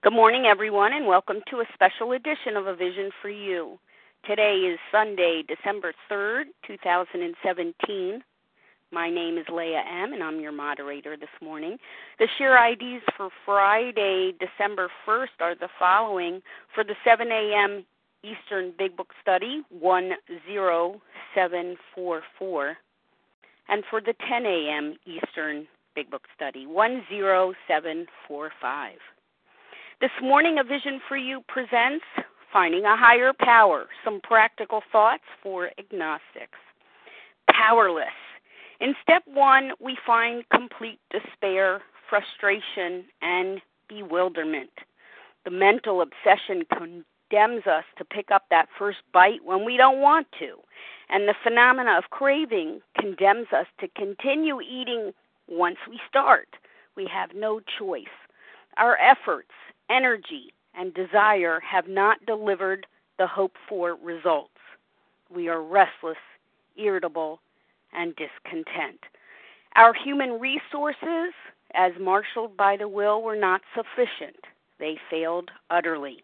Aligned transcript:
Good 0.00 0.12
morning, 0.12 0.46
everyone, 0.46 0.92
and 0.92 1.08
welcome 1.08 1.40
to 1.50 1.56
a 1.56 1.64
special 1.74 2.12
edition 2.12 2.56
of 2.56 2.68
A 2.68 2.76
Vision 2.76 3.10
for 3.20 3.30
You. 3.30 3.80
Today 4.24 4.58
is 4.58 4.78
Sunday, 4.92 5.42
December 5.42 5.92
3rd, 6.08 6.44
2017. 6.64 8.22
My 8.92 9.10
name 9.10 9.38
is 9.38 9.46
Leah 9.52 9.82
M., 9.84 10.12
and 10.12 10.22
I'm 10.22 10.38
your 10.38 10.52
moderator 10.52 11.16
this 11.16 11.28
morning. 11.42 11.78
The 12.20 12.28
share 12.38 12.64
IDs 12.70 13.02
for 13.16 13.30
Friday, 13.44 14.34
December 14.38 14.88
1st 15.04 15.40
are 15.40 15.56
the 15.56 15.68
following. 15.80 16.42
For 16.76 16.84
the 16.84 16.94
7 17.04 17.32
a.m. 17.32 17.84
Eastern 18.22 18.74
Big 18.78 18.96
Book 18.96 19.12
Study, 19.20 19.64
10744. 19.80 22.76
And 23.68 23.82
for 23.90 24.00
the 24.00 24.14
10 24.28 24.46
a.m. 24.46 24.96
Eastern 25.06 25.66
Big 25.96 26.08
Book 26.08 26.28
Study, 26.36 26.66
10745. 26.66 28.92
This 30.00 30.10
morning, 30.22 30.60
A 30.60 30.62
Vision 30.62 31.00
for 31.08 31.16
You 31.16 31.42
presents 31.48 32.04
Finding 32.52 32.84
a 32.84 32.96
Higher 32.96 33.32
Power 33.36 33.86
Some 34.04 34.20
Practical 34.20 34.80
Thoughts 34.92 35.24
for 35.42 35.72
Agnostics. 35.76 36.60
Powerless. 37.50 38.06
In 38.80 38.94
step 39.02 39.24
one, 39.26 39.72
we 39.80 39.98
find 40.06 40.44
complete 40.50 41.00
despair, 41.10 41.82
frustration, 42.08 43.06
and 43.22 43.60
bewilderment. 43.88 44.70
The 45.44 45.50
mental 45.50 46.00
obsession 46.00 46.62
condemns 46.70 47.66
us 47.66 47.84
to 47.96 48.04
pick 48.04 48.30
up 48.30 48.44
that 48.50 48.68
first 48.78 48.98
bite 49.12 49.44
when 49.44 49.64
we 49.64 49.76
don't 49.76 50.00
want 50.00 50.28
to, 50.38 50.58
and 51.08 51.26
the 51.26 51.34
phenomena 51.42 51.98
of 51.98 52.10
craving 52.10 52.82
condemns 53.00 53.48
us 53.52 53.66
to 53.80 53.88
continue 53.96 54.60
eating 54.60 55.10
once 55.48 55.78
we 55.90 55.98
start. 56.08 56.50
We 56.96 57.08
have 57.12 57.30
no 57.34 57.60
choice. 57.80 58.04
Our 58.76 58.96
efforts 58.98 59.50
energy, 59.90 60.52
and 60.74 60.94
desire 60.94 61.60
have 61.60 61.88
not 61.88 62.24
delivered 62.26 62.86
the 63.18 63.26
hoped 63.26 63.58
for 63.68 63.96
results. 64.02 64.50
We 65.34 65.48
are 65.48 65.62
restless, 65.62 66.18
irritable, 66.76 67.40
and 67.92 68.14
discontent. 68.16 69.00
Our 69.76 69.92
human 69.92 70.40
resources, 70.40 71.32
as 71.74 71.92
marshaled 72.00 72.56
by 72.56 72.76
the 72.76 72.88
will, 72.88 73.22
were 73.22 73.36
not 73.36 73.62
sufficient. 73.74 74.44
They 74.78 74.98
failed 75.10 75.50
utterly. 75.70 76.22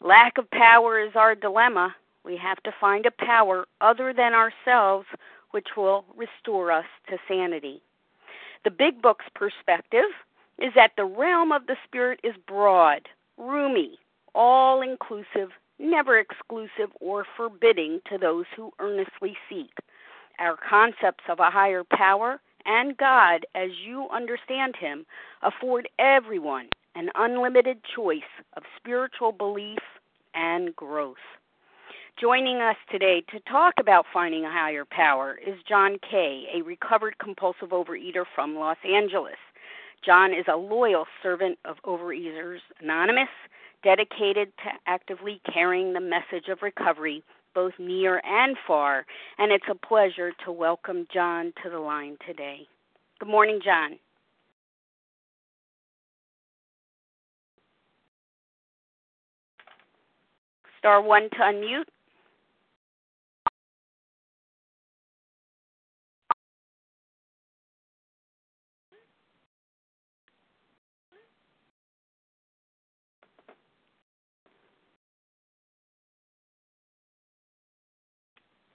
Lack 0.00 0.38
of 0.38 0.50
power 0.50 1.00
is 1.00 1.12
our 1.14 1.34
dilemma. 1.34 1.94
We 2.24 2.36
have 2.36 2.62
to 2.64 2.74
find 2.80 3.06
a 3.06 3.10
power 3.10 3.66
other 3.80 4.12
than 4.12 4.32
ourselves 4.34 5.06
which 5.50 5.68
will 5.76 6.04
restore 6.16 6.70
us 6.70 6.86
to 7.08 7.18
sanity. 7.26 7.82
The 8.64 8.70
Big 8.70 9.00
Book's 9.00 9.26
perspective 9.34 10.10
is 10.58 10.72
that 10.74 10.92
the 10.96 11.04
realm 11.04 11.52
of 11.52 11.66
the 11.66 11.76
Spirit 11.84 12.20
is 12.24 12.34
broad, 12.46 13.08
roomy, 13.36 13.98
all 14.34 14.82
inclusive, 14.82 15.50
never 15.78 16.18
exclusive 16.18 16.90
or 17.00 17.24
forbidding 17.36 18.00
to 18.10 18.18
those 18.18 18.46
who 18.56 18.72
earnestly 18.78 19.36
seek. 19.48 19.72
Our 20.38 20.56
concepts 20.56 21.24
of 21.28 21.40
a 21.40 21.50
higher 21.50 21.84
power 21.84 22.40
and 22.66 22.96
God, 22.96 23.46
as 23.54 23.70
you 23.84 24.08
understand 24.12 24.76
Him, 24.76 25.06
afford 25.42 25.88
everyone 25.98 26.68
an 26.94 27.10
unlimited 27.14 27.78
choice 27.94 28.20
of 28.56 28.64
spiritual 28.76 29.32
belief 29.32 29.78
and 30.34 30.74
growth. 30.74 31.16
Joining 32.20 32.56
us 32.56 32.76
today 32.90 33.22
to 33.30 33.38
talk 33.40 33.74
about 33.78 34.04
finding 34.12 34.44
a 34.44 34.50
higher 34.50 34.84
power 34.84 35.38
is 35.46 35.54
John 35.68 35.98
K., 36.10 36.46
a 36.52 36.62
recovered 36.62 37.16
compulsive 37.18 37.68
overeater 37.68 38.24
from 38.34 38.56
Los 38.56 38.78
Angeles. 38.84 39.36
John 40.04 40.32
is 40.32 40.46
a 40.52 40.56
loyal 40.56 41.06
servant 41.22 41.58
of 41.64 41.76
Overeaters 41.84 42.60
Anonymous, 42.80 43.28
dedicated 43.82 44.52
to 44.58 44.70
actively 44.86 45.40
carrying 45.52 45.92
the 45.92 46.00
message 46.00 46.48
of 46.48 46.62
recovery 46.62 47.22
both 47.54 47.72
near 47.78 48.22
and 48.24 48.56
far, 48.66 49.04
and 49.38 49.50
it's 49.50 49.64
a 49.68 49.74
pleasure 49.74 50.32
to 50.44 50.52
welcome 50.52 51.06
John 51.12 51.52
to 51.64 51.70
the 51.70 51.78
line 51.78 52.16
today. 52.26 52.68
Good 53.18 53.28
morning, 53.28 53.60
John. 53.64 53.98
Star 60.78 61.02
1 61.02 61.22
to 61.30 61.36
unmute. 61.36 61.84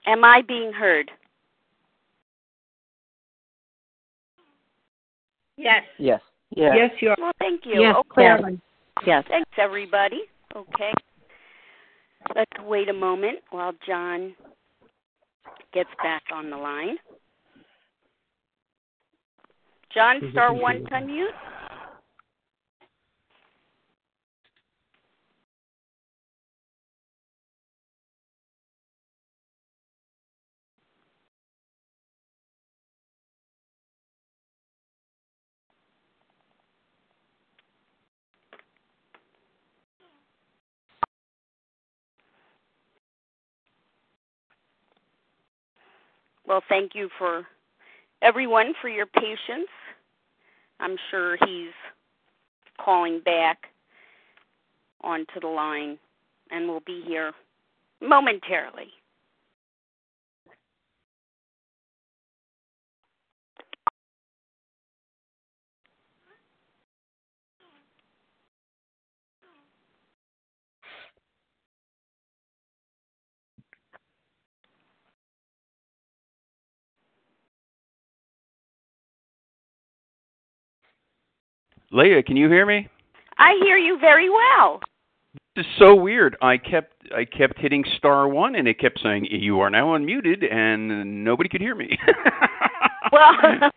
Am 0.06 0.24
I 0.24 0.42
being 0.46 0.72
heard? 0.72 1.10
Yes. 5.56 5.82
Yes. 5.98 6.20
Yes, 6.54 6.74
yes 6.76 6.90
you 7.00 7.08
are. 7.10 7.16
Well, 7.18 7.32
thank 7.38 7.62
you. 7.64 7.80
Yes, 7.80 7.96
okay. 8.10 8.58
Yes. 9.06 9.24
Thanks, 9.28 9.50
everybody. 9.58 10.22
Okay. 10.54 10.92
Let's 12.34 12.64
wait 12.64 12.88
a 12.88 12.92
moment 12.92 13.38
while 13.50 13.72
John 13.86 14.34
gets 15.72 15.90
back 16.02 16.22
on 16.32 16.50
the 16.50 16.56
line. 16.56 16.96
John, 19.92 20.20
star 20.32 20.52
one 20.52 20.84
to 20.84 20.90
unmute. 20.90 21.28
Well, 46.46 46.62
thank 46.68 46.92
you 46.94 47.08
for 47.18 47.46
everyone 48.22 48.74
for 48.80 48.88
your 48.88 49.06
patience. 49.06 49.68
I'm 50.80 50.96
sure 51.10 51.36
he's 51.46 51.72
calling 52.84 53.20
back 53.24 53.58
onto 55.02 55.40
the 55.40 55.48
line 55.48 55.98
and 56.50 56.68
will 56.68 56.82
be 56.86 57.02
here 57.06 57.32
momentarily. 58.00 58.88
Leah, 81.94 82.24
can 82.24 82.36
you 82.36 82.48
hear 82.48 82.66
me? 82.66 82.88
I 83.38 83.56
hear 83.62 83.78
you 83.78 83.96
very 84.00 84.28
well. 84.28 84.80
This 85.54 85.64
is 85.64 85.72
so 85.78 85.94
weird. 85.94 86.36
I 86.42 86.56
kept 86.58 86.92
I 87.16 87.24
kept 87.24 87.56
hitting 87.60 87.84
star 87.96 88.26
one, 88.26 88.56
and 88.56 88.66
it 88.66 88.80
kept 88.80 88.98
saying 89.00 89.26
you 89.30 89.60
are 89.60 89.70
now 89.70 89.96
unmuted, 89.96 90.52
and 90.52 91.22
nobody 91.24 91.48
could 91.48 91.60
hear 91.60 91.76
me. 91.76 91.96
well, 93.12 93.30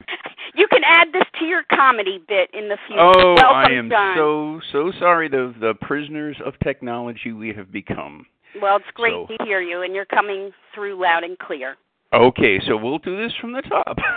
you 0.55 0.65
can 0.71 0.81
add 0.83 1.09
this 1.13 1.25
to 1.39 1.45
your 1.45 1.61
comedy 1.71 2.19
bit 2.27 2.49
in 2.53 2.69
the 2.69 2.77
future. 2.87 3.01
Oh, 3.01 3.35
Welcome, 3.35 3.55
I 3.55 3.71
am 3.73 3.89
John. 3.91 4.15
so 4.17 4.59
so 4.71 4.91
sorry. 4.99 5.29
The 5.29 5.53
the 5.59 5.75
prisoners 5.79 6.37
of 6.43 6.53
technology 6.63 7.31
we 7.33 7.53
have 7.53 7.71
become. 7.71 8.25
Well, 8.59 8.77
it's 8.77 8.85
great 8.95 9.11
So- 9.13 9.27
to 9.37 9.43
hear 9.45 9.61
you, 9.61 9.83
and 9.83 9.93
you're 9.93 10.05
coming 10.05 10.49
through 10.73 10.99
loud 10.99 11.23
and 11.23 11.37
clear. 11.37 11.77
Okay, 12.13 12.59
so 12.65 12.77
we'll 12.77 12.99
do 12.99 13.17
this 13.17 13.33
from 13.39 13.51
the 13.53 13.61
top. 13.63 13.97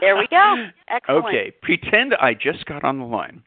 There 0.00 0.16
we 0.16 0.28
go. 0.28 0.68
Excellent. 0.86 1.26
Okay, 1.26 1.52
pretend 1.60 2.14
I 2.20 2.32
just 2.32 2.64
got 2.66 2.84
on 2.84 3.00
the 3.00 3.04
line. 3.04 3.42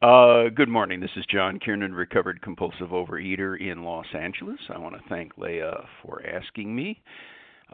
Uh, 0.00 0.44
good 0.48 0.70
morning. 0.70 0.98
This 0.98 1.10
is 1.14 1.26
John 1.28 1.58
Kiernan, 1.58 1.92
recovered 1.94 2.40
compulsive 2.40 2.88
overeater 2.88 3.60
in 3.60 3.84
Los 3.84 4.06
Angeles. 4.18 4.58
I 4.74 4.78
want 4.78 4.94
to 4.94 5.02
thank 5.10 5.36
Leah 5.36 5.86
for 6.00 6.22
asking 6.26 6.74
me 6.74 7.02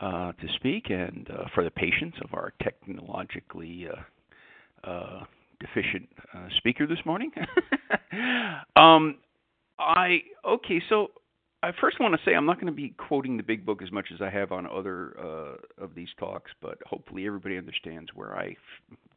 uh, 0.02 0.32
to 0.32 0.48
speak 0.56 0.90
and 0.90 1.30
uh, 1.30 1.44
for 1.54 1.62
the 1.62 1.70
patience 1.70 2.16
of 2.24 2.34
our 2.34 2.52
technologically 2.60 3.86
uh, 3.86 4.88
uh, 4.88 5.24
deficient 5.60 6.08
uh, 6.34 6.48
speaker 6.56 6.88
this 6.88 6.98
morning. 7.06 7.30
um, 8.74 9.18
I 9.78 10.22
okay, 10.44 10.82
so 10.88 11.12
I 11.62 11.72
first 11.80 12.00
want 12.00 12.14
to 12.14 12.20
say 12.24 12.34
I'm 12.34 12.46
not 12.46 12.56
going 12.56 12.72
to 12.72 12.76
be 12.76 12.94
quoting 12.96 13.36
the 13.36 13.42
big 13.42 13.66
book 13.66 13.82
as 13.82 13.92
much 13.92 14.06
as 14.14 14.22
I 14.22 14.30
have 14.30 14.50
on 14.52 14.66
other 14.66 15.14
uh, 15.18 15.82
of 15.84 15.94
these 15.94 16.08
talks, 16.18 16.50
but 16.62 16.78
hopefully 16.86 17.26
everybody 17.26 17.58
understands 17.58 18.10
where 18.14 18.36
I 18.36 18.56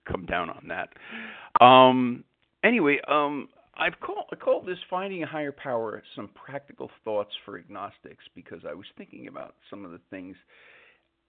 come 0.05 0.25
down 0.25 0.49
on 0.49 0.67
that. 0.67 1.63
Um, 1.63 2.23
anyway, 2.63 2.99
um, 3.07 3.47
I've 3.75 3.99
called 4.01 4.25
I 4.31 4.35
called 4.35 4.65
this 4.65 4.77
finding 4.89 5.23
a 5.23 5.27
higher 5.27 5.51
power 5.51 6.03
some 6.15 6.29
practical 6.29 6.91
thoughts 7.03 7.31
for 7.45 7.57
agnostics 7.57 8.23
because 8.35 8.59
I 8.69 8.73
was 8.73 8.85
thinking 8.97 9.27
about 9.27 9.55
some 9.69 9.85
of 9.85 9.91
the 9.91 10.01
things 10.09 10.35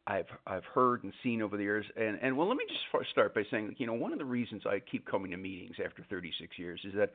I've 0.07 0.27
I've 0.47 0.65
heard 0.65 1.05
and 1.05 1.13
seen 1.23 1.43
over 1.43 1.57
the 1.57 1.63
years. 1.63 1.87
And 1.97 2.19
and 2.21 2.37
well, 2.37 2.49
let 2.49 2.57
me 2.57 2.65
just 2.69 3.11
start 3.11 3.35
by 3.35 3.45
saying, 3.51 3.77
you 3.79 3.87
know, 3.87 3.95
one 3.95 4.13
of 4.13 4.19
the 4.19 4.25
reasons 4.25 4.63
I 4.67 4.81
keep 4.81 5.07
coming 5.07 5.31
to 5.31 5.37
meetings 5.37 5.77
after 5.85 6.05
36 6.11 6.59
years 6.59 6.81
is 6.85 6.93
that 6.97 7.13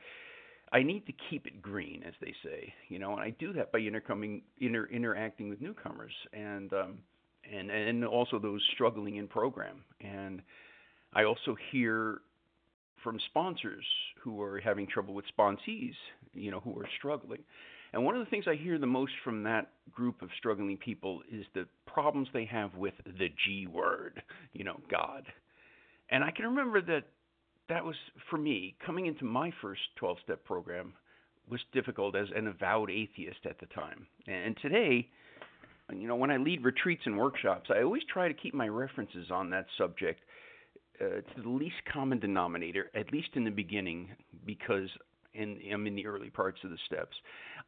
I 0.72 0.82
need 0.82 1.06
to 1.06 1.12
keep 1.28 1.46
it 1.46 1.60
green, 1.60 2.04
as 2.06 2.14
they 2.20 2.32
say, 2.44 2.72
you 2.88 2.98
know, 2.98 3.12
and 3.12 3.20
I 3.20 3.30
do 3.30 3.52
that 3.54 3.72
by 3.72 3.78
intercoming, 3.80 4.42
inter, 4.58 4.86
interacting 4.86 5.48
with 5.48 5.60
newcomers 5.60 6.12
and 6.32 6.72
um, 6.72 6.98
and 7.52 7.70
and 7.70 8.04
also 8.04 8.38
those 8.38 8.62
struggling 8.74 9.16
in 9.16 9.26
program. 9.26 9.82
And 10.00 10.42
I 11.12 11.24
also 11.24 11.56
hear 11.72 12.20
from 13.02 13.18
sponsors 13.30 13.84
who 14.22 14.40
are 14.42 14.60
having 14.60 14.86
trouble 14.86 15.14
with 15.14 15.24
sponsees, 15.36 15.94
you 16.34 16.50
know, 16.50 16.60
who 16.60 16.78
are 16.78 16.88
struggling. 16.98 17.40
And 17.92 18.04
one 18.04 18.14
of 18.14 18.24
the 18.24 18.30
things 18.30 18.44
I 18.46 18.54
hear 18.54 18.78
the 18.78 18.86
most 18.86 19.12
from 19.24 19.42
that 19.44 19.72
group 19.90 20.22
of 20.22 20.28
struggling 20.38 20.76
people 20.76 21.22
is 21.32 21.44
the 21.54 21.66
problems 21.86 22.28
they 22.32 22.44
have 22.44 22.74
with 22.76 22.94
the 23.04 23.28
G 23.44 23.66
word, 23.66 24.22
you 24.52 24.62
know, 24.62 24.80
God. 24.88 25.24
And 26.10 26.22
I 26.22 26.30
can 26.30 26.44
remember 26.44 26.80
that 26.82 27.04
that 27.70 27.84
was 27.84 27.96
for 28.28 28.36
me 28.36 28.74
coming 28.84 29.06
into 29.06 29.24
my 29.24 29.50
first 29.62 29.80
12-step 30.02 30.44
program 30.44 30.92
was 31.48 31.60
difficult 31.72 32.14
as 32.14 32.28
an 32.36 32.46
avowed 32.46 32.90
atheist 32.90 33.40
at 33.48 33.58
the 33.58 33.66
time. 33.66 34.06
And 34.28 34.56
today, 34.60 35.08
you 35.92 36.06
know, 36.06 36.16
when 36.16 36.30
I 36.30 36.36
lead 36.36 36.64
retreats 36.64 37.02
and 37.06 37.16
workshops, 37.16 37.70
I 37.74 37.82
always 37.82 38.02
try 38.12 38.28
to 38.28 38.34
keep 38.34 38.54
my 38.54 38.68
references 38.68 39.30
on 39.30 39.50
that 39.50 39.66
subject 39.78 40.20
uh, 41.00 41.04
to 41.34 41.42
the 41.42 41.48
least 41.48 41.76
common 41.92 42.18
denominator, 42.20 42.90
at 42.94 43.12
least 43.12 43.30
in 43.34 43.44
the 43.44 43.50
beginning, 43.50 44.10
because 44.46 44.88
in, 45.34 45.58
I'm 45.72 45.86
in 45.86 45.96
the 45.96 46.06
early 46.06 46.30
parts 46.30 46.58
of 46.64 46.70
the 46.70 46.78
steps. 46.86 47.16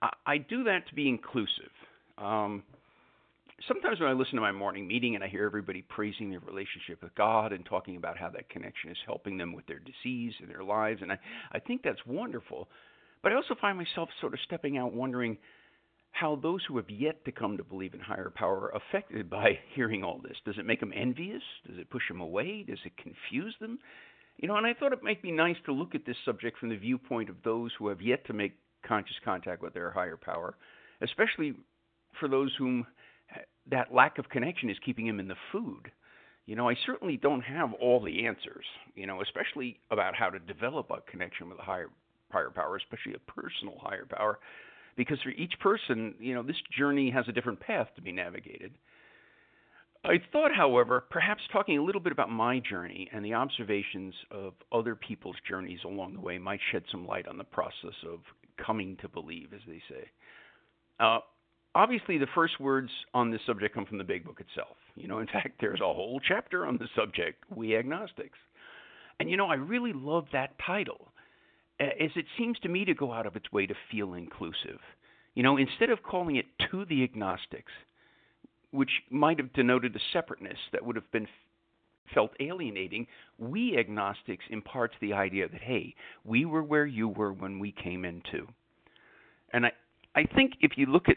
I, 0.02 0.10
I 0.26 0.38
do 0.38 0.64
that 0.64 0.86
to 0.88 0.94
be 0.94 1.08
inclusive. 1.08 1.70
Um, 2.18 2.62
sometimes 3.68 4.00
when 4.00 4.08
I 4.08 4.12
listen 4.12 4.34
to 4.34 4.40
my 4.40 4.52
morning 4.52 4.86
meeting 4.86 5.14
and 5.14 5.22
I 5.22 5.28
hear 5.28 5.44
everybody 5.44 5.82
praising 5.82 6.30
their 6.30 6.40
relationship 6.40 7.02
with 7.02 7.14
God 7.14 7.52
and 7.52 7.64
talking 7.64 7.96
about 7.96 8.18
how 8.18 8.30
that 8.30 8.48
connection 8.48 8.90
is 8.90 8.96
helping 9.06 9.36
them 9.38 9.52
with 9.52 9.66
their 9.66 9.80
disease 9.80 10.32
and 10.40 10.50
their 10.50 10.64
lives, 10.64 11.00
and 11.02 11.12
I, 11.12 11.18
I 11.52 11.58
think 11.58 11.82
that's 11.82 12.04
wonderful. 12.06 12.68
But 13.22 13.32
I 13.32 13.36
also 13.36 13.54
find 13.60 13.78
myself 13.78 14.08
sort 14.20 14.34
of 14.34 14.40
stepping 14.44 14.78
out 14.78 14.92
wondering 14.92 15.38
how 16.12 16.36
those 16.36 16.60
who 16.68 16.76
have 16.76 16.90
yet 16.90 17.24
to 17.24 17.32
come 17.32 17.56
to 17.56 17.64
believe 17.64 17.94
in 17.94 18.00
higher 18.00 18.32
power 18.34 18.70
are 18.70 18.76
affected 18.76 19.30
by 19.30 19.58
hearing 19.74 20.04
all 20.04 20.20
this. 20.22 20.36
Does 20.44 20.58
it 20.58 20.66
make 20.66 20.80
them 20.80 20.92
envious? 20.94 21.42
Does 21.66 21.78
it 21.78 21.90
push 21.90 22.06
them 22.08 22.20
away? 22.20 22.64
Does 22.66 22.80
it 22.84 22.92
confuse 22.96 23.54
them? 23.60 23.78
You 24.38 24.48
know, 24.48 24.56
and 24.56 24.66
I 24.66 24.74
thought 24.74 24.92
it 24.92 25.02
might 25.02 25.22
be 25.22 25.30
nice 25.30 25.56
to 25.66 25.72
look 25.72 25.94
at 25.94 26.06
this 26.06 26.16
subject 26.24 26.58
from 26.58 26.70
the 26.70 26.76
viewpoint 26.76 27.28
of 27.28 27.36
those 27.44 27.70
who 27.78 27.88
have 27.88 28.00
yet 28.00 28.26
to 28.26 28.32
make 28.32 28.54
conscious 28.86 29.16
contact 29.24 29.62
with 29.62 29.74
their 29.74 29.90
higher 29.90 30.16
power, 30.16 30.56
especially 31.00 31.54
for 32.18 32.28
those 32.28 32.52
whom 32.58 32.86
that 33.70 33.94
lack 33.94 34.18
of 34.18 34.28
connection 34.28 34.70
is 34.70 34.76
keeping 34.84 35.06
him 35.06 35.20
in 35.20 35.28
the 35.28 35.36
food. 35.50 35.90
You 36.46 36.56
know, 36.56 36.68
I 36.68 36.74
certainly 36.86 37.16
don't 37.16 37.42
have 37.42 37.72
all 37.74 38.02
the 38.02 38.26
answers, 38.26 38.64
you 38.96 39.06
know, 39.06 39.22
especially 39.22 39.78
about 39.90 40.14
how 40.16 40.28
to 40.28 40.38
develop 40.40 40.90
a 40.90 41.00
connection 41.10 41.48
with 41.48 41.58
a 41.58 41.62
higher 41.62 41.88
higher 42.30 42.50
power, 42.50 42.76
especially 42.76 43.14
a 43.14 43.30
personal 43.30 43.78
higher 43.78 44.06
power 44.06 44.38
because 44.96 45.20
for 45.22 45.30
each 45.30 45.54
person, 45.60 46.14
you 46.18 46.34
know, 46.34 46.42
this 46.42 46.56
journey 46.76 47.10
has 47.10 47.24
a 47.28 47.32
different 47.32 47.60
path 47.60 47.88
to 47.96 48.02
be 48.02 48.12
navigated. 48.12 48.72
I 50.04 50.20
thought, 50.32 50.52
however, 50.52 51.04
perhaps 51.10 51.42
talking 51.52 51.78
a 51.78 51.82
little 51.82 52.00
bit 52.00 52.12
about 52.12 52.28
my 52.28 52.58
journey 52.58 53.08
and 53.12 53.24
the 53.24 53.34
observations 53.34 54.14
of 54.32 54.54
other 54.72 54.96
people's 54.96 55.36
journeys 55.48 55.78
along 55.84 56.14
the 56.14 56.20
way 56.20 56.38
might 56.38 56.60
shed 56.72 56.82
some 56.90 57.06
light 57.06 57.28
on 57.28 57.38
the 57.38 57.44
process 57.44 57.94
of 58.06 58.20
coming 58.64 58.96
to 59.00 59.08
believe, 59.08 59.52
as 59.54 59.60
they 59.66 59.80
say. 59.88 60.04
Uh, 60.98 61.20
obviously, 61.74 62.18
the 62.18 62.26
first 62.34 62.60
words 62.60 62.90
on 63.14 63.30
this 63.30 63.40
subject 63.46 63.74
come 63.74 63.86
from 63.86 63.98
the 63.98 64.04
Big 64.04 64.24
Book 64.24 64.40
itself. 64.40 64.76
You 64.94 65.08
know, 65.08 65.18
in 65.18 65.26
fact, 65.32 65.60
there's 65.60 65.80
a 65.80 65.84
whole 65.84 66.20
chapter 66.26 66.66
on 66.66 66.76
the 66.78 66.88
subject, 66.96 67.44
We 67.54 67.76
Agnostics. 67.76 68.38
And 69.20 69.30
you 69.30 69.36
know, 69.36 69.46
I 69.46 69.54
really 69.54 69.92
love 69.92 70.26
that 70.32 70.54
title 70.64 71.12
as 71.80 72.10
it 72.16 72.26
seems 72.38 72.58
to 72.60 72.68
me 72.68 72.84
to 72.84 72.94
go 72.94 73.12
out 73.12 73.26
of 73.26 73.36
its 73.36 73.50
way 73.52 73.66
to 73.66 73.74
feel 73.90 74.14
inclusive. 74.14 74.78
You 75.34 75.42
know, 75.42 75.56
instead 75.56 75.90
of 75.90 76.02
calling 76.02 76.36
it 76.36 76.46
to 76.70 76.84
the 76.84 77.02
agnostics, 77.02 77.72
which 78.70 78.90
might 79.10 79.38
have 79.38 79.52
denoted 79.52 79.94
a 79.96 80.00
separateness 80.12 80.58
that 80.72 80.84
would 80.84 80.96
have 80.96 81.10
been 81.10 81.26
felt 82.14 82.32
alienating, 82.40 83.06
we 83.38 83.76
agnostics 83.78 84.44
imparts 84.50 84.94
the 85.00 85.12
idea 85.12 85.48
that 85.48 85.62
hey, 85.62 85.94
we 86.24 86.44
were 86.44 86.62
where 86.62 86.86
you 86.86 87.08
were 87.08 87.32
when 87.32 87.58
we 87.58 87.72
came 87.72 88.04
in 88.04 88.22
too. 88.30 88.46
And 89.52 89.66
I 89.66 89.72
I 90.14 90.24
think 90.24 90.54
if 90.60 90.72
you 90.76 90.86
look 90.86 91.08
at 91.08 91.16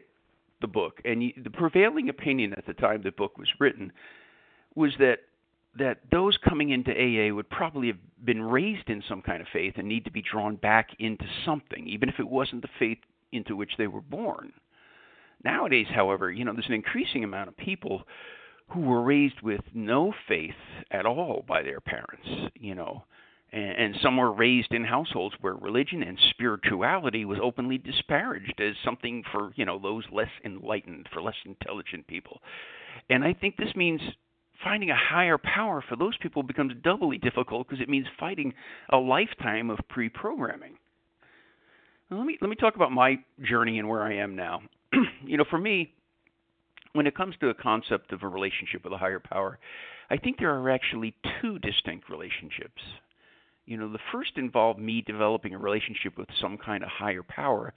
the 0.66 0.72
book 0.72 1.00
and 1.06 1.22
you, 1.22 1.32
the 1.44 1.52
prevailing 1.52 2.10
opinion 2.10 2.54
at 2.58 2.66
the 2.66 2.74
time 2.74 3.04
the 3.04 3.12
book 3.12 3.38
was 3.38 3.48
written 3.60 3.92
was 4.74 4.92
that 4.98 5.20
that 5.78 6.00
those 6.12 6.38
coming 6.38 6.70
into 6.72 6.92
AA 6.92 7.34
would 7.36 7.50
probably 7.50 7.88
have 7.88 7.98
been 8.24 8.42
raised 8.42 8.90
in 8.90 9.04
some 9.08 9.22
kind 9.22 9.42
of 9.42 9.48
faith 9.52 9.74
and 9.78 9.88
need 9.88 10.06
to 10.06 10.12
be 10.12 10.22
drawn 10.22 10.56
back 10.56 10.88
into 11.00 11.26
something, 11.46 11.86
even 11.86 12.08
if 12.08 12.16
it 12.18 12.28
wasn't 12.28 12.62
the 12.62 12.70
faith 12.80 12.98
into 13.34 13.58
which 13.58 13.72
they 13.78 13.88
were 13.88 14.02
born. 14.02 14.54
Nowadays, 15.44 15.88
however, 15.94 16.32
you 16.32 16.46
know, 16.46 16.54
there's 16.54 16.68
an 16.68 16.74
increasing 16.74 17.26
amount 17.26 17.50
of 17.50 17.58
people 17.58 18.04
who 18.70 18.80
were 18.80 19.04
raised 19.04 19.42
with 19.44 19.60
no 19.74 20.14
faith 20.30 20.56
at 20.92 21.06
all 21.06 21.44
by 21.46 21.62
their 21.62 21.82
parents, 21.82 22.52
you 22.56 22.74
know, 22.74 23.04
and, 23.56 23.96
some 24.02 24.18
were 24.18 24.34
raised 24.34 24.74
in 24.74 24.84
households 24.84 25.36
where 25.40 25.54
religion 25.54 26.04
and 26.04 26.18
spirituality 26.32 27.24
was 27.24 27.40
openly 27.42 27.78
disparaged 27.78 28.60
as 28.60 28.76
something 28.84 29.24
for, 29.32 29.54
you 29.56 29.66
know, 29.66 29.80
those 29.80 30.04
less 30.12 30.30
enlightened, 30.44 31.08
for 31.14 31.22
less 31.22 31.36
intelligent 31.46 32.06
people. 32.08 32.42
And 33.10 33.24
I 33.24 33.34
think 33.34 33.56
this 33.56 33.74
means 33.76 34.02
finding 34.64 34.90
a 34.90 34.96
higher 34.96 35.38
power 35.38 35.84
for 35.88 35.96
those 35.96 36.18
people 36.18 36.44
becomes 36.44 36.74
doubly 36.84 37.18
difficult 37.18 37.68
because 37.68 37.82
it 37.82 37.90
means 37.90 38.08
fighting 38.20 38.54
a 38.90 38.98
lifetime 38.98 39.70
of 39.70 39.80
pre-programming. 39.90 40.74
Now, 42.12 42.18
let 42.18 42.26
me 42.26 42.38
let 42.42 42.50
me 42.50 42.56
talk 42.56 42.76
about 42.76 42.92
my 42.92 43.20
journey 43.42 43.80
and 43.80 43.88
where 43.88 44.04
I 44.04 44.16
am 44.16 44.36
now. 44.36 44.62
you 45.26 45.38
know, 45.38 45.46
for 45.50 45.58
me, 45.58 45.94
when 46.94 47.08
it 47.08 47.16
comes 47.16 47.36
to 47.40 47.48
the 47.48 47.54
concept 47.54 48.12
of 48.12 48.24
a 48.24 48.28
relationship 48.28 48.84
with 48.84 48.94
a 48.94 48.98
higher 48.98 49.20
power, 49.20 49.60
I 50.10 50.18
think 50.18 50.38
there 50.38 50.54
are 50.54 50.70
actually 50.70 51.16
two 51.42 51.58
distinct 51.60 52.10
relationships. 52.10 52.82
You 53.66 53.78
know, 53.78 53.92
the 53.92 54.00
first 54.12 54.32
involved 54.38 54.80
me 54.80 55.04
developing 55.06 55.54
a 55.54 55.58
relationship 55.58 56.18
with 56.18 56.28
some 56.40 56.58
kind 56.58 56.84
of 56.84 56.90
higher 56.90 57.24
power 57.24 57.74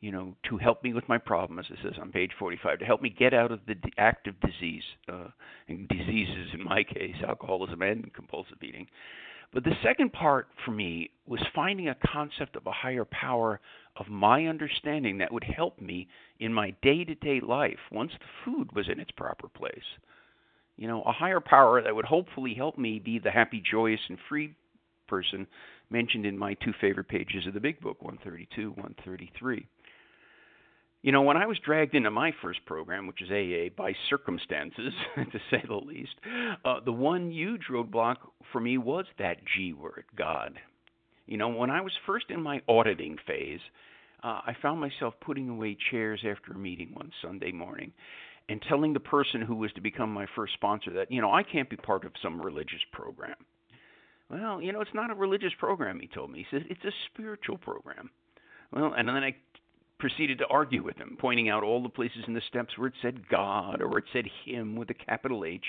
you 0.00 0.12
know, 0.12 0.34
to 0.48 0.58
help 0.58 0.82
me 0.84 0.92
with 0.92 1.08
my 1.08 1.18
problem, 1.18 1.58
as 1.58 1.64
it 1.70 1.78
says 1.82 1.94
on 2.00 2.12
page 2.12 2.30
45, 2.38 2.80
to 2.80 2.84
help 2.84 3.00
me 3.00 3.08
get 3.10 3.32
out 3.32 3.50
of 3.50 3.60
the 3.66 3.76
active 3.96 4.34
disease, 4.40 4.82
uh, 5.10 5.28
and 5.68 5.88
diseases 5.88 6.50
in 6.52 6.62
my 6.62 6.84
case, 6.84 7.14
alcoholism 7.26 7.82
and 7.82 8.12
compulsive 8.12 8.58
eating. 8.62 8.86
But 9.54 9.64
the 9.64 9.76
second 9.82 10.12
part 10.12 10.48
for 10.64 10.72
me 10.72 11.10
was 11.26 11.40
finding 11.54 11.88
a 11.88 11.96
concept 12.06 12.56
of 12.56 12.66
a 12.66 12.72
higher 12.72 13.06
power 13.06 13.60
of 13.96 14.08
my 14.08 14.46
understanding 14.46 15.18
that 15.18 15.32
would 15.32 15.44
help 15.44 15.80
me 15.80 16.08
in 16.40 16.52
my 16.52 16.74
day 16.82 17.04
to 17.04 17.14
day 17.14 17.40
life 17.40 17.78
once 17.90 18.12
the 18.12 18.26
food 18.44 18.70
was 18.74 18.88
in 18.88 19.00
its 19.00 19.12
proper 19.12 19.48
place. 19.48 19.78
You 20.76 20.88
know, 20.88 21.02
a 21.02 21.12
higher 21.12 21.40
power 21.40 21.80
that 21.80 21.94
would 21.94 22.04
hopefully 22.04 22.52
help 22.52 22.76
me 22.76 22.98
be 22.98 23.18
the 23.18 23.30
happy, 23.30 23.62
joyous, 23.70 24.00
and 24.08 24.18
free 24.28 24.54
person 25.06 25.46
mentioned 25.90 26.26
in 26.26 26.38
my 26.38 26.54
two 26.54 26.72
favorite 26.80 27.08
pages 27.08 27.46
of 27.46 27.54
the 27.54 27.60
big 27.60 27.80
book, 27.80 28.02
132, 28.02 28.70
133. 28.70 29.66
You 31.02 31.12
know, 31.12 31.22
when 31.22 31.36
I 31.36 31.46
was 31.46 31.58
dragged 31.64 31.94
into 31.94 32.10
my 32.10 32.32
first 32.42 32.64
program, 32.66 33.06
which 33.06 33.22
is 33.22 33.30
AA, 33.30 33.72
by 33.76 33.92
circumstances, 34.10 34.92
to 35.16 35.38
say 35.50 35.62
the 35.66 35.74
least, 35.74 36.14
uh, 36.64 36.80
the 36.84 36.92
one 36.92 37.30
huge 37.30 37.66
roadblock 37.70 38.16
for 38.50 38.60
me 38.60 38.76
was 38.76 39.04
that 39.18 39.36
G 39.54 39.72
word, 39.72 40.04
God. 40.16 40.58
You 41.26 41.36
know, 41.36 41.48
when 41.48 41.70
I 41.70 41.80
was 41.80 41.92
first 42.06 42.26
in 42.30 42.42
my 42.42 42.60
auditing 42.68 43.18
phase, 43.26 43.60
uh, 44.22 44.40
I 44.46 44.56
found 44.60 44.80
myself 44.80 45.14
putting 45.20 45.48
away 45.48 45.76
chairs 45.90 46.24
after 46.28 46.52
a 46.52 46.58
meeting 46.58 46.90
one 46.92 47.12
Sunday 47.22 47.52
morning 47.52 47.92
and 48.48 48.62
telling 48.68 48.92
the 48.92 49.00
person 49.00 49.40
who 49.42 49.56
was 49.56 49.72
to 49.72 49.80
become 49.80 50.12
my 50.12 50.26
first 50.34 50.54
sponsor 50.54 50.92
that, 50.92 51.10
you 51.10 51.20
know, 51.20 51.32
I 51.32 51.42
can't 51.42 51.70
be 51.70 51.76
part 51.76 52.04
of 52.04 52.12
some 52.22 52.40
religious 52.40 52.82
program. 52.92 53.36
Well, 54.30 54.60
you 54.60 54.72
know, 54.72 54.80
it's 54.80 54.94
not 54.94 55.10
a 55.10 55.14
religious 55.14 55.52
program, 55.58 56.00
he 56.00 56.08
told 56.08 56.30
me. 56.30 56.38
He 56.38 56.56
said, 56.56 56.66
it's 56.68 56.84
a 56.84 56.90
spiritual 57.12 57.58
program. 57.58 58.10
Well, 58.72 58.94
and 58.96 59.08
then 59.08 59.16
I 59.16 59.36
proceeded 59.98 60.38
to 60.38 60.46
argue 60.48 60.82
with 60.82 60.96
him, 60.96 61.16
pointing 61.18 61.48
out 61.48 61.62
all 61.62 61.82
the 61.82 61.88
places 61.88 62.24
in 62.26 62.34
the 62.34 62.42
steps 62.48 62.76
where 62.76 62.88
it 62.88 62.94
said 63.00 63.28
God 63.28 63.80
or 63.80 63.88
where 63.88 63.98
it 63.98 64.04
said 64.12 64.26
Him 64.44 64.76
with 64.76 64.90
a 64.90 64.94
capital 64.94 65.44
H. 65.44 65.64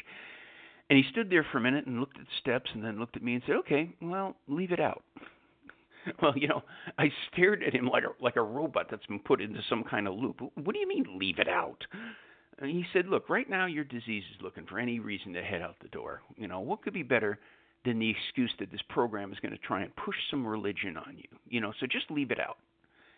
And 0.89 0.97
he 0.97 1.09
stood 1.11 1.29
there 1.29 1.45
for 1.51 1.57
a 1.57 1.61
minute 1.61 1.85
and 1.85 1.99
looked 1.99 2.17
at 2.17 2.25
the 2.25 2.39
steps 2.39 2.69
and 2.73 2.83
then 2.83 2.99
looked 2.99 3.17
at 3.17 3.23
me 3.23 3.33
and 3.33 3.43
said, 3.45 3.57
"Okay, 3.57 3.93
well, 4.01 4.35
leave 4.47 4.71
it 4.71 4.79
out." 4.79 5.03
well, 6.21 6.33
you 6.37 6.47
know, 6.47 6.63
I 6.97 7.11
stared 7.31 7.61
at 7.61 7.73
him 7.73 7.87
like 7.87 8.03
a 8.05 8.23
like 8.23 8.37
a 8.37 8.41
robot 8.41 8.87
that's 8.89 9.05
been 9.05 9.19
put 9.19 9.41
into 9.41 9.59
some 9.69 9.83
kind 9.83 10.07
of 10.07 10.15
loop. 10.15 10.39
What 10.39 10.73
do 10.73 10.79
you 10.79 10.87
mean, 10.87 11.17
leave 11.19 11.39
it 11.39 11.49
out? 11.49 11.83
And 12.59 12.71
he 12.71 12.85
said, 12.93 13.07
"Look, 13.07 13.29
right 13.29 13.49
now 13.49 13.65
your 13.65 13.83
disease 13.83 14.23
is 14.33 14.41
looking 14.41 14.65
for 14.65 14.79
any 14.79 14.99
reason 14.99 15.33
to 15.33 15.43
head 15.43 15.61
out 15.61 15.75
the 15.81 15.89
door. 15.89 16.21
You 16.37 16.47
know, 16.47 16.61
what 16.61 16.81
could 16.81 16.93
be 16.93 17.03
better 17.03 17.37
than 17.85 17.99
the 17.99 18.09
excuse 18.09 18.51
that 18.59 18.71
this 18.71 18.81
program 18.89 19.31
is 19.31 19.39
going 19.39 19.51
to 19.51 19.57
try 19.59 19.81
and 19.81 19.95
push 19.95 20.15
some 20.29 20.45
religion 20.45 20.97
on 20.97 21.17
you. 21.17 21.37
You 21.47 21.61
know, 21.61 21.73
so 21.79 21.87
just 21.87 22.11
leave 22.11 22.31
it 22.31 22.39
out. 22.39 22.57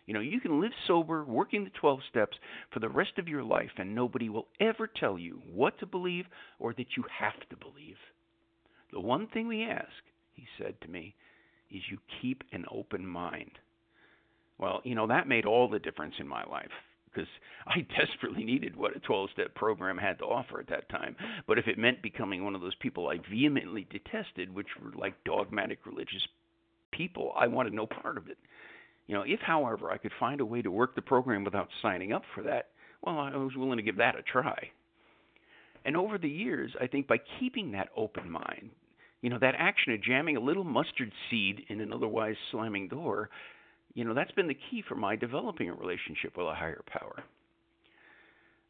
You 0.05 0.13
know, 0.13 0.19
you 0.21 0.39
can 0.39 0.59
live 0.59 0.71
sober, 0.87 1.23
working 1.23 1.63
the 1.63 1.69
12 1.71 1.99
steps 2.09 2.37
for 2.73 2.79
the 2.79 2.89
rest 2.89 3.11
of 3.17 3.27
your 3.27 3.43
life, 3.43 3.69
and 3.77 3.93
nobody 3.93 4.29
will 4.29 4.47
ever 4.59 4.87
tell 4.87 5.19
you 5.19 5.41
what 5.53 5.77
to 5.79 5.85
believe 5.85 6.25
or 6.57 6.73
that 6.73 6.97
you 6.97 7.03
have 7.19 7.39
to 7.49 7.55
believe. 7.57 7.97
The 8.91 8.99
one 8.99 9.27
thing 9.27 9.47
we 9.47 9.63
ask, 9.63 9.87
he 10.33 10.45
said 10.57 10.75
to 10.81 10.87
me, 10.89 11.13
is 11.69 11.81
you 11.91 11.99
keep 12.21 12.43
an 12.51 12.65
open 12.71 13.05
mind. 13.05 13.51
Well, 14.57 14.81
you 14.83 14.95
know, 14.95 15.07
that 15.07 15.27
made 15.27 15.45
all 15.45 15.69
the 15.69 15.79
difference 15.79 16.15
in 16.19 16.27
my 16.27 16.43
life 16.45 16.71
because 17.13 17.29
I 17.67 17.85
desperately 17.97 18.43
needed 18.43 18.75
what 18.75 18.95
a 18.95 18.99
12 18.99 19.29
step 19.33 19.55
program 19.55 19.97
had 19.97 20.19
to 20.19 20.25
offer 20.25 20.59
at 20.59 20.67
that 20.69 20.89
time. 20.89 21.15
But 21.47 21.59
if 21.59 21.67
it 21.67 21.77
meant 21.77 22.01
becoming 22.01 22.43
one 22.43 22.55
of 22.55 22.61
those 22.61 22.75
people 22.75 23.07
I 23.07 23.17
vehemently 23.29 23.87
detested, 23.89 24.53
which 24.53 24.67
were 24.81 24.91
like 24.99 25.23
dogmatic 25.23 25.85
religious 25.85 26.25
people, 26.91 27.33
I 27.37 27.47
wanted 27.47 27.73
no 27.73 27.85
part 27.85 28.17
of 28.17 28.27
it. 28.29 28.37
You 29.07 29.15
know, 29.15 29.23
if, 29.25 29.39
however, 29.39 29.91
I 29.91 29.97
could 29.97 30.11
find 30.19 30.39
a 30.39 30.45
way 30.45 30.61
to 30.61 30.69
work 30.69 30.95
the 30.95 31.01
program 31.01 31.43
without 31.43 31.69
signing 31.81 32.13
up 32.13 32.23
for 32.35 32.43
that, 32.43 32.67
well, 33.01 33.17
I 33.17 33.35
was 33.35 33.55
willing 33.55 33.77
to 33.77 33.83
give 33.83 33.97
that 33.97 34.15
a 34.15 34.21
try. 34.21 34.69
And 35.85 35.95
over 35.97 36.17
the 36.17 36.29
years, 36.29 36.71
I 36.79 36.87
think 36.87 37.07
by 37.07 37.17
keeping 37.39 37.71
that 37.71 37.89
open 37.95 38.29
mind, 38.29 38.69
you 39.21 39.29
know, 39.29 39.39
that 39.39 39.55
action 39.57 39.93
of 39.93 40.03
jamming 40.03 40.37
a 40.37 40.41
little 40.41 40.63
mustard 40.63 41.11
seed 41.29 41.63
in 41.69 41.81
an 41.81 41.91
otherwise 41.91 42.35
slamming 42.51 42.87
door, 42.87 43.29
you 43.99 44.05
know, 44.05 44.13
that's 44.13 44.31
been 44.31 44.47
the 44.47 44.57
key 44.71 44.81
for 44.87 44.95
my 44.95 45.17
developing 45.17 45.67
a 45.67 45.73
relationship 45.73 46.37
with 46.37 46.47
a 46.47 46.55
higher 46.55 46.81
power. 46.87 47.21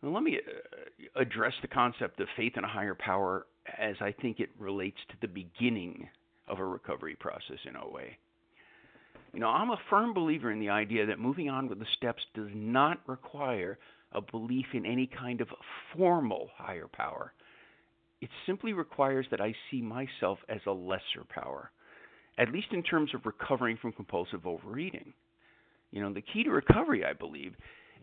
Now, 0.01 0.09
let 0.09 0.23
me 0.23 0.39
uh, 0.39 1.21
address 1.21 1.53
the 1.61 1.67
concept 1.67 2.19
of 2.19 2.27
faith 2.35 2.53
in 2.57 2.63
a 2.63 2.67
higher 2.67 2.95
power 2.95 3.45
as 3.77 3.95
I 4.01 4.11
think 4.11 4.39
it 4.39 4.49
relates 4.57 4.97
to 5.09 5.15
the 5.21 5.27
beginning 5.27 6.09
of 6.47 6.57
a 6.57 6.65
recovery 6.65 7.15
process 7.19 7.59
in 7.67 7.75
a 7.75 7.87
way. 7.87 8.17
You 9.31 9.39
know, 9.39 9.49
I'm 9.49 9.69
a 9.69 9.77
firm 9.91 10.15
believer 10.15 10.51
in 10.51 10.59
the 10.59 10.69
idea 10.69 11.05
that 11.05 11.19
moving 11.19 11.47
on 11.47 11.69
with 11.69 11.77
the 11.77 11.85
steps 11.95 12.23
does 12.33 12.49
not 12.55 12.99
require 13.05 13.77
a 14.13 14.21
belief 14.21 14.65
in 14.73 14.83
any 14.83 15.05
kind 15.05 15.41
of 15.41 15.49
formal 15.95 16.49
higher 16.55 16.87
power. 16.91 17.33
It 18.19 18.29
simply 18.47 18.73
requires 18.73 19.27
that 19.29 19.41
I 19.41 19.53
see 19.69 19.83
myself 19.83 20.39
as 20.49 20.61
a 20.65 20.71
lesser 20.71 21.23
power, 21.29 21.69
at 22.39 22.51
least 22.51 22.67
in 22.71 22.81
terms 22.81 23.13
of 23.13 23.25
recovering 23.25 23.77
from 23.77 23.91
compulsive 23.91 24.47
overeating. 24.47 25.13
You 25.91 26.01
know, 26.01 26.13
the 26.13 26.21
key 26.21 26.43
to 26.43 26.51
recovery, 26.51 27.03
I 27.03 27.13
believe, 27.13 27.53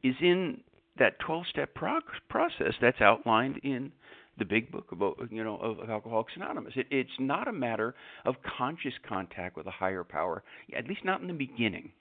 is 0.03 0.15
in 0.21 0.61
that 0.99 1.19
12 1.21 1.45
step 1.51 1.75
process 1.75 2.75
that's 2.81 3.01
outlined 3.01 3.59
in 3.63 3.93
the 4.39 4.45
big 4.45 4.71
book 4.71 4.93
about 4.93 5.17
you 5.31 5.43
know 5.43 5.57
of 5.57 5.89
Alcoholics 5.89 6.33
Anonymous. 6.37 6.75
It, 6.77 6.87
it's 6.91 7.11
not 7.19 7.49
a 7.49 7.53
matter 7.53 7.95
of 8.25 8.35
conscious 8.59 8.93
contact 9.09 9.57
with 9.57 9.67
a 9.67 9.71
higher 9.71 10.05
power, 10.05 10.43
at 10.77 10.87
least 10.87 11.05
not 11.05 11.23
in 11.23 11.27
the 11.27 11.33
beginning. 11.33 11.93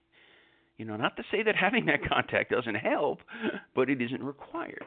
You 0.77 0.85
know, 0.85 0.97
not 0.97 1.15
to 1.15 1.23
say 1.31 1.43
that 1.43 1.55
having 1.55 1.85
that 1.85 2.07
contact 2.09 2.51
doesn't 2.51 2.75
help, 2.75 3.19
but 3.73 3.89
it 3.89 4.01
isn't 4.01 4.21
required. 4.21 4.83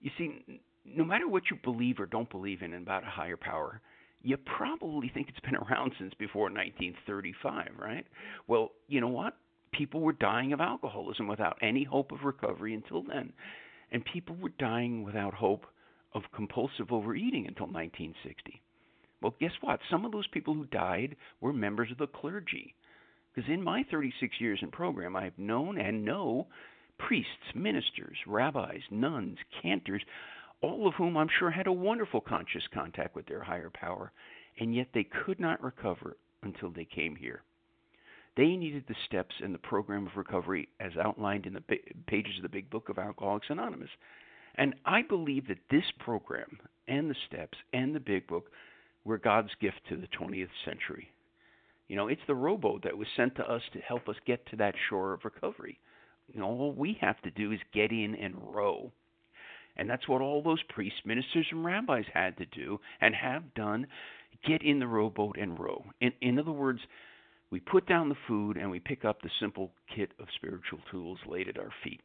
You 0.00 0.10
see, 0.16 0.60
no 0.86 1.04
matter 1.04 1.28
what 1.28 1.44
you 1.50 1.58
believe 1.62 2.00
or 2.00 2.06
don't 2.06 2.30
believe 2.30 2.62
in 2.62 2.72
about 2.72 3.02
a 3.02 3.10
higher 3.10 3.36
power, 3.36 3.80
you 4.22 4.36
probably 4.36 5.10
think 5.12 5.28
it's 5.28 5.40
been 5.40 5.56
around 5.56 5.92
since 5.98 6.14
before 6.14 6.44
1935, 6.44 7.70
right? 7.78 8.06
Well, 8.46 8.72
you 8.88 9.00
know 9.00 9.08
what? 9.08 9.36
People 9.72 10.00
were 10.00 10.12
dying 10.12 10.52
of 10.52 10.60
alcoholism 10.60 11.26
without 11.26 11.58
any 11.62 11.84
hope 11.84 12.12
of 12.12 12.24
recovery 12.24 12.74
until 12.74 13.02
then. 13.02 13.32
And 13.90 14.04
people 14.04 14.36
were 14.40 14.52
dying 14.58 15.02
without 15.02 15.34
hope 15.34 15.66
of 16.14 16.22
compulsive 16.34 16.92
overeating 16.92 17.46
until 17.46 17.66
1960. 17.66 18.60
Well, 19.20 19.34
guess 19.40 19.52
what? 19.60 19.80
Some 19.90 20.04
of 20.04 20.12
those 20.12 20.26
people 20.28 20.54
who 20.54 20.66
died 20.66 21.16
were 21.40 21.52
members 21.52 21.90
of 21.90 21.98
the 21.98 22.06
clergy. 22.06 22.74
Because 23.34 23.50
in 23.50 23.62
my 23.62 23.84
36 23.90 24.40
years 24.40 24.58
in 24.62 24.70
program, 24.70 25.16
I 25.16 25.24
have 25.24 25.38
known 25.38 25.78
and 25.78 26.04
know 26.04 26.48
priests, 26.98 27.54
ministers, 27.54 28.16
rabbis, 28.26 28.80
nuns, 28.90 29.38
cantors, 29.62 30.02
all 30.62 30.86
of 30.86 30.94
whom 30.94 31.16
I'm 31.16 31.28
sure 31.38 31.50
had 31.50 31.66
a 31.66 31.72
wonderful 31.72 32.20
conscious 32.20 32.62
contact 32.72 33.14
with 33.14 33.26
their 33.26 33.42
higher 33.42 33.70
power, 33.70 34.12
and 34.58 34.74
yet 34.74 34.88
they 34.94 35.04
could 35.04 35.40
not 35.40 35.62
recover 35.62 36.16
until 36.42 36.70
they 36.70 36.84
came 36.84 37.16
here. 37.16 37.42
They 38.36 38.56
needed 38.56 38.84
the 38.88 38.94
steps 39.06 39.34
in 39.42 39.52
the 39.52 39.58
program 39.58 40.06
of 40.06 40.16
recovery 40.16 40.68
as 40.80 40.96
outlined 40.96 41.46
in 41.46 41.52
the 41.52 41.64
pages 42.06 42.36
of 42.36 42.42
the 42.42 42.48
Big 42.48 42.70
Book 42.70 42.88
of 42.88 42.98
Alcoholics 42.98 43.50
Anonymous. 43.50 43.90
And 44.54 44.74
I 44.86 45.02
believe 45.02 45.48
that 45.48 45.58
this 45.70 45.84
program 45.98 46.58
and 46.88 47.10
the 47.10 47.16
steps 47.26 47.58
and 47.72 47.94
the 47.94 48.00
big 48.00 48.26
book 48.26 48.50
were 49.04 49.18
God's 49.18 49.54
gift 49.60 49.80
to 49.88 49.96
the 49.96 50.08
20th 50.08 50.48
century. 50.64 51.08
You 51.88 51.96
know, 51.96 52.08
it's 52.08 52.22
the 52.26 52.34
rowboat 52.34 52.84
that 52.84 52.96
was 52.96 53.08
sent 53.16 53.34
to 53.36 53.50
us 53.50 53.62
to 53.72 53.80
help 53.80 54.08
us 54.08 54.16
get 54.26 54.46
to 54.46 54.56
that 54.56 54.74
shore 54.88 55.12
of 55.12 55.24
recovery. 55.24 55.78
You 56.32 56.40
know, 56.40 56.46
all 56.46 56.72
we 56.72 56.96
have 57.00 57.20
to 57.22 57.30
do 57.30 57.52
is 57.52 57.60
get 57.74 57.92
in 57.92 58.14
and 58.14 58.34
row. 58.54 58.92
And 59.76 59.88
that's 59.88 60.08
what 60.08 60.20
all 60.20 60.42
those 60.42 60.62
priests, 60.68 61.00
ministers, 61.04 61.46
and 61.50 61.64
rabbis 61.64 62.04
had 62.12 62.36
to 62.38 62.46
do 62.46 62.78
and 63.00 63.14
have 63.14 63.54
done 63.54 63.86
get 64.46 64.62
in 64.62 64.78
the 64.78 64.86
rowboat 64.86 65.38
and 65.38 65.58
row. 65.58 65.84
In, 66.00 66.12
in 66.20 66.38
other 66.38 66.52
words, 66.52 66.80
we 67.50 67.60
put 67.60 67.86
down 67.86 68.08
the 68.08 68.16
food 68.26 68.56
and 68.56 68.70
we 68.70 68.80
pick 68.80 69.04
up 69.04 69.22
the 69.22 69.30
simple 69.40 69.70
kit 69.94 70.10
of 70.18 70.26
spiritual 70.36 70.78
tools 70.90 71.18
laid 71.26 71.48
at 71.48 71.58
our 71.58 71.72
feet. 71.84 72.00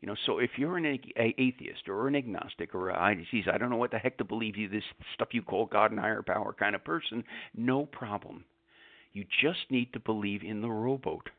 You 0.00 0.08
know, 0.08 0.16
so 0.26 0.38
if 0.38 0.50
you're 0.56 0.76
an 0.76 0.98
atheist 1.16 1.88
or 1.88 2.06
an 2.06 2.16
agnostic 2.16 2.74
or 2.74 2.90
a, 2.90 3.16
geez, 3.30 3.44
I 3.50 3.56
don't 3.56 3.70
know 3.70 3.76
what 3.76 3.90
the 3.90 3.98
heck 3.98 4.18
to 4.18 4.24
believe 4.24 4.56
you, 4.56 4.68
this 4.68 4.84
stuff 5.14 5.28
you 5.32 5.42
call 5.42 5.66
God 5.66 5.90
and 5.90 5.98
higher 5.98 6.22
power 6.22 6.54
kind 6.58 6.74
of 6.74 6.84
person, 6.84 7.24
no 7.56 7.86
problem. 7.86 8.44
You 9.12 9.24
just 9.42 9.70
need 9.70 9.92
to 9.94 10.00
believe 10.00 10.42
in 10.42 10.60
the 10.60 10.70
rowboat. 10.70 11.30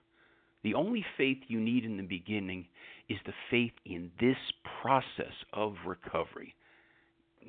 The 0.67 0.73
only 0.73 1.05
faith 1.15 1.37
you 1.47 1.61
need 1.61 1.85
in 1.85 1.95
the 1.95 2.03
beginning 2.03 2.67
is 3.07 3.17
the 3.25 3.31
faith 3.49 3.71
in 3.85 4.11
this 4.19 4.35
process 4.81 5.31
of 5.53 5.75
recovery. 5.85 6.55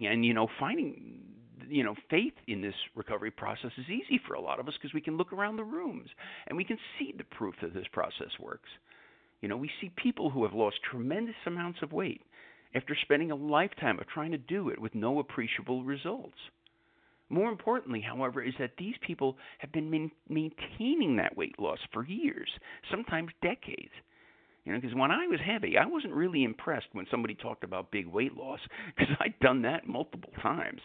And 0.01 0.25
you 0.25 0.33
know, 0.33 0.47
finding 0.61 1.23
you 1.69 1.83
know 1.83 1.97
faith 2.09 2.35
in 2.47 2.63
this 2.63 2.77
recovery 2.95 3.33
process 3.33 3.73
is 3.77 3.87
easy 3.89 4.21
for 4.25 4.35
a 4.35 4.41
lot 4.41 4.61
of 4.61 4.69
us 4.69 4.75
because 4.81 4.95
we 4.95 5.01
can 5.01 5.17
look 5.17 5.33
around 5.33 5.57
the 5.57 5.65
rooms 5.65 6.09
and 6.47 6.57
we 6.57 6.63
can 6.63 6.79
see 6.97 7.13
the 7.19 7.25
proof 7.25 7.57
that 7.61 7.75
this 7.75 7.89
process 7.93 8.31
works. 8.39 8.69
You 9.41 9.49
know, 9.49 9.57
we 9.57 9.71
see 9.81 9.91
people 10.01 10.31
who 10.31 10.45
have 10.45 10.55
lost 10.55 10.77
tremendous 10.89 11.35
amounts 11.45 11.81
of 11.83 11.91
weight 11.91 12.23
after 12.77 12.97
spending 13.03 13.33
a 13.33 13.35
lifetime 13.35 13.99
of 13.99 14.07
trying 14.07 14.31
to 14.31 14.39
do 14.39 14.69
it 14.69 14.81
with 14.81 14.95
no 14.95 15.19
appreciable 15.19 15.83
results. 15.83 16.39
More 17.30 17.50
importantly, 17.50 18.00
however, 18.00 18.42
is 18.42 18.54
that 18.58 18.76
these 18.78 18.94
people 19.06 19.37
have 19.58 19.70
been 19.73 19.90
man- 19.90 20.11
maintaining 20.28 21.16
that 21.16 21.37
weight 21.37 21.58
loss 21.58 21.78
for 21.92 22.04
years, 22.04 22.49
sometimes 22.90 23.30
decades. 23.42 23.92
You 24.64 24.73
know, 24.73 24.80
because 24.80 24.94
when 24.94 25.11
I 25.11 25.26
was 25.26 25.40
heavy, 25.40 25.76
I 25.78 25.87
wasn't 25.87 26.14
really 26.14 26.44
impressed 26.44 26.88
when 26.92 27.06
somebody 27.11 27.35
talked 27.35 27.64
about 27.64 27.90
big 27.90 28.06
weight 28.06 28.35
loss 28.37 28.61
because 28.97 29.14
I'd 29.20 29.38
done 29.40 29.62
that 29.62 29.87
multiple 29.87 30.32
times. 30.42 30.80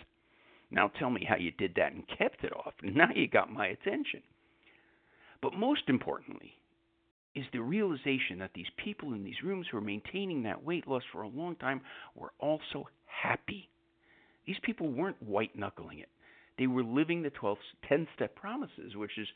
Now 0.72 0.88
tell 1.00 1.10
me 1.10 1.26
how 1.28 1.36
you 1.36 1.52
did 1.52 1.76
that 1.76 1.94
and 1.94 2.04
kept 2.18 2.44
it 2.44 2.54
off. 2.54 2.74
Now 2.84 3.10
you 3.14 3.28
got 3.28 3.52
my 3.52 3.68
attention. 3.68 4.22
But 5.42 5.54
most 5.54 5.84
importantly, 5.88 6.54
is 7.36 7.46
the 7.52 7.62
realization 7.62 8.40
that 8.40 8.52
these 8.54 8.70
people 8.78 9.14
in 9.14 9.24
these 9.24 9.44
rooms 9.44 9.68
who 9.70 9.78
are 9.78 9.82
maintaining 9.82 10.44
that 10.44 10.64
weight 10.64 10.88
loss 10.88 11.04
for 11.12 11.24
a 11.24 11.28
long 11.28 11.56
time 11.56 11.82
were 12.16 12.32
also 12.40 12.88
happy. 13.06 13.70
These 14.46 14.60
people 14.64 14.88
weren't 14.90 15.22
white 15.22 15.56
knuckling 15.58 16.00
it. 16.00 16.10
They 16.58 16.68
were 16.68 16.84
living 16.84 17.24
the 17.24 17.30
12 17.32 17.58
10 17.88 18.08
step 18.16 18.36
promises, 18.36 18.96
which 18.96 19.18
is 19.18 19.28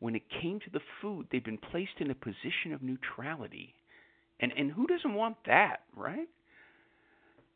when 0.00 0.14
it 0.14 0.22
came 0.42 0.60
to 0.60 0.70
the 0.70 0.80
food, 1.00 1.26
they've 1.30 1.44
been 1.44 1.58
placed 1.58 2.00
in 2.00 2.10
a 2.10 2.14
position 2.14 2.72
of 2.72 2.82
neutrality. 2.82 3.74
And 4.40 4.52
and 4.56 4.70
who 4.70 4.86
doesn't 4.86 5.14
want 5.14 5.36
that, 5.46 5.82
right? 5.96 6.28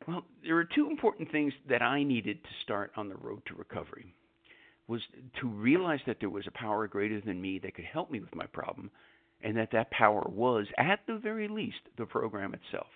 Well, 0.07 0.25
there 0.43 0.57
are 0.57 0.65
two 0.65 0.89
important 0.89 1.31
things 1.31 1.53
that 1.69 1.81
I 1.81 2.03
needed 2.03 2.43
to 2.43 2.49
start 2.63 2.91
on 2.97 3.07
the 3.07 3.15
road 3.15 3.41
to 3.47 3.55
recovery. 3.55 4.13
Was 4.87 5.01
to 5.39 5.47
realize 5.47 6.01
that 6.07 6.17
there 6.19 6.29
was 6.29 6.45
a 6.45 6.51
power 6.51 6.87
greater 6.87 7.21
than 7.21 7.41
me 7.41 7.57
that 7.59 7.73
could 7.73 7.85
help 7.85 8.11
me 8.11 8.19
with 8.19 8.35
my 8.35 8.45
problem, 8.47 8.91
and 9.41 9.55
that 9.55 9.71
that 9.71 9.91
power 9.91 10.25
was, 10.29 10.67
at 10.77 10.99
the 11.07 11.15
very 11.15 11.47
least, 11.47 11.77
the 11.97 12.05
program 12.05 12.53
itself. 12.53 12.87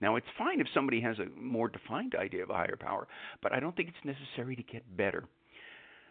Now, 0.00 0.16
it's 0.16 0.26
fine 0.36 0.60
if 0.60 0.66
somebody 0.74 1.00
has 1.00 1.18
a 1.18 1.40
more 1.40 1.68
defined 1.68 2.14
idea 2.14 2.42
of 2.42 2.50
a 2.50 2.54
higher 2.54 2.76
power, 2.78 3.06
but 3.42 3.52
I 3.52 3.60
don't 3.60 3.74
think 3.76 3.88
it's 3.88 4.04
necessary 4.04 4.56
to 4.56 4.62
get 4.62 4.96
better. 4.96 5.24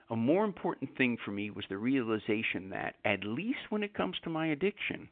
A 0.10 0.16
more 0.16 0.46
important 0.46 0.96
thing 0.98 1.18
for 1.24 1.32
me 1.32 1.50
was 1.50 1.66
the 1.70 1.78
realization 1.78 2.70
that, 2.70 2.96
at 3.06 3.24
least 3.24 3.60
when 3.70 3.84
it 3.84 3.94
comes 3.94 4.16
to 4.24 4.30
my 4.30 4.48
addiction, 4.48 5.10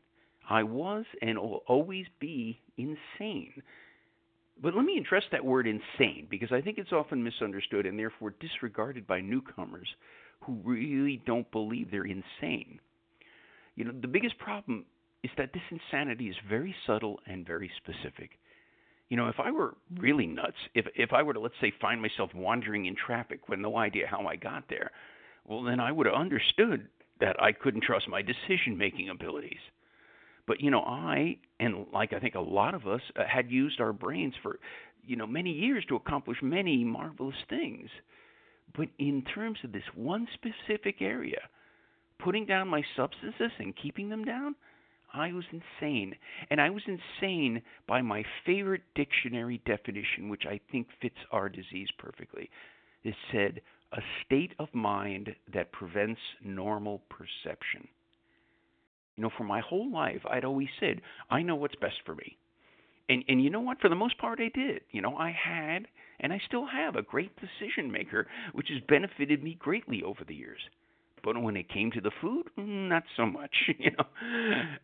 I 0.49 0.63
was 0.63 1.05
and 1.21 1.37
will 1.37 1.63
always 1.67 2.05
be 2.19 2.59
insane. 2.77 3.61
But 4.61 4.75
let 4.75 4.85
me 4.85 4.97
address 4.97 5.23
that 5.31 5.45
word 5.45 5.65
insane 5.65 6.27
because 6.29 6.51
I 6.51 6.61
think 6.61 6.77
it's 6.77 6.91
often 6.91 7.23
misunderstood 7.23 7.85
and 7.85 7.97
therefore 7.97 8.35
disregarded 8.39 9.07
by 9.07 9.21
newcomers 9.21 9.87
who 10.41 10.59
really 10.63 11.21
don't 11.25 11.49
believe 11.51 11.89
they're 11.89 12.03
insane. 12.05 12.79
You 13.75 13.85
know, 13.85 13.93
the 13.99 14.07
biggest 14.07 14.37
problem 14.37 14.85
is 15.23 15.31
that 15.37 15.53
this 15.53 15.63
insanity 15.71 16.27
is 16.27 16.35
very 16.49 16.75
subtle 16.85 17.19
and 17.25 17.45
very 17.45 17.71
specific. 17.77 18.31
You 19.11 19.17
know, 19.17 19.27
if 19.27 19.41
I 19.41 19.51
were 19.51 19.75
really 19.97 20.25
nuts, 20.25 20.55
if 20.73 20.85
if 20.95 21.11
I 21.11 21.21
were 21.21 21.33
to 21.33 21.39
let's 21.41 21.59
say 21.59 21.73
find 21.81 22.01
myself 22.01 22.33
wandering 22.33 22.85
in 22.85 22.95
traffic 22.95 23.49
with 23.49 23.59
no 23.59 23.75
idea 23.75 24.07
how 24.07 24.25
I 24.25 24.37
got 24.37 24.63
there, 24.69 24.89
well 25.45 25.63
then 25.63 25.81
I 25.81 25.91
would 25.91 26.05
have 26.05 26.15
understood 26.15 26.87
that 27.19 27.35
I 27.43 27.51
couldn't 27.51 27.83
trust 27.83 28.07
my 28.07 28.21
decision 28.21 28.77
making 28.77 29.09
abilities. 29.09 29.59
But 30.47 30.61
you 30.61 30.71
know, 30.71 30.83
I 30.83 31.39
and 31.59 31.87
like 31.91 32.13
I 32.13 32.19
think 32.21 32.35
a 32.35 32.39
lot 32.39 32.73
of 32.73 32.87
us 32.87 33.01
uh, 33.17 33.23
had 33.27 33.51
used 33.51 33.81
our 33.81 33.91
brains 33.91 34.33
for 34.41 34.59
you 35.05 35.17
know 35.17 35.27
many 35.27 35.51
years 35.51 35.83
to 35.89 35.97
accomplish 35.97 36.37
many 36.41 36.85
marvelous 36.85 37.35
things. 37.49 37.89
But 38.77 38.87
in 38.97 39.23
terms 39.35 39.59
of 39.65 39.73
this 39.73 39.83
one 39.93 40.25
specific 40.35 41.01
area, 41.01 41.41
putting 42.17 42.45
down 42.45 42.69
my 42.69 42.81
substances 42.95 43.51
and 43.59 43.75
keeping 43.75 44.07
them 44.07 44.23
down, 44.23 44.55
I 45.13 45.33
was 45.33 45.45
insane. 45.51 46.15
And 46.49 46.61
I 46.61 46.69
was 46.69 46.83
insane 46.87 47.61
by 47.87 48.01
my 48.01 48.23
favorite 48.45 48.83
dictionary 48.95 49.61
definition, 49.65 50.29
which 50.29 50.45
I 50.45 50.59
think 50.71 50.87
fits 51.01 51.17
our 51.31 51.49
disease 51.49 51.89
perfectly. 51.97 52.49
It 53.03 53.15
said, 53.31 53.61
a 53.93 54.01
state 54.25 54.53
of 54.59 54.73
mind 54.73 55.35
that 55.53 55.71
prevents 55.71 56.21
normal 56.43 57.01
perception. 57.09 57.87
You 59.17 59.23
know, 59.23 59.31
for 59.37 59.43
my 59.43 59.59
whole 59.59 59.91
life, 59.91 60.21
I'd 60.29 60.45
always 60.45 60.69
said, 60.79 61.01
I 61.29 61.41
know 61.41 61.55
what's 61.55 61.75
best 61.75 61.97
for 62.05 62.15
me. 62.15 62.37
And 63.09 63.23
and 63.27 63.43
you 63.43 63.49
know 63.49 63.59
what? 63.59 63.81
For 63.81 63.89
the 63.89 63.95
most 63.95 64.17
part, 64.17 64.39
I 64.39 64.49
did. 64.57 64.81
You 64.91 65.01
know, 65.01 65.17
I 65.17 65.31
had 65.31 65.87
and 66.21 66.31
I 66.31 66.39
still 66.45 66.65
have 66.65 66.95
a 66.95 67.01
great 67.01 67.31
decision 67.35 67.91
maker, 67.91 68.27
which 68.53 68.69
has 68.69 68.79
benefited 68.87 69.43
me 69.43 69.55
greatly 69.59 70.03
over 70.03 70.23
the 70.23 70.35
years. 70.35 70.61
But 71.23 71.41
when 71.41 71.55
it 71.55 71.69
came 71.69 71.91
to 71.91 72.01
the 72.01 72.11
food, 72.21 72.47
mm, 72.57 72.89
not 72.89 73.03
so 73.15 73.25
much. 73.25 73.55
You 73.79 73.91
know, 73.91 74.05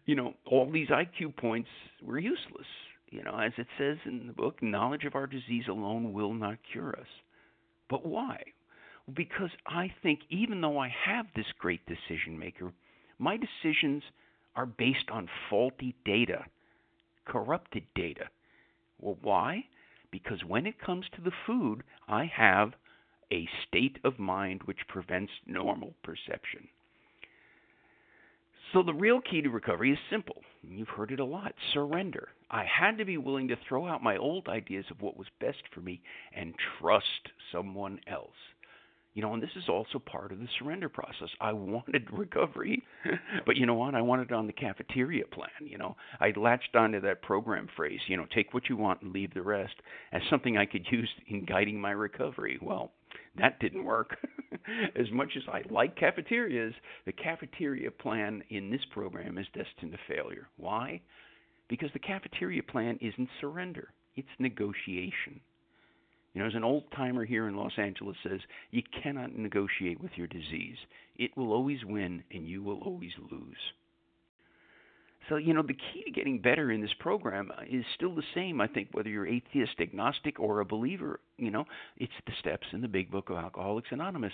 you 0.06 0.15
know, 0.15 0.34
all 0.46 0.70
these 0.72 0.89
IQ 0.89 1.36
points 1.38 1.70
were 2.03 2.20
useless. 2.20 2.67
You 3.10 3.24
know, 3.24 3.38
as 3.39 3.53
it 3.58 3.67
says 3.77 3.98
in 4.06 4.27
the 4.27 4.34
book, 4.34 4.62
knowledge 4.62 5.06
of 5.06 5.15
our 5.15 5.27
disease 5.27 5.65
alone 5.70 6.13
will 6.13 6.34
not 6.34 6.58
cure 6.72 6.96
us. 7.00 7.08
But 7.89 8.06
why? 8.06 8.44
Because 9.15 9.51
I 9.65 9.94
think 10.03 10.20
even 10.29 10.60
though 10.62 10.77
I 10.79 10.94
have 11.06 11.27
this 11.36 11.46
great 11.58 11.82
decision 11.86 12.38
maker, 12.38 12.74
my 13.20 13.38
decisions 13.38 14.03
are 14.56 14.65
based 14.65 15.10
on 15.12 15.29
faulty 15.50 15.96
data, 16.03 16.44
corrupted 17.25 17.84
data. 17.96 18.25
Well, 19.00 19.17
why? 19.22 19.65
Because 20.12 20.44
when 20.46 20.65
it 20.65 20.82
comes 20.82 21.06
to 21.15 21.22
the 21.22 21.32
food, 21.46 21.84
I 22.08 22.25
have 22.25 22.74
a 23.31 23.48
state 23.67 23.98
of 24.03 24.19
mind 24.19 24.62
which 24.65 24.88
prevents 24.88 25.31
normal 25.46 25.93
perception. 26.03 26.67
So, 28.74 28.84
the 28.84 28.93
real 28.93 29.22
key 29.22 29.41
to 29.41 29.50
recovery 29.50 29.93
is 29.93 30.00
simple. 30.10 30.41
You've 30.62 30.89
heard 30.89 31.12
it 31.12 31.22
a 31.22 31.25
lot 31.25 31.53
surrender. 31.74 32.29
I 32.51 32.65
had 32.65 32.98
to 32.98 33.05
be 33.05 33.17
willing 33.17 33.48
to 33.48 33.55
throw 33.67 33.88
out 33.88 34.03
my 34.03 34.17
old 34.17 34.50
ideas 34.50 34.86
of 34.91 35.01
what 35.01 35.17
was 35.17 35.27
best 35.39 35.62
for 35.74 35.79
me 35.79 36.01
and 36.36 36.53
trust 36.79 37.31
someone 37.51 38.00
else. 38.07 38.36
You 39.13 39.24
know, 39.24 39.34
and 39.34 39.41
this 39.41 39.55
is 39.55 39.67
also 39.67 39.98
part 39.98 40.31
of 40.31 40.39
the 40.39 40.48
surrender 40.60 40.89
process. 40.89 41.29
I 41.41 41.51
wanted 41.51 42.07
recovery, 42.12 42.84
but 43.48 43.55
you 43.55 43.65
know 43.65 43.74
what? 43.74 43.96
I 43.96 44.01
wanted 44.01 44.29
it 44.29 44.34
on 44.34 44.46
the 44.48 44.53
cafeteria 44.53 45.25
plan. 45.25 45.50
You 45.65 45.77
know, 45.77 45.96
I 46.19 46.34
latched 46.36 46.75
onto 46.75 47.01
that 47.01 47.24
program 47.24 47.67
phrase, 47.75 48.00
you 48.07 48.17
know, 48.17 48.27
take 48.31 48.53
what 48.53 48.69
you 48.69 48.77
want 48.77 49.01
and 49.01 49.13
leave 49.13 49.34
the 49.34 49.41
rest, 49.41 49.74
as 50.12 50.22
something 50.29 50.57
I 50.57 50.67
could 50.67 50.86
use 50.91 51.10
in 51.29 51.46
guiding 51.46 51.81
my 51.81 51.91
recovery. 51.91 52.60
Well, 52.62 52.91
that 53.38 53.59
didn't 53.59 53.86
work. 53.86 54.17
as 54.95 55.09
much 55.12 55.33
as 55.36 55.43
I 55.51 55.62
like 55.69 55.95
cafeterias, 55.95 56.74
the 57.05 57.12
cafeteria 57.12 57.91
plan 57.91 58.43
in 58.50 58.69
this 58.69 58.86
program 58.91 59.38
is 59.38 59.47
destined 59.53 59.91
to 59.91 60.13
failure. 60.13 60.47
Why? 60.57 61.01
Because 61.69 61.89
the 61.93 62.00
cafeteria 62.00 62.63
plan 62.63 62.97
isn't 63.01 63.29
surrender, 63.41 63.89
it's 64.15 64.27
negotiation. 64.39 65.41
You 66.33 66.41
know, 66.41 66.47
as 66.47 66.55
an 66.55 66.63
old 66.63 66.83
timer 66.95 67.25
here 67.25 67.47
in 67.47 67.55
Los 67.55 67.71
Angeles 67.77 68.15
says, 68.21 68.39
you 68.69 68.83
cannot 69.01 69.36
negotiate 69.36 70.00
with 70.00 70.12
your 70.15 70.27
disease. 70.27 70.77
It 71.15 71.36
will 71.36 71.51
always 71.51 71.83
win 71.83 72.24
and 72.31 72.47
you 72.47 72.62
will 72.62 72.79
always 72.81 73.13
lose. 73.31 73.57
So, 75.29 75.36
you 75.36 75.53
know, 75.53 75.62
the 75.62 75.74
key 75.74 76.03
to 76.05 76.12
getting 76.12 76.39
better 76.39 76.72
in 76.72 76.81
this 76.81 76.93
program 77.00 77.51
uh, 77.51 77.63
is 77.69 77.84
still 77.96 78.15
the 78.15 78.24
same, 78.34 78.62
I 78.62 78.67
think, 78.67 78.89
whether 78.93 79.10
you're 79.10 79.28
atheist, 79.28 79.80
agnostic, 79.80 80.39
or 80.39 80.60
a 80.62 80.65
believer. 80.65 81.19
You 81.38 81.52
know, 81.52 81.65
it's 81.97 82.13
the 82.25 82.34
steps 82.39 82.67
in 82.71 82.82
the 82.82 82.88
big 82.88 83.12
book 83.12 83.30
of 83.30 83.38
Alcoholics 83.38 83.89
Anonymous. 83.91 84.34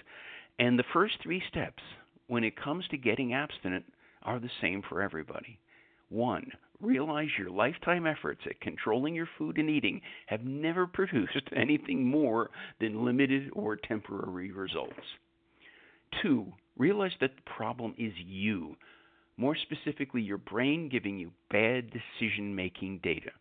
And 0.59 0.77
the 0.77 0.83
first 0.93 1.15
three 1.23 1.41
steps, 1.49 1.81
when 2.27 2.43
it 2.43 2.61
comes 2.61 2.87
to 2.89 2.97
getting 2.97 3.33
abstinent, 3.33 3.85
are 4.21 4.39
the 4.39 4.51
same 4.61 4.83
for 4.87 5.01
everybody. 5.01 5.59
One, 6.09 6.51
realize 6.79 7.29
your 7.39 7.49
lifetime 7.49 8.05
efforts 8.05 8.41
at 8.45 8.61
controlling 8.61 9.15
your 9.15 9.27
food 9.37 9.57
and 9.57 9.69
eating 9.69 10.01
have 10.27 10.43
never 10.43 10.85
produced 10.93 11.49
anything 11.55 12.05
more 12.05 12.51
than 12.79 13.03
limited 13.03 13.49
or 13.53 13.75
temporary 13.75 14.51
results. 14.51 14.93
Two, 16.21 16.53
realize 16.77 17.13
that 17.19 17.35
the 17.35 17.51
problem 17.57 17.95
is 17.97 18.13
you, 18.17 18.75
more 19.37 19.55
specifically, 19.55 20.21
your 20.21 20.37
brain 20.37 20.89
giving 20.89 21.17
you 21.17 21.31
bad 21.49 21.91
decision 21.91 22.55
making 22.55 22.99
data. 22.99 23.31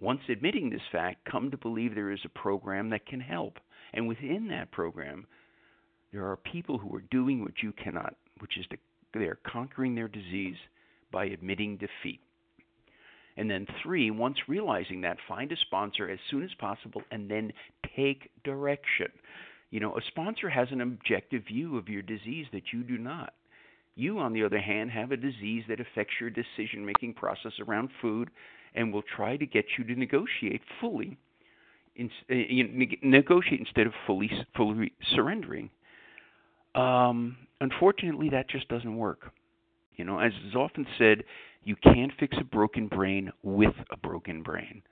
Once 0.00 0.20
admitting 0.28 0.70
this 0.70 0.80
fact, 0.92 1.24
come 1.30 1.50
to 1.50 1.56
believe 1.56 1.94
there 1.94 2.12
is 2.12 2.20
a 2.24 2.38
program 2.38 2.90
that 2.90 3.06
can 3.06 3.20
help. 3.20 3.58
And 3.92 4.06
within 4.06 4.48
that 4.48 4.70
program, 4.72 5.26
there 6.12 6.26
are 6.26 6.36
people 6.36 6.78
who 6.78 6.94
are 6.94 7.04
doing 7.10 7.42
what 7.42 7.62
you 7.62 7.72
cannot, 7.72 8.14
which 8.38 8.58
is 8.58 8.66
to, 8.70 8.76
they 9.14 9.26
are 9.26 9.38
conquering 9.46 9.94
their 9.94 10.08
disease 10.08 10.56
by 11.12 11.26
admitting 11.26 11.76
defeat. 11.76 12.20
And 13.38 13.50
then, 13.50 13.66
three, 13.82 14.10
once 14.10 14.36
realizing 14.48 15.02
that, 15.02 15.18
find 15.28 15.52
a 15.52 15.56
sponsor 15.56 16.08
as 16.08 16.18
soon 16.30 16.42
as 16.42 16.54
possible 16.58 17.02
and 17.10 17.30
then 17.30 17.52
take 17.94 18.30
direction. 18.44 19.08
You 19.70 19.80
know, 19.80 19.96
a 19.96 20.00
sponsor 20.08 20.48
has 20.48 20.68
an 20.70 20.80
objective 20.80 21.44
view 21.46 21.76
of 21.76 21.88
your 21.88 22.02
disease 22.02 22.46
that 22.52 22.72
you 22.72 22.82
do 22.82 22.96
not. 22.96 23.34
You, 23.96 24.18
on 24.18 24.34
the 24.34 24.44
other 24.44 24.60
hand, 24.60 24.90
have 24.90 25.10
a 25.10 25.16
disease 25.16 25.64
that 25.68 25.80
affects 25.80 26.14
your 26.20 26.30
decision 26.30 26.84
making 26.84 27.14
process 27.14 27.52
around 27.66 27.88
food 28.00 28.30
and 28.74 28.92
will 28.92 29.02
try 29.02 29.36
to 29.38 29.46
get 29.46 29.64
you 29.78 29.84
to 29.84 29.98
negotiate 29.98 30.60
fully. 30.80 31.16
In, 31.96 32.10
you 32.28 32.98
negotiate 33.02 33.58
instead 33.58 33.86
of 33.86 33.94
fully 34.06 34.30
fully 34.54 34.92
surrendering. 35.14 35.70
Um, 36.74 37.38
unfortunately, 37.62 38.28
that 38.30 38.50
just 38.50 38.68
doesn't 38.68 38.96
work. 38.96 39.32
You 39.96 40.04
know, 40.04 40.18
as 40.18 40.32
is 40.46 40.54
often 40.54 40.86
said, 40.98 41.24
you 41.64 41.74
can't 41.74 42.12
fix 42.20 42.36
a 42.38 42.44
broken 42.44 42.86
brain 42.86 43.32
with 43.42 43.74
a 43.90 43.96
broken 43.96 44.42
brain. 44.42 44.82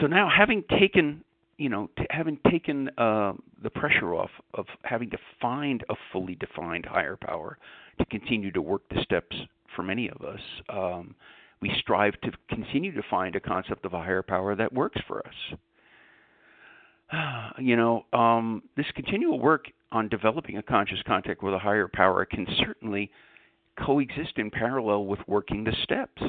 So 0.00 0.06
now, 0.06 0.30
having 0.34 0.62
taken, 0.78 1.24
you 1.58 1.68
know, 1.68 1.90
t- 1.98 2.06
having 2.10 2.38
taken 2.50 2.88
uh, 2.98 3.32
the 3.62 3.70
pressure 3.70 4.14
off 4.14 4.30
of 4.54 4.66
having 4.82 5.10
to 5.10 5.18
find 5.42 5.84
a 5.90 5.94
fully 6.12 6.36
defined 6.36 6.86
higher 6.86 7.16
power 7.16 7.58
to 7.98 8.04
continue 8.06 8.50
to 8.52 8.62
work 8.62 8.82
the 8.88 9.02
steps 9.02 9.36
for 9.74 9.82
many 9.82 10.08
of 10.08 10.22
us, 10.22 10.40
um, 10.68 11.14
we 11.60 11.70
strive 11.80 12.14
to 12.22 12.30
continue 12.48 12.94
to 12.94 13.02
find 13.10 13.34
a 13.34 13.40
concept 13.40 13.84
of 13.84 13.92
a 13.92 13.98
higher 13.98 14.22
power 14.22 14.54
that 14.54 14.72
works 14.72 15.00
for 15.06 15.26
us. 15.26 15.58
You 17.58 17.74
know, 17.74 18.04
um, 18.12 18.62
this 18.76 18.86
continual 18.94 19.40
work 19.40 19.64
on 19.90 20.08
developing 20.08 20.58
a 20.58 20.62
conscious 20.62 20.98
contact 21.06 21.42
with 21.42 21.54
a 21.54 21.58
higher 21.58 21.88
power 21.92 22.24
can 22.24 22.46
certainly 22.58 23.10
coexist 23.84 24.36
in 24.36 24.50
parallel 24.50 25.06
with 25.06 25.18
working 25.26 25.64
the 25.64 25.72
steps. 25.82 26.22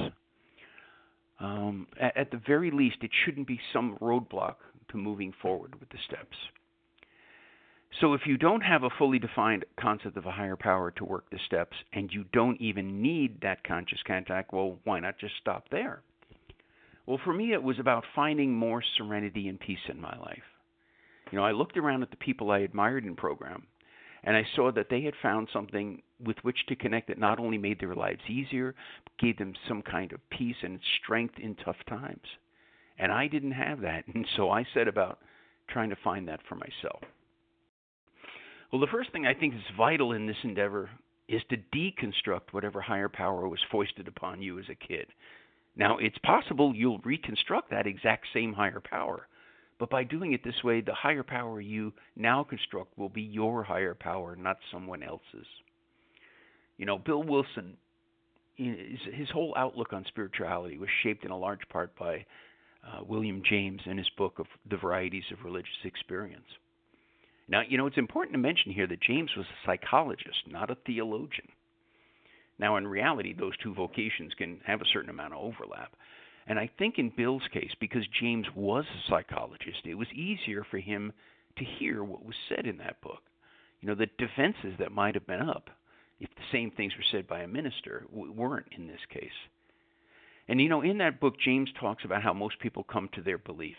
Um, 1.39 1.85
at, 1.99 2.17
at 2.17 2.31
the 2.31 2.41
very 2.47 2.71
least, 2.71 2.97
it 3.01 3.11
shouldn't 3.23 3.45
be 3.45 3.59
some 3.71 3.97
roadblock 4.01 4.55
to 4.89 4.97
moving 4.97 5.33
forward 5.41 5.79
with 5.79 5.89
the 5.89 5.97
steps. 6.05 6.37
So, 7.99 8.13
if 8.13 8.21
you 8.27 8.37
don't 8.37 8.61
have 8.61 8.83
a 8.83 8.89
fully 8.97 9.17
defined 9.17 9.65
concept 9.79 10.15
of 10.15 10.25
a 10.27 10.31
higher 10.31 10.55
power 10.55 10.91
to 10.91 11.05
work 11.05 11.29
the 11.31 11.39
steps, 11.47 11.75
and 11.91 12.13
you 12.13 12.25
don't 12.31 12.61
even 12.61 13.01
need 13.01 13.41
that 13.41 13.63
conscious 13.63 13.99
contact, 14.05 14.53
well, 14.53 14.77
why 14.83 14.99
not 14.99 15.17
just 15.17 15.33
stop 15.41 15.69
there? 15.71 16.03
Well, 17.07 17.19
for 17.23 17.33
me, 17.33 17.53
it 17.53 17.63
was 17.63 17.79
about 17.79 18.03
finding 18.15 18.53
more 18.53 18.83
serenity 18.97 19.47
and 19.47 19.59
peace 19.59 19.79
in 19.89 19.99
my 19.99 20.15
life. 20.19 20.43
You 21.31 21.39
know, 21.39 21.43
I 21.43 21.51
looked 21.51 21.77
around 21.77 22.03
at 22.03 22.11
the 22.11 22.17
people 22.17 22.51
I 22.51 22.59
admired 22.59 23.05
in 23.05 23.15
program, 23.15 23.63
and 24.23 24.37
I 24.37 24.45
saw 24.55 24.71
that 24.71 24.89
they 24.89 25.01
had 25.01 25.15
found 25.21 25.47
something 25.51 26.03
with 26.23 26.37
which 26.43 26.65
to 26.67 26.75
connect 26.75 27.07
that 27.07 27.17
not 27.17 27.39
only 27.39 27.57
made 27.57 27.79
their 27.79 27.95
lives 27.95 28.21
easier, 28.29 28.75
but 29.03 29.17
gave 29.17 29.37
them 29.37 29.53
some 29.67 29.81
kind 29.81 30.11
of 30.13 30.29
peace 30.29 30.57
and 30.61 30.79
strength 31.01 31.35
in 31.39 31.55
tough 31.55 31.77
times. 31.87 32.27
And 32.99 33.11
I 33.11 33.27
didn't 33.27 33.53
have 33.53 33.81
that, 33.81 34.05
and 34.13 34.25
so 34.35 34.51
I 34.51 34.65
set 34.73 34.87
about 34.87 35.19
trying 35.69 35.89
to 35.89 35.97
find 36.03 36.27
that 36.27 36.41
for 36.47 36.55
myself. 36.55 37.01
Well, 38.71 38.81
the 38.81 38.87
first 38.87 39.11
thing 39.11 39.25
I 39.25 39.33
think 39.33 39.55
is 39.55 39.61
vital 39.77 40.11
in 40.11 40.27
this 40.27 40.37
endeavor 40.43 40.89
is 41.27 41.41
to 41.49 41.57
deconstruct 41.75 42.51
whatever 42.51 42.81
higher 42.81 43.09
power 43.09 43.47
was 43.47 43.59
foisted 43.71 44.07
upon 44.07 44.41
you 44.41 44.59
as 44.59 44.65
a 44.69 44.75
kid. 44.75 45.07
Now, 45.75 45.97
it's 45.97 46.17
possible 46.19 46.73
you'll 46.75 46.99
reconstruct 46.99 47.69
that 47.71 47.87
exact 47.87 48.25
same 48.33 48.53
higher 48.53 48.81
power, 48.83 49.27
but 49.79 49.89
by 49.89 50.03
doing 50.03 50.33
it 50.33 50.43
this 50.43 50.63
way, 50.63 50.81
the 50.81 50.93
higher 50.93 51.23
power 51.23 51.61
you 51.61 51.93
now 52.15 52.43
construct 52.43 52.97
will 52.97 53.09
be 53.09 53.21
your 53.21 53.63
higher 53.63 53.95
power, 53.95 54.35
not 54.35 54.57
someone 54.71 55.01
else's. 55.01 55.47
You 56.77 56.85
know, 56.85 56.97
Bill 56.97 57.23
Wilson, 57.23 57.77
his 58.57 59.29
whole 59.31 59.53
outlook 59.55 59.93
on 59.93 60.03
spirituality 60.05 60.77
was 60.77 60.89
shaped 61.01 61.23
in 61.23 61.31
a 61.31 61.37
large 61.37 61.67
part 61.69 61.97
by 61.97 62.25
uh, 62.85 63.03
William 63.03 63.41
James 63.47 63.81
in 63.85 63.97
his 63.97 64.09
book 64.17 64.39
of 64.39 64.47
The 64.69 64.77
Varieties 64.77 65.25
of 65.31 65.43
Religious 65.43 65.69
Experience. 65.83 66.45
Now, 67.47 67.61
you 67.67 67.77
know, 67.77 67.87
it's 67.87 67.97
important 67.97 68.33
to 68.33 68.39
mention 68.39 68.71
here 68.71 68.87
that 68.87 69.01
James 69.01 69.31
was 69.35 69.45
a 69.45 69.65
psychologist, 69.65 70.43
not 70.47 70.69
a 70.69 70.77
theologian. 70.85 71.47
Now, 72.59 72.77
in 72.77 72.87
reality, 72.87 73.33
those 73.33 73.57
two 73.57 73.73
vocations 73.73 74.33
can 74.37 74.59
have 74.65 74.81
a 74.81 74.89
certain 74.93 75.09
amount 75.09 75.33
of 75.33 75.39
overlap. 75.39 75.95
And 76.45 76.59
I 76.59 76.69
think 76.77 76.97
in 76.97 77.11
Bill's 77.15 77.47
case, 77.53 77.71
because 77.79 78.03
James 78.19 78.47
was 78.55 78.85
a 78.85 79.09
psychologist, 79.09 79.85
it 79.85 79.95
was 79.95 80.07
easier 80.13 80.65
for 80.69 80.77
him 80.77 81.13
to 81.57 81.63
hear 81.63 82.03
what 82.03 82.25
was 82.25 82.35
said 82.49 82.65
in 82.65 82.77
that 82.77 83.01
book. 83.01 83.21
You 83.81 83.87
know, 83.87 83.95
the 83.95 84.09
defenses 84.17 84.73
that 84.79 84.91
might 84.91 85.15
have 85.15 85.27
been 85.27 85.41
up 85.41 85.69
if 86.19 86.29
the 86.35 86.41
same 86.51 86.71
things 86.71 86.93
were 86.97 87.05
said 87.11 87.27
by 87.27 87.41
a 87.41 87.47
minister 87.47 88.05
weren't 88.11 88.67
in 88.75 88.87
this 88.87 88.99
case. 89.11 89.29
And 90.49 90.59
you 90.59 90.67
know, 90.67 90.81
in 90.81 90.97
that 90.97 91.19
book, 91.21 91.35
James 91.39 91.69
talks 91.79 92.03
about 92.03 92.23
how 92.23 92.33
most 92.33 92.59
people 92.59 92.83
come 92.83 93.07
to 93.13 93.21
their 93.21 93.37
beliefs. 93.37 93.77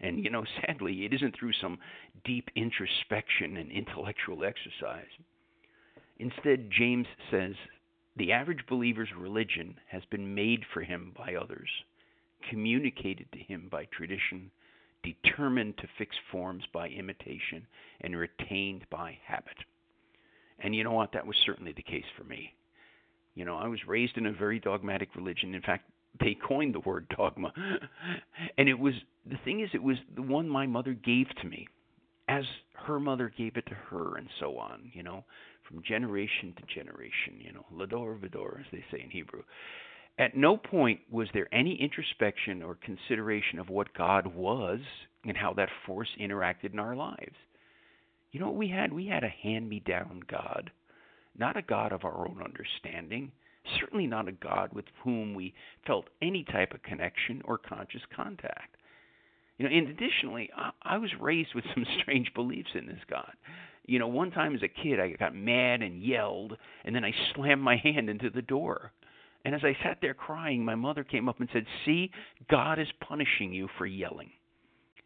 And 0.00 0.24
you 0.24 0.30
know, 0.30 0.44
sadly, 0.66 1.04
it 1.04 1.12
isn't 1.12 1.36
through 1.38 1.52
some 1.60 1.78
deep 2.24 2.48
introspection 2.56 3.58
and 3.58 3.70
intellectual 3.70 4.44
exercise. 4.44 5.10
Instead, 6.18 6.70
James 6.70 7.06
says 7.30 7.52
the 8.16 8.32
average 8.32 8.66
believer's 8.66 9.10
religion 9.16 9.76
has 9.88 10.02
been 10.10 10.34
made 10.34 10.64
for 10.72 10.80
him 10.80 11.12
by 11.16 11.34
others, 11.34 11.68
communicated 12.48 13.26
to 13.32 13.38
him 13.38 13.68
by 13.70 13.84
tradition, 13.86 14.50
determined 15.02 15.76
to 15.78 15.88
fix 15.98 16.16
forms 16.32 16.64
by 16.72 16.88
imitation, 16.88 17.66
and 18.00 18.16
retained 18.16 18.86
by 18.90 19.18
habit. 19.26 19.56
And 20.58 20.74
you 20.74 20.82
know 20.82 20.92
what? 20.92 21.12
That 21.12 21.26
was 21.26 21.36
certainly 21.44 21.72
the 21.72 21.82
case 21.82 22.04
for 22.16 22.24
me. 22.24 22.54
You 23.40 23.46
know, 23.46 23.56
I 23.56 23.68
was 23.68 23.80
raised 23.86 24.18
in 24.18 24.26
a 24.26 24.32
very 24.34 24.60
dogmatic 24.60 25.16
religion. 25.16 25.54
In 25.54 25.62
fact, 25.62 25.90
they 26.20 26.36
coined 26.46 26.74
the 26.74 26.80
word 26.80 27.06
dogma. 27.16 27.50
and 28.58 28.68
it 28.68 28.78
was 28.78 28.92
the 29.24 29.38
thing 29.46 29.60
is 29.60 29.70
it 29.72 29.82
was 29.82 29.96
the 30.14 30.20
one 30.20 30.46
my 30.46 30.66
mother 30.66 30.92
gave 30.92 31.26
to 31.40 31.48
me 31.48 31.66
as 32.28 32.44
her 32.74 33.00
mother 33.00 33.32
gave 33.34 33.56
it 33.56 33.64
to 33.68 33.74
her 33.74 34.18
and 34.18 34.28
so 34.38 34.58
on, 34.58 34.90
you 34.92 35.02
know, 35.02 35.24
from 35.66 35.82
generation 35.82 36.52
to 36.58 36.74
generation, 36.74 37.38
you 37.38 37.50
know, 37.54 37.64
l'dor 37.72 38.18
v'dor 38.22 38.60
as 38.60 38.66
they 38.72 38.84
say 38.92 39.02
in 39.02 39.08
Hebrew. 39.08 39.42
At 40.18 40.36
no 40.36 40.58
point 40.58 41.00
was 41.10 41.28
there 41.32 41.48
any 41.50 41.80
introspection 41.80 42.62
or 42.62 42.76
consideration 42.84 43.58
of 43.58 43.70
what 43.70 43.94
God 43.94 44.26
was 44.26 44.80
and 45.24 45.34
how 45.34 45.54
that 45.54 45.70
force 45.86 46.10
interacted 46.20 46.74
in 46.74 46.78
our 46.78 46.94
lives. 46.94 47.36
You 48.32 48.40
know 48.40 48.48
what 48.48 48.56
we 48.56 48.68
had? 48.68 48.92
We 48.92 49.06
had 49.06 49.24
a 49.24 49.28
hand 49.28 49.66
me 49.66 49.80
down 49.80 50.20
God, 50.30 50.70
not 51.40 51.56
a 51.56 51.62
God 51.62 51.92
of 51.92 52.04
our 52.04 52.28
own 52.28 52.40
understanding, 52.44 53.32
certainly 53.80 54.06
not 54.06 54.28
a 54.28 54.32
God 54.32 54.72
with 54.72 54.84
whom 55.02 55.34
we 55.34 55.54
felt 55.86 56.08
any 56.22 56.44
type 56.44 56.72
of 56.72 56.82
connection 56.82 57.42
or 57.44 57.58
conscious 57.58 58.02
contact. 58.14 58.76
You 59.58 59.68
know, 59.68 59.74
and 59.74 59.88
additionally, 59.88 60.50
I, 60.56 60.70
I 60.82 60.98
was 60.98 61.10
raised 61.18 61.54
with 61.54 61.64
some 61.74 61.86
strange 62.00 62.32
beliefs 62.34 62.70
in 62.74 62.86
this 62.86 63.00
God. 63.10 63.32
You 63.86 63.98
know, 63.98 64.06
one 64.06 64.30
time 64.30 64.54
as 64.54 64.62
a 64.62 64.68
kid, 64.68 65.00
I 65.00 65.10
got 65.18 65.34
mad 65.34 65.82
and 65.82 66.02
yelled, 66.02 66.56
and 66.84 66.94
then 66.94 67.04
I 67.04 67.12
slammed 67.34 67.62
my 67.62 67.76
hand 67.82 68.08
into 68.08 68.30
the 68.30 68.42
door. 68.42 68.92
And 69.44 69.54
as 69.54 69.62
I 69.64 69.76
sat 69.82 69.98
there 70.02 70.14
crying, 70.14 70.64
my 70.64 70.74
mother 70.74 71.02
came 71.02 71.28
up 71.28 71.40
and 71.40 71.48
said, 71.52 71.64
See, 71.86 72.10
God 72.50 72.78
is 72.78 72.88
punishing 73.00 73.54
you 73.54 73.68
for 73.78 73.86
yelling. 73.86 74.30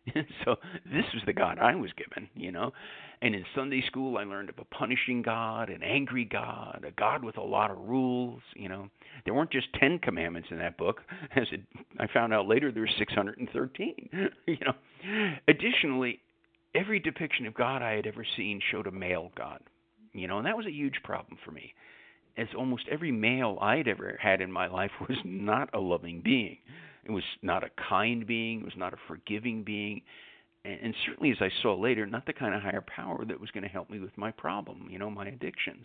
so 0.44 0.56
this 0.84 1.04
was 1.14 1.22
the 1.26 1.32
God 1.32 1.58
I 1.58 1.74
was 1.74 1.90
given, 1.96 2.28
you 2.34 2.52
know. 2.52 2.72
And 3.22 3.34
in 3.34 3.44
Sunday 3.54 3.82
school, 3.86 4.18
I 4.18 4.24
learned 4.24 4.50
of 4.50 4.58
a 4.58 4.64
punishing 4.64 5.22
God, 5.22 5.70
an 5.70 5.82
angry 5.82 6.26
God, 6.26 6.84
a 6.86 6.90
God 6.90 7.24
with 7.24 7.38
a 7.38 7.42
lot 7.42 7.70
of 7.70 7.78
rules. 7.78 8.42
You 8.54 8.68
know, 8.68 8.88
there 9.24 9.32
weren't 9.32 9.50
just 9.50 9.68
ten 9.80 9.98
commandments 9.98 10.48
in 10.50 10.58
that 10.58 10.76
book. 10.76 11.00
As 11.36 11.46
it, 11.52 11.62
I 11.98 12.06
found 12.12 12.34
out 12.34 12.46
later, 12.46 12.70
there 12.70 12.82
were 12.82 12.88
613. 12.98 14.10
you 14.46 14.56
know, 14.64 15.32
additionally, 15.48 16.20
every 16.74 16.98
depiction 17.00 17.46
of 17.46 17.54
God 17.54 17.82
I 17.82 17.92
had 17.92 18.06
ever 18.06 18.26
seen 18.36 18.60
showed 18.70 18.86
a 18.86 18.92
male 18.92 19.30
God. 19.36 19.60
You 20.12 20.28
know, 20.28 20.38
and 20.38 20.46
that 20.46 20.56
was 20.56 20.66
a 20.66 20.70
huge 20.70 21.00
problem 21.02 21.38
for 21.44 21.50
me, 21.50 21.74
as 22.36 22.46
almost 22.56 22.84
every 22.90 23.10
male 23.10 23.58
I 23.60 23.76
had 23.76 23.88
ever 23.88 24.18
had 24.20 24.40
in 24.40 24.52
my 24.52 24.68
life 24.68 24.92
was 25.08 25.18
not 25.24 25.70
a 25.72 25.80
loving 25.80 26.20
being. 26.22 26.58
It 27.04 27.10
was 27.10 27.24
not 27.42 27.64
a 27.64 27.70
kind 27.88 28.26
being. 28.26 28.60
It 28.60 28.64
was 28.64 28.76
not 28.76 28.94
a 28.94 28.98
forgiving 29.08 29.62
being. 29.62 30.02
And, 30.64 30.78
and 30.82 30.94
certainly, 31.06 31.30
as 31.30 31.38
I 31.40 31.50
saw 31.62 31.74
later, 31.74 32.06
not 32.06 32.26
the 32.26 32.32
kind 32.32 32.54
of 32.54 32.62
higher 32.62 32.84
power 32.84 33.24
that 33.24 33.40
was 33.40 33.50
going 33.50 33.64
to 33.64 33.68
help 33.68 33.90
me 33.90 34.00
with 34.00 34.16
my 34.16 34.30
problem, 34.30 34.88
you 34.90 34.98
know, 34.98 35.10
my 35.10 35.26
addictions. 35.26 35.84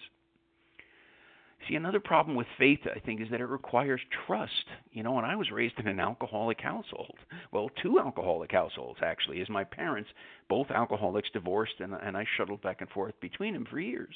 See, 1.68 1.76
another 1.76 2.00
problem 2.00 2.38
with 2.38 2.48
faith, 2.58 2.80
I 2.86 3.00
think, 3.00 3.20
is 3.20 3.28
that 3.32 3.42
it 3.42 3.46
requires 3.46 4.00
trust. 4.26 4.66
You 4.94 5.04
know, 5.04 5.18
and 5.18 5.26
I 5.26 5.36
was 5.36 5.52
raised 5.52 5.78
in 5.78 5.88
an 5.88 6.00
alcoholic 6.00 6.62
household. 6.62 7.18
Well, 7.52 7.70
two 7.82 8.00
alcoholic 8.00 8.52
households, 8.52 9.00
actually, 9.04 9.42
as 9.42 9.50
my 9.50 9.66
parents, 9.66 10.10
both 10.48 10.72
alcoholics, 10.72 11.30
divorced, 11.34 11.80
and, 11.80 11.94
and 11.94 12.16
I 12.16 12.26
shuttled 12.38 12.62
back 12.62 12.80
and 12.80 12.90
forth 12.90 13.14
between 13.20 13.54
them 13.54 13.68
for 13.70 13.80
years. 13.80 14.16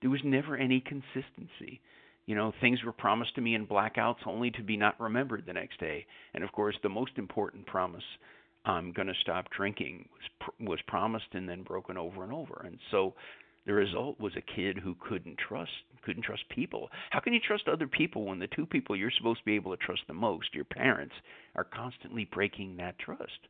There 0.00 0.10
was 0.10 0.20
never 0.24 0.56
any 0.56 0.80
consistency. 0.80 1.80
You 2.28 2.34
know, 2.34 2.52
things 2.60 2.84
were 2.84 2.92
promised 2.92 3.34
to 3.36 3.40
me 3.40 3.54
in 3.54 3.66
blackouts 3.66 4.26
only 4.26 4.50
to 4.50 4.62
be 4.62 4.76
not 4.76 5.00
remembered 5.00 5.44
the 5.46 5.54
next 5.54 5.80
day. 5.80 6.04
And 6.34 6.44
of 6.44 6.52
course, 6.52 6.76
the 6.82 6.88
most 6.90 7.12
important 7.16 7.64
promise, 7.64 8.04
I'm 8.66 8.92
going 8.92 9.08
to 9.08 9.14
stop 9.22 9.46
drinking, 9.50 10.06
was 10.12 10.50
was 10.60 10.78
promised 10.86 11.28
and 11.32 11.48
then 11.48 11.62
broken 11.62 11.96
over 11.96 12.24
and 12.24 12.32
over. 12.34 12.64
And 12.66 12.78
so 12.90 13.14
the 13.64 13.72
result 13.72 14.20
was 14.20 14.34
a 14.36 14.42
kid 14.42 14.76
who 14.76 14.94
couldn't 15.00 15.38
trust 15.38 15.70
couldn't 16.02 16.22
trust 16.22 16.42
people. 16.50 16.90
How 17.08 17.20
can 17.20 17.32
you 17.32 17.40
trust 17.40 17.66
other 17.66 17.86
people 17.86 18.26
when 18.26 18.38
the 18.38 18.46
two 18.48 18.66
people 18.66 18.94
you're 18.94 19.10
supposed 19.16 19.38
to 19.38 19.46
be 19.46 19.56
able 19.56 19.74
to 19.74 19.82
trust 19.82 20.02
the 20.06 20.12
most, 20.12 20.54
your 20.54 20.66
parents, 20.66 21.14
are 21.56 21.64
constantly 21.64 22.26
breaking 22.26 22.76
that 22.76 22.98
trust? 22.98 23.48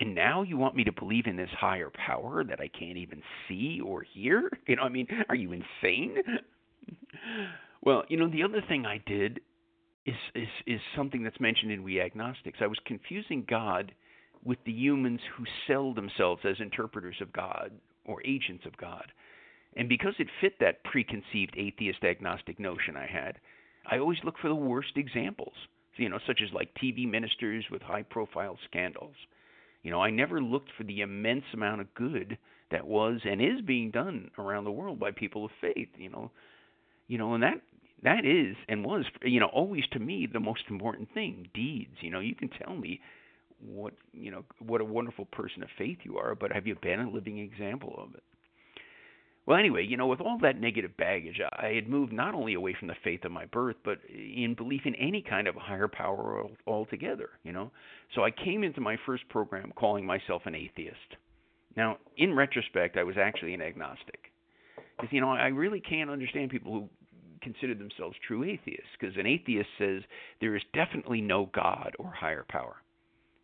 And 0.00 0.14
now 0.14 0.42
you 0.42 0.58
want 0.58 0.76
me 0.76 0.84
to 0.84 0.92
believe 0.92 1.24
in 1.24 1.36
this 1.36 1.48
higher 1.58 1.90
power 2.06 2.44
that 2.44 2.60
I 2.60 2.68
can't 2.68 2.98
even 2.98 3.22
see 3.48 3.80
or 3.80 4.02
hear? 4.02 4.50
You 4.66 4.76
know, 4.76 4.82
I 4.82 4.90
mean, 4.90 5.08
are 5.30 5.34
you 5.34 5.52
insane? 5.52 6.16
Well, 7.82 8.04
you 8.08 8.16
know, 8.16 8.28
the 8.28 8.42
other 8.42 8.62
thing 8.66 8.86
I 8.86 8.98
did 9.06 9.40
is 10.06 10.14
is 10.34 10.48
is 10.66 10.80
something 10.96 11.22
that's 11.22 11.40
mentioned 11.40 11.72
in 11.72 11.82
We 11.82 12.00
Agnostics. 12.00 12.58
I 12.60 12.66
was 12.66 12.78
confusing 12.84 13.44
God 13.48 13.92
with 14.44 14.58
the 14.64 14.72
humans 14.72 15.20
who 15.36 15.44
sell 15.66 15.92
themselves 15.94 16.42
as 16.44 16.56
interpreters 16.60 17.16
of 17.20 17.32
God 17.32 17.72
or 18.04 18.24
agents 18.26 18.64
of 18.66 18.76
God. 18.76 19.12
And 19.76 19.88
because 19.88 20.14
it 20.18 20.26
fit 20.40 20.54
that 20.60 20.82
preconceived 20.84 21.54
atheist 21.56 22.02
agnostic 22.02 22.58
notion 22.58 22.96
I 22.96 23.06
had, 23.06 23.38
I 23.86 23.98
always 23.98 24.18
look 24.24 24.38
for 24.40 24.48
the 24.48 24.54
worst 24.54 24.92
examples, 24.96 25.52
you 25.96 26.08
know, 26.08 26.18
such 26.26 26.40
as 26.42 26.52
like 26.52 26.74
TV 26.82 27.08
ministers 27.08 27.64
with 27.70 27.82
high 27.82 28.02
profile 28.02 28.58
scandals. 28.68 29.14
You 29.82 29.90
know, 29.90 30.00
I 30.02 30.10
never 30.10 30.42
looked 30.42 30.70
for 30.76 30.84
the 30.84 31.00
immense 31.02 31.44
amount 31.54 31.80
of 31.82 31.94
good 31.94 32.36
that 32.70 32.86
was 32.86 33.20
and 33.24 33.40
is 33.40 33.60
being 33.66 33.90
done 33.90 34.30
around 34.38 34.64
the 34.64 34.70
world 34.72 34.98
by 34.98 35.10
people 35.12 35.44
of 35.44 35.50
faith, 35.60 35.88
you 35.96 36.10
know. 36.10 36.30
You 37.06 37.18
know, 37.18 37.34
and 37.34 37.42
that 37.42 37.60
that 38.02 38.24
is 38.24 38.56
and 38.68 38.84
was 38.84 39.04
you 39.22 39.40
know 39.40 39.46
always 39.52 39.84
to 39.92 39.98
me 39.98 40.26
the 40.30 40.40
most 40.40 40.62
important 40.70 41.08
thing 41.12 41.48
deeds 41.54 41.96
you 42.00 42.10
know 42.10 42.20
you 42.20 42.34
can 42.34 42.48
tell 42.48 42.74
me 42.74 43.00
what 43.60 43.94
you 44.12 44.30
know 44.30 44.44
what 44.58 44.80
a 44.80 44.84
wonderful 44.84 45.26
person 45.26 45.62
of 45.62 45.68
faith 45.76 45.98
you 46.02 46.16
are 46.18 46.34
but 46.34 46.52
have 46.52 46.66
you 46.66 46.76
been 46.80 47.00
a 47.00 47.10
living 47.10 47.38
example 47.38 47.94
of 47.98 48.14
it? 48.14 48.22
Well 49.46 49.58
anyway 49.58 49.84
you 49.84 49.96
know 49.96 50.06
with 50.06 50.20
all 50.20 50.38
that 50.42 50.60
negative 50.60 50.96
baggage 50.96 51.40
i 51.58 51.68
had 51.68 51.88
moved 51.88 52.12
not 52.12 52.34
only 52.34 52.54
away 52.54 52.74
from 52.78 52.88
the 52.88 52.94
faith 53.04 53.24
of 53.24 53.32
my 53.32 53.46
birth 53.46 53.76
but 53.84 53.98
in 54.08 54.54
belief 54.56 54.82
in 54.84 54.94
any 54.94 55.22
kind 55.22 55.46
of 55.46 55.54
higher 55.56 55.88
power 55.88 56.44
altogether 56.66 57.30
you 57.42 57.52
know? 57.52 57.70
So 58.14 58.24
i 58.24 58.30
came 58.30 58.64
into 58.64 58.80
my 58.80 58.96
first 59.04 59.28
program 59.28 59.72
calling 59.76 60.06
myself 60.06 60.42
an 60.46 60.54
atheist. 60.54 61.16
Now 61.76 61.98
in 62.16 62.34
retrospect 62.34 62.96
i 62.96 63.04
was 63.04 63.16
actually 63.18 63.54
an 63.54 63.62
agnostic. 63.62 64.32
Because 64.96 65.12
you 65.12 65.20
know 65.20 65.30
i 65.30 65.48
really 65.48 65.80
can't 65.80 66.10
understand 66.10 66.50
people 66.50 66.72
who 66.72 66.88
consider 67.42 67.74
themselves 67.74 68.16
true 68.26 68.44
atheists 68.44 68.90
because 68.98 69.16
an 69.16 69.26
atheist 69.26 69.68
says 69.78 70.02
there 70.40 70.56
is 70.56 70.62
definitely 70.74 71.20
no 71.20 71.50
God 71.54 71.92
or 71.98 72.10
higher 72.12 72.44
power. 72.48 72.76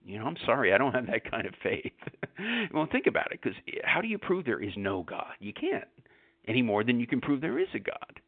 You 0.05 0.19
know, 0.19 0.27
I'm 0.27 0.37
sorry, 0.47 0.73
I 0.73 0.79
don't 0.79 0.95
have 0.95 1.07
that 1.07 1.29
kind 1.29 1.47
of 1.47 1.55
faith. 1.63 1.93
well, 2.73 2.87
think 2.91 3.07
about 3.07 3.33
it 3.33 3.41
because 3.43 3.59
how 3.85 4.01
do 4.01 4.09
you 4.09 4.19
prove 4.19 4.45
there 4.45 4.63
is 4.63 4.75
no 4.77 5.03
God? 5.03 5.33
You 5.41 5.53
can't 5.53 5.89
any 6.49 6.63
more 6.63 6.85
than 6.85 7.01
you 7.01 7.07
can 7.07 7.21
prove 7.21 7.41
there 7.41 7.59
is 7.59 7.69
a 7.75 7.79
God. 7.79 8.21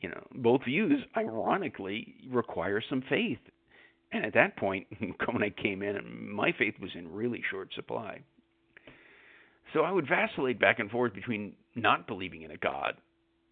You 0.00 0.10
know, 0.10 0.26
both 0.34 0.64
views 0.64 1.00
ironically 1.16 2.14
require 2.30 2.82
some 2.88 3.02
faith. 3.08 3.38
And 4.12 4.24
at 4.24 4.34
that 4.34 4.56
point, 4.56 4.86
when 5.32 5.42
I 5.42 5.50
came 5.50 5.82
in, 5.82 6.30
my 6.30 6.52
faith 6.58 6.74
was 6.80 6.90
in 6.94 7.12
really 7.12 7.42
short 7.50 7.72
supply. 7.74 8.20
So 9.72 9.80
I 9.80 9.90
would 9.90 10.08
vacillate 10.08 10.60
back 10.60 10.78
and 10.78 10.90
forth 10.90 11.14
between 11.14 11.54
not 11.74 12.06
believing 12.06 12.42
in 12.42 12.50
a 12.50 12.56
God 12.56 12.94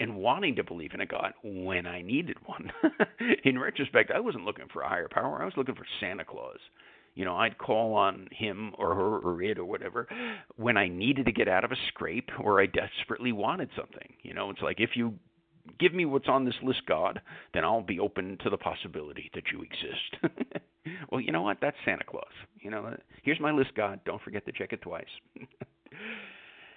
and 0.02 0.16
wanting 0.16 0.56
to 0.56 0.64
believe 0.64 0.94
in 0.94 1.00
a 1.00 1.06
God 1.06 1.32
when 1.44 1.86
I 1.86 2.02
needed 2.02 2.36
one. 2.44 2.72
in 3.44 3.56
retrospect, 3.56 4.10
I 4.10 4.18
wasn't 4.18 4.44
looking 4.44 4.66
for 4.72 4.82
a 4.82 4.88
higher 4.88 5.06
power. 5.08 5.40
I 5.40 5.44
was 5.44 5.54
looking 5.56 5.76
for 5.76 5.86
Santa 6.00 6.24
Claus. 6.24 6.58
You 7.14 7.24
know, 7.24 7.36
I'd 7.36 7.56
call 7.56 7.94
on 7.94 8.26
him 8.32 8.72
or 8.78 8.96
her 8.96 9.18
or 9.18 9.40
it 9.42 9.58
or 9.58 9.64
whatever 9.64 10.08
when 10.56 10.76
I 10.76 10.88
needed 10.88 11.26
to 11.26 11.32
get 11.32 11.46
out 11.46 11.62
of 11.62 11.70
a 11.70 11.76
scrape 11.86 12.30
or 12.40 12.60
I 12.60 12.66
desperately 12.66 13.30
wanted 13.30 13.68
something. 13.76 14.12
You 14.22 14.34
know, 14.34 14.50
it's 14.50 14.60
like 14.60 14.80
if 14.80 14.90
you 14.96 15.14
give 15.78 15.94
me 15.94 16.04
what's 16.04 16.28
on 16.28 16.44
this 16.44 16.54
list, 16.64 16.82
God, 16.88 17.20
then 17.54 17.64
I'll 17.64 17.80
be 17.80 18.00
open 18.00 18.38
to 18.42 18.50
the 18.50 18.56
possibility 18.56 19.30
that 19.34 19.44
you 19.52 19.62
exist. 19.62 20.34
well, 21.12 21.20
you 21.20 21.30
know 21.30 21.42
what? 21.42 21.58
That's 21.60 21.76
Santa 21.84 22.04
Claus. 22.04 22.24
You 22.60 22.72
know, 22.72 22.96
here's 23.22 23.38
my 23.38 23.52
list, 23.52 23.76
God. 23.76 24.00
Don't 24.04 24.22
forget 24.22 24.44
to 24.46 24.52
check 24.52 24.72
it 24.72 24.82
twice. 24.82 25.04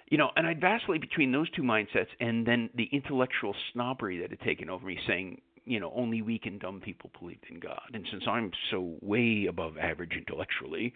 you 0.08 0.18
know, 0.18 0.30
and 0.36 0.46
I'd 0.46 0.60
vacillate 0.60 1.00
between 1.00 1.32
those 1.32 1.50
two 1.50 1.62
mindsets 1.62 2.08
and 2.20 2.46
then 2.46 2.70
the 2.74 2.88
intellectual 2.92 3.54
snobbery 3.72 4.20
that 4.20 4.30
had 4.30 4.40
taken 4.40 4.70
over 4.70 4.86
me, 4.86 4.98
saying, 5.06 5.40
you 5.64 5.80
know, 5.80 5.92
only 5.96 6.22
weak 6.22 6.46
and 6.46 6.60
dumb 6.60 6.80
people 6.80 7.10
believed 7.18 7.44
in 7.50 7.58
God. 7.58 7.90
And 7.92 8.06
since 8.10 8.22
I'm 8.28 8.52
so 8.70 8.94
way 9.02 9.46
above 9.48 9.76
average 9.78 10.12
intellectually, 10.16 10.94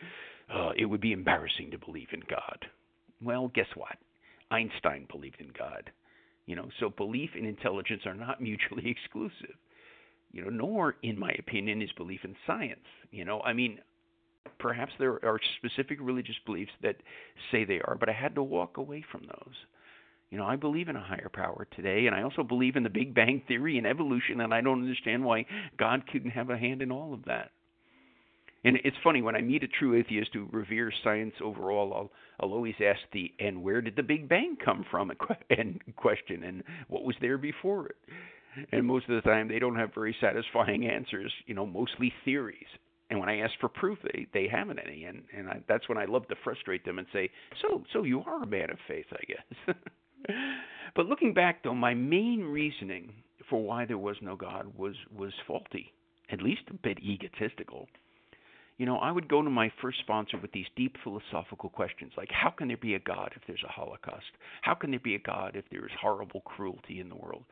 uh, 0.53 0.71
it 0.77 0.85
would 0.85 1.01
be 1.01 1.13
embarrassing 1.13 1.73
to 1.73 1.79
believe 1.79 2.09
in 2.13 2.21
God. 2.31 2.67
Well, 3.23 3.51
guess 3.53 3.67
what? 3.75 3.97
Einstein 4.51 5.07
believed 5.11 5.41
in 5.41 5.51
God. 5.59 5.91
You 6.47 6.57
know, 6.57 6.69
so 6.79 6.89
belief 6.89 7.31
and 7.35 7.47
intelligence 7.47 8.03
are 8.07 8.15
not 8.15 8.41
mutually 8.41 8.89
exclusive. 8.89 9.57
You 10.33 10.45
know, 10.45 10.51
nor, 10.51 10.95
in 11.03 11.19
my 11.19 11.33
opinion, 11.37 11.83
is 11.83 11.91
belief 11.97 12.21
in 12.23 12.37
science. 12.47 12.87
You 13.11 13.25
know, 13.25 13.41
I 13.41 13.53
mean, 13.53 13.81
perhaps 14.59 14.93
there 14.99 15.25
are 15.25 15.39
specific 15.59 15.99
religious 16.01 16.37
beliefs 16.47 16.73
that 16.83 16.97
say 17.51 17.65
they 17.65 17.81
are, 17.81 17.97
but 17.99 18.09
I 18.09 18.13
had 18.13 18.35
to 18.35 18.43
walk 18.43 18.77
away 18.77 19.05
from 19.11 19.23
those. 19.23 19.55
You 20.31 20.39
know, 20.39 20.47
I 20.47 20.57
believe 20.57 20.89
in 20.89 20.97
a 20.97 21.05
higher 21.05 21.31
power 21.33 21.67
today, 21.75 22.07
and 22.07 22.15
I 22.15 22.23
also 22.23 22.45
believe 22.45 22.77
in 22.77 22.85
the 22.85 22.89
Big 22.89 23.15
Bang 23.15 23.43
Theory 23.49 23.79
and 23.79 23.87
evolution, 23.87 24.41
and 24.41 24.55
I 24.55 24.61
don't 24.61 24.83
understand 24.83 25.25
why 25.25 25.45
God 25.77 26.05
couldn't 26.11 26.31
have 26.31 26.51
a 26.51 26.59
hand 26.59 26.83
in 26.83 26.93
all 26.93 27.13
of 27.13 27.25
that. 27.25 27.51
And 28.63 28.79
it's 28.85 28.97
funny 29.03 29.23
when 29.23 29.35
I 29.35 29.41
meet 29.41 29.65
a 29.65 29.69
true 29.69 29.99
atheist 29.99 30.31
who 30.35 30.47
reveres 30.53 30.95
science 31.03 31.35
overall, 31.43 31.95
I'll 31.95 32.11
I'll 32.41 32.55
always 32.55 32.75
ask 32.85 33.01
the 33.13 33.33
and 33.39 33.63
where 33.63 33.81
did 33.81 33.97
the 33.97 34.03
Big 34.03 34.29
Bang 34.29 34.57
come 34.63 34.85
from 34.91 35.11
and 35.51 35.81
question 35.97 36.45
and 36.45 36.63
what 36.89 37.05
was 37.05 37.17
there 37.21 37.39
before 37.39 37.87
it. 37.87 37.97
And 38.73 38.85
most 38.85 39.09
of 39.09 39.15
the 39.15 39.29
time 39.29 39.49
they 39.49 39.59
don't 39.59 39.77
have 39.77 39.95
very 39.95 40.15
satisfying 40.21 40.87
answers, 40.87 41.33
you 41.47 41.55
know, 41.55 41.67
mostly 41.67 42.13
theories. 42.25 42.67
And 43.11 43.19
when 43.19 43.29
I 43.29 43.41
ask 43.41 43.53
for 43.61 43.69
proof, 43.69 43.99
they 44.05 44.27
they 44.33 44.49
haven't 44.49 44.79
any, 44.79 45.05
and 45.05 45.23
and 45.37 45.49
I, 45.49 45.61
that's 45.69 45.89
when 45.89 45.99
I 45.99 46.05
love 46.05 46.29
to 46.29 46.37
frustrate 46.45 46.85
them 46.85 46.99
and 46.99 47.09
say, 47.13 47.29
so 47.61 47.83
so 47.93 48.05
you 48.05 48.23
are 48.25 48.45
a 48.45 48.47
man 48.47 48.71
of 48.71 48.79
faith, 48.87 49.07
I 49.13 49.25
guess. 49.27 49.77
but 50.97 51.07
looking 51.07 51.35
back, 51.35 51.65
though, 51.65 51.75
my 51.75 51.93
main 51.93 52.43
reasoning 52.43 53.13
for 53.49 53.63
why 53.63 53.85
there 53.85 53.99
was 53.99 54.17
no 54.23 54.37
God 54.37 54.73
was 54.77 54.95
was 55.15 55.33
faulty, 55.47 55.93
at 56.31 56.41
least 56.41 56.63
a 56.71 56.75
bit 56.75 56.99
egotistical. 57.01 57.89
You 58.79 58.87
know, 58.87 58.97
I 58.97 59.11
would 59.11 59.29
go 59.29 59.43
to 59.43 59.51
my 59.51 59.71
first 59.83 59.99
sponsor 59.99 60.39
with 60.39 60.53
these 60.53 60.65
deep 60.75 60.97
philosophical 61.05 61.69
questions 61.69 62.13
like 62.17 62.31
how 62.31 62.51
can 62.51 62.69
there 62.69 62.77
be 62.77 62.95
a 62.95 63.01
God 63.01 63.33
if 63.35 63.43
there's 63.47 63.65
a 63.65 63.73
Holocaust? 63.73 64.31
How 64.63 64.75
can 64.75 64.91
there 64.91 65.01
be 65.01 65.17
a 65.17 65.19
God 65.19 65.57
if 65.57 65.65
there's 65.71 65.91
horrible 66.01 66.43
cruelty 66.43 67.01
in 67.01 67.09
the 67.09 67.17
world? 67.17 67.43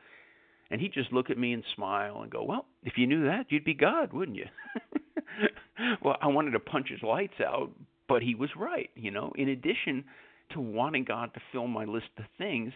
And 0.71 0.79
he'd 0.79 0.93
just 0.93 1.11
look 1.11 1.29
at 1.29 1.37
me 1.37 1.51
and 1.53 1.63
smile 1.75 2.21
and 2.21 2.31
go, 2.31 2.43
Well, 2.43 2.65
if 2.83 2.97
you 2.97 3.07
knew 3.07 3.25
that, 3.25 3.47
you'd 3.49 3.65
be 3.65 3.73
God, 3.73 4.13
wouldn't 4.13 4.37
you? 4.37 4.45
well, 6.03 6.17
I 6.21 6.27
wanted 6.27 6.51
to 6.51 6.59
punch 6.59 6.89
his 6.89 7.01
lights 7.03 7.39
out, 7.45 7.71
but 8.07 8.21
he 8.21 8.35
was 8.35 8.49
right. 8.57 8.89
You 8.95 9.11
know, 9.11 9.31
in 9.35 9.49
addition 9.49 10.03
to 10.51 10.59
wanting 10.59 11.03
God 11.03 11.33
to 11.33 11.41
fill 11.51 11.67
my 11.67 11.85
list 11.85 12.09
of 12.17 12.25
things, 12.37 12.73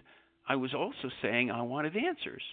I 0.48 0.56
was 0.56 0.74
also 0.74 1.10
saying 1.22 1.52
I 1.52 1.62
wanted 1.62 1.96
answers. 1.96 2.44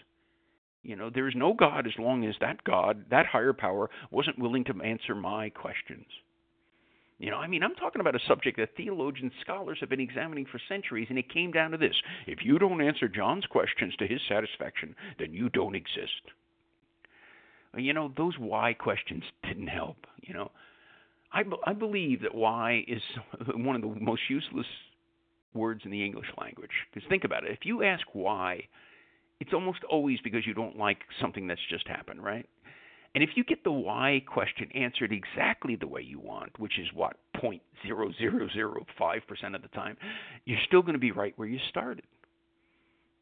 You 0.82 0.96
know, 0.96 1.10
there 1.10 1.28
is 1.28 1.34
no 1.36 1.52
God 1.52 1.86
as 1.86 1.92
long 1.98 2.24
as 2.24 2.34
that 2.40 2.64
God, 2.64 3.04
that 3.10 3.26
higher 3.26 3.52
power, 3.52 3.90
wasn't 4.10 4.38
willing 4.38 4.64
to 4.64 4.82
answer 4.82 5.14
my 5.14 5.50
questions. 5.50 6.06
You 7.18 7.30
know, 7.30 7.36
I 7.36 7.48
mean, 7.48 7.62
I'm 7.62 7.74
talking 7.74 8.00
about 8.00 8.14
a 8.16 8.26
subject 8.26 8.56
that 8.56 8.74
theologians, 8.78 9.32
scholars 9.42 9.76
have 9.80 9.90
been 9.90 10.00
examining 10.00 10.46
for 10.46 10.58
centuries, 10.70 11.08
and 11.10 11.18
it 11.18 11.32
came 11.32 11.52
down 11.52 11.72
to 11.72 11.76
this 11.76 11.94
if 12.26 12.38
you 12.42 12.58
don't 12.58 12.80
answer 12.80 13.08
John's 13.08 13.44
questions 13.44 13.94
to 13.98 14.06
his 14.06 14.20
satisfaction, 14.26 14.96
then 15.18 15.34
you 15.34 15.50
don't 15.50 15.74
exist. 15.74 16.32
You 17.76 17.92
know, 17.92 18.12
those 18.16 18.34
why 18.38 18.74
questions 18.74 19.22
didn't 19.46 19.68
help. 19.68 19.96
You 20.22 20.34
know, 20.34 20.50
I, 21.32 21.42
I 21.66 21.72
believe 21.72 22.22
that 22.22 22.34
why 22.34 22.84
is 22.88 23.02
one 23.54 23.76
of 23.76 23.82
the 23.82 24.00
most 24.00 24.22
useless 24.28 24.66
words 25.54 25.82
in 25.84 25.90
the 25.90 26.04
English 26.04 26.28
language. 26.40 26.70
Because 26.92 27.08
think 27.08 27.24
about 27.24 27.44
it 27.44 27.52
if 27.52 27.60
you 27.64 27.82
ask 27.82 28.04
why, 28.12 28.64
it's 29.40 29.52
almost 29.52 29.80
always 29.88 30.18
because 30.22 30.46
you 30.46 30.54
don't 30.54 30.76
like 30.76 30.98
something 31.20 31.46
that's 31.46 31.60
just 31.70 31.86
happened, 31.88 32.22
right? 32.22 32.46
And 33.14 33.24
if 33.24 33.30
you 33.34 33.42
get 33.42 33.64
the 33.64 33.72
why 33.72 34.22
question 34.26 34.68
answered 34.74 35.12
exactly 35.12 35.74
the 35.74 35.88
way 35.88 36.02
you 36.02 36.20
want, 36.20 36.58
which 36.60 36.78
is 36.78 36.86
what, 36.94 37.16
0.0005% 37.42 39.54
of 39.54 39.62
the 39.62 39.68
time, 39.68 39.96
you're 40.44 40.58
still 40.66 40.82
going 40.82 40.92
to 40.92 41.00
be 41.00 41.10
right 41.10 41.32
where 41.36 41.48
you 41.48 41.58
started. 41.68 42.04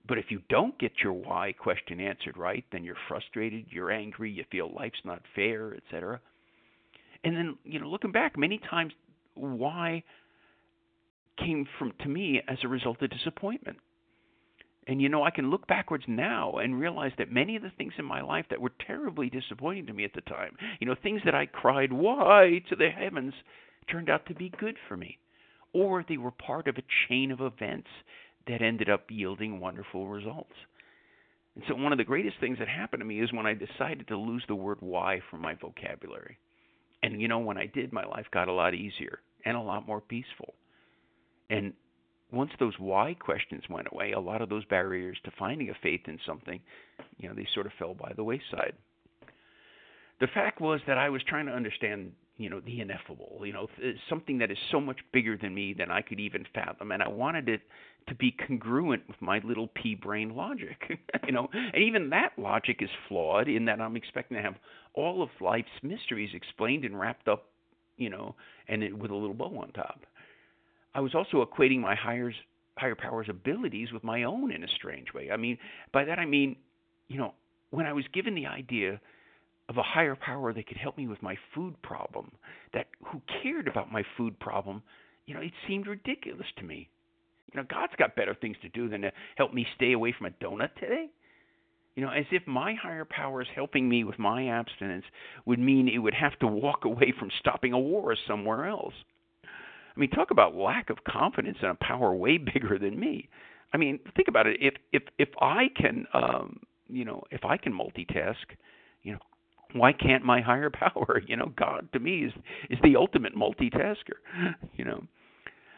But 0.09 0.18
if 0.18 0.31
you 0.31 0.40
don't 0.49 0.79
get 0.79 0.92
your 1.05 1.12
why 1.12 1.53
question 1.53 2.01
answered 2.01 2.38
right, 2.38 2.64
then 2.73 2.83
you're 2.83 2.97
frustrated, 3.09 3.66
you're 3.68 3.92
angry, 3.92 4.31
you 4.31 4.44
feel 4.51 4.73
life's 4.75 5.01
not 5.05 5.21
fair, 5.35 5.75
etc. 5.75 6.21
And 7.25 7.37
then, 7.37 7.59
you 7.64 7.79
know, 7.79 7.88
looking 7.88 8.12
back, 8.12 8.38
many 8.38 8.59
times 8.71 8.92
why 9.35 10.03
came 11.38 11.66
from 11.79 11.92
to 12.01 12.09
me 12.09 12.40
as 12.49 12.59
a 12.64 12.68
result 12.68 13.03
of 13.03 13.11
disappointment. 13.11 13.77
And 14.87 15.03
you 15.03 15.11
know, 15.11 15.23
I 15.23 15.31
can 15.31 15.51
look 15.51 15.66
backwards 15.66 16.05
now 16.09 16.53
and 16.55 16.81
realize 16.81 17.12
that 17.18 17.31
many 17.31 17.57
of 17.57 17.62
the 17.62 17.71
things 17.77 17.92
in 17.99 18.07
my 18.07 18.23
life 18.23 18.47
that 18.49 18.61
were 18.61 18.73
terribly 18.87 19.29
disappointing 19.29 19.87
to 19.87 19.92
me 19.92 20.05
at 20.05 20.14
the 20.14 20.23
time, 20.23 20.57
you 20.81 20.87
know, 20.87 20.94
things 21.03 21.21
that 21.27 21.35
I 21.35 21.44
cried 21.44 21.92
why 21.92 22.62
to 22.71 22.77
the 22.77 22.88
heavens, 22.88 23.35
turned 23.90 24.09
out 24.09 24.25
to 24.27 24.35
be 24.35 24.49
good 24.59 24.77
for 24.88 24.97
me. 24.97 25.18
Or 25.75 26.03
they 26.09 26.16
were 26.16 26.31
part 26.31 26.66
of 26.66 26.77
a 26.79 26.83
chain 27.07 27.31
of 27.31 27.40
events 27.42 27.88
that 28.49 28.63
ended 28.63 28.91
up 28.91 29.05
yielding 29.11 29.61
wonderful 29.61 30.09
results. 30.09 30.55
And 31.55 31.65
so, 31.69 31.75
one 31.75 31.93
of 31.93 31.99
the 31.99 32.05
greatest 32.05 32.37
things 32.41 32.59
that 32.59 32.69
happened 32.69 33.01
to 33.01 33.07
me 33.07 33.21
is 33.21 33.33
when 33.33 33.47
I 33.47 33.55
decided 33.55 34.09
to 34.09 34.17
lose 34.17 34.45
the 34.49 34.55
word 34.55 34.79
why 34.81 35.21
from 35.31 35.41
my 35.41 35.55
vocabulary. 35.55 36.39
And 37.03 37.21
you 37.21 37.29
know, 37.29 37.39
when 37.39 37.59
I 37.59 37.67
did, 37.67 37.93
my 37.93 38.05
life 38.05 38.27
got 38.33 38.49
a 38.49 38.53
lot 38.53 38.75
easier 38.75 39.21
and 39.45 39.57
a 39.57 39.61
lot 39.61 39.87
more 39.87 40.01
peaceful. 40.01 40.55
And 41.51 41.73
once 42.31 42.51
those 42.59 42.75
why 42.79 43.15
questions 43.15 43.63
went 43.71 43.89
away, 43.91 44.13
a 44.13 44.21
lot 44.21 44.43
of 44.43 44.49
those 44.49 44.65
barriers 44.67 45.17
to 45.25 45.31
finding 45.39 45.71
a 45.71 45.75
faith 45.83 46.03
in 46.07 46.19
something, 46.27 46.61
you 47.17 47.29
know, 47.29 47.35
they 47.35 47.47
sort 47.55 47.67
of 47.67 47.73
fell 47.79 47.95
by 47.95 48.13
the 48.17 48.25
wayside. 48.25 48.75
The 50.21 50.27
fact 50.29 50.61
was 50.61 50.81
that 50.87 50.99
I 50.99 51.09
was 51.09 51.23
trying 51.29 51.47
to 51.47 51.53
understand, 51.53 52.13
you 52.37 52.51
know, 52.51 52.61
the 52.61 52.81
ineffable, 52.81 53.41
you 53.45 53.53
know, 53.53 53.69
something 54.09 54.39
that 54.39 54.51
is 54.51 54.59
so 54.71 54.81
much 54.81 54.99
bigger 55.13 55.37
than 55.37 55.55
me 55.55 55.75
than 55.75 55.91
I 55.91 56.03
could 56.03 56.21
even 56.21 56.45
fathom, 56.55 56.93
and 56.93 57.03
I 57.03 57.09
wanted 57.09 57.49
it 57.49 57.63
to 58.09 58.14
be 58.14 58.35
congruent 58.47 59.07
with 59.09 59.21
my 59.21 59.40
little 59.44 59.68
pea 59.68 59.94
brain 59.94 60.35
logic, 60.35 60.99
you 61.27 61.33
know, 61.33 61.49
and 61.53 61.83
even 61.83 62.11
that 62.11 62.33
logic 62.38 62.79
is 62.81 62.90
flawed 63.09 63.49
in 63.49 63.64
that 63.66 63.81
I'm 63.81 63.97
expecting 63.97 64.37
to 64.37 64.42
have 64.42 64.55
all 64.94 65.23
of 65.23 65.29
life's 65.40 65.68
mysteries 65.83 66.31
explained 66.35 66.85
and 66.85 66.99
wrapped 66.99 67.29
up, 67.29 67.47
you 67.97 68.11
know, 68.11 68.35
and 68.68 68.83
it, 68.83 68.97
with 68.97 69.11
a 69.11 69.14
little 69.14 69.35
bow 69.35 69.59
on 69.59 69.73
top. 69.73 70.01
I 70.94 71.01
was 71.01 71.14
also 71.14 71.44
equating 71.44 71.81
my 71.81 71.94
higher 71.94 72.33
higher 72.77 72.94
power's 72.94 73.29
abilities 73.29 73.92
with 73.92 74.05
my 74.05 74.23
own 74.23 74.53
in 74.53 74.62
a 74.62 74.68
strange 74.68 75.12
way. 75.12 75.31
I 75.33 75.37
mean, 75.37 75.59
by 75.92 76.05
that 76.05 76.18
I 76.18 76.25
mean, 76.25 76.57
you 77.09 77.18
know, 77.18 77.35
when 77.71 77.87
I 77.87 77.92
was 77.92 78.05
given 78.12 78.35
the 78.35 78.47
idea 78.47 79.01
of 79.68 79.77
a 79.77 79.83
higher 79.83 80.16
power 80.16 80.53
that 80.53 80.66
could 80.66 80.77
help 80.77 80.97
me 80.97 81.09
with 81.09 81.21
my 81.23 81.37
food 81.55 81.81
problem, 81.83 82.31
that 82.73 82.87
who 83.05 83.21
cared 83.42 83.68
about 83.68 83.92
my 83.92 84.03
food 84.16 84.38
problem, 84.38 84.83
you 85.27 85.35
know, 85.35 85.40
it 85.40 85.53
seemed 85.66 85.87
ridiculous 85.87 86.47
to 86.57 86.64
me. 86.64 86.88
You 87.53 87.61
know, 87.61 87.67
God's 87.69 87.95
got 87.99 88.17
better 88.17 88.35
things 88.35 88.57
to 88.63 88.69
do 88.69 88.89
than 88.89 89.03
to 89.03 89.13
help 89.37 89.55
me 89.55 89.67
stay 89.75 89.93
away 89.93 90.15
from 90.17 90.27
a 90.27 90.45
donut 90.45 90.75
today. 90.79 91.07
You 91.95 92.05
know, 92.05 92.11
as 92.11 92.27
if 92.31 92.47
my 92.47 92.75
higher 92.75 93.05
powers 93.05 93.49
helping 93.55 93.89
me 93.89 94.05
with 94.05 94.19
my 94.19 94.49
abstinence 94.49 95.05
would 95.47 95.59
mean 95.59 95.89
it 95.89 95.99
would 95.99 96.15
have 96.15 96.39
to 96.39 96.47
walk 96.47 96.85
away 96.85 97.13
from 97.19 97.31
stopping 97.41 97.73
a 97.73 97.79
war 97.79 98.15
somewhere 98.27 98.67
else. 98.67 98.95
I 99.45 100.01
mean, 100.01 100.11
talk 100.11 100.31
about 100.31 100.55
lack 100.55 100.91
of 100.91 101.03
confidence 101.03 101.59
in 101.61 101.69
a 101.69 101.75
power 101.75 102.15
way 102.15 102.39
bigger 102.53 102.79
than 102.79 102.99
me. 102.99 103.29
I 103.73 103.77
mean, 103.79 103.99
think 104.15 104.29
about 104.29 104.47
it. 104.47 104.59
If 104.61 104.75
if 104.93 105.03
if 105.19 105.29
I 105.41 105.69
can, 105.77 106.07
um, 106.15 106.61
you 106.89 107.05
know, 107.05 107.25
if 107.31 107.45
I 107.45 107.57
can 107.57 107.73
multitask, 107.73 108.37
you 109.03 109.13
know, 109.13 109.19
why 109.73 109.93
can't 109.93 110.25
my 110.25 110.41
higher 110.41 110.71
power? 110.73 111.21
You 111.27 111.37
know, 111.37 111.53
God 111.57 111.89
to 111.93 111.99
me 111.99 112.25
is 112.25 112.33
is 112.71 112.79
the 112.83 112.97
ultimate 112.97 113.35
multitasker. 113.35 114.19
You 114.77 114.85
know, 114.85 115.03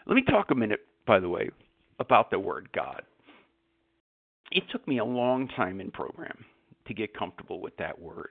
let 0.06 0.14
me 0.14 0.22
talk 0.22 0.50
a 0.50 0.54
minute, 0.54 0.80
by 1.06 1.20
the 1.20 1.28
way, 1.28 1.50
about 1.98 2.30
the 2.30 2.38
word 2.38 2.68
God. 2.74 3.02
It 4.50 4.64
took 4.72 4.86
me 4.88 4.98
a 4.98 5.04
long 5.04 5.48
time 5.48 5.80
in 5.80 5.90
program 5.90 6.44
to 6.86 6.94
get 6.94 7.16
comfortable 7.16 7.60
with 7.60 7.76
that 7.76 8.00
word. 8.00 8.30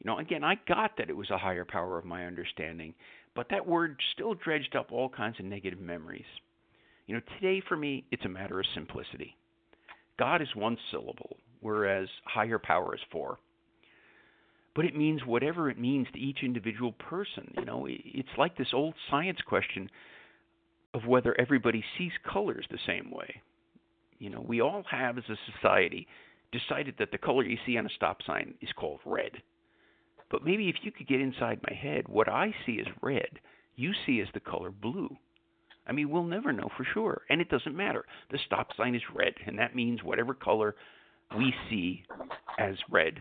You 0.00 0.10
know, 0.10 0.18
again, 0.18 0.42
I 0.42 0.56
got 0.66 0.96
that 0.98 1.08
it 1.08 1.16
was 1.16 1.30
a 1.30 1.38
higher 1.38 1.64
power 1.64 1.98
of 1.98 2.04
my 2.04 2.26
understanding, 2.26 2.94
but 3.34 3.48
that 3.50 3.66
word 3.66 3.96
still 4.12 4.34
dredged 4.34 4.76
up 4.76 4.90
all 4.90 5.08
kinds 5.08 5.38
of 5.38 5.46
negative 5.46 5.80
memories. 5.80 6.24
You 7.06 7.14
know, 7.14 7.22
today 7.38 7.62
for 7.68 7.76
me, 7.76 8.04
it's 8.10 8.24
a 8.24 8.28
matter 8.28 8.58
of 8.58 8.66
simplicity. 8.74 9.36
God 10.18 10.42
is 10.42 10.48
one 10.54 10.76
syllable, 10.90 11.36
whereas 11.60 12.08
higher 12.24 12.58
power 12.58 12.94
is 12.94 13.00
four. 13.10 13.38
But 14.74 14.84
it 14.84 14.96
means 14.96 15.24
whatever 15.24 15.70
it 15.70 15.78
means 15.78 16.06
to 16.12 16.18
each 16.18 16.38
individual 16.42 16.92
person. 16.92 17.52
You 17.56 17.64
know, 17.64 17.86
it's 17.88 18.28
like 18.36 18.56
this 18.56 18.72
old 18.72 18.94
science 19.10 19.38
question 19.46 19.88
of 20.94 21.06
whether 21.06 21.38
everybody 21.38 21.84
sees 21.98 22.12
colors 22.30 22.64
the 22.70 22.78
same 22.86 23.10
way. 23.10 23.42
You 24.18 24.30
know, 24.30 24.40
we 24.40 24.60
all 24.60 24.84
have, 24.90 25.18
as 25.18 25.24
a 25.28 25.52
society, 25.52 26.06
decided 26.52 26.94
that 26.98 27.10
the 27.10 27.18
color 27.18 27.44
you 27.44 27.58
see 27.66 27.76
on 27.76 27.84
a 27.84 27.90
stop 27.90 28.18
sign 28.24 28.54
is 28.62 28.70
called 28.76 29.00
red. 29.04 29.32
But 30.30 30.44
maybe 30.44 30.68
if 30.68 30.76
you 30.82 30.92
could 30.92 31.08
get 31.08 31.20
inside 31.20 31.60
my 31.68 31.76
head, 31.76 32.08
what 32.08 32.28
I 32.28 32.54
see 32.64 32.80
as 32.80 32.86
red, 33.02 33.40
you 33.76 33.92
see 34.06 34.20
as 34.20 34.28
the 34.32 34.40
color 34.40 34.70
blue. 34.70 35.16
I 35.86 35.92
mean, 35.92 36.08
we'll 36.10 36.24
never 36.24 36.52
know 36.52 36.70
for 36.76 36.86
sure, 36.94 37.22
and 37.28 37.40
it 37.40 37.50
doesn't 37.50 37.76
matter. 37.76 38.06
The 38.30 38.38
stop 38.46 38.68
sign 38.76 38.94
is 38.94 39.02
red, 39.14 39.34
and 39.46 39.58
that 39.58 39.76
means 39.76 40.02
whatever 40.02 40.32
color 40.32 40.76
we 41.36 41.52
see 41.68 42.04
as 42.58 42.76
red. 42.90 43.20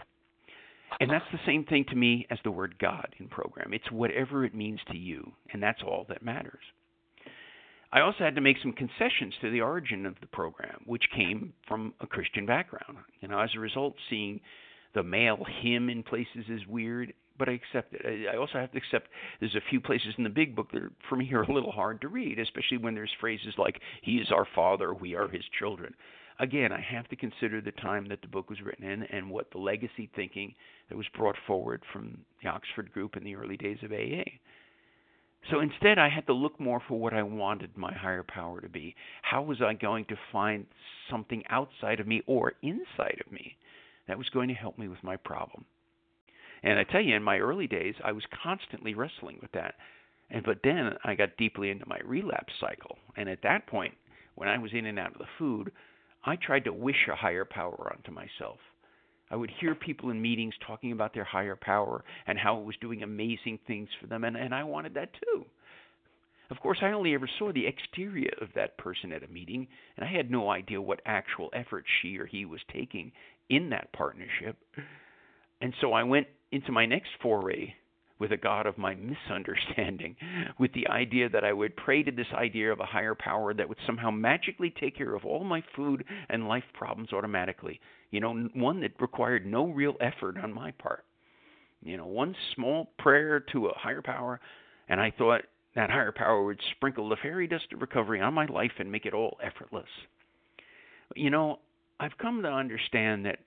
And 1.00 1.10
that's 1.10 1.26
the 1.32 1.40
same 1.46 1.66
thing 1.66 1.86
to 1.90 1.96
me 1.96 2.28
as 2.30 2.38
the 2.44 2.52
word 2.52 2.76
God 2.80 3.16
in 3.20 3.28
program. 3.28 3.74
It's 3.74 3.92
whatever 3.92 4.46
it 4.46 4.54
means 4.54 4.80
to 4.92 4.98
you, 4.98 5.34
and 5.52 5.62
that's 5.62 5.82
all 5.82 6.06
that 6.08 6.24
matters. 6.24 6.62
I 7.94 8.02
also 8.02 8.24
had 8.24 8.34
to 8.36 8.42
make 8.42 8.58
some 8.64 8.74
concessions 8.74 9.36
to 9.42 9.52
the 9.52 9.62
origin 9.62 10.08
of 10.08 10.16
the 10.20 10.26
program, 10.26 10.82
which 10.86 11.04
came 11.16 11.54
from 11.68 11.94
a 12.02 12.08
Christian 12.08 12.44
background. 12.48 12.98
You 13.22 13.28
know, 13.28 13.38
as 13.38 13.52
a 13.56 13.60
result, 13.60 13.94
seeing 14.10 14.42
the 14.96 15.04
male 15.04 15.46
him 15.62 15.90
in 15.90 16.02
places 16.02 16.46
is 16.50 16.66
weird, 16.68 17.14
but 17.38 17.50
I 17.50 17.52
accept 17.52 17.94
it. 17.94 18.28
I 18.34 18.36
also 18.36 18.54
have 18.54 18.72
to 18.72 18.80
accept 18.80 19.10
there's 19.40 19.54
a 19.54 19.70
few 19.70 19.80
places 19.80 20.16
in 20.18 20.24
the 20.24 20.32
big 20.32 20.56
book 20.56 20.72
that 20.72 20.82
are, 20.82 20.92
for 21.08 21.18
me 21.18 21.32
are 21.34 21.44
a 21.44 21.54
little 21.54 21.72
hard 21.72 22.02
to 22.02 22.08
read, 22.08 22.40
especially 22.40 22.78
when 22.78 22.96
there's 22.96 23.14
phrases 23.20 23.54
like 23.60 23.80
"He 24.02 24.18
is 24.18 24.32
our 24.32 24.48
Father, 24.56 24.92
we 24.92 25.14
are 25.14 25.28
His 25.28 25.46
children." 25.60 25.94
Again, 26.40 26.72
I 26.72 26.82
have 26.82 27.08
to 27.10 27.16
consider 27.16 27.62
the 27.62 27.72
time 27.74 28.08
that 28.10 28.24
the 28.24 28.28
book 28.28 28.50
was 28.50 28.60
written 28.60 28.90
in 28.90 29.04
and 29.04 29.30
what 29.30 29.52
the 29.52 29.60
legacy 29.60 30.10
thinking 30.16 30.56
that 30.90 30.98
was 30.98 31.06
brought 31.16 31.38
forward 31.46 31.84
from 31.94 32.18
the 32.42 32.50
Oxford 32.50 32.92
group 32.92 33.16
in 33.16 33.24
the 33.24 33.36
early 33.36 33.56
days 33.56 33.78
of 33.84 33.92
AA. 33.92 34.24
So 35.52 35.60
instead, 35.60 36.00
I 36.00 36.10
had 36.10 36.26
to 36.28 36.34
look 36.34 36.60
more 36.60 36.82
for 36.88 37.00
what 37.00 37.14
I 37.14 37.24
wanted 37.24 37.76
my 37.78 37.94
higher 37.94 38.24
power 38.24 38.62
to 38.62 38.70
be. 38.70 38.96
How 39.24 39.42
was 39.42 39.62
I 39.62 39.74
going 39.74 40.06
to 40.06 40.16
find 40.32 40.66
something 41.10 41.44
outside 41.50 42.00
of 42.00 42.08
me 42.08 42.22
or 42.28 42.54
inside 42.62 43.22
of 43.26 43.32
me 43.32 43.58
that 44.08 44.18
was 44.18 44.30
going 44.30 44.48
to 44.48 44.54
help 44.54 44.78
me 44.78 44.88
with 44.88 45.04
my 45.04 45.18
problem? 45.18 45.66
And 46.64 46.80
I 46.80 46.86
tell 46.86 47.02
you, 47.02 47.16
in 47.16 47.24
my 47.24 47.40
early 47.40 47.68
days, 47.68 47.96
I 48.04 48.14
was 48.14 48.24
constantly 48.42 48.94
wrestling 48.94 49.38
with 49.42 49.52
that. 49.52 49.76
And 50.30 50.46
but 50.46 50.60
then 50.64 50.94
I 51.04 51.14
got 51.14 51.36
deeply 51.38 51.70
into 51.70 51.88
my 51.88 52.00
relapse 52.06 52.54
cycle. 52.60 52.98
And 53.18 53.28
at 53.28 53.44
that 53.44 53.68
point, 53.68 53.94
when 54.36 54.48
I 54.48 54.58
was 54.58 54.72
in 54.74 54.86
and 54.86 54.98
out 54.98 55.12
of 55.12 55.20
the 55.20 55.28
food, 55.38 55.72
I 56.26 56.38
tried 56.38 56.64
to 56.64 56.74
wish 56.74 57.08
a 57.12 57.16
higher 57.16 57.46
power 57.46 57.92
onto 57.94 58.12
myself. 58.12 58.60
I 59.34 59.36
would 59.36 59.52
hear 59.60 59.74
people 59.74 60.12
in 60.12 60.22
meetings 60.22 60.54
talking 60.68 60.92
about 60.92 61.16
their 61.16 61.24
higher 61.24 61.56
power 61.56 62.04
and 62.28 62.38
how 62.38 62.60
it 62.60 62.66
was 62.66 62.76
doing 62.80 63.02
amazing 63.02 63.58
things 63.66 63.90
for 64.00 64.06
them, 64.06 64.26
and, 64.26 64.38
and 64.38 64.54
I 64.54 64.64
wanted 64.64 64.94
that 64.94 65.10
too. 65.14 65.44
Of 66.52 66.60
course, 66.60 66.78
I 66.84 66.92
only 66.92 67.16
ever 67.16 67.28
saw 67.40 67.52
the 67.52 67.66
exterior 67.66 68.30
of 68.42 68.50
that 68.54 68.78
person 68.78 69.12
at 69.12 69.24
a 69.24 69.28
meeting, 69.28 69.68
and 69.98 70.06
I 70.06 70.12
had 70.12 70.30
no 70.30 70.52
idea 70.52 70.80
what 70.80 71.02
actual 71.08 71.50
effort 71.52 71.84
she 72.00 72.20
or 72.20 72.28
he 72.28 72.46
was 72.46 72.60
taking 72.72 73.12
in 73.50 73.72
that 73.72 73.92
partnership. 73.92 74.56
And 75.62 75.74
so 75.82 75.94
I 75.94 76.04
went 76.04 76.28
into 76.52 76.72
my 76.72 76.86
next 76.86 77.10
foray 77.20 77.74
with 78.20 78.32
a 78.32 78.38
God 78.38 78.66
of 78.66 78.78
my 78.78 78.96
misunderstanding, 78.96 80.16
with 80.60 80.72
the 80.74 80.88
idea 80.88 81.30
that 81.30 81.44
I 81.44 81.54
would 81.54 81.76
pray 81.76 82.04
to 82.04 82.12
this 82.12 82.28
idea 82.34 82.72
of 82.72 82.80
a 82.80 82.86
higher 82.86 83.16
power 83.16 83.54
that 83.54 83.68
would 83.68 83.78
somehow 83.86 84.12
magically 84.12 84.74
take 84.80 84.98
care 84.98 85.16
of 85.16 85.26
all 85.26 85.44
my 85.44 85.64
food 85.76 86.04
and 86.30 86.48
life 86.48 86.64
problems 86.74 87.12
automatically. 87.12 87.80
You 88.12 88.20
know, 88.20 88.34
one 88.54 88.82
that 88.82 89.00
required 89.00 89.46
no 89.46 89.66
real 89.66 89.96
effort 90.00 90.38
on 90.38 90.54
my 90.54 90.72
part. 90.72 91.04
You 91.82 91.98
know, 91.98 92.06
one 92.06 92.36
small 92.56 92.92
prayer 92.98 93.40
to 93.52 93.68
a 93.68 93.78
higher 93.78 94.02
power, 94.02 94.40
and 94.88 95.02
I 95.02 95.12
thought 95.18 95.42
that 95.76 95.90
higher 95.90 96.12
power 96.12 96.44
would 96.44 96.60
sprinkle 96.72 97.10
the 97.10 97.18
fairy 97.22 97.48
dust 97.48 97.66
of 97.74 97.82
recovery 97.82 98.22
on 98.22 98.34
my 98.34 98.46
life 98.46 98.72
and 98.80 98.92
make 98.92 99.06
it 99.06 99.14
all 99.14 99.38
effortless. 99.44 99.90
You 101.16 101.30
know, 101.30 101.60
I've 102.00 102.18
come 102.18 102.42
to 102.44 102.50
understand 102.50 103.26
that 103.26 103.40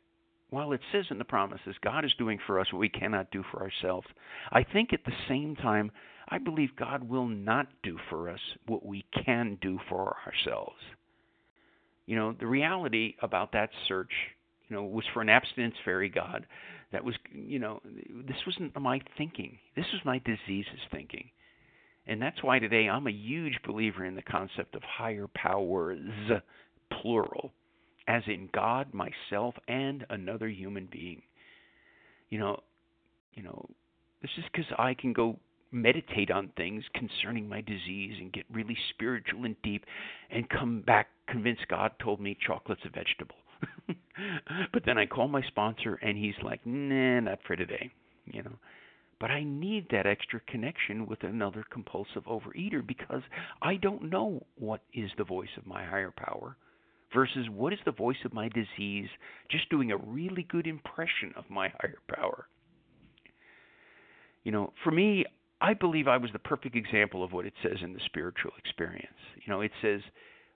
while 0.51 0.73
it 0.73 0.81
says 0.93 1.07
in 1.11 1.19
the 1.19 1.25
promises 1.25 1.75
God 1.83 2.05
is 2.05 2.15
doing 2.19 2.39
for 2.47 2.61
us 2.61 2.73
what 2.73 2.81
we 2.81 2.89
cannot 2.89 3.31
do 3.31 3.43
for 3.51 3.63
ourselves, 3.63 4.07
I 4.51 4.63
think 4.63 4.93
at 4.93 5.05
the 5.05 5.13
same 5.29 5.57
time, 5.57 5.91
I 6.29 6.39
believe 6.39 6.77
God 6.77 7.09
will 7.09 7.27
not 7.27 7.67
do 7.83 7.99
for 8.11 8.29
us 8.29 8.41
what 8.67 8.85
we 8.85 9.05
can 9.25 9.59
do 9.61 9.79
for 9.89 10.17
ourselves. 10.27 10.77
You 12.07 12.17
know, 12.17 12.35
the 12.39 12.47
reality 12.47 13.15
about 13.23 13.53
that 13.53 13.71
search, 13.89 14.13
you 14.69 14.77
know, 14.77 14.85
was 14.85 15.05
for 15.13 15.23
an 15.23 15.29
abstinence 15.29 15.75
fairy 15.85 16.09
God. 16.09 16.47
That 16.93 17.05
was, 17.05 17.17
you 17.33 17.59
know, 17.59 17.81
this 17.85 18.37
wasn't 18.47 18.81
my 18.81 19.01
thinking. 19.19 19.59
This 19.75 19.87
was 19.93 20.03
my 20.05 20.21
disease's 20.25 20.81
thinking. 20.93 21.31
And 22.07 22.23
that's 22.23 22.43
why 22.45 22.61
today 22.61 22.89
I'm 22.89 23.09
a 23.09 23.13
huge 23.13 23.59
believer 23.67 24.05
in 24.05 24.15
the 24.15 24.23
concept 24.23 24.77
of 24.77 24.83
higher 24.85 25.27
powers, 25.35 25.99
plural 27.03 27.53
as 28.09 28.23
in 28.27 28.49
God, 28.53 28.93
myself, 28.95 29.55
and 29.69 30.07
another 30.11 30.49
human 30.49 30.89
being. 30.91 31.23
You 32.31 32.39
know, 32.39 32.61
you 33.35 33.43
know, 33.43 33.69
this 34.23 34.31
is 34.39 34.45
because 34.53 34.71
I 34.79 34.95
can 34.95 35.13
go 35.13 35.39
meditate 35.73 36.31
on 36.31 36.51
things 36.57 36.85
concerning 36.95 37.49
my 37.49 37.61
disease 37.61 38.15
and 38.21 38.33
get 38.33 38.45
really 38.51 38.77
spiritual 38.91 39.45
and 39.45 39.57
deep 39.63 39.85
and 40.31 40.49
come 40.49 40.81
back 40.81 41.09
convinced 41.29 41.67
God 41.69 41.93
told 42.03 42.21
me 42.21 42.37
chocolate's 42.47 42.83
a 42.85 42.89
vegetable. 42.89 43.37
but 44.73 44.83
then 44.85 44.99
I 44.99 45.07
call 45.07 45.29
my 45.29 45.43
sponsor 45.43 45.99
and 46.03 46.17
he's 46.17 46.35
like, 46.43 46.61
nah, 46.65 47.21
not 47.21 47.39
for 47.47 47.57
today. 47.57 47.91
You 48.27 48.43
know. 48.43 48.59
But 49.19 49.31
I 49.31 49.45
need 49.45 49.87
that 49.91 50.07
extra 50.07 50.41
connection 50.47 51.07
with 51.07 51.23
another 51.23 51.65
compulsive 51.71 52.25
overeater 52.25 52.87
because 52.87 53.23
I 53.63 53.77
don't 53.77 54.11
know 54.11 54.45
what 54.57 54.83
is 54.93 55.11
the 55.17 55.25
voice 55.25 55.49
of 55.57 55.67
my 55.67 55.85
higher 55.85 56.13
power 56.15 56.57
versus 57.15 57.47
what 57.51 57.73
is 57.73 57.79
the 57.85 57.93
voice 57.93 58.17
of 58.25 58.33
my 58.33 58.49
disease 58.49 59.09
just 59.51 59.69
doing 59.71 59.93
a 59.93 59.97
really 59.97 60.43
good 60.43 60.67
impression 60.67 61.33
of 61.37 61.45
my 61.49 61.69
higher 61.81 61.99
power. 62.15 62.47
You 64.45 64.53
know, 64.53 64.73
for 64.85 64.91
me, 64.91 65.25
I 65.61 65.75
believe 65.75 66.07
I 66.07 66.19
was 66.19 66.31
the 66.33 66.39
perfect 66.39 66.77
example 66.77 67.25
of 67.25 67.33
what 67.33 67.47
it 67.47 67.55
says 67.63 67.79
in 67.83 67.93
the 67.93 68.01
spiritual 68.07 68.53
experience. 68.59 69.07
You 69.45 69.53
know, 69.53 69.61
it 69.61 69.73
says 69.81 70.01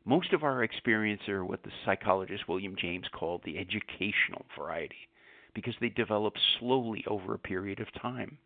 most 0.05 0.33
of 0.33 0.43
our 0.45 0.63
experience 0.63 1.23
are 1.29 1.45
what 1.45 1.63
the 1.63 1.71
psychologist 1.85 2.49
William 2.49 2.77
James 2.81 3.07
called 3.13 3.43
the 3.45 3.59
educational 3.59 4.45
variety 4.59 5.09
because 5.55 5.75
they 5.81 5.89
develop 5.89 6.35
slowly 6.59 7.05
over 7.09 7.35
a 7.35 7.39
period 7.39 7.81
of 7.81 7.87
time. 8.01 8.39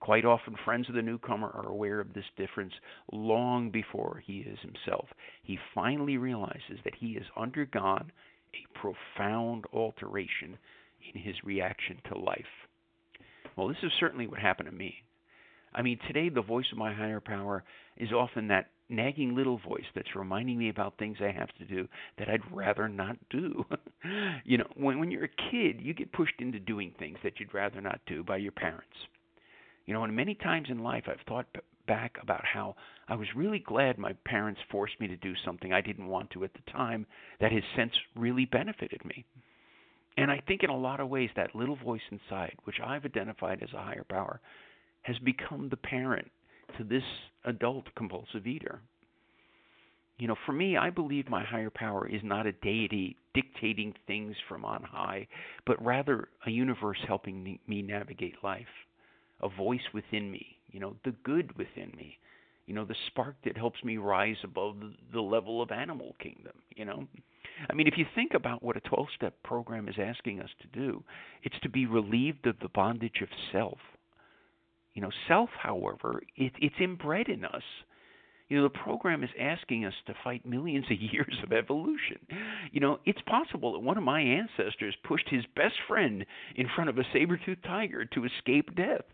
Quite 0.00 0.24
often, 0.24 0.54
friends 0.64 0.88
of 0.88 0.94
the 0.94 1.02
newcomer 1.02 1.48
are 1.48 1.68
aware 1.68 2.00
of 2.00 2.14
this 2.14 2.24
difference 2.36 2.72
long 3.12 3.70
before 3.70 4.22
he 4.24 4.38
is 4.38 4.58
himself. 4.60 5.08
He 5.42 5.58
finally 5.74 6.16
realizes 6.16 6.78
that 6.84 6.94
he 6.94 7.14
has 7.14 7.24
undergone 7.36 8.12
a 8.54 8.78
profound 8.78 9.64
alteration 9.72 10.56
in 11.12 11.20
his 11.20 11.42
reaction 11.44 12.00
to 12.08 12.18
life. 12.18 12.68
Well, 13.56 13.68
this 13.68 13.82
is 13.82 13.92
certainly 13.98 14.26
what 14.26 14.38
happened 14.38 14.68
to 14.68 14.74
me. 14.74 15.02
I 15.74 15.82
mean, 15.82 15.98
today 16.06 16.28
the 16.28 16.42
voice 16.42 16.70
of 16.72 16.78
my 16.78 16.94
higher 16.94 17.20
power 17.20 17.64
is 17.96 18.12
often 18.12 18.48
that 18.48 18.70
nagging 18.88 19.34
little 19.34 19.58
voice 19.58 19.84
that's 19.94 20.14
reminding 20.16 20.58
me 20.58 20.70
about 20.70 20.96
things 20.96 21.18
I 21.20 21.30
have 21.32 21.52
to 21.58 21.64
do 21.64 21.88
that 22.18 22.28
I'd 22.28 22.50
rather 22.52 22.88
not 22.88 23.16
do. 23.30 23.64
you 24.44 24.58
know, 24.58 24.66
when 24.76 24.98
when 24.98 25.10
you're 25.10 25.24
a 25.24 25.50
kid, 25.50 25.80
you 25.80 25.92
get 25.92 26.12
pushed 26.12 26.40
into 26.40 26.58
doing 26.58 26.94
things 26.98 27.18
that 27.22 27.38
you'd 27.38 27.52
rather 27.52 27.80
not 27.80 28.00
do 28.06 28.22
by 28.22 28.38
your 28.38 28.52
parents. 28.52 28.86
You 29.88 29.94
know, 29.94 30.04
and 30.04 30.14
many 30.14 30.34
times 30.34 30.66
in 30.68 30.80
life 30.80 31.04
I've 31.06 31.26
thought 31.26 31.46
back 31.86 32.18
about 32.20 32.44
how 32.44 32.76
I 33.08 33.14
was 33.14 33.26
really 33.34 33.60
glad 33.60 33.96
my 33.96 34.12
parents 34.26 34.60
forced 34.70 35.00
me 35.00 35.06
to 35.06 35.16
do 35.16 35.32
something 35.46 35.72
I 35.72 35.80
didn't 35.80 36.08
want 36.08 36.30
to 36.32 36.44
at 36.44 36.52
the 36.52 36.70
time 36.70 37.06
that 37.40 37.52
has 37.52 37.62
since 37.74 37.92
really 38.14 38.44
benefited 38.44 39.02
me. 39.06 39.24
And 40.18 40.30
I 40.30 40.42
think 40.46 40.62
in 40.62 40.68
a 40.68 40.76
lot 40.76 41.00
of 41.00 41.08
ways 41.08 41.30
that 41.36 41.54
little 41.54 41.76
voice 41.76 42.02
inside, 42.10 42.54
which 42.64 42.76
I've 42.84 43.06
identified 43.06 43.62
as 43.62 43.72
a 43.72 43.82
higher 43.82 44.04
power, 44.06 44.42
has 45.02 45.16
become 45.20 45.70
the 45.70 45.78
parent 45.78 46.30
to 46.76 46.84
this 46.84 47.02
adult 47.46 47.86
compulsive 47.96 48.46
eater. 48.46 48.82
You 50.18 50.28
know, 50.28 50.36
for 50.44 50.52
me, 50.52 50.76
I 50.76 50.90
believe 50.90 51.30
my 51.30 51.44
higher 51.44 51.70
power 51.70 52.06
is 52.06 52.20
not 52.22 52.46
a 52.46 52.52
deity 52.52 53.16
dictating 53.32 53.94
things 54.06 54.36
from 54.50 54.66
on 54.66 54.82
high, 54.82 55.28
but 55.64 55.82
rather 55.82 56.28
a 56.44 56.50
universe 56.50 56.98
helping 57.06 57.58
me 57.66 57.80
navigate 57.80 58.34
life 58.44 58.66
a 59.40 59.48
voice 59.48 59.92
within 59.92 60.30
me, 60.30 60.58
you 60.70 60.80
know, 60.80 60.96
the 61.04 61.12
good 61.24 61.56
within 61.56 61.92
me, 61.96 62.18
you 62.66 62.74
know, 62.74 62.84
the 62.84 62.96
spark 63.06 63.36
that 63.44 63.56
helps 63.56 63.82
me 63.82 63.96
rise 63.96 64.36
above 64.44 64.76
the 65.12 65.20
level 65.20 65.62
of 65.62 65.70
animal 65.70 66.14
kingdom, 66.20 66.52
you 66.76 66.84
know. 66.84 67.06
I 67.68 67.74
mean, 67.74 67.86
if 67.86 67.96
you 67.96 68.06
think 68.14 68.34
about 68.34 68.62
what 68.62 68.76
a 68.76 68.80
12 68.80 69.08
step 69.16 69.34
program 69.42 69.88
is 69.88 69.96
asking 69.98 70.40
us 70.40 70.50
to 70.60 70.68
do, 70.78 71.02
it's 71.42 71.58
to 71.62 71.68
be 71.68 71.86
relieved 71.86 72.46
of 72.46 72.56
the 72.60 72.68
bondage 72.68 73.20
of 73.22 73.28
self. 73.52 73.78
You 74.94 75.02
know, 75.02 75.10
self, 75.26 75.50
however, 75.58 76.22
it, 76.36 76.52
it's 76.60 76.74
inbred 76.80 77.28
in 77.28 77.44
us. 77.44 77.62
You 78.48 78.56
know, 78.56 78.62
the 78.64 78.78
program 78.78 79.22
is 79.22 79.30
asking 79.38 79.84
us 79.84 79.94
to 80.06 80.14
fight 80.24 80.44
millions 80.46 80.86
of 80.90 81.00
years 81.12 81.36
of 81.42 81.52
evolution. 81.52 82.18
You 82.72 82.80
know, 82.80 82.98
it's 83.04 83.20
possible 83.22 83.72
that 83.72 83.80
one 83.80 83.98
of 83.98 84.04
my 84.04 84.20
ancestors 84.20 84.94
pushed 85.04 85.28
his 85.28 85.44
best 85.54 85.76
friend 85.86 86.24
in 86.56 86.68
front 86.74 86.90
of 86.90 86.98
a 86.98 87.04
saber 87.12 87.38
toothed 87.44 87.64
tiger 87.64 88.04
to 88.06 88.24
escape 88.24 88.74
death. 88.74 89.04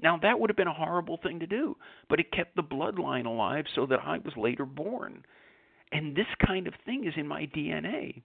Now, 0.00 0.18
that 0.22 0.38
would 0.38 0.50
have 0.50 0.56
been 0.56 0.66
a 0.66 0.74
horrible 0.74 1.18
thing 1.22 1.40
to 1.40 1.46
do, 1.46 1.76
but 2.08 2.20
it 2.20 2.32
kept 2.32 2.54
the 2.54 2.62
bloodline 2.62 3.26
alive 3.26 3.64
so 3.74 3.86
that 3.86 4.00
I 4.04 4.18
was 4.18 4.34
later 4.36 4.66
born. 4.66 5.24
And 5.92 6.14
this 6.14 6.26
kind 6.46 6.66
of 6.66 6.74
thing 6.84 7.06
is 7.06 7.14
in 7.16 7.26
my 7.26 7.46
DNA. 7.46 8.22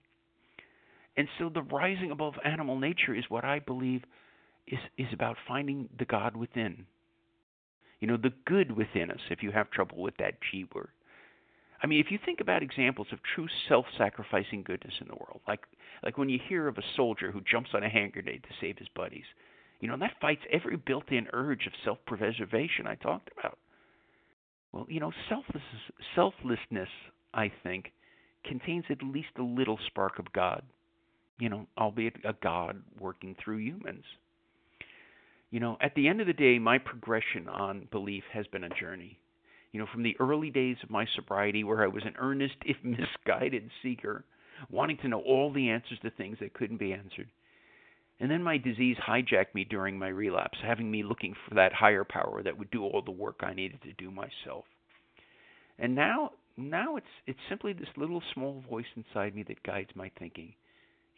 And 1.18 1.28
so 1.38 1.50
the 1.50 1.62
rising 1.62 2.12
above 2.12 2.34
animal 2.44 2.78
nature 2.78 3.16
is 3.16 3.26
what 3.30 3.46
I 3.46 3.60
believe 3.60 4.04
is 4.68 4.80
is 4.98 5.08
about 5.14 5.38
finding 5.48 5.90
the 5.98 6.06
God 6.06 6.36
within. 6.36 6.86
You 8.00 8.08
know, 8.08 8.18
the 8.18 8.34
good 8.46 8.72
within 8.72 9.12
us 9.12 9.20
if 9.30 9.44
you 9.44 9.52
have 9.52 9.70
trouble 9.72 10.02
with 10.02 10.18
that 10.18 10.36
G 10.42 10.66
word. 10.74 10.90
I 11.84 11.88
mean, 11.88 12.00
if 12.00 12.12
you 12.12 12.20
think 12.24 12.42
about 12.42 12.64
examples 12.64 13.08
of 13.12 13.20
true 13.36 13.48
self-sacrificing 13.68 14.64
goodness 14.64 14.94
in 15.02 15.08
the 15.08 15.16
world, 15.16 15.42
like 15.48 15.62
like 16.04 16.18
when 16.18 16.30
you 16.30 16.40
hear 16.48 16.68
of 16.68 16.78
a 16.78 16.84
soldier 16.96 17.32
who 17.32 17.42
jumps 17.42 17.72
on 17.74 17.84
a 17.84 17.90
hand 17.90 18.14
grenade 18.14 18.44
to 18.44 18.56
save 18.60 18.78
his 18.78 18.88
buddies, 18.96 19.26
you 19.82 19.88
know, 19.88 19.98
that 19.98 20.14
fights 20.22 20.42
every 20.52 20.78
built-in 20.78 21.28
urge 21.34 21.66
of 21.66 21.74
self-preservation 21.84 22.88
I 22.88 22.96
talked 22.96 23.30
about. 23.38 23.58
Well, 24.72 24.86
you 24.88 25.00
know, 25.00 25.12
selfless, 25.28 25.64
selflessness, 26.16 26.90
I 27.34 27.52
think, 27.64 27.92
contains 28.46 28.86
at 28.90 29.04
least 29.04 29.30
a 29.38 29.44
little 29.44 29.80
spark 29.88 30.20
of 30.20 30.32
God. 30.32 30.64
You 31.40 31.50
know, 31.50 31.68
albeit 31.78 32.18
a 32.24 32.34
God 32.44 32.82
working 33.00 33.36
through 33.44 33.58
humans. 33.58 34.04
You 35.50 35.60
know, 35.60 35.78
at 35.82 35.96
the 35.96 36.08
end 36.08 36.22
of 36.22 36.28
the 36.28 36.34
day, 36.34 36.60
my 36.60 36.78
progression 36.78 37.50
on 37.50 37.88
belief 37.92 38.24
has 38.32 38.46
been 38.48 38.64
a 38.64 38.70
journey. 38.80 39.18
You 39.72 39.80
know, 39.80 39.88
from 39.92 40.04
the 40.04 40.16
early 40.20 40.52
days 40.52 40.78
of 40.84 40.92
my 40.92 41.08
sobriety, 41.16 41.64
where 41.64 41.84
I 41.84 41.88
was 41.88 42.04
an 42.06 42.14
earnest, 42.20 42.56
if 42.64 42.78
misguided 42.84 43.70
seeker, 43.82 44.24
wanting 44.70 44.98
to 44.98 45.08
know 45.08 45.22
all 45.22 45.52
the 45.52 45.70
answers 45.70 45.98
to 46.04 46.12
things 46.12 46.38
that 46.40 46.54
couldn't 46.54 46.78
be 46.78 46.94
answered. 46.94 47.30
And 48.22 48.30
then 48.30 48.44
my 48.44 48.60
disease 48.60 48.98
hijacked 48.98 49.56
me 49.56 49.64
during 49.64 49.98
my 49.98 50.10
relapse, 50.10 50.60
having 50.64 50.92
me 50.92 51.02
looking 51.02 51.34
for 51.34 51.56
that 51.56 51.74
higher 51.74 52.04
power 52.04 52.44
that 52.44 52.56
would 52.56 52.70
do 52.70 52.84
all 52.84 53.02
the 53.02 53.10
work 53.10 53.40
I 53.42 53.56
needed 53.56 53.82
to 53.82 53.94
do 53.94 54.12
myself. 54.12 54.66
And 55.80 55.96
now 55.96 56.30
now 56.56 56.98
it's 56.98 57.08
it's 57.26 57.40
simply 57.50 57.74
this 57.74 57.90
little 57.98 58.22
small 58.36 58.64
voice 58.70 58.86
inside 58.96 59.34
me 59.34 59.42
that 59.48 59.64
guides 59.64 59.90
my 59.96 60.12
thinking. 60.20 60.54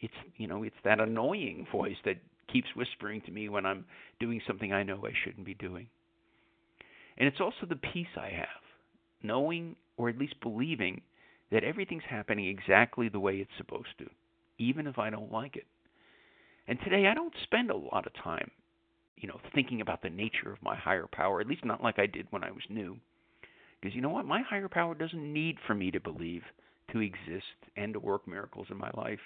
It's 0.00 0.14
you 0.38 0.46
know, 0.46 0.62
it's 0.62 0.74
that 0.84 0.98
annoying 0.98 1.66
voice 1.70 1.96
that 2.06 2.16
keeps 2.50 2.68
whispering 2.74 3.20
to 3.26 3.30
me 3.30 3.50
when 3.50 3.66
I'm 3.66 3.84
doing 4.18 4.40
something 4.46 4.72
I 4.72 4.82
know 4.82 5.04
I 5.04 5.12
shouldn't 5.24 5.44
be 5.44 5.54
doing. 5.54 5.88
And 7.18 7.28
it's 7.28 7.40
also 7.40 7.66
the 7.68 7.76
peace 7.76 8.16
I 8.16 8.30
have, 8.30 8.64
knowing 9.22 9.76
or 9.98 10.08
at 10.08 10.16
least 10.16 10.40
believing 10.40 11.02
that 11.52 11.64
everything's 11.64 12.02
happening 12.08 12.46
exactly 12.46 13.10
the 13.10 13.20
way 13.20 13.36
it's 13.36 13.50
supposed 13.58 13.98
to, 13.98 14.08
even 14.56 14.86
if 14.86 14.98
I 14.98 15.10
don't 15.10 15.30
like 15.30 15.56
it. 15.56 15.66
And 16.66 16.78
today 16.82 17.06
I 17.06 17.14
don't 17.14 17.34
spend 17.42 17.70
a 17.70 17.76
lot 17.76 18.06
of 18.06 18.14
time, 18.22 18.50
you 19.16 19.28
know, 19.28 19.40
thinking 19.54 19.80
about 19.80 20.02
the 20.02 20.10
nature 20.10 20.52
of 20.52 20.62
my 20.62 20.74
higher 20.74 21.06
power, 21.10 21.40
at 21.40 21.46
least 21.46 21.64
not 21.64 21.82
like 21.82 21.98
I 21.98 22.06
did 22.06 22.26
when 22.30 22.44
I 22.44 22.50
was 22.50 22.62
new. 22.68 22.96
Because 23.80 23.94
you 23.94 24.00
know 24.00 24.08
what? 24.08 24.24
My 24.24 24.40
higher 24.40 24.68
power 24.68 24.94
doesn't 24.94 25.32
need 25.32 25.58
for 25.66 25.74
me 25.74 25.90
to 25.90 26.00
believe 26.00 26.42
to 26.92 27.00
exist 27.00 27.44
and 27.76 27.92
to 27.92 28.00
work 28.00 28.26
miracles 28.26 28.68
in 28.70 28.78
my 28.78 28.90
life. 28.96 29.20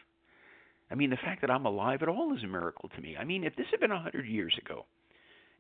I 0.91 0.95
mean, 0.95 1.11
the 1.11 1.17
fact 1.17 1.43
that 1.43 1.51
I'm 1.51 1.67
alive 1.67 2.03
at 2.03 2.09
all 2.09 2.35
is 2.35 2.43
a 2.43 2.47
miracle 2.47 2.89
to 2.95 3.01
me. 3.01 3.17
I 3.17 3.25
mean, 3.25 3.45
if 3.45 3.55
this 3.57 3.67
had 3.71 3.81
been 3.81 3.93
a 3.93 4.01
hundred 4.01 4.27
years 4.27 4.55
ago, 4.59 4.87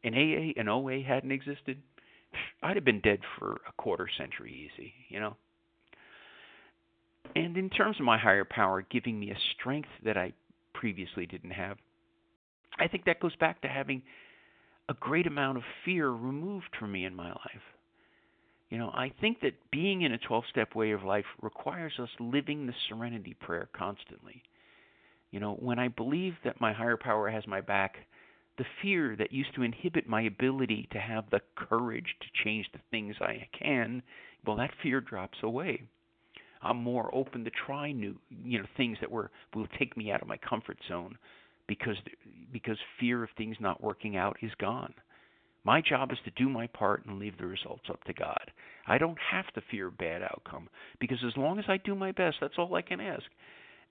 and 0.02 0.14
AA 0.14 0.58
and 0.58 0.68
OA 0.68 1.02
hadn't 1.02 1.32
existed, 1.32 1.78
I'd 2.62 2.76
have 2.76 2.84
been 2.84 3.00
dead 3.00 3.20
for 3.38 3.60
a 3.68 3.72
quarter 3.76 4.08
century 4.16 4.70
easy, 4.72 4.92
you 5.08 5.20
know. 5.20 5.36
And 7.36 7.56
in 7.56 7.68
terms 7.68 7.96
of 7.98 8.06
my 8.06 8.18
higher 8.18 8.44
power 8.44 8.82
giving 8.82 9.20
me 9.20 9.30
a 9.30 9.38
strength 9.54 9.88
that 10.04 10.16
I 10.16 10.32
previously 10.78 11.26
didn't 11.26 11.50
have, 11.50 11.76
I 12.78 12.86
think 12.86 13.04
that 13.04 13.20
goes 13.20 13.34
back 13.36 13.60
to 13.62 13.68
having 13.68 14.00
a 14.88 14.94
great 14.94 15.26
amount 15.26 15.58
of 15.58 15.64
fear 15.84 16.08
removed 16.08 16.70
from 16.78 16.92
me 16.92 17.04
in 17.04 17.14
my 17.14 17.28
life. 17.28 17.66
You 18.70 18.78
know, 18.78 18.90
I 18.94 19.12
think 19.20 19.40
that 19.40 19.54
being 19.72 20.02
in 20.02 20.12
a 20.12 20.18
12 20.18 20.44
step 20.50 20.74
way 20.76 20.92
of 20.92 21.02
life 21.02 21.24
requires 21.42 21.94
us 22.00 22.08
living 22.20 22.66
the 22.66 22.74
serenity 22.88 23.34
prayer 23.40 23.68
constantly. 23.76 24.42
You 25.32 25.40
know, 25.40 25.54
when 25.54 25.78
I 25.78 25.88
believe 25.88 26.34
that 26.44 26.60
my 26.60 26.72
higher 26.72 26.96
power 26.96 27.28
has 27.28 27.46
my 27.46 27.60
back, 27.60 27.96
the 28.56 28.64
fear 28.80 29.16
that 29.16 29.32
used 29.32 29.54
to 29.56 29.62
inhibit 29.62 30.08
my 30.08 30.22
ability 30.22 30.88
to 30.92 30.98
have 30.98 31.24
the 31.30 31.40
courage 31.56 32.14
to 32.20 32.44
change 32.44 32.66
the 32.72 32.80
things 32.90 33.16
I 33.20 33.48
can, 33.58 34.02
well, 34.46 34.56
that 34.56 34.70
fear 34.82 35.00
drops 35.00 35.38
away. 35.42 35.82
I'm 36.62 36.78
more 36.78 37.14
open 37.14 37.44
to 37.44 37.50
try 37.66 37.92
new, 37.92 38.16
you 38.44 38.58
know, 38.58 38.66
things 38.76 38.98
that 39.00 39.10
were 39.10 39.30
will 39.54 39.68
take 39.78 39.96
me 39.96 40.10
out 40.10 40.22
of 40.22 40.28
my 40.28 40.38
comfort 40.38 40.78
zone, 40.88 41.16
because 41.66 41.96
because 42.52 42.78
fear 42.98 43.22
of 43.22 43.30
things 43.36 43.56
not 43.60 43.82
working 43.82 44.16
out 44.16 44.36
is 44.42 44.52
gone. 44.60 44.94
My 45.64 45.80
job 45.80 46.12
is 46.12 46.18
to 46.24 46.30
do 46.30 46.48
my 46.48 46.66
part 46.68 47.04
and 47.04 47.18
leave 47.18 47.36
the 47.36 47.46
results 47.46 47.84
up 47.90 48.02
to 48.04 48.12
God. 48.14 48.50
I 48.86 48.96
don't 48.96 49.18
have 49.30 49.46
to 49.54 49.62
fear 49.70 49.90
bad 49.90 50.22
outcome 50.22 50.68
because 50.98 51.18
as 51.26 51.36
long 51.36 51.58
as 51.58 51.66
I 51.68 51.76
do 51.76 51.94
my 51.94 52.12
best, 52.12 52.36
that's 52.40 52.54
all 52.56 52.74
I 52.74 52.82
can 52.82 53.00
ask 53.00 53.24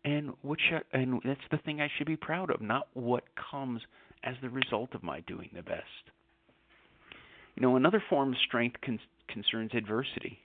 and 0.04 0.34
which 0.42 0.62
and 0.94 1.22
that's 1.24 1.40
the 1.52 1.58
thing 1.58 1.82
I 1.82 1.90
should 1.98 2.08
be 2.08 2.16
proud 2.16 2.50
of, 2.50 2.62
not 2.62 2.88
what 2.94 3.24
comes 3.52 3.82
as 4.24 4.36
the 4.42 4.50
result 4.50 4.94
of 4.94 5.04
my 5.04 5.20
doing 5.22 5.50
the 5.54 5.62
best. 5.62 5.84
You 7.56 7.62
know, 7.62 7.76
another 7.76 8.04
form 8.10 8.30
of 8.30 8.40
strength 8.48 8.78
con- 8.84 9.00
concerns 9.28 9.72
adversity. 9.74 10.40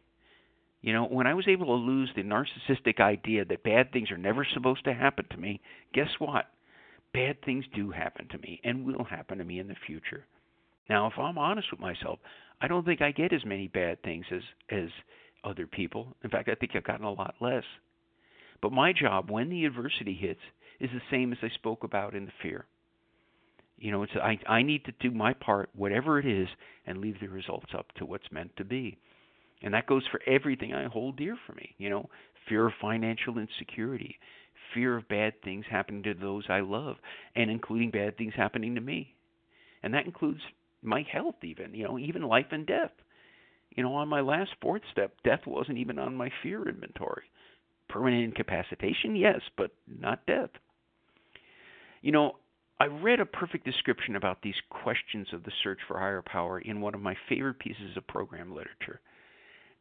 You 0.83 0.93
know, 0.93 1.05
when 1.07 1.29
I 1.29 1.35
was 1.35 1.47
able 1.47 1.67
to 1.67 1.73
lose 1.73 2.11
the 2.15 2.23
narcissistic 2.23 3.01
idea 3.01 3.45
that 3.45 3.63
bad 3.63 3.93
things 3.93 4.11
are 4.11 4.19
never 4.19 4.45
supposed 4.53 4.85
to 4.85 4.93
happen 4.93 5.25
to 5.31 5.37
me, 5.37 5.61
guess 5.95 6.11
what? 6.19 6.47
Bad 7.15 7.43
things 7.45 7.65
do 7.75 7.91
happen 7.91 8.27
to 8.29 8.39
me 8.39 8.61
and 8.65 8.85
will 8.85 9.05
happen 9.05 9.39
to 9.39 9.45
me 9.45 9.61
in 9.61 9.69
the 9.69 9.77
future. 9.87 10.27
Now, 10.89 11.07
if 11.07 11.19
I'm 11.19 11.39
honest 11.39 11.71
with 11.71 11.81
myself, 11.81 12.19
I 12.61 12.67
don't 12.67 12.85
think 12.85 13.01
I 13.01 13.13
get 13.13 13.33
as 13.33 13.45
many 13.45 13.69
bad 13.69 14.03
things 14.03 14.25
as 14.33 14.43
as 14.71 14.89
other 15.45 15.67
people. 15.67 16.17
In 16.25 16.31
fact, 16.31 16.49
I 16.49 16.55
think 16.55 16.73
I've 16.75 16.85
gotten 16.85 17.07
a 17.07 17.13
lot 17.13 17.35
less. 17.41 17.65
But 18.61 18.73
my 18.73 18.93
job 18.93 19.31
when 19.31 19.51
the 19.51 19.65
adversity 19.65 20.15
hits 20.15 20.41
is 20.81 20.91
the 20.93 21.01
same 21.11 21.33
as 21.33 21.39
I 21.43 21.49
spoke 21.55 21.85
about 21.85 22.15
in 22.15 22.27
the 22.27 22.33
fear. 22.43 22.65
You 23.79 23.93
know, 23.93 24.03
it's 24.03 24.13
I 24.17 24.39
I 24.49 24.63
need 24.63 24.85
to 24.87 24.93
do 25.01 25.13
my 25.13 25.33
part, 25.33 25.71
whatever 25.75 26.19
it 26.19 26.27
is, 26.27 26.49
and 26.87 26.99
leave 26.99 27.21
the 27.21 27.29
results 27.29 27.73
up 27.77 27.93
to 27.97 28.05
what's 28.05 28.33
meant 28.33 28.57
to 28.57 28.65
be. 28.65 28.99
And 29.63 29.73
that 29.75 29.87
goes 29.87 30.03
for 30.11 30.21
everything 30.27 30.75
I 30.75 30.85
hold 30.85 31.17
dear 31.17 31.37
for 31.47 31.53
me. 31.55 31.75
You 31.79 31.91
know, 31.91 32.09
fear 32.49 32.67
of 32.67 32.73
financial 32.81 33.39
insecurity, 33.39 34.19
fear 34.75 34.97
of 34.97 35.09
bad 35.09 35.41
things 35.43 35.65
happening 35.71 36.03
to 36.05 36.15
those 36.15 36.45
I 36.49 36.61
love, 36.61 36.97
and 37.37 37.51
including 37.51 37.91
bad 37.91 38.17
things 38.17 38.35
happening 38.37 38.75
to 38.75 38.81
me. 38.81 39.15
And 39.83 39.95
that 39.95 40.07
includes 40.07 40.41
my 40.83 41.07
health, 41.11 41.37
even, 41.43 41.75
you 41.75 41.85
know, 41.85 41.99
even 41.99 42.23
life 42.23 42.47
and 42.51 42.67
death. 42.67 42.91
You 43.77 43.83
know, 43.83 43.95
on 43.95 44.09
my 44.09 44.21
last 44.21 44.51
fourth 44.61 44.83
step, 44.91 45.15
death 45.25 45.47
wasn't 45.47 45.79
even 45.79 45.99
on 45.99 46.15
my 46.15 46.31
fear 46.43 46.69
inventory. 46.69 47.25
Permanent 47.89 48.25
incapacitation, 48.25 49.17
yes, 49.17 49.41
but 49.57 49.71
not 49.87 50.27
death. 50.27 50.51
You 52.03 52.13
know, 52.13 52.37
I 52.81 52.87
read 52.87 53.21
a 53.21 53.27
perfect 53.27 53.65
description 53.65 54.17
about 54.17 54.43
these 54.43 54.61
questions 54.71 55.29
of 55.33 55.45
the 55.45 55.53
search 55.63 55.79
for 55.87 55.99
higher 55.99 56.23
power 56.23 56.59
in 56.59 56.81
one 56.81 56.95
of 56.95 57.01
my 57.01 57.17
favorite 57.29 57.59
pieces 57.61 57.97
of 57.97 58.07
program 58.09 58.51
literature. 58.55 59.01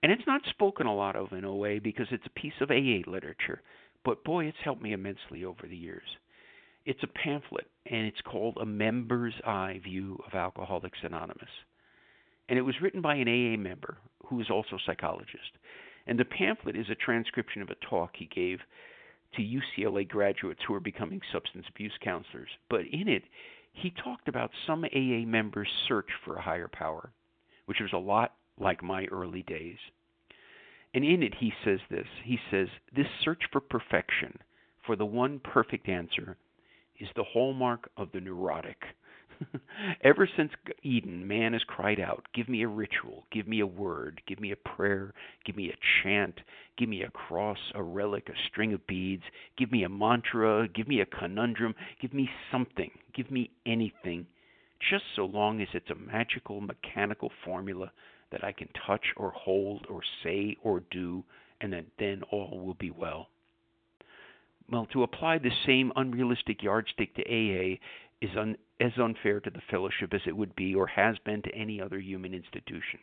And 0.04 0.12
it's 0.12 0.26
not 0.26 0.42
spoken 0.50 0.88
a 0.88 0.96
lot 0.96 1.16
of 1.16 1.32
in 1.32 1.46
OA 1.46 1.80
because 1.80 2.08
it's 2.12 2.26
a 2.26 2.40
piece 2.40 2.54
of 2.60 2.72
AA 2.72 3.10
literature, 3.10 3.62
but 4.04 4.24
boy, 4.24 4.46
it's 4.46 4.58
helped 4.64 4.82
me 4.82 4.94
immensely 4.94 5.46
over 5.46 5.68
the 5.68 5.78
years. 5.78 6.18
It's 6.86 7.04
a 7.04 7.08
pamphlet, 7.08 7.68
and 7.86 8.08
it's 8.08 8.22
called 8.22 8.58
A 8.60 8.66
Member's 8.66 9.36
Eye 9.46 9.80
View 9.84 10.18
of 10.26 10.34
Alcoholics 10.34 10.98
Anonymous. 11.04 11.50
And 12.50 12.58
it 12.58 12.64
was 12.64 12.82
written 12.82 13.02
by 13.02 13.16
an 13.16 13.28
AA 13.28 13.58
member 13.58 13.98
who 14.26 14.42
is 14.42 14.50
also 14.50 14.78
a 14.78 14.86
psychologist. 14.86 15.52
And 16.08 16.18
the 16.18 16.26
pamphlet 16.26 16.76
is 16.76 16.90
a 16.90 16.96
transcription 16.96 17.62
of 17.62 17.70
a 17.70 17.76
talk 17.88 18.12
he 18.16 18.26
gave 18.26 18.60
to 19.36 19.42
UCLA 19.42 20.08
graduates 20.08 20.62
who 20.68 20.74
are 20.74 20.80
becoming 20.80 21.22
substance 21.32 21.66
abuse 21.70 21.94
counselors. 22.04 22.50
But 22.70 22.82
in 22.92 23.08
it, 23.08 23.24
he 23.74 23.92
talked 24.04 24.28
about 24.28 24.52
some 24.66 24.84
AA 24.84 25.26
members' 25.26 25.70
search 25.88 26.10
for 26.26 26.36
a 26.36 26.42
higher 26.42 26.68
power, 26.68 27.12
which 27.68 27.80
was 27.80 27.94
a 27.94 27.98
lot 27.98 28.34
like 28.62 28.84
my 28.84 29.06
early 29.06 29.44
days. 29.44 29.78
And 30.94 31.04
in 31.06 31.24
it, 31.24 31.34
he 31.40 31.54
says 31.64 31.80
this 31.90 32.08
He 32.24 32.38
says, 32.50 32.68
This 32.96 33.08
search 33.24 33.44
for 33.52 33.62
perfection, 33.62 34.38
for 34.86 34.96
the 34.96 35.06
one 35.06 35.40
perfect 35.40 35.88
answer, 35.88 36.38
is 37.00 37.10
the 37.16 37.24
hallmark 37.24 37.90
of 37.98 38.12
the 38.12 38.22
neurotic. 38.22 38.78
Ever 40.04 40.30
since 40.38 40.52
Eden, 40.84 41.28
man 41.28 41.54
has 41.54 41.64
cried 41.64 42.00
out, 42.00 42.26
Give 42.34 42.48
me 42.48 42.62
a 42.62 42.68
ritual, 42.68 43.26
give 43.32 43.48
me 43.48 43.62
a 43.62 43.66
word, 43.66 44.22
give 44.28 44.40
me 44.40 44.52
a 44.52 44.56
prayer, 44.56 45.14
give 45.46 45.56
me 45.56 45.70
a 45.70 46.04
chant, 46.04 46.40
give 46.78 46.90
me 46.90 47.04
a 47.04 47.10
cross, 47.10 47.58
a 47.74 47.82
relic, 47.82 48.30
a 48.30 48.34
string 48.50 48.74
of 48.74 48.86
beads, 48.86 49.24
give 49.58 49.72
me 49.72 49.84
a 49.84 49.90
mantra, 49.90 50.68
give 50.68 50.88
me 50.88 51.02
a 51.02 51.06
conundrum, 51.06 51.74
give 52.02 52.14
me 52.14 52.30
something, 52.52 52.92
give 53.16 53.32
me 53.32 53.50
anything, 53.66 54.28
just 54.90 55.06
so 55.16 55.26
long 55.26 55.62
as 55.62 55.70
it's 55.74 55.90
a 55.90 55.96
magical, 55.96 56.62
mechanical 56.62 57.32
formula 57.46 57.92
that 58.32 58.44
I 58.44 58.52
can 58.52 58.70
touch 58.88 59.06
or 59.18 59.32
hold 59.32 59.86
or 59.90 60.02
say 60.24 60.58
or 60.64 60.84
do, 60.92 61.24
and 61.60 61.74
that 61.74 61.86
then 62.00 62.24
all 62.32 62.60
will 62.60 62.76
be 62.76 62.92
well. 62.92 63.30
Well, 64.70 64.88
to 64.94 65.04
apply 65.04 65.38
the 65.38 65.52
same 65.66 65.92
unrealistic 65.96 66.64
yardstick 66.64 67.14
to 67.16 67.24
AA 67.24 67.78
is 68.22 68.38
un, 68.38 68.58
as 68.80 68.98
unfair 68.98 69.40
to 69.42 69.50
the 69.50 69.62
fellowship 69.70 70.14
as 70.14 70.22
it 70.26 70.36
would 70.36 70.56
be 70.56 70.74
or 70.74 70.88
has 70.88 71.18
been 71.26 71.42
to 71.42 71.56
any 71.56 71.82
other 71.82 72.00
human 72.00 72.34
institution. 72.34 73.00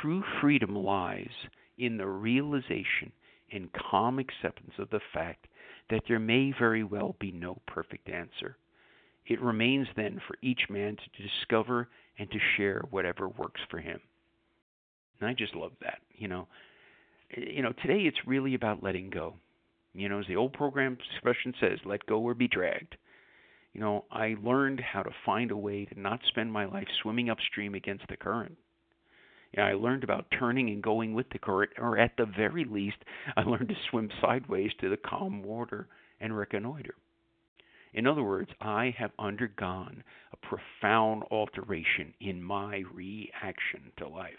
True 0.00 0.22
freedom 0.40 0.76
lies 0.76 1.32
in 1.78 1.96
the 1.96 2.06
realization 2.06 3.12
and 3.52 3.72
calm 3.72 4.18
acceptance 4.18 4.72
of 4.78 4.90
the 4.90 5.00
fact 5.12 5.46
that 5.90 6.02
there 6.08 6.18
may 6.18 6.52
very 6.52 6.84
well 6.84 7.16
be 7.18 7.32
no 7.32 7.60
perfect 7.66 8.08
answer. 8.08 8.56
It 9.26 9.40
remains 9.40 9.88
then 9.96 10.20
for 10.26 10.36
each 10.42 10.68
man 10.70 10.96
to 10.96 11.22
discover 11.22 11.88
and 12.18 12.30
to 12.30 12.38
share 12.56 12.82
whatever 12.90 13.28
works 13.28 13.60
for 13.70 13.78
him. 13.78 14.00
And 15.20 15.28
I 15.28 15.34
just 15.34 15.54
love 15.54 15.72
that. 15.82 15.98
You 16.12 16.28
know, 16.28 16.48
you 17.36 17.62
know, 17.62 17.72
today 17.82 18.02
it's 18.02 18.26
really 18.26 18.54
about 18.54 18.82
letting 18.82 19.10
go. 19.10 19.34
You 19.94 20.08
know, 20.08 20.18
as 20.18 20.26
the 20.26 20.36
old 20.36 20.52
program 20.52 20.98
expression 21.12 21.54
says, 21.60 21.78
let 21.84 22.04
go 22.06 22.18
or 22.18 22.34
be 22.34 22.48
dragged. 22.48 22.96
You 23.72 23.80
know, 23.80 24.04
I 24.10 24.36
learned 24.42 24.80
how 24.80 25.02
to 25.02 25.10
find 25.24 25.50
a 25.50 25.56
way 25.56 25.84
to 25.84 26.00
not 26.00 26.20
spend 26.28 26.52
my 26.52 26.64
life 26.64 26.86
swimming 27.02 27.30
upstream 27.30 27.74
against 27.74 28.06
the 28.08 28.16
current. 28.16 28.56
Know, 29.56 29.62
I 29.62 29.74
learned 29.74 30.04
about 30.04 30.26
turning 30.36 30.70
and 30.70 30.82
going 30.82 31.14
with 31.14 31.30
the 31.30 31.38
current, 31.38 31.70
or 31.78 31.98
at 31.98 32.12
the 32.16 32.26
very 32.26 32.64
least, 32.64 32.96
I 33.36 33.42
learned 33.42 33.68
to 33.68 33.76
swim 33.90 34.10
sideways 34.20 34.72
to 34.80 34.88
the 34.88 34.96
calm 34.96 35.42
water 35.42 35.86
and 36.20 36.36
reconnoiter. 36.36 36.94
In 37.94 38.08
other 38.08 38.24
words, 38.24 38.50
I 38.60 38.92
have 38.98 39.12
undergone 39.20 40.02
a 40.32 40.36
profound 40.36 41.22
alteration 41.30 42.12
in 42.20 42.42
my 42.42 42.82
reaction 42.92 43.92
to 43.98 44.08
life. 44.08 44.34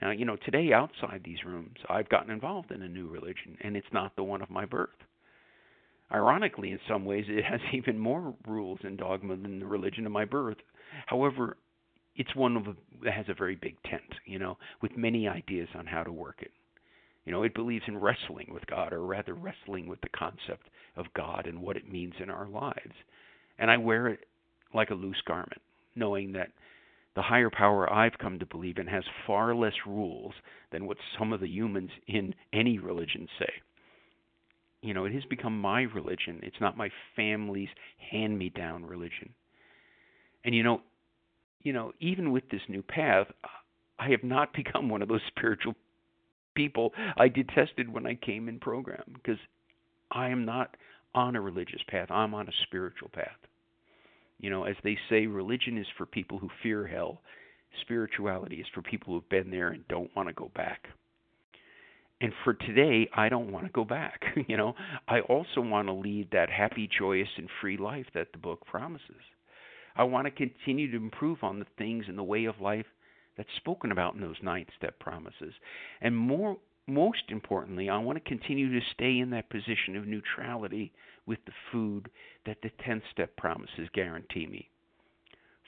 Now, 0.00 0.10
you 0.10 0.26
know, 0.26 0.36
today 0.36 0.72
outside 0.74 1.22
these 1.24 1.44
rooms, 1.44 1.78
I've 1.88 2.08
gotten 2.10 2.30
involved 2.30 2.70
in 2.70 2.82
a 2.82 2.88
new 2.88 3.08
religion, 3.08 3.56
and 3.62 3.76
it's 3.76 3.92
not 3.92 4.14
the 4.14 4.22
one 4.22 4.42
of 4.42 4.50
my 4.50 4.66
birth. 4.66 4.90
Ironically, 6.12 6.70
in 6.70 6.80
some 6.86 7.06
ways, 7.06 7.24
it 7.28 7.44
has 7.44 7.60
even 7.72 7.98
more 7.98 8.34
rules 8.46 8.80
and 8.82 8.98
dogma 8.98 9.36
than 9.36 9.58
the 9.58 9.66
religion 9.66 10.04
of 10.04 10.12
my 10.12 10.26
birth. 10.26 10.58
However, 11.06 11.56
it's 12.14 12.34
one 12.36 12.58
of 12.58 12.66
a, 12.66 12.76
that 13.04 13.14
has 13.14 13.26
a 13.30 13.34
very 13.34 13.56
big 13.56 13.76
tent, 13.84 14.02
you 14.26 14.38
know, 14.38 14.58
with 14.82 14.96
many 14.98 15.28
ideas 15.28 15.68
on 15.74 15.86
how 15.86 16.02
to 16.02 16.12
work 16.12 16.36
it. 16.40 16.50
You 17.24 17.32
know, 17.32 17.42
it 17.44 17.54
believes 17.54 17.84
in 17.86 17.98
wrestling 17.98 18.50
with 18.52 18.66
God, 18.66 18.92
or 18.92 19.04
rather, 19.04 19.34
wrestling 19.34 19.86
with 19.86 20.00
the 20.00 20.08
concept 20.08 20.68
of 20.96 21.06
God 21.14 21.46
and 21.46 21.60
what 21.60 21.76
it 21.76 21.90
means 21.90 22.14
in 22.20 22.30
our 22.30 22.48
lives. 22.48 22.94
And 23.58 23.70
I 23.70 23.76
wear 23.76 24.08
it 24.08 24.20
like 24.74 24.90
a 24.90 24.94
loose 24.94 25.22
garment, 25.26 25.60
knowing 25.94 26.32
that 26.32 26.50
the 27.14 27.22
higher 27.22 27.50
power 27.50 27.92
I've 27.92 28.18
come 28.18 28.38
to 28.38 28.46
believe 28.46 28.78
in 28.78 28.86
has 28.86 29.04
far 29.26 29.54
less 29.54 29.74
rules 29.86 30.32
than 30.72 30.86
what 30.86 30.96
some 31.18 31.32
of 31.32 31.40
the 31.40 31.48
humans 31.48 31.90
in 32.08 32.34
any 32.52 32.78
religion 32.78 33.28
say. 33.38 33.52
You 34.80 34.94
know, 34.94 35.04
it 35.04 35.14
has 35.14 35.24
become 35.26 35.60
my 35.60 35.82
religion. 35.82 36.40
It's 36.42 36.60
not 36.60 36.76
my 36.76 36.90
family's 37.14 37.68
hand 38.10 38.36
me 38.36 38.48
down 38.48 38.84
religion. 38.84 39.32
And 40.44 40.54
you 40.54 40.64
know, 40.64 40.80
you 41.62 41.72
know, 41.72 41.92
even 42.00 42.32
with 42.32 42.48
this 42.50 42.62
new 42.68 42.82
path, 42.82 43.28
I 43.98 44.08
have 44.10 44.24
not 44.24 44.52
become 44.54 44.88
one 44.88 45.02
of 45.02 45.08
those 45.08 45.20
spiritual 45.28 45.74
people 46.54 46.92
I 47.16 47.28
detested 47.28 47.92
when 47.92 48.06
I 48.06 48.14
came 48.14 48.48
in 48.48 48.58
program 48.58 49.02
because 49.14 49.38
I 50.10 50.28
am 50.28 50.44
not 50.44 50.76
on 51.14 51.36
a 51.36 51.40
religious 51.40 51.82
path. 51.88 52.10
I'm 52.10 52.34
on 52.34 52.48
a 52.48 52.52
spiritual 52.64 53.10
path. 53.12 53.38
You 54.40 54.50
know, 54.50 54.64
as 54.64 54.76
they 54.82 54.98
say, 55.08 55.26
religion 55.26 55.78
is 55.78 55.86
for 55.96 56.06
people 56.06 56.38
who 56.38 56.48
fear 56.62 56.86
hell. 56.86 57.20
Spirituality 57.82 58.56
is 58.56 58.66
for 58.74 58.82
people 58.82 59.14
who've 59.14 59.28
been 59.28 59.50
there 59.50 59.68
and 59.68 59.86
don't 59.88 60.14
want 60.16 60.28
to 60.28 60.34
go 60.34 60.50
back. 60.54 60.88
And 62.20 62.32
for 62.44 62.54
today, 62.54 63.08
I 63.14 63.28
don't 63.28 63.50
want 63.50 63.66
to 63.66 63.72
go 63.72 63.84
back. 63.84 64.22
you 64.48 64.56
know, 64.56 64.74
I 65.08 65.20
also 65.20 65.60
want 65.60 65.88
to 65.88 65.92
lead 65.92 66.28
that 66.32 66.50
happy, 66.50 66.88
joyous, 66.98 67.28
and 67.36 67.48
free 67.60 67.76
life 67.76 68.06
that 68.14 68.28
the 68.32 68.38
book 68.38 68.64
promises. 68.66 69.22
I 69.96 70.04
want 70.04 70.26
to 70.26 70.30
continue 70.30 70.90
to 70.90 70.96
improve 70.96 71.42
on 71.42 71.58
the 71.58 71.66
things 71.78 72.06
in 72.08 72.16
the 72.16 72.22
way 72.22 72.44
of 72.44 72.60
life 72.60 72.86
that's 73.36 73.48
spoken 73.56 73.92
about 73.92 74.14
in 74.14 74.20
those 74.20 74.36
ninth 74.42 74.68
step 74.76 74.98
promises. 74.98 75.54
And 76.00 76.16
more 76.16 76.58
most 76.86 77.24
importantly, 77.28 77.88
I 77.88 77.98
want 77.98 78.22
to 78.22 78.28
continue 78.28 78.72
to 78.72 78.86
stay 78.92 79.18
in 79.18 79.30
that 79.30 79.50
position 79.50 79.96
of 79.96 80.06
neutrality 80.06 80.92
with 81.26 81.38
the 81.46 81.52
food 81.70 82.10
that 82.44 82.58
the 82.62 82.70
10th 82.86 83.02
step 83.12 83.36
promises 83.36 83.88
guarantee 83.94 84.46
me. 84.46 84.68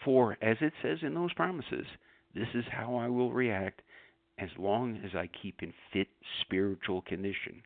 For, 0.04 0.36
as 0.42 0.56
it 0.60 0.72
says 0.82 0.98
in 1.02 1.14
those 1.14 1.32
promises, 1.32 1.86
this 2.34 2.48
is 2.54 2.64
how 2.70 2.96
I 2.96 3.08
will 3.08 3.32
react 3.32 3.82
as 4.38 4.50
long 4.58 5.00
as 5.04 5.14
I 5.14 5.28
keep 5.40 5.62
in 5.62 5.72
fit 5.92 6.08
spiritual 6.40 7.02
condition. 7.02 7.62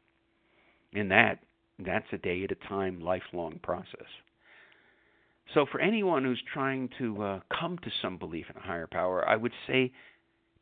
And 0.92 1.10
that, 1.10 1.38
that's 1.78 2.06
a 2.12 2.18
day 2.18 2.44
at 2.44 2.52
a 2.52 2.68
time, 2.68 3.00
lifelong 3.00 3.58
process. 3.62 4.06
So, 5.54 5.64
for 5.70 5.80
anyone 5.80 6.24
who's 6.24 6.42
trying 6.52 6.90
to 6.98 7.22
uh, 7.22 7.40
come 7.58 7.78
to 7.78 7.90
some 8.02 8.18
belief 8.18 8.46
in 8.50 8.56
a 8.56 8.66
higher 8.66 8.86
power, 8.86 9.26
I 9.26 9.36
would 9.36 9.52
say 9.66 9.92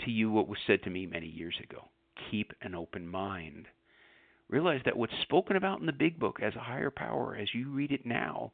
to 0.04 0.10
you 0.10 0.30
what 0.30 0.48
was 0.48 0.58
said 0.66 0.82
to 0.84 0.90
me 0.90 1.06
many 1.06 1.26
years 1.26 1.56
ago 1.62 1.88
keep 2.30 2.52
an 2.62 2.74
open 2.74 3.06
mind. 3.06 3.66
Realize 4.48 4.80
that 4.84 4.96
what's 4.96 5.12
spoken 5.22 5.56
about 5.56 5.80
in 5.80 5.86
the 5.86 5.92
big 5.92 6.18
book 6.18 6.38
as 6.42 6.54
a 6.54 6.60
higher 6.60 6.90
power, 6.90 7.36
as 7.36 7.48
you 7.52 7.68
read 7.70 7.92
it 7.92 8.06
now, 8.06 8.52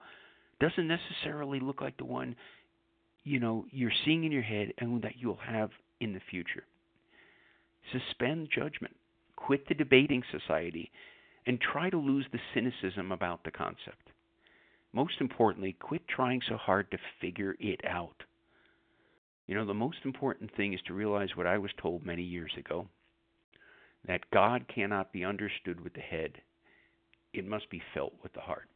doesn't 0.61 0.89
necessarily 0.89 1.61
look 1.61 1.81
like 1.81 1.97
the 1.97 2.05
one 2.05 2.35
you 3.25 3.39
know 3.39 3.65
you're 3.71 3.93
seeing 4.05 4.25
in 4.25 4.33
your 4.33 4.43
head 4.43 4.73
and 4.79 5.03
that 5.03 5.17
you'll 5.19 5.37
have 5.37 5.71
in 6.01 6.13
the 6.13 6.21
future. 6.31 6.65
Suspend 7.93 8.49
judgment, 8.55 8.97
quit 9.37 9.67
the 9.69 9.75
debating 9.75 10.23
society, 10.31 10.91
and 11.47 11.61
try 11.61 11.91
to 11.91 11.99
lose 11.99 12.27
the 12.33 12.39
cynicism 12.55 13.13
about 13.13 13.45
the 13.45 13.51
concept. 13.51 14.12
Most 14.93 15.15
importantly, 15.21 15.77
quit 15.81 16.07
trying 16.09 16.41
so 16.49 16.57
hard 16.57 16.91
to 16.91 16.99
figure 17.21 17.57
it 17.59 17.81
out. 17.87 18.23
You 19.47 19.55
know, 19.55 19.67
the 19.67 19.75
most 19.75 19.99
important 20.05 20.55
thing 20.57 20.73
is 20.73 20.81
to 20.87 20.95
realize 20.95 21.31
what 21.35 21.47
I 21.47 21.59
was 21.59 21.71
told 21.81 22.05
many 22.05 22.23
years 22.23 22.53
ago 22.59 22.87
that 24.07 24.31
God 24.33 24.65
cannot 24.73 25.13
be 25.13 25.25
understood 25.25 25.81
with 25.81 25.95
the 25.95 26.01
head, 26.01 26.33
it 27.33 27.47
must 27.47 27.71
be 27.71 27.81
felt 27.95 28.13
with 28.23 28.33
the 28.33 28.41
heart. 28.41 28.69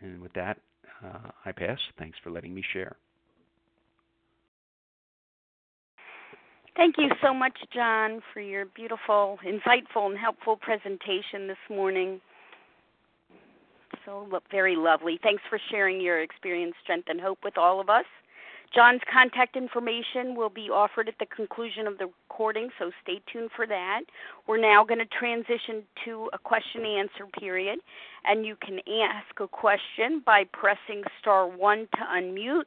And 0.00 0.20
with 0.20 0.32
that, 0.32 0.58
uh, 1.04 1.30
I 1.44 1.52
pass. 1.52 1.78
Thanks 1.98 2.18
for 2.22 2.30
letting 2.30 2.54
me 2.54 2.62
share. 2.72 2.96
Thank 6.76 6.96
you 6.98 7.08
so 7.22 7.32
much, 7.32 7.56
John, 7.72 8.20
for 8.34 8.40
your 8.40 8.66
beautiful, 8.66 9.38
insightful, 9.46 10.06
and 10.06 10.18
helpful 10.18 10.56
presentation 10.56 11.46
this 11.48 11.56
morning. 11.70 12.20
So 14.06 14.26
very 14.52 14.76
lovely. 14.76 15.18
Thanks 15.22 15.42
for 15.50 15.58
sharing 15.70 16.00
your 16.00 16.22
experience, 16.22 16.74
strength, 16.82 17.08
and 17.08 17.20
hope 17.20 17.38
with 17.44 17.58
all 17.58 17.80
of 17.80 17.90
us. 17.90 18.04
John's 18.74 19.00
contact 19.12 19.56
information 19.56 20.34
will 20.34 20.48
be 20.48 20.68
offered 20.70 21.08
at 21.08 21.14
the 21.18 21.26
conclusion 21.26 21.86
of 21.86 21.98
the 21.98 22.06
recording, 22.28 22.68
so 22.78 22.90
stay 23.02 23.20
tuned 23.32 23.50
for 23.54 23.66
that. 23.66 24.00
We're 24.46 24.60
now 24.60 24.84
going 24.84 24.98
to 24.98 25.06
transition 25.06 25.82
to 26.04 26.28
a 26.32 26.38
question 26.38 26.84
and 26.84 27.08
answer 27.08 27.26
period, 27.38 27.78
and 28.24 28.46
you 28.46 28.56
can 28.56 28.78
ask 29.02 29.40
a 29.40 29.48
question 29.48 30.22
by 30.24 30.44
pressing 30.52 31.02
star 31.20 31.48
1 31.48 31.78
to 31.78 32.02
unmute. 32.14 32.64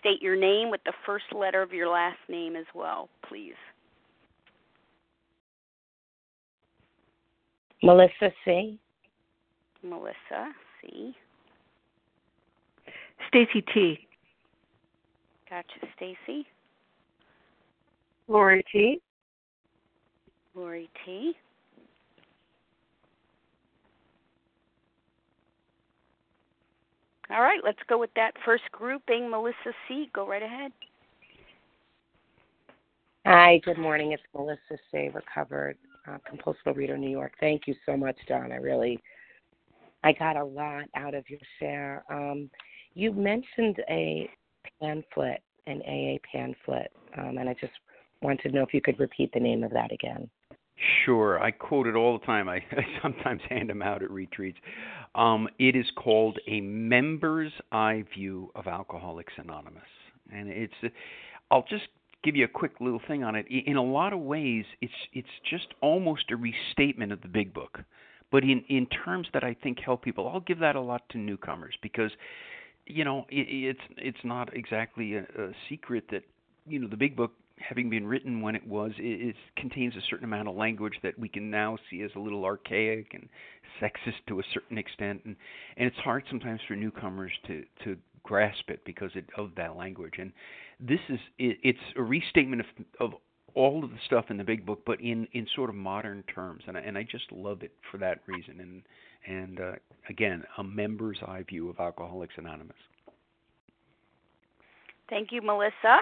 State 0.00 0.22
your 0.22 0.36
name 0.36 0.70
with 0.70 0.82
the 0.84 0.92
first 1.04 1.24
letter 1.34 1.62
of 1.62 1.72
your 1.72 1.88
last 1.88 2.18
name 2.28 2.54
as 2.54 2.66
well, 2.74 3.08
please. 3.28 3.54
Melissa 7.82 8.32
C. 8.44 8.78
Melissa 9.82 10.52
C. 10.80 11.14
Stacy 13.28 13.62
T. 13.74 13.98
Gotcha, 15.50 15.66
Stacy. 15.96 16.46
Lori 18.26 18.64
T. 18.70 19.00
Lori 20.54 20.90
T. 21.04 21.34
All 27.30 27.42
right, 27.42 27.60
let's 27.62 27.78
go 27.88 27.98
with 27.98 28.10
that 28.16 28.32
first 28.44 28.64
grouping. 28.72 29.30
Melissa 29.30 29.74
C., 29.86 30.10
go 30.14 30.26
right 30.26 30.42
ahead. 30.42 30.72
Hi, 33.26 33.60
good 33.64 33.76
morning. 33.76 34.12
It's 34.12 34.22
Melissa 34.34 34.78
C., 34.90 35.10
recovered 35.12 35.76
uh, 36.06 36.16
compulsive 36.26 36.76
reader, 36.76 36.96
New 36.96 37.10
York. 37.10 37.32
Thank 37.38 37.66
you 37.66 37.74
so 37.84 37.96
much, 37.96 38.16
Don. 38.28 38.50
I 38.50 38.56
really, 38.56 38.98
I 40.04 40.12
got 40.12 40.36
a 40.36 40.44
lot 40.44 40.84
out 40.94 41.14
of 41.14 41.24
your 41.28 41.40
share. 41.58 42.04
Um, 42.10 42.50
you 42.94 43.12
mentioned 43.12 43.76
a 43.90 44.28
pamphlet, 44.80 45.42
an 45.66 45.82
AA 45.86 46.18
pamphlet, 46.30 46.90
um, 47.16 47.38
and 47.38 47.48
I 47.48 47.54
just 47.60 47.72
wanted 48.22 48.42
to 48.42 48.50
know 48.50 48.62
if 48.62 48.74
you 48.74 48.80
could 48.80 48.98
repeat 48.98 49.32
the 49.32 49.40
name 49.40 49.64
of 49.64 49.70
that 49.72 49.92
again. 49.92 50.28
Sure, 51.04 51.42
I 51.42 51.50
quote 51.50 51.88
it 51.88 51.96
all 51.96 52.18
the 52.18 52.24
time. 52.24 52.48
I, 52.48 52.56
I 52.56 52.86
sometimes 53.02 53.42
hand 53.48 53.70
them 53.70 53.82
out 53.82 54.02
at 54.02 54.10
retreats. 54.10 54.58
Um, 55.14 55.48
it 55.58 55.74
is 55.74 55.86
called 55.96 56.38
a 56.46 56.60
Member's 56.60 57.52
Eye 57.72 58.04
View 58.14 58.50
of 58.54 58.66
Alcoholics 58.66 59.32
Anonymous, 59.36 59.82
and 60.32 60.48
it's. 60.48 60.94
I'll 61.50 61.64
just 61.68 61.88
give 62.22 62.36
you 62.36 62.44
a 62.44 62.48
quick 62.48 62.72
little 62.80 63.00
thing 63.08 63.24
on 63.24 63.34
it. 63.34 63.46
In 63.48 63.76
a 63.76 63.82
lot 63.82 64.12
of 64.12 64.20
ways, 64.20 64.64
it's 64.80 64.92
it's 65.12 65.28
just 65.48 65.66
almost 65.80 66.30
a 66.30 66.36
restatement 66.36 67.10
of 67.10 67.22
the 67.22 67.28
Big 67.28 67.52
Book, 67.52 67.80
but 68.30 68.44
in 68.44 68.62
in 68.68 68.86
terms 68.86 69.28
that 69.32 69.44
I 69.44 69.54
think 69.62 69.78
help 69.80 70.02
people. 70.02 70.28
I'll 70.28 70.40
give 70.40 70.58
that 70.60 70.76
a 70.76 70.80
lot 70.80 71.08
to 71.10 71.18
newcomers 71.18 71.74
because, 71.82 72.10
you 72.86 73.04
know, 73.04 73.26
it, 73.28 73.46
it's 73.48 73.94
it's 73.96 74.24
not 74.24 74.54
exactly 74.56 75.14
a, 75.14 75.22
a 75.22 75.52
secret 75.68 76.04
that 76.10 76.22
you 76.66 76.78
know 76.78 76.88
the 76.88 76.96
Big 76.96 77.16
Book 77.16 77.32
having 77.60 77.90
been 77.90 78.06
written 78.06 78.40
when 78.40 78.54
it 78.54 78.66
was, 78.66 78.92
it, 78.98 79.28
it 79.30 79.36
contains 79.56 79.96
a 79.96 80.00
certain 80.08 80.24
amount 80.24 80.48
of 80.48 80.54
language 80.56 80.94
that 81.02 81.18
we 81.18 81.28
can 81.28 81.50
now 81.50 81.76
see 81.90 82.02
as 82.02 82.10
a 82.16 82.18
little 82.18 82.44
archaic 82.44 83.12
and 83.14 83.28
sexist 83.80 84.14
to 84.28 84.40
a 84.40 84.42
certain 84.52 84.78
extent, 84.78 85.20
and 85.24 85.36
and 85.76 85.86
it's 85.86 85.98
hard 85.98 86.24
sometimes 86.28 86.60
for 86.66 86.74
newcomers 86.74 87.32
to 87.46 87.64
to 87.84 87.96
grasp 88.22 88.68
it 88.68 88.84
because 88.84 89.10
it, 89.14 89.24
of 89.36 89.50
that 89.56 89.76
language. 89.76 90.14
And 90.18 90.32
this 90.80 91.00
is 91.08 91.18
it, 91.38 91.58
it's 91.62 91.78
a 91.96 92.02
restatement 92.02 92.62
of 92.62 93.12
of 93.12 93.20
all 93.58 93.82
of 93.82 93.90
the 93.90 93.98
stuff 94.06 94.26
in 94.30 94.36
the 94.36 94.44
big 94.44 94.64
book, 94.64 94.80
but 94.86 95.00
in 95.00 95.26
in 95.32 95.46
sort 95.56 95.68
of 95.68 95.76
modern 95.76 96.22
terms, 96.32 96.62
and 96.68 96.76
I, 96.76 96.80
and 96.80 96.96
I 96.96 97.02
just 97.02 97.30
love 97.32 97.62
it 97.62 97.72
for 97.90 97.98
that 97.98 98.20
reason. 98.26 98.60
And 98.60 98.82
and 99.26 99.60
uh, 99.60 99.72
again, 100.08 100.44
a 100.58 100.64
member's 100.64 101.18
eye 101.26 101.42
view 101.42 101.68
of 101.68 101.80
Alcoholics 101.80 102.34
Anonymous. 102.38 102.76
Thank 105.10 105.32
you, 105.32 105.42
Melissa. 105.42 105.98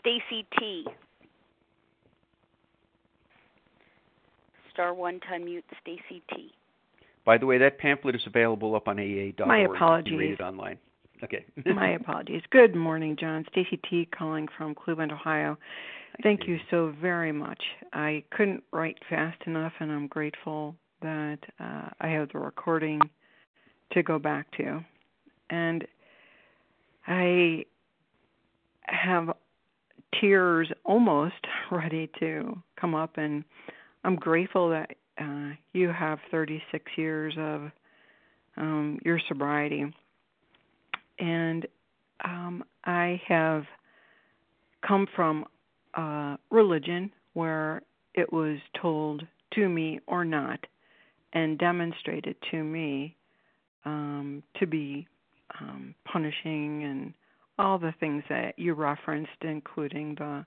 Stacy 0.00 0.46
T. 0.58 0.86
Star 4.72 4.94
one 4.94 5.18
to 5.20 5.26
unmute 5.26 5.64
Stacy 5.82 6.22
T. 6.32 6.52
By 7.24 7.38
the 7.38 7.46
way, 7.46 7.58
that 7.58 7.78
pamphlet 7.78 8.14
is 8.14 8.22
available 8.26 8.76
up 8.76 8.86
on 8.86 9.00
AA.org. 9.00 9.48
My 9.48 9.62
apologies. 9.62 10.12
You 10.12 10.18
read 10.18 10.32
it 10.32 10.40
online. 10.40 10.78
Okay. 11.22 11.44
My 11.66 11.90
apologies. 11.90 12.42
Good 12.50 12.74
morning, 12.74 13.16
John. 13.18 13.44
Stacy 13.50 13.80
T. 13.88 14.08
calling 14.16 14.48
from 14.56 14.74
Cleveland, 14.74 15.12
Ohio. 15.12 15.56
Thank 16.22 16.46
you 16.46 16.58
so 16.70 16.94
very 17.00 17.32
much. 17.32 17.62
I 17.92 18.24
couldn't 18.30 18.62
write 18.72 18.98
fast 19.08 19.40
enough, 19.46 19.72
and 19.80 19.90
I'm 19.90 20.06
grateful 20.06 20.74
that 21.02 21.38
uh, 21.60 21.88
I 22.00 22.08
have 22.08 22.30
the 22.32 22.38
recording 22.38 23.00
to 23.92 24.02
go 24.02 24.18
back 24.18 24.50
to. 24.56 24.84
And 25.50 25.86
I 27.06 27.64
have 28.84 29.30
tears 30.20 30.70
almost 30.84 31.34
ready 31.70 32.10
to 32.20 32.60
come 32.80 32.94
up, 32.94 33.18
and 33.18 33.44
I'm 34.04 34.16
grateful 34.16 34.70
that 34.70 34.92
uh, 35.18 35.54
you 35.72 35.88
have 35.88 36.18
36 36.30 36.84
years 36.96 37.34
of 37.38 37.70
um, 38.56 38.98
your 39.04 39.20
sobriety. 39.28 39.84
And 41.18 41.66
um, 42.24 42.64
I 42.84 43.20
have 43.26 43.64
come 44.86 45.06
from 45.14 45.44
a 45.94 46.38
religion 46.50 47.12
where 47.34 47.82
it 48.14 48.32
was 48.32 48.58
told 48.80 49.22
to 49.54 49.68
me 49.68 50.00
or 50.06 50.24
not 50.24 50.60
and 51.32 51.58
demonstrated 51.58 52.36
to 52.50 52.62
me 52.62 53.16
um, 53.84 54.42
to 54.58 54.66
be 54.66 55.06
um, 55.60 55.94
punishing 56.10 56.84
and 56.84 57.14
all 57.58 57.78
the 57.78 57.94
things 58.00 58.22
that 58.28 58.58
you 58.58 58.74
referenced, 58.74 59.30
including 59.42 60.14
the 60.16 60.44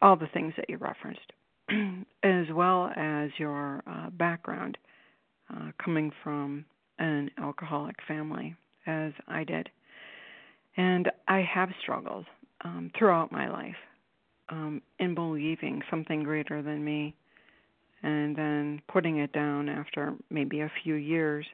all 0.00 0.16
the 0.16 0.26
things 0.34 0.52
that 0.56 0.68
you 0.68 0.76
referenced, 0.78 1.32
as 2.24 2.46
well 2.52 2.90
as 2.96 3.30
your 3.38 3.82
uh, 3.86 4.10
background 4.10 4.76
uh, 5.54 5.70
coming 5.82 6.10
from 6.24 6.64
an 6.98 7.30
alcoholic 7.38 7.94
family, 8.08 8.56
as 8.86 9.12
I 9.28 9.44
did. 9.44 9.68
And 10.76 11.10
I 11.28 11.42
have 11.42 11.70
struggled 11.82 12.26
um, 12.64 12.90
throughout 12.98 13.32
my 13.32 13.50
life 13.50 13.76
um, 14.48 14.82
in 14.98 15.14
believing 15.14 15.82
something 15.90 16.22
greater 16.22 16.62
than 16.62 16.84
me 16.84 17.14
and 18.02 18.34
then 18.36 18.82
putting 18.88 19.18
it 19.18 19.32
down 19.32 19.68
after 19.68 20.14
maybe 20.30 20.60
a 20.60 20.72
few 20.82 20.94
years 20.94 21.46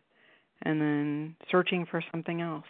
and 0.62 0.80
then 0.80 1.36
searching 1.50 1.86
for 1.90 2.02
something 2.10 2.40
else 2.40 2.64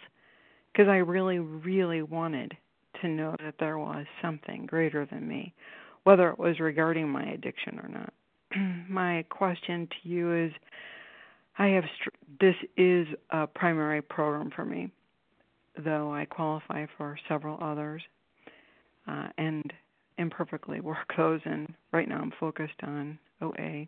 because 0.71 0.87
I 0.87 0.97
really, 0.97 1.39
really 1.39 2.01
wanted 2.01 2.55
to 3.01 3.07
know 3.07 3.35
that 3.43 3.55
there 3.59 3.77
was 3.77 4.05
something 4.21 4.65
greater 4.65 5.05
than 5.05 5.27
me, 5.27 5.53
whether 6.03 6.29
it 6.29 6.39
was 6.39 6.59
regarding 6.59 7.09
my 7.09 7.23
addiction 7.23 7.79
or 7.79 7.87
not. 7.87 8.13
my 8.89 9.23
question 9.29 9.87
to 9.87 10.09
you 10.09 10.45
is 10.45 10.51
I 11.59 11.67
have 11.67 11.83
this 12.39 12.55
is 12.77 13.05
a 13.31 13.45
primary 13.45 14.01
program 14.01 14.49
for 14.55 14.65
me, 14.65 14.91
though 15.77 16.11
I 16.11 16.25
qualify 16.25 16.85
for 16.97 17.19
several 17.27 17.57
others 17.61 18.01
uh, 19.07 19.27
and 19.37 19.71
imperfectly 20.17 20.79
work 20.79 21.15
those, 21.17 21.41
and 21.45 21.73
right 21.91 22.07
now 22.07 22.19
I'm 22.21 22.33
focused 22.39 22.81
on 22.81 23.19
OA. 23.41 23.87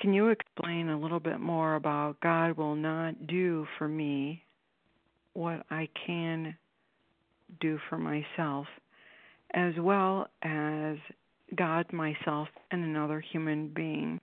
Can 0.00 0.12
you 0.12 0.28
explain 0.28 0.88
a 0.88 0.98
little 0.98 1.20
bit 1.20 1.38
more 1.38 1.76
about 1.76 2.20
God 2.20 2.56
will 2.56 2.74
not 2.74 3.28
do 3.28 3.66
for 3.78 3.86
me 3.86 4.42
what 5.34 5.64
I 5.70 5.88
can 6.06 6.56
do 7.60 7.78
for 7.88 7.98
myself, 7.98 8.66
as 9.54 9.74
well 9.78 10.26
as 10.42 10.96
God, 11.56 11.92
myself, 11.92 12.48
and 12.70 12.84
another 12.84 13.20
human 13.20 13.68
being. 13.68 14.20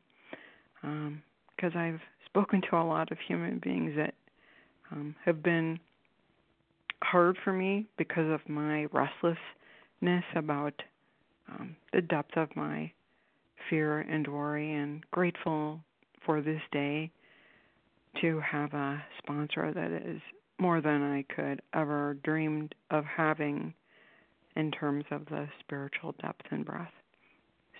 Because 1.59 1.75
I've 1.75 1.99
spoken 2.25 2.61
to 2.69 2.77
a 2.77 2.83
lot 2.83 3.11
of 3.11 3.17
human 3.27 3.59
beings 3.59 3.93
that 3.97 4.13
um, 4.91 5.13
have 5.25 5.43
been 5.43 5.77
hard 7.03 7.37
for 7.43 7.51
me 7.51 7.85
because 7.97 8.31
of 8.31 8.39
my 8.47 8.85
restlessness 8.93 10.23
about 10.35 10.73
um, 11.49 11.75
the 11.91 12.01
depth 12.01 12.37
of 12.37 12.55
my 12.55 12.89
fear 13.69 13.99
and 13.99 14.25
worry, 14.27 14.73
and 14.73 15.03
grateful 15.11 15.81
for 16.25 16.41
this 16.41 16.61
day 16.71 17.11
to 18.21 18.39
have 18.39 18.73
a 18.73 19.03
sponsor 19.21 19.73
that 19.73 19.91
is 19.91 20.21
more 20.59 20.79
than 20.79 21.01
I 21.01 21.25
could 21.33 21.61
ever 21.73 22.17
dreamed 22.23 22.73
of 22.89 23.03
having 23.03 23.73
in 24.55 24.71
terms 24.71 25.03
of 25.11 25.25
the 25.25 25.47
spiritual 25.59 26.15
depth 26.21 26.45
and 26.51 26.65
breadth. 26.65 26.91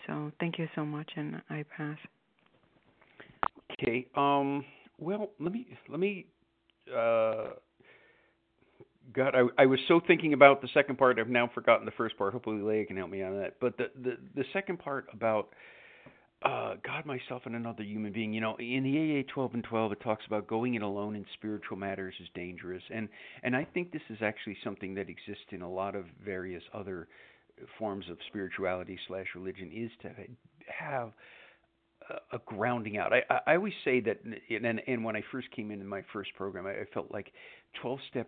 So 0.05 0.31
thank 0.39 0.59
you 0.59 0.67
so 0.75 0.85
much, 0.85 1.09
and 1.15 1.41
I 1.49 1.63
pass. 1.77 1.97
Okay. 3.81 4.07
Um. 4.15 4.65
Well, 4.97 5.31
let 5.39 5.53
me 5.53 5.67
let 5.89 5.99
me. 5.99 6.25
Uh, 6.87 7.49
God, 9.13 9.33
I, 9.35 9.63
I 9.63 9.65
was 9.65 9.79
so 9.87 10.01
thinking 10.05 10.33
about 10.33 10.61
the 10.61 10.67
second 10.73 10.97
part. 10.97 11.17
I've 11.19 11.29
now 11.29 11.49
forgotten 11.53 11.85
the 11.85 11.91
first 11.91 12.17
part. 12.17 12.33
Hopefully, 12.33 12.61
Leah 12.61 12.85
can 12.85 12.97
help 12.97 13.09
me 13.09 13.23
on 13.23 13.37
that. 13.39 13.55
But 13.59 13.77
the 13.77 13.91
the 14.01 14.17
the 14.35 14.43
second 14.53 14.79
part 14.79 15.07
about 15.13 15.49
uh, 16.43 16.75
God, 16.85 17.05
myself, 17.05 17.43
and 17.45 17.55
another 17.55 17.83
human 17.83 18.11
being. 18.13 18.33
You 18.33 18.41
know, 18.41 18.55
in 18.57 18.83
the 18.83 19.25
AA 19.27 19.33
12 19.33 19.55
and 19.55 19.63
12, 19.63 19.93
it 19.93 20.01
talks 20.01 20.23
about 20.27 20.47
going 20.47 20.75
it 20.75 20.81
alone 20.81 21.15
in 21.15 21.25
spiritual 21.33 21.77
matters 21.77 22.13
is 22.21 22.27
dangerous, 22.35 22.83
and 22.93 23.09
and 23.43 23.55
I 23.55 23.65
think 23.65 23.91
this 23.91 24.01
is 24.09 24.17
actually 24.21 24.57
something 24.63 24.93
that 24.95 25.09
exists 25.09 25.47
in 25.51 25.61
a 25.61 25.69
lot 25.69 25.95
of 25.95 26.05
various 26.23 26.63
other 26.73 27.07
forms 27.77 28.05
of 28.09 28.17
spirituality 28.27 28.97
slash 29.07 29.27
religion 29.35 29.71
is 29.73 29.91
to 30.01 30.11
have 30.67 31.11
a, 32.31 32.39
grounding 32.45 32.97
out. 32.97 33.11
I, 33.13 33.23
I 33.47 33.55
always 33.55 33.73
say 33.83 33.99
that, 34.01 34.19
and 34.23 34.81
and 34.87 35.03
when 35.03 35.15
I 35.15 35.23
first 35.31 35.51
came 35.51 35.71
into 35.71 35.85
my 35.85 36.01
first 36.13 36.33
program, 36.35 36.65
I, 36.65 36.71
I 36.71 36.85
felt 36.93 37.11
like 37.11 37.31
12 37.81 37.99
step 38.09 38.27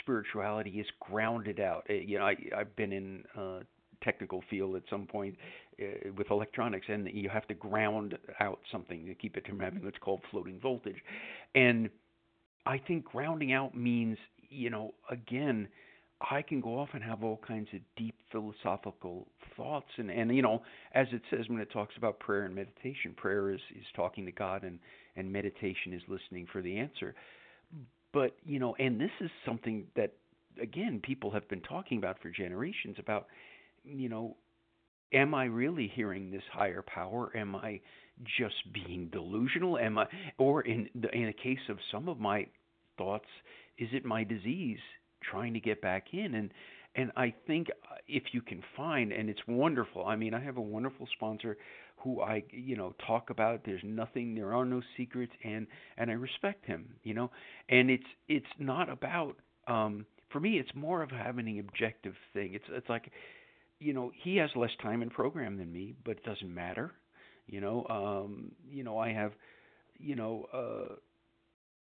spirituality 0.00 0.70
is 0.70 0.86
grounded 1.00 1.60
out. 1.60 1.84
You 1.88 2.18
know, 2.18 2.26
I 2.26 2.36
I've 2.56 2.74
been 2.76 2.92
in 2.92 3.24
uh, 3.36 3.60
technical 4.02 4.42
field 4.48 4.76
at 4.76 4.82
some 4.90 5.06
point 5.06 5.36
uh, 5.80 6.10
with 6.16 6.30
electronics, 6.30 6.86
and 6.88 7.08
you 7.12 7.28
have 7.28 7.46
to 7.48 7.54
ground 7.54 8.16
out 8.40 8.60
something 8.70 9.06
to 9.06 9.14
keep 9.14 9.36
it 9.36 9.46
from 9.46 9.60
having 9.60 9.84
what's 9.84 9.98
called 9.98 10.20
floating 10.30 10.60
voltage. 10.60 11.02
And 11.54 11.90
I 12.66 12.78
think 12.78 13.04
grounding 13.04 13.52
out 13.52 13.76
means, 13.76 14.18
you 14.48 14.70
know, 14.70 14.94
again, 15.10 15.68
I 16.30 16.42
can 16.42 16.60
go 16.60 16.78
off 16.78 16.90
and 16.94 17.02
have 17.02 17.22
all 17.22 17.40
kinds 17.46 17.68
of 17.74 17.80
deep 17.96 18.15
philosophical 18.30 19.26
thoughts, 19.56 19.88
and 19.96 20.10
and 20.10 20.34
you 20.34 20.42
know, 20.42 20.62
as 20.92 21.06
it 21.12 21.22
says 21.30 21.48
when 21.48 21.60
it 21.60 21.70
talks 21.70 21.94
about 21.96 22.18
prayer 22.18 22.44
and 22.44 22.54
meditation, 22.54 23.14
prayer 23.16 23.50
is 23.50 23.60
is 23.74 23.84
talking 23.94 24.26
to 24.26 24.32
God, 24.32 24.62
and 24.64 24.78
and 25.16 25.32
meditation 25.32 25.92
is 25.92 26.02
listening 26.08 26.46
for 26.52 26.62
the 26.62 26.76
answer. 26.78 27.14
But 28.12 28.36
you 28.44 28.58
know, 28.58 28.74
and 28.78 29.00
this 29.00 29.10
is 29.20 29.30
something 29.44 29.86
that 29.96 30.14
again 30.60 31.00
people 31.02 31.30
have 31.30 31.48
been 31.48 31.60
talking 31.62 31.98
about 31.98 32.20
for 32.20 32.30
generations 32.30 32.96
about 32.98 33.26
you 33.84 34.08
know, 34.08 34.36
am 35.12 35.34
I 35.34 35.44
really 35.44 35.90
hearing 35.94 36.30
this 36.30 36.42
higher 36.52 36.82
power? 36.82 37.30
Am 37.36 37.54
I 37.54 37.80
just 38.38 38.72
being 38.72 39.08
delusional? 39.12 39.78
Am 39.78 39.98
I, 39.98 40.06
or 40.38 40.62
in 40.62 40.88
the, 40.94 41.08
in 41.14 41.26
the 41.26 41.32
case 41.32 41.58
of 41.68 41.78
some 41.92 42.08
of 42.08 42.18
my 42.18 42.46
thoughts, 42.98 43.26
is 43.78 43.88
it 43.92 44.04
my 44.04 44.24
disease 44.24 44.78
trying 45.22 45.54
to 45.54 45.60
get 45.60 45.80
back 45.80 46.06
in? 46.12 46.34
And 46.34 46.50
and 46.96 47.12
I 47.16 47.34
think 47.46 47.68
if 48.08 48.24
you 48.32 48.42
can 48.42 48.62
find, 48.76 49.12
and 49.12 49.30
it's 49.30 49.40
wonderful. 49.48 50.06
I 50.06 50.16
mean, 50.16 50.34
I 50.34 50.40
have 50.42 50.56
a 50.56 50.62
wonderful 50.62 51.08
sponsor 51.16 51.56
who 51.98 52.22
I, 52.22 52.44
you 52.50 52.76
know, 52.76 52.94
talk 53.06 53.30
about. 53.30 53.62
There's 53.64 53.82
nothing, 53.84 54.34
there 54.34 54.54
are 54.54 54.64
no 54.64 54.82
secrets, 54.96 55.32
and 55.44 55.66
and 55.98 56.10
I 56.10 56.14
respect 56.14 56.66
him, 56.66 56.94
you 57.04 57.14
know. 57.14 57.30
And 57.68 57.90
it's 57.90 58.06
it's 58.28 58.46
not 58.58 58.88
about. 58.90 59.36
um 59.68 60.06
for 60.30 60.40
me, 60.40 60.58
it's 60.58 60.74
more 60.74 61.02
of 61.02 61.10
having 61.10 61.48
an 61.48 61.60
objective 61.60 62.14
thing. 62.34 62.54
It's 62.54 62.64
it's 62.70 62.88
like 62.88 63.10
you 63.80 63.92
know, 63.92 64.10
he 64.22 64.36
has 64.36 64.50
less 64.56 64.70
time 64.82 65.02
in 65.02 65.10
program 65.10 65.58
than 65.58 65.72
me, 65.72 65.94
but 66.04 66.12
it 66.18 66.24
doesn't 66.24 66.52
matter. 66.54 66.92
You 67.46 67.60
know, 67.60 67.86
um, 67.88 68.52
you 68.70 68.82
know, 68.84 68.98
I 68.98 69.12
have, 69.12 69.32
you 69.98 70.16
know, 70.16 70.46
uh, 70.52 70.94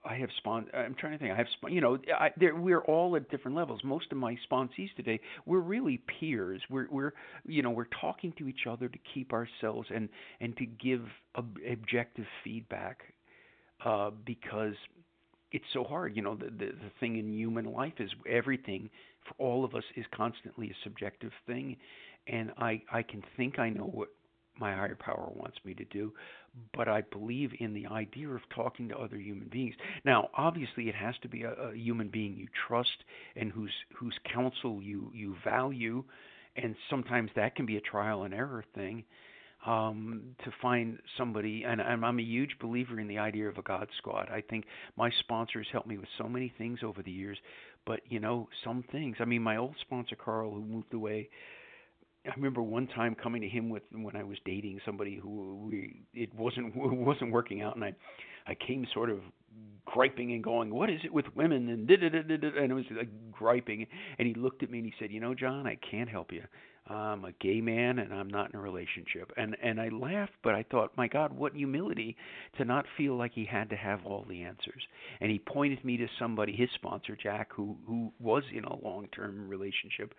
I 0.05 0.17
have 0.17 0.29
spon. 0.39 0.67
I'm 0.73 0.95
trying 0.95 1.13
to 1.13 1.19
think. 1.19 1.33
I 1.33 1.37
have 1.37 1.47
spon. 1.57 1.73
You 1.73 1.81
know, 1.81 1.99
I, 2.19 2.31
we're 2.39 2.83
all 2.83 3.17
at 3.17 3.29
different 3.31 3.57
levels. 3.57 3.81
Most 3.83 4.13
of 4.13 4.19
my 4.19 4.37
sponsees 4.51 4.95
today, 4.97 5.21
we're 5.47 5.61
really 5.61 6.01
peers. 6.21 6.63
We're 6.71 6.87
we're 6.91 7.13
you 7.45 7.63
know 7.63 7.71
we're 7.71 7.89
talking 8.01 8.33
to 8.39 8.49
each 8.49 8.67
other 8.69 8.89
to 8.89 8.99
keep 9.15 9.33
ourselves 9.33 9.89
and 9.95 10.09
and 10.41 10.57
to 10.59 10.67
give 10.67 11.03
ob- 11.37 11.59
objective 11.71 12.27
feedback 12.45 13.03
uh, 13.85 14.11
because 14.25 14.75
it's 15.53 15.65
so 15.73 15.85
hard. 15.85 16.17
You 16.17 16.23
know, 16.23 16.37
the, 16.37 16.47
the 16.47 16.67
the 16.67 16.91
thing 17.01 17.19
in 17.19 17.33
human 17.33 17.73
life 17.73 17.95
is 17.99 18.11
everything 18.29 18.91
for 19.29 19.35
all 19.45 19.65
of 19.65 19.75
us 19.75 19.85
is 19.97 20.05
constantly 20.15 20.71
a 20.71 20.75
subjective 20.85 21.33
thing, 21.47 21.77
and 22.27 22.53
I 22.59 22.83
I 22.93 23.03
can 23.03 23.23
think 23.37 23.59
I 23.59 23.71
know 23.71 23.85
what 23.85 24.09
my 24.59 24.75
higher 24.75 24.97
power 24.97 25.31
wants 25.35 25.59
me 25.65 25.75
to 25.75 25.85
do, 25.87 26.13
but 26.75 26.89
I 26.89 27.03
believe 27.03 27.53
in 27.59 27.75
the 27.75 27.87
idea 27.87 28.29
of 28.29 28.41
talking 28.55 28.89
to 28.89 28.97
other 28.97 29.17
human 29.17 29.49
beings. 29.49 29.75
Now, 30.05 30.29
obviously, 30.37 30.89
it 30.89 30.95
has 30.95 31.15
to 31.23 31.29
be 31.29 31.43
a, 31.43 31.53
a 31.53 31.75
human 31.75 32.09
being 32.09 32.37
you 32.37 32.49
trust 32.69 33.05
and 33.35 33.51
whose 33.51 33.73
whose 33.95 34.15
counsel 34.33 34.83
you 34.83 35.11
you 35.15 35.37
value, 35.45 36.05
and 36.57 36.75
sometimes 36.91 37.31
that 37.37 37.57
can 37.57 37.67
be 37.67 37.77
a 37.77 37.81
trial 37.81 38.25
and 38.25 38.35
error 38.35 38.65
thing. 38.75 39.05
Um, 39.65 40.37
to 40.45 40.53
find 40.63 40.99
somebody, 41.19 41.65
and 41.65 41.83
I'm, 41.83 42.05
I'm 42.05 42.21
a 42.21 42.23
huge 42.23 42.57
believer 42.61 43.01
in 43.01 43.09
the 43.09 43.19
idea 43.19 43.49
of 43.49 43.59
a 43.59 43.63
God 43.63 43.89
squad. 43.99 44.29
I 44.31 44.41
think 44.41 44.65
my 44.97 45.11
sponsors 45.21 45.67
helped 45.73 45.89
me 45.89 45.99
with 45.99 46.09
so 46.19 46.29
many 46.29 46.53
things 46.57 46.81
over 46.85 47.03
the 47.03 47.11
years, 47.11 47.37
but 47.85 48.01
you 48.09 48.21
know, 48.21 48.49
some 48.63 48.85
things. 48.93 49.17
I 49.19 49.25
mean, 49.25 49.43
my 49.43 49.57
old 49.57 49.75
sponsor 49.81 50.15
Carl, 50.15 50.53
who 50.53 50.61
moved 50.61 50.95
away 50.95 51.31
I 52.27 52.35
remember 52.37 52.63
one 52.63 52.87
time 52.89 53.15
coming 53.15 53.43
to 53.43 53.49
him 53.49 53.69
with 53.69 53.83
when 53.93 54.17
I 54.17 54.25
was 54.25 54.39
dating 54.45 54.81
somebody 54.85 55.17
who 55.17 55.69
we 55.71 56.03
it 56.15 56.35
wasn't 56.35 56.75
wasn't 56.77 57.33
working 57.33 57.63
out, 57.63 57.77
and 57.77 57.85
I 57.85 57.95
I 58.47 58.55
came 58.55 58.87
sort 58.93 59.11
of 59.11 59.21
griping 59.85 60.33
and 60.33 60.43
going, 60.43 60.75
"What 60.75 60.91
is 60.91 61.01
it 61.05 61.13
with 61.13 61.27
women?" 61.35 61.69
and 61.69 61.87
da 61.87 61.97
da 61.97 62.09
da 62.09 62.23
da, 62.23 62.49
and 62.61 62.71
it 62.71 62.75
was 62.75 62.85
like 62.91 63.09
griping, 63.33 63.87
and 64.19 64.27
he 64.27 64.35
looked 64.35 64.63
at 64.63 64.71
me 64.71 64.79
and 64.79 64.87
he 64.87 64.95
said, 64.99 65.11
"You 65.11 65.21
know, 65.21 65.35
John, 65.35 65.67
I 65.67 65.77
can't 65.77 66.09
help 66.09 66.33
you. 66.33 66.43
I'm 66.89 67.25
a 67.25 67.33
gay 67.41 67.61
man 67.61 67.99
and 67.99 68.15
I'm 68.15 68.29
not 68.29 68.51
in 68.53 68.57
a 68.57 68.63
relationship." 68.63 69.33
And 69.37 69.57
and 69.63 69.81
I 69.81 69.89
laughed, 69.89 70.35
but 70.43 70.55
I 70.55 70.65
thought, 70.65 70.97
"My 70.97 71.09
God, 71.09 71.33
what 71.33 71.55
humility 71.55 72.17
to 72.59 72.65
not 72.65 72.87
feel 72.97 73.17
like 73.17 73.33
he 73.33 73.45
had 73.45 73.71
to 73.71 73.77
have 73.77 74.05
all 74.05 74.25
the 74.29 74.43
answers." 74.43 74.87
And 75.21 75.31
he 75.31 75.39
pointed 75.39 75.85
me 75.85 75.97
to 75.99 76.09
somebody, 76.19 76.53
his 76.55 76.71
sponsor, 76.75 77.17
Jack, 77.17 77.53
who 77.53 77.77
who 77.87 78.13
was 78.19 78.45
in 78.53 78.65
a 78.65 78.77
long-term 78.85 79.49
relationship 79.49 80.15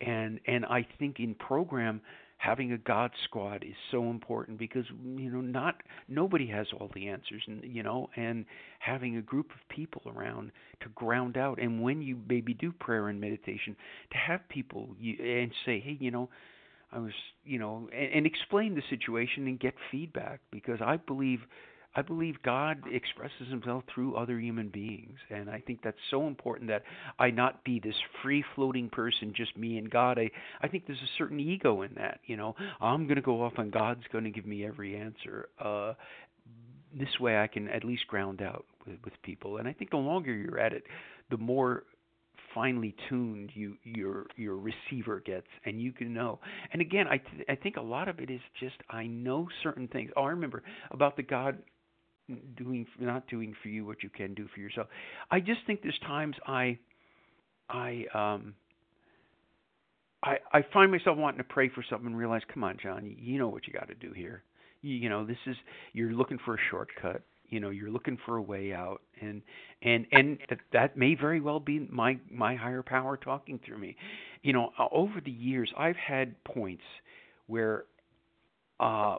and 0.00 0.40
and 0.46 0.64
I 0.64 0.86
think 0.98 1.20
in 1.20 1.34
program 1.34 2.00
having 2.38 2.72
a 2.72 2.78
God 2.78 3.10
squad 3.24 3.64
is 3.64 3.74
so 3.90 4.10
important 4.10 4.58
because 4.58 4.84
you 4.90 5.30
know 5.30 5.40
not 5.40 5.76
nobody 6.08 6.46
has 6.48 6.66
all 6.78 6.90
the 6.94 7.08
answers 7.08 7.42
and 7.46 7.64
you 7.64 7.82
know 7.82 8.10
and 8.16 8.44
having 8.80 9.16
a 9.16 9.22
group 9.22 9.50
of 9.50 9.74
people 9.74 10.02
around 10.14 10.52
to 10.80 10.88
ground 10.90 11.36
out 11.36 11.58
and 11.60 11.82
when 11.82 12.02
you 12.02 12.18
maybe 12.28 12.52
do 12.54 12.70
prayer 12.72 13.08
and 13.08 13.20
meditation 13.20 13.74
to 14.10 14.18
have 14.18 14.40
people 14.48 14.88
you, 15.00 15.16
and 15.22 15.52
say 15.64 15.80
hey 15.80 15.96
you 16.00 16.10
know 16.10 16.28
I 16.92 16.98
was 16.98 17.12
you 17.44 17.58
know 17.58 17.88
and, 17.92 18.12
and 18.12 18.26
explain 18.26 18.74
the 18.74 18.82
situation 18.90 19.46
and 19.46 19.58
get 19.58 19.74
feedback 19.90 20.40
because 20.50 20.80
I 20.84 20.98
believe 20.98 21.40
I 21.96 22.02
believe 22.02 22.36
God 22.42 22.82
expresses 22.90 23.48
himself 23.50 23.84
through 23.92 24.16
other 24.16 24.38
human 24.38 24.68
beings. 24.68 25.18
And 25.30 25.48
I 25.48 25.60
think 25.60 25.80
that's 25.82 25.96
so 26.10 26.26
important 26.26 26.68
that 26.68 26.82
I 27.18 27.30
not 27.30 27.64
be 27.64 27.80
this 27.80 27.94
free 28.22 28.44
floating 28.54 28.88
person, 28.88 29.32
just 29.34 29.56
me 29.56 29.78
and 29.78 29.90
God. 29.90 30.18
I, 30.18 30.30
I 30.60 30.68
think 30.68 30.86
there's 30.86 30.98
a 30.98 31.18
certain 31.18 31.38
ego 31.38 31.82
in 31.82 31.92
that. 31.96 32.20
You 32.26 32.36
know, 32.36 32.56
I'm 32.80 33.04
going 33.04 33.16
to 33.16 33.22
go 33.22 33.42
off 33.42 33.54
and 33.58 33.72
God's 33.72 34.04
going 34.12 34.24
to 34.24 34.30
give 34.30 34.46
me 34.46 34.66
every 34.66 34.96
answer. 34.96 35.48
Uh, 35.58 35.94
this 36.98 37.20
way 37.20 37.38
I 37.38 37.46
can 37.46 37.68
at 37.68 37.84
least 37.84 38.06
ground 38.08 38.42
out 38.42 38.64
with, 38.86 38.96
with 39.04 39.14
people. 39.22 39.58
And 39.58 39.68
I 39.68 39.72
think 39.72 39.90
the 39.90 39.96
longer 39.96 40.32
you're 40.34 40.58
at 40.58 40.72
it, 40.72 40.84
the 41.30 41.36
more 41.36 41.84
finely 42.54 42.94
tuned 43.08 43.50
you 43.54 43.76
your 43.82 44.26
your 44.36 44.56
receiver 44.56 45.20
gets 45.26 45.48
and 45.64 45.82
you 45.82 45.92
can 45.92 46.14
know 46.14 46.38
and 46.72 46.80
again 46.80 47.06
i 47.08 47.18
th- 47.18 47.44
i 47.48 47.54
think 47.56 47.76
a 47.76 47.80
lot 47.82 48.06
of 48.06 48.20
it 48.20 48.30
is 48.30 48.40
just 48.60 48.76
i 48.90 49.04
know 49.06 49.48
certain 49.64 49.88
things 49.88 50.08
oh 50.16 50.22
i 50.22 50.30
remember 50.30 50.62
about 50.92 51.16
the 51.16 51.22
god 51.22 51.58
doing 52.56 52.86
not 52.98 53.26
doing 53.28 53.54
for 53.62 53.68
you 53.68 53.84
what 53.84 54.02
you 54.02 54.08
can 54.08 54.34
do 54.34 54.48
for 54.54 54.60
yourself. 54.60 54.88
I 55.30 55.40
just 55.40 55.60
think 55.66 55.82
there's 55.82 55.98
times 56.06 56.36
I 56.46 56.78
I 57.68 58.04
um 58.14 58.54
I 60.22 60.38
I 60.52 60.64
find 60.72 60.90
myself 60.90 61.18
wanting 61.18 61.38
to 61.38 61.44
pray 61.44 61.68
for 61.68 61.84
something 61.88 62.08
and 62.08 62.16
realize, 62.16 62.42
come 62.52 62.64
on, 62.64 62.78
John, 62.82 63.14
you 63.18 63.38
know 63.38 63.48
what 63.48 63.66
you 63.66 63.72
got 63.72 63.88
to 63.88 63.94
do 63.94 64.12
here. 64.12 64.42
You, 64.82 64.94
you 64.96 65.08
know, 65.08 65.24
this 65.26 65.38
is 65.46 65.56
you're 65.92 66.12
looking 66.12 66.38
for 66.44 66.54
a 66.54 66.58
shortcut. 66.70 67.22
You 67.48 67.60
know, 67.60 67.70
you're 67.70 67.90
looking 67.90 68.18
for 68.24 68.36
a 68.36 68.42
way 68.42 68.72
out, 68.72 69.02
and 69.20 69.42
and 69.82 70.06
and 70.12 70.38
that, 70.48 70.58
that 70.72 70.96
may 70.96 71.14
very 71.14 71.40
well 71.40 71.60
be 71.60 71.86
my 71.90 72.18
my 72.30 72.56
higher 72.56 72.82
power 72.82 73.16
talking 73.16 73.60
through 73.64 73.78
me. 73.78 73.96
You 74.42 74.54
know, 74.54 74.70
over 74.90 75.20
the 75.24 75.30
years, 75.30 75.70
I've 75.76 75.96
had 75.96 76.42
points 76.44 76.82
where 77.46 77.84
uh 78.80 79.16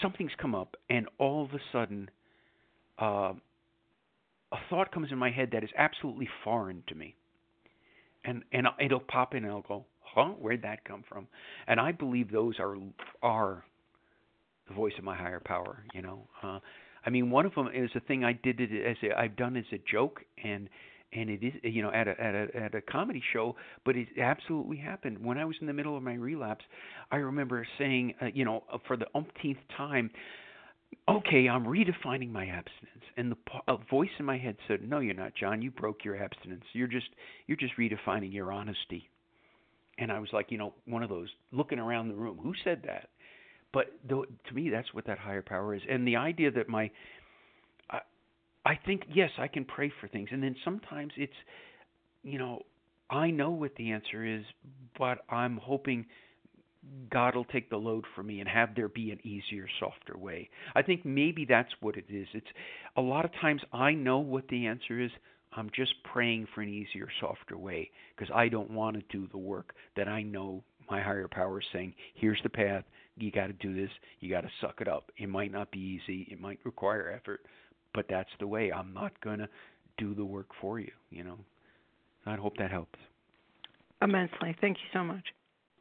something's 0.00 0.32
come 0.40 0.54
up, 0.54 0.76
and 0.88 1.08
all 1.18 1.44
of 1.44 1.50
a 1.52 1.60
sudden 1.72 2.08
uh, 2.98 3.32
a 4.52 4.56
thought 4.70 4.92
comes 4.92 5.08
in 5.10 5.18
my 5.18 5.30
head 5.30 5.50
that 5.52 5.64
is 5.64 5.70
absolutely 5.76 6.28
foreign 6.44 6.82
to 6.88 6.94
me, 6.94 7.14
and 8.24 8.42
and 8.52 8.66
it'll 8.80 9.00
pop 9.00 9.34
in 9.34 9.44
and 9.44 9.52
I'll 9.52 9.62
go, 9.62 9.84
huh, 10.00 10.30
where'd 10.38 10.62
that 10.62 10.84
come 10.84 11.04
from? 11.08 11.26
And 11.66 11.80
I 11.80 11.92
believe 11.92 12.30
those 12.30 12.58
are 12.58 12.76
are 13.22 13.64
the 14.68 14.74
voice 14.74 14.94
of 14.98 15.04
my 15.04 15.16
higher 15.16 15.40
power. 15.40 15.84
You 15.94 16.02
know, 16.02 16.26
uh, 16.42 16.60
I 17.04 17.10
mean, 17.10 17.30
one 17.30 17.46
of 17.46 17.54
them 17.54 17.68
is 17.74 17.90
a 17.94 18.00
thing 18.00 18.24
I 18.24 18.32
did 18.32 18.60
it 18.60 18.70
as 18.84 18.96
a, 19.02 19.18
I've 19.18 19.36
done 19.36 19.56
as 19.56 19.64
a 19.72 19.78
joke 19.90 20.20
and 20.42 20.68
and 21.12 21.30
it 21.30 21.42
is 21.42 21.52
you 21.62 21.82
know 21.82 21.92
at 21.92 22.08
a 22.08 22.20
at 22.20 22.34
a 22.34 22.56
at 22.56 22.74
a 22.74 22.80
comedy 22.80 23.22
show 23.32 23.54
but 23.84 23.96
it 23.96 24.08
absolutely 24.20 24.76
happened 24.76 25.16
when 25.24 25.38
i 25.38 25.44
was 25.44 25.56
in 25.60 25.66
the 25.66 25.72
middle 25.72 25.96
of 25.96 26.02
my 26.02 26.14
relapse 26.14 26.64
i 27.12 27.16
remember 27.16 27.66
saying 27.78 28.12
uh, 28.20 28.26
you 28.34 28.44
know 28.44 28.62
for 28.86 28.96
the 28.96 29.06
umpteenth 29.14 29.58
time 29.76 30.10
okay, 31.08 31.48
I'm 31.48 31.64
redefining 31.64 32.30
my 32.30 32.46
abstinence. 32.46 33.04
And 33.16 33.32
the 33.32 33.36
a 33.68 33.76
voice 33.90 34.10
in 34.18 34.24
my 34.24 34.38
head 34.38 34.56
said, 34.68 34.86
"No, 34.88 34.98
you're 34.98 35.14
not, 35.14 35.34
John. 35.34 35.62
You 35.62 35.70
broke 35.70 36.04
your 36.04 36.22
abstinence. 36.22 36.64
You're 36.72 36.86
just 36.86 37.08
you're 37.46 37.56
just 37.56 37.76
redefining 37.76 38.32
your 38.32 38.52
honesty." 38.52 39.08
And 39.98 40.12
I 40.12 40.18
was 40.18 40.28
like, 40.32 40.50
you 40.50 40.58
know, 40.58 40.74
one 40.84 41.02
of 41.02 41.08
those 41.08 41.28
looking 41.52 41.78
around 41.78 42.08
the 42.08 42.14
room. 42.14 42.38
Who 42.42 42.52
said 42.64 42.82
that? 42.86 43.08
But 43.72 43.92
the, 44.08 44.24
to 44.48 44.54
me, 44.54 44.68
that's 44.68 44.92
what 44.92 45.06
that 45.06 45.18
higher 45.18 45.42
power 45.42 45.74
is. 45.74 45.82
And 45.88 46.06
the 46.06 46.16
idea 46.16 46.50
that 46.50 46.68
my 46.68 46.90
I, 47.90 48.00
I 48.64 48.78
think 48.84 49.02
yes, 49.12 49.30
I 49.38 49.48
can 49.48 49.64
pray 49.64 49.90
for 50.00 50.08
things, 50.08 50.28
and 50.32 50.42
then 50.42 50.56
sometimes 50.64 51.12
it's, 51.16 51.32
you 52.22 52.38
know, 52.38 52.62
I 53.08 53.30
know 53.30 53.50
what 53.50 53.74
the 53.76 53.92
answer 53.92 54.24
is, 54.24 54.44
but 54.98 55.18
I'm 55.30 55.56
hoping 55.58 56.06
God 57.10 57.34
will 57.34 57.44
take 57.44 57.70
the 57.70 57.76
load 57.76 58.04
for 58.14 58.22
me 58.22 58.40
and 58.40 58.48
have 58.48 58.74
there 58.74 58.88
be 58.88 59.10
an 59.10 59.18
easier, 59.24 59.66
softer 59.80 60.18
way. 60.18 60.48
I 60.74 60.82
think 60.82 61.04
maybe 61.04 61.44
that's 61.44 61.72
what 61.80 61.96
it 61.96 62.06
is. 62.08 62.26
It's 62.32 62.46
a 62.96 63.00
lot 63.00 63.24
of 63.24 63.32
times 63.40 63.62
I 63.72 63.92
know 63.92 64.18
what 64.18 64.48
the 64.48 64.66
answer 64.66 65.00
is. 65.00 65.10
I'm 65.52 65.70
just 65.74 65.94
praying 66.04 66.48
for 66.54 66.60
an 66.60 66.68
easier, 66.68 67.08
softer 67.20 67.56
way 67.56 67.90
because 68.16 68.32
I 68.34 68.48
don't 68.48 68.70
want 68.70 68.96
to 68.96 69.02
do 69.16 69.28
the 69.30 69.38
work 69.38 69.74
that 69.96 70.08
I 70.08 70.22
know 70.22 70.62
my 70.90 71.00
higher 71.00 71.28
power 71.28 71.60
is 71.60 71.66
saying, 71.72 71.94
here's 72.14 72.40
the 72.42 72.48
path. 72.48 72.84
You 73.16 73.30
got 73.30 73.46
to 73.46 73.52
do 73.54 73.74
this. 73.74 73.90
You 74.20 74.30
got 74.30 74.42
to 74.42 74.50
suck 74.60 74.80
it 74.80 74.88
up. 74.88 75.10
It 75.16 75.28
might 75.28 75.52
not 75.52 75.70
be 75.70 75.78
easy. 75.78 76.28
It 76.30 76.40
might 76.40 76.58
require 76.64 77.10
effort, 77.10 77.40
but 77.94 78.06
that's 78.08 78.30
the 78.38 78.46
way. 78.46 78.70
I'm 78.70 78.92
not 78.92 79.18
going 79.22 79.38
to 79.38 79.48
do 79.96 80.14
the 80.14 80.24
work 80.24 80.48
for 80.60 80.78
you, 80.78 80.92
you 81.10 81.24
know. 81.24 81.38
I 82.26 82.36
hope 82.36 82.56
that 82.58 82.70
helps. 82.70 82.98
Immensely. 84.02 84.54
Thank 84.60 84.76
you 84.78 84.88
so 84.92 85.02
much. 85.02 85.24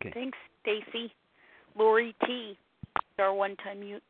Okay. 0.01 0.11
Thanks, 0.13 0.37
Stacy. 0.65 1.13
Lori 1.77 2.15
T. 2.25 2.57
Our 3.19 3.33
one-time 3.33 3.79
mute. 3.79 4.03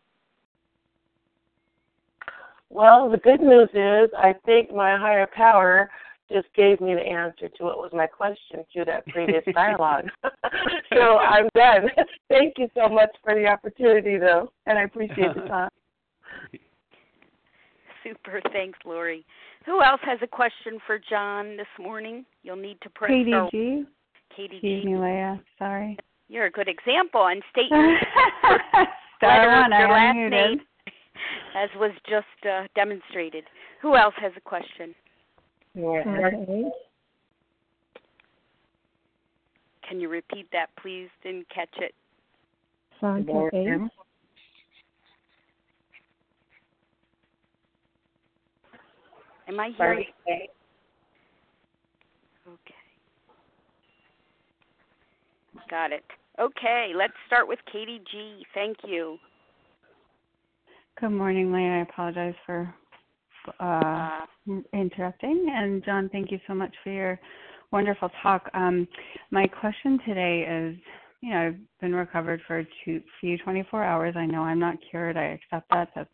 Well, 2.69 3.09
the 3.09 3.17
good 3.17 3.41
news 3.41 3.69
is 3.73 4.09
I 4.17 4.33
think 4.45 4.73
my 4.73 4.97
higher 4.97 5.27
power 5.27 5.89
just 6.31 6.47
gave 6.55 6.81
me 6.81 6.95
the 6.95 7.01
answer 7.01 7.49
to 7.49 7.63
what 7.63 7.77
was 7.77 7.91
my 7.93 8.07
question 8.07 8.65
through 8.73 8.85
that 8.85 9.05
previous 9.07 9.43
dialogue. 9.53 10.05
so 10.93 11.17
I'm 11.17 11.49
done. 11.55 11.89
Thank 12.29 12.55
you 12.57 12.67
so 12.75 12.89
much 12.89 13.11
for 13.23 13.35
the 13.35 13.45
opportunity, 13.45 14.17
though, 14.17 14.51
and 14.65 14.79
I 14.79 14.83
appreciate 14.83 15.35
the 15.35 15.41
time. 15.41 15.69
Super. 18.03 18.41
Thanks, 18.51 18.79
Lori. 18.85 19.25
Who 19.65 19.81
else 19.81 20.01
has 20.03 20.19
a 20.21 20.27
question 20.27 20.79
for 20.85 20.99
John 21.09 21.57
this 21.57 21.67
morning? 21.79 22.25
You'll 22.43 22.55
need 22.55 22.79
to 22.81 22.89
press 22.89 23.09
Katie 23.09 23.31
star- 23.31 23.49
G. 23.51 23.83
Katie 24.35 24.55
Excuse 24.57 24.83
G. 24.83 24.89
me, 24.89 24.97
Leah. 24.97 25.41
Sorry. 25.57 25.97
You're 26.27 26.45
a 26.45 26.51
good 26.51 26.67
example 26.67 27.27
and 27.27 27.41
state 27.51 27.69
your 27.71 27.99
Star 29.17 29.47
letter 29.47 29.61
one, 29.61 29.71
your 29.79 29.89
last 29.89 30.15
unmuted. 30.15 30.29
name, 30.31 30.59
as 31.55 31.69
was 31.77 31.91
just 32.09 32.25
uh, 32.49 32.63
demonstrated. 32.75 33.43
Who 33.81 33.95
else 33.95 34.15
has 34.19 34.31
a 34.35 34.41
question? 34.41 34.95
Okay. 35.77 36.63
Can 39.87 39.99
you 39.99 40.09
repeat 40.09 40.47
that, 40.51 40.67
please? 40.81 41.09
Didn't 41.21 41.47
catch 41.53 41.69
it. 41.77 41.93
Santa 42.99 43.49
eight. 43.53 43.67
Am 49.47 49.59
I 49.59 49.69
hearing? 49.77 50.05
Okay. 50.27 50.49
Got 55.69 55.91
it. 55.91 56.03
Okay, 56.39 56.91
let's 56.95 57.13
start 57.27 57.47
with 57.47 57.59
Katie 57.71 58.01
G. 58.11 58.45
Thank 58.53 58.77
you. 58.85 59.17
Good 60.99 61.11
morning, 61.11 61.51
Leah. 61.51 61.79
I 61.79 61.81
apologize 61.81 62.35
for 62.45 62.73
uh, 63.59 64.25
interrupting. 64.73 65.47
And 65.53 65.83
John, 65.83 66.09
thank 66.11 66.31
you 66.31 66.39
so 66.47 66.53
much 66.53 66.73
for 66.83 66.91
your 66.91 67.19
wonderful 67.71 68.09
talk. 68.21 68.49
Um, 68.53 68.87
my 69.31 69.47
question 69.47 69.99
today 70.05 70.45
is, 70.49 70.77
you 71.21 71.31
know, 71.31 71.47
I've 71.47 71.81
been 71.81 71.95
recovered 71.95 72.41
for 72.47 72.59
a 72.59 72.67
few 73.21 73.37
24 73.39 73.83
hours. 73.83 74.15
I 74.17 74.25
know 74.25 74.41
I'm 74.41 74.59
not 74.59 74.75
cured. 74.89 75.17
I 75.17 75.39
accept 75.39 75.69
that. 75.71 75.89
That's 75.95 76.09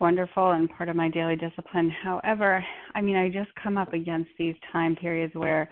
wonderful 0.00 0.52
and 0.52 0.68
part 0.70 0.88
of 0.88 0.96
my 0.96 1.08
daily 1.08 1.36
discipline. 1.36 1.90
However, 2.02 2.64
I 2.94 3.00
mean, 3.00 3.16
I 3.16 3.28
just 3.28 3.50
come 3.62 3.76
up 3.76 3.92
against 3.92 4.30
these 4.38 4.54
time 4.72 4.96
periods 4.96 5.34
where 5.34 5.68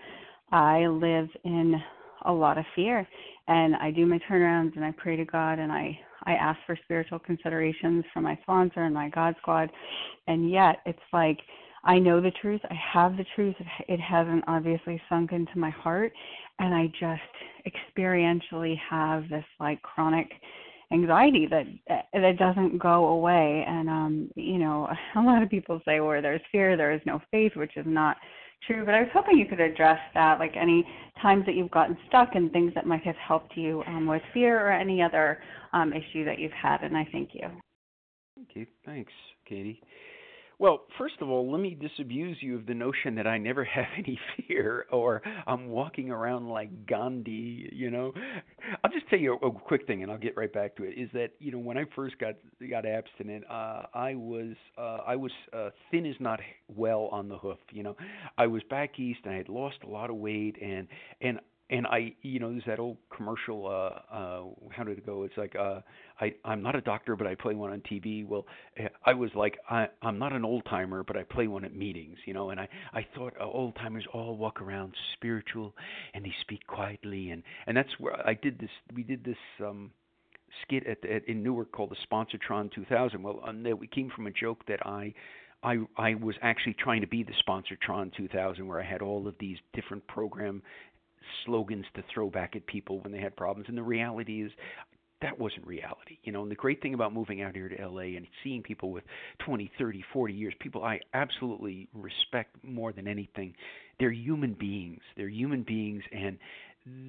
I 0.51 0.87
live 0.87 1.29
in 1.43 1.75
a 2.25 2.31
lot 2.31 2.57
of 2.57 2.65
fear. 2.75 3.07
And 3.47 3.75
I 3.75 3.91
do 3.91 4.05
my 4.05 4.19
turnarounds 4.29 4.75
and 4.75 4.83
I 4.83 4.91
pray 4.97 5.15
to 5.15 5.25
God 5.25 5.59
and 5.59 5.71
I 5.71 5.97
I 6.23 6.33
ask 6.33 6.59
for 6.65 6.77
spiritual 6.83 7.19
considerations 7.19 8.03
from 8.13 8.23
my 8.23 8.37
sponsor 8.41 8.83
and 8.83 8.93
my 8.93 9.09
God 9.09 9.35
squad. 9.39 9.69
And 10.27 10.49
yet 10.51 10.77
it's 10.85 10.99
like 11.13 11.39
I 11.85 11.99
know 11.99 12.19
the 12.19 12.31
truth. 12.41 12.59
I 12.69 12.75
have 12.93 13.15
the 13.15 13.25
truth. 13.33 13.55
It 13.87 13.99
hasn't 14.01 14.43
obviously 14.47 15.01
sunk 15.07 15.31
into 15.31 15.57
my 15.57 15.69
heart. 15.69 16.11
And 16.59 16.73
I 16.73 16.87
just 16.99 17.71
experientially 17.97 18.75
have 18.89 19.29
this 19.29 19.45
like 19.59 19.81
chronic 19.83 20.27
anxiety 20.91 21.47
that 21.49 21.65
that 22.13 22.37
doesn't 22.37 22.77
go 22.77 23.07
away. 23.07 23.63
And 23.67 23.89
um 23.89 24.29
you 24.35 24.57
know 24.57 24.89
a 25.15 25.21
lot 25.21 25.43
of 25.43 25.49
people 25.49 25.81
say 25.85 26.01
where 26.01 26.21
there's 26.21 26.41
fear. 26.51 26.75
There 26.75 26.93
is 26.93 27.01
no 27.05 27.21
faith 27.31 27.53
which 27.55 27.77
is 27.77 27.85
not 27.87 28.17
true 28.65 28.85
but 28.85 28.93
i 28.95 29.01
was 29.01 29.09
hoping 29.13 29.37
you 29.37 29.45
could 29.45 29.59
address 29.59 29.99
that 30.13 30.39
like 30.39 30.55
any 30.55 30.85
times 31.21 31.45
that 31.45 31.55
you've 31.55 31.71
gotten 31.71 31.97
stuck 32.07 32.29
and 32.35 32.51
things 32.51 32.73
that 32.75 32.85
might 32.85 33.03
have 33.03 33.15
helped 33.15 33.55
you 33.55 33.83
um, 33.87 34.07
with 34.07 34.21
fear 34.33 34.67
or 34.67 34.71
any 34.71 35.01
other 35.01 35.39
um, 35.73 35.93
issue 35.93 36.23
that 36.25 36.39
you've 36.39 36.51
had 36.51 36.81
and 36.81 36.97
i 36.97 37.07
thank 37.11 37.29
you 37.33 37.47
Thank 38.35 38.49
you. 38.55 38.65
thanks 38.85 39.13
katie 39.47 39.81
well, 40.59 40.85
first 40.97 41.15
of 41.21 41.29
all, 41.29 41.51
let 41.51 41.61
me 41.61 41.75
disabuse 41.79 42.37
you 42.41 42.55
of 42.55 42.65
the 42.65 42.73
notion 42.73 43.13
that 43.15 43.27
I 43.27 43.37
never 43.37 43.63
have 43.75 43.85
any 43.97 44.19
fear 44.35 44.87
or 44.91 45.21
I'm 45.45 45.69
walking 45.69 46.09
around 46.09 46.49
like 46.49 46.87
Gandhi, 46.87 47.69
you 47.71 47.91
know. 47.91 48.13
I'll 48.83 48.91
just 48.91 49.07
tell 49.09 49.19
you 49.19 49.37
a, 49.41 49.47
a 49.47 49.51
quick 49.51 49.85
thing 49.85 50.01
and 50.01 50.11
I'll 50.11 50.17
get 50.17 50.35
right 50.35 50.51
back 50.51 50.75
to 50.77 50.83
it 50.83 50.97
is 50.97 51.09
that, 51.13 51.31
you 51.39 51.51
know, 51.51 51.59
when 51.59 51.77
I 51.77 51.85
first 51.95 52.17
got 52.17 52.35
got 52.69 52.85
abstinent, 52.85 53.43
uh 53.49 53.83
I 53.93 54.15
was 54.15 54.55
uh 54.77 54.99
I 55.05 55.15
was 55.15 55.31
uh 55.53 55.69
thin 55.91 56.05
as 56.05 56.15
not 56.19 56.39
well 56.67 57.09
on 57.11 57.29
the 57.29 57.37
hoof, 57.37 57.59
you 57.71 57.83
know. 57.83 57.95
I 58.37 58.47
was 58.47 58.63
back 58.69 58.99
east 58.99 59.19
and 59.25 59.33
I 59.33 59.37
had 59.37 59.49
lost 59.49 59.77
a 59.83 59.87
lot 59.87 60.09
of 60.09 60.15
weight 60.15 60.55
and 60.61 60.87
and 61.21 61.39
and 61.69 61.85
I, 61.85 62.13
you 62.21 62.39
know, 62.39 62.51
there's 62.51 62.63
that 62.65 62.79
old 62.79 62.97
commercial. 63.15 63.67
Uh, 63.67 64.13
uh, 64.13 64.43
how 64.69 64.83
did 64.83 64.97
it 64.97 65.05
go? 65.05 65.23
It's 65.23 65.37
like, 65.37 65.55
uh, 65.55 65.81
I, 66.21 66.33
I'm 66.45 66.61
not 66.61 66.75
a 66.75 66.81
doctor, 66.81 67.15
but 67.15 67.27
I 67.27 67.35
play 67.35 67.55
one 67.55 67.71
on 67.71 67.81
TV. 67.81 68.25
Well, 68.25 68.45
I 69.05 69.13
was 69.13 69.31
like, 69.35 69.57
I, 69.69 69.87
I'm 70.01 70.17
not 70.17 70.31
an 70.31 70.45
old 70.45 70.63
timer, 70.65 71.03
but 71.03 71.17
I 71.17 71.23
play 71.23 71.47
one 71.47 71.65
at 71.65 71.75
meetings, 71.75 72.17
you 72.25 72.33
know. 72.33 72.51
And 72.51 72.59
I, 72.59 72.69
I 72.93 73.05
thought 73.15 73.33
uh, 73.39 73.45
old 73.45 73.75
timers 73.75 74.05
all 74.13 74.37
walk 74.37 74.61
around 74.61 74.93
spiritual, 75.13 75.75
and 76.13 76.23
they 76.23 76.33
speak 76.41 76.65
quietly, 76.67 77.31
and 77.31 77.43
and 77.67 77.75
that's 77.75 77.91
where 77.99 78.15
I 78.27 78.33
did 78.33 78.59
this. 78.59 78.69
We 78.93 79.03
did 79.03 79.23
this. 79.23 79.37
um 79.65 79.91
skit 80.63 80.87
at, 80.87 81.03
at 81.09 81.27
in 81.27 81.43
Newark 81.43 81.71
called 81.71 81.91
the 81.91 82.07
Sponsortron 82.09 82.71
2000. 82.73 83.21
Well, 83.21 83.41
um, 83.45 83.63
that 83.63 83.77
we 83.77 83.87
came 83.87 84.09
from 84.15 84.27
a 84.27 84.31
joke 84.31 84.65
that 84.67 84.85
I 84.85 85.13
I 85.63 85.77
I 85.97 86.15
was 86.15 86.35
actually 86.41 86.75
trying 86.75 87.01
to 87.01 87.07
be 87.07 87.23
the 87.23 87.33
Sponsortron 87.47 88.15
2000, 88.15 88.67
where 88.67 88.79
I 88.79 88.83
had 88.83 89.01
all 89.01 89.27
of 89.27 89.35
these 89.39 89.57
different 89.73 90.05
program 90.07 90.61
slogans 91.45 91.85
to 91.95 92.03
throw 92.13 92.29
back 92.29 92.55
at 92.55 92.65
people 92.67 92.99
when 93.01 93.11
they 93.11 93.19
had 93.19 93.35
problems. 93.35 93.67
And 93.69 93.77
the 93.77 93.83
reality 93.83 94.41
is, 94.43 94.51
that 95.21 95.37
wasn't 95.39 95.65
reality. 95.65 96.19
You 96.23 96.31
know, 96.31 96.43
and 96.43 96.51
the 96.51 96.55
great 96.55 96.81
thing 96.81 96.93
about 96.93 97.13
moving 97.13 97.41
out 97.41 97.55
here 97.55 97.69
to 97.69 97.87
LA 97.87 98.15
and 98.17 98.27
seeing 98.43 98.61
people 98.61 98.91
with 98.91 99.03
20, 99.39 99.71
30, 99.77 100.03
40 100.13 100.33
years, 100.33 100.53
people 100.59 100.83
I 100.83 100.99
absolutely 101.13 101.87
respect 101.93 102.55
more 102.63 102.91
than 102.91 103.07
anything, 103.07 103.55
they're 103.99 104.11
human 104.11 104.53
beings. 104.53 105.01
They're 105.15 105.29
human 105.29 105.63
beings 105.63 106.03
and 106.11 106.37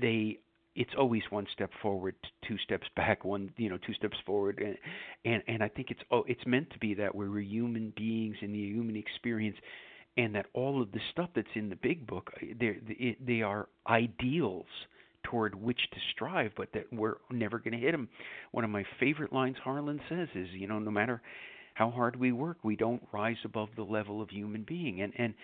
they 0.00 0.38
it's 0.74 0.92
always 0.96 1.22
one 1.30 1.44
step 1.52 1.70
forward, 1.82 2.14
two 2.46 2.56
steps 2.58 2.86
back, 2.94 3.24
one 3.24 3.50
you 3.56 3.68
know, 3.68 3.78
two 3.84 3.94
steps 3.94 4.16
forward 4.24 4.62
and 4.64 4.76
and 5.24 5.42
and 5.46 5.62
I 5.62 5.68
think 5.68 5.90
it's 5.90 6.00
oh 6.10 6.24
it's 6.26 6.46
meant 6.46 6.70
to 6.70 6.78
be 6.78 6.94
that 6.94 7.14
way. 7.14 7.26
We're 7.26 7.40
human 7.40 7.92
beings 7.96 8.36
in 8.40 8.52
the 8.52 8.58
human 8.58 8.96
experience 8.96 9.56
and 10.18 10.34
that 10.34 10.46
all 10.52 10.82
of 10.82 10.92
the 10.92 11.00
stuff 11.12 11.30
that's 11.34 11.48
in 11.54 11.70
the 11.70 11.76
big 11.76 12.06
book 12.06 12.30
uh, 12.36 12.46
they 12.60 13.16
they 13.24 13.40
are 13.40 13.68
ideals 13.88 14.66
toward 15.22 15.54
which 15.54 15.80
to 15.92 15.98
strive 16.12 16.52
but 16.56 16.68
that 16.74 16.84
we're 16.92 17.16
never 17.30 17.58
going 17.58 17.72
to 17.72 17.78
hit 17.78 17.92
them 17.92 18.08
one 18.52 18.64
of 18.64 18.70
my 18.70 18.84
favorite 19.00 19.32
lines 19.32 19.56
harlan 19.62 20.00
says 20.08 20.28
is 20.34 20.48
you 20.52 20.66
know 20.66 20.78
no 20.78 20.90
matter 20.90 21.22
how 21.74 21.90
hard 21.90 22.16
we 22.16 22.32
work 22.32 22.58
we 22.62 22.76
don't 22.76 23.02
rise 23.12 23.36
above 23.44 23.68
the 23.76 23.82
level 23.82 24.20
of 24.20 24.28
human 24.28 24.64
being 24.68 25.00
and 25.00 25.12
and 25.16 25.34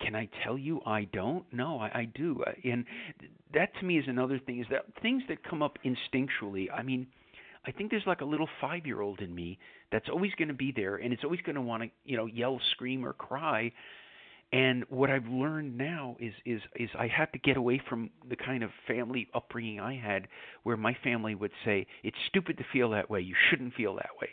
can 0.00 0.14
I 0.16 0.28
tell 0.42 0.58
you 0.58 0.80
I 0.84 1.04
don't? 1.12 1.44
No, 1.52 1.78
I, 1.78 2.00
I 2.00 2.04
do. 2.16 2.42
Uh, 2.44 2.50
and 2.64 2.84
that 3.54 3.70
to 3.78 3.86
me 3.86 3.98
is 3.98 4.04
another 4.08 4.40
thing 4.40 4.60
is 4.60 4.66
that 4.70 4.86
things 5.00 5.22
that 5.28 5.42
come 5.44 5.62
up 5.62 5.78
instinctually. 5.84 6.66
I 6.74 6.82
mean, 6.82 7.06
I 7.66 7.72
think 7.72 7.90
there's 7.90 8.06
like 8.06 8.20
a 8.20 8.26
little 8.26 8.48
five 8.60 8.86
year 8.86 9.00
old 9.00 9.20
in 9.20 9.34
me 9.34 9.58
that's 9.90 10.08
always 10.08 10.32
going 10.36 10.48
to 10.48 10.54
be 10.54 10.72
there, 10.74 10.96
and 10.96 11.12
it's 11.12 11.24
always 11.24 11.40
going 11.40 11.54
to 11.54 11.62
want 11.62 11.82
to, 11.82 11.90
you 12.04 12.16
know, 12.16 12.26
yell, 12.26 12.60
scream, 12.72 13.04
or 13.04 13.12
cry. 13.12 13.72
And 14.52 14.84
what 14.88 15.10
I've 15.10 15.26
learned 15.26 15.76
now 15.76 16.16
is 16.20 16.32
is 16.44 16.60
is 16.76 16.90
I 16.98 17.08
have 17.08 17.32
to 17.32 17.38
get 17.38 17.56
away 17.56 17.80
from 17.88 18.10
the 18.28 18.36
kind 18.36 18.62
of 18.62 18.70
family 18.86 19.28
upbringing 19.34 19.80
I 19.80 19.96
had, 19.96 20.28
where 20.62 20.76
my 20.76 20.96
family 21.02 21.34
would 21.34 21.52
say 21.64 21.86
it's 22.02 22.16
stupid 22.28 22.58
to 22.58 22.64
feel 22.72 22.90
that 22.90 23.10
way. 23.10 23.20
You 23.20 23.34
shouldn't 23.50 23.74
feel 23.74 23.94
that 23.96 24.10
way. 24.20 24.28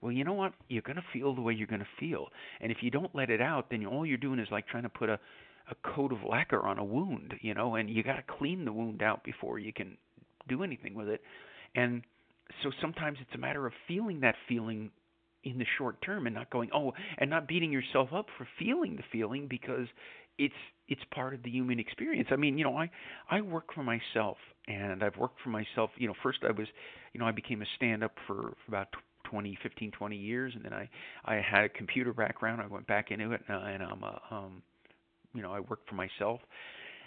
Well, 0.00 0.12
you 0.12 0.24
know 0.24 0.32
what? 0.32 0.52
You're 0.68 0.82
going 0.82 0.96
to 0.96 1.04
feel 1.12 1.34
the 1.34 1.40
way 1.40 1.54
you're 1.54 1.68
going 1.68 1.80
to 1.80 1.86
feel, 2.00 2.28
and 2.60 2.72
if 2.72 2.78
you 2.82 2.90
don't 2.90 3.14
let 3.14 3.30
it 3.30 3.40
out, 3.40 3.70
then 3.70 3.86
all 3.86 4.04
you're 4.04 4.18
doing 4.18 4.40
is 4.40 4.48
like 4.50 4.66
trying 4.66 4.82
to 4.82 4.88
put 4.88 5.08
a 5.08 5.18
a 5.70 5.94
coat 5.94 6.12
of 6.12 6.18
lacquer 6.28 6.60
on 6.66 6.78
a 6.78 6.84
wound, 6.84 7.34
you 7.40 7.54
know, 7.54 7.76
and 7.76 7.88
you 7.88 8.02
got 8.02 8.16
to 8.16 8.22
clean 8.38 8.64
the 8.64 8.72
wound 8.72 9.02
out 9.02 9.22
before 9.22 9.58
you 9.58 9.72
can 9.72 9.96
do 10.48 10.62
anything 10.62 10.94
with 10.94 11.08
it. 11.08 11.22
And 11.74 12.02
so 12.62 12.70
sometimes 12.80 13.18
it's 13.20 13.34
a 13.34 13.38
matter 13.38 13.66
of 13.66 13.72
feeling 13.88 14.20
that 14.20 14.34
feeling 14.48 14.90
in 15.44 15.58
the 15.58 15.66
short 15.78 16.00
term 16.02 16.26
and 16.26 16.34
not 16.34 16.50
going 16.50 16.70
oh 16.74 16.92
and 17.18 17.28
not 17.28 17.48
beating 17.48 17.72
yourself 17.72 18.10
up 18.12 18.26
for 18.38 18.46
feeling 18.58 18.96
the 18.96 19.02
feeling 19.10 19.46
because 19.48 19.86
it's 20.38 20.54
it's 20.88 21.00
part 21.14 21.34
of 21.34 21.42
the 21.42 21.50
human 21.50 21.78
experience. 21.78 22.28
I 22.30 22.36
mean 22.36 22.58
you 22.58 22.64
know 22.64 22.76
i 22.76 22.90
i 23.30 23.40
work 23.40 23.72
for 23.74 23.82
myself 23.82 24.36
and 24.68 25.02
i've 25.02 25.16
worked 25.16 25.40
for 25.42 25.50
myself 25.50 25.90
you 25.96 26.06
know 26.06 26.14
first 26.22 26.38
i 26.48 26.52
was 26.52 26.68
you 27.12 27.20
know 27.20 27.26
i 27.26 27.32
became 27.32 27.62
a 27.62 27.66
stand 27.76 28.04
up 28.04 28.12
for, 28.26 28.36
for 28.36 28.68
about 28.68 28.88
20 29.24 29.58
15 29.62 29.90
20 29.90 30.16
years 30.16 30.52
and 30.54 30.64
then 30.64 30.72
i 30.72 30.88
i 31.24 31.36
had 31.36 31.64
a 31.64 31.68
computer 31.68 32.12
background. 32.12 32.60
I 32.62 32.66
went 32.66 32.86
back 32.86 33.10
into 33.10 33.32
it 33.32 33.42
uh, 33.48 33.52
and 33.52 33.82
i'm 33.82 34.02
a 34.02 34.20
um 34.30 34.62
you 35.34 35.42
know 35.42 35.52
i 35.52 35.60
work 35.60 35.80
for 35.88 35.94
myself 35.94 36.40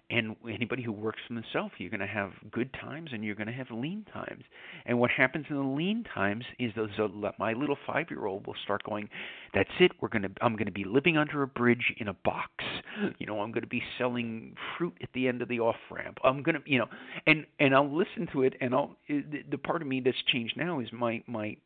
and 0.09 0.35
anybody 0.51 0.83
who 0.83 0.91
works 0.91 1.19
for 1.27 1.33
themselves, 1.33 1.73
you're 1.77 1.89
going 1.89 1.99
to 1.99 2.07
have 2.07 2.31
good 2.51 2.71
times 2.73 3.09
and 3.11 3.23
you're 3.23 3.35
going 3.35 3.47
to 3.47 3.53
have 3.53 3.67
lean 3.71 4.05
times. 4.13 4.43
And 4.85 4.99
what 4.99 5.09
happens 5.09 5.45
in 5.49 5.55
the 5.55 5.63
lean 5.63 6.03
times 6.13 6.45
is 6.59 6.71
those 6.75 6.89
uh, 6.99 7.07
my 7.39 7.53
little 7.53 7.77
five 7.87 8.07
year 8.09 8.25
old 8.25 8.45
will 8.45 8.55
start 8.63 8.83
going, 8.83 9.09
"That's 9.53 9.69
it. 9.79 9.91
We're 10.01 10.09
going 10.09 10.23
to 10.23 10.31
I'm 10.41 10.55
going 10.55 10.67
to 10.67 10.71
be 10.71 10.83
living 10.83 11.17
under 11.17 11.41
a 11.41 11.47
bridge 11.47 11.93
in 11.97 12.07
a 12.07 12.13
box. 12.13 12.49
You 13.17 13.25
know, 13.27 13.41
I'm 13.41 13.51
going 13.51 13.63
to 13.63 13.67
be 13.67 13.83
selling 13.97 14.55
fruit 14.77 14.93
at 15.01 15.09
the 15.13 15.27
end 15.27 15.41
of 15.41 15.47
the 15.47 15.59
off 15.59 15.75
ramp. 15.91 16.17
I'm 16.23 16.43
going 16.43 16.55
to, 16.55 16.61
you 16.65 16.79
know, 16.79 16.87
and 17.27 17.45
and 17.59 17.73
I'll 17.75 17.93
listen 17.93 18.27
to 18.33 18.43
it 18.43 18.55
and 18.61 18.73
I'll 18.73 18.95
the, 19.07 19.43
the 19.49 19.57
part 19.57 19.81
of 19.81 19.87
me 19.87 20.01
that's 20.03 20.17
changed 20.31 20.55
now 20.57 20.79
is 20.79 20.87
my 20.91 21.21
my 21.27 21.57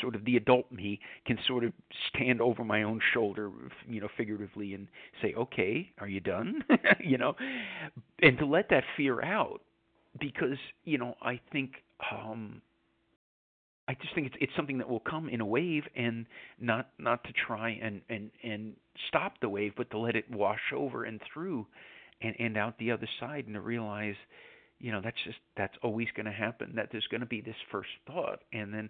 sort 0.00 0.14
of 0.14 0.24
the 0.24 0.36
adult 0.36 0.70
me 0.72 1.00
can 1.26 1.38
sort 1.46 1.64
of 1.64 1.72
stand 2.08 2.40
over 2.40 2.64
my 2.64 2.82
own 2.82 3.00
shoulder, 3.12 3.50
you 3.88 4.00
know, 4.00 4.08
figuratively, 4.16 4.74
and 4.74 4.88
say, 5.22 5.34
"Okay, 5.34 5.90
are 5.98 6.08
you 6.08 6.20
done?" 6.20 6.62
you 7.00 7.18
know, 7.18 7.34
and 8.22 8.38
to 8.38 8.46
let 8.46 8.68
that 8.70 8.84
fear 8.96 9.22
out, 9.22 9.60
because 10.18 10.58
you 10.84 10.98
know, 10.98 11.14
I 11.22 11.40
think. 11.52 11.72
um 12.12 12.60
I 13.86 13.94
just 14.00 14.14
think 14.14 14.26
it's 14.28 14.36
it's 14.40 14.52
something 14.56 14.78
that 14.78 14.88
will 14.88 15.00
come 15.00 15.28
in 15.28 15.40
a 15.42 15.44
wave 15.46 15.84
and 15.94 16.26
not 16.58 16.88
not 16.98 17.22
to 17.24 17.32
try 17.46 17.70
and 17.82 18.00
and 18.08 18.30
and 18.42 18.74
stop 19.08 19.34
the 19.40 19.48
wave 19.48 19.74
but 19.76 19.90
to 19.90 19.98
let 19.98 20.16
it 20.16 20.30
wash 20.30 20.72
over 20.74 21.04
and 21.04 21.20
through 21.32 21.66
and 22.22 22.34
and 22.38 22.56
out 22.56 22.78
the 22.78 22.90
other 22.90 23.08
side 23.20 23.44
and 23.46 23.54
to 23.54 23.60
realize 23.60 24.14
you 24.80 24.90
know 24.90 25.00
that's 25.02 25.22
just 25.24 25.38
that's 25.56 25.76
always 25.82 26.08
going 26.16 26.26
to 26.26 26.32
happen 26.32 26.72
that 26.76 26.88
there's 26.92 27.06
going 27.08 27.20
to 27.20 27.26
be 27.26 27.42
this 27.42 27.56
first 27.70 27.90
thought 28.06 28.40
and 28.52 28.72
then 28.72 28.88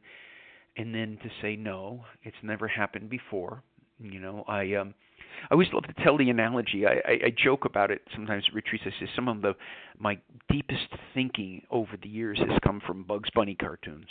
and 0.76 0.94
then 0.94 1.18
to 1.22 1.30
say 1.40 1.56
no, 1.56 2.04
it's 2.22 2.36
never 2.42 2.68
happened 2.68 3.10
before. 3.10 3.62
You 4.00 4.20
know, 4.20 4.44
I 4.48 4.74
um 4.74 4.94
I 5.50 5.54
always 5.54 5.68
love 5.72 5.84
to 5.84 6.04
tell 6.04 6.16
the 6.16 6.30
analogy. 6.30 6.86
I, 6.86 6.92
I, 7.06 7.12
I 7.26 7.34
joke 7.36 7.64
about 7.64 7.90
it 7.90 8.02
sometimes 8.14 8.44
at 8.48 8.54
retreats. 8.54 8.84
I 8.86 8.90
say 8.90 9.10
some 9.14 9.28
of 9.28 9.42
the 9.42 9.54
my 9.98 10.18
deepest 10.50 10.88
thinking 11.12 11.62
over 11.70 11.96
the 12.00 12.08
years 12.08 12.38
has 12.38 12.58
come 12.62 12.80
from 12.86 13.04
Bugs 13.04 13.30
Bunny 13.34 13.54
cartoons, 13.54 14.08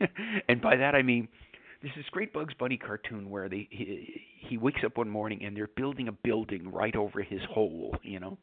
and 0.48 0.60
by 0.60 0.76
that 0.76 0.94
I 0.94 1.02
mean 1.02 1.28
there's 1.82 1.94
this 1.96 2.06
great 2.10 2.32
Bugs 2.32 2.54
Bunny 2.58 2.76
cartoon 2.76 3.28
where 3.28 3.48
they 3.48 3.68
he, 3.70 4.22
he 4.48 4.56
wakes 4.58 4.80
up 4.84 4.96
one 4.96 5.08
morning 5.08 5.44
and 5.44 5.56
they're 5.56 5.68
building 5.76 6.08
a 6.08 6.12
building 6.12 6.70
right 6.70 6.96
over 6.96 7.22
his 7.22 7.40
hole, 7.50 7.96
you 8.02 8.20
know, 8.20 8.38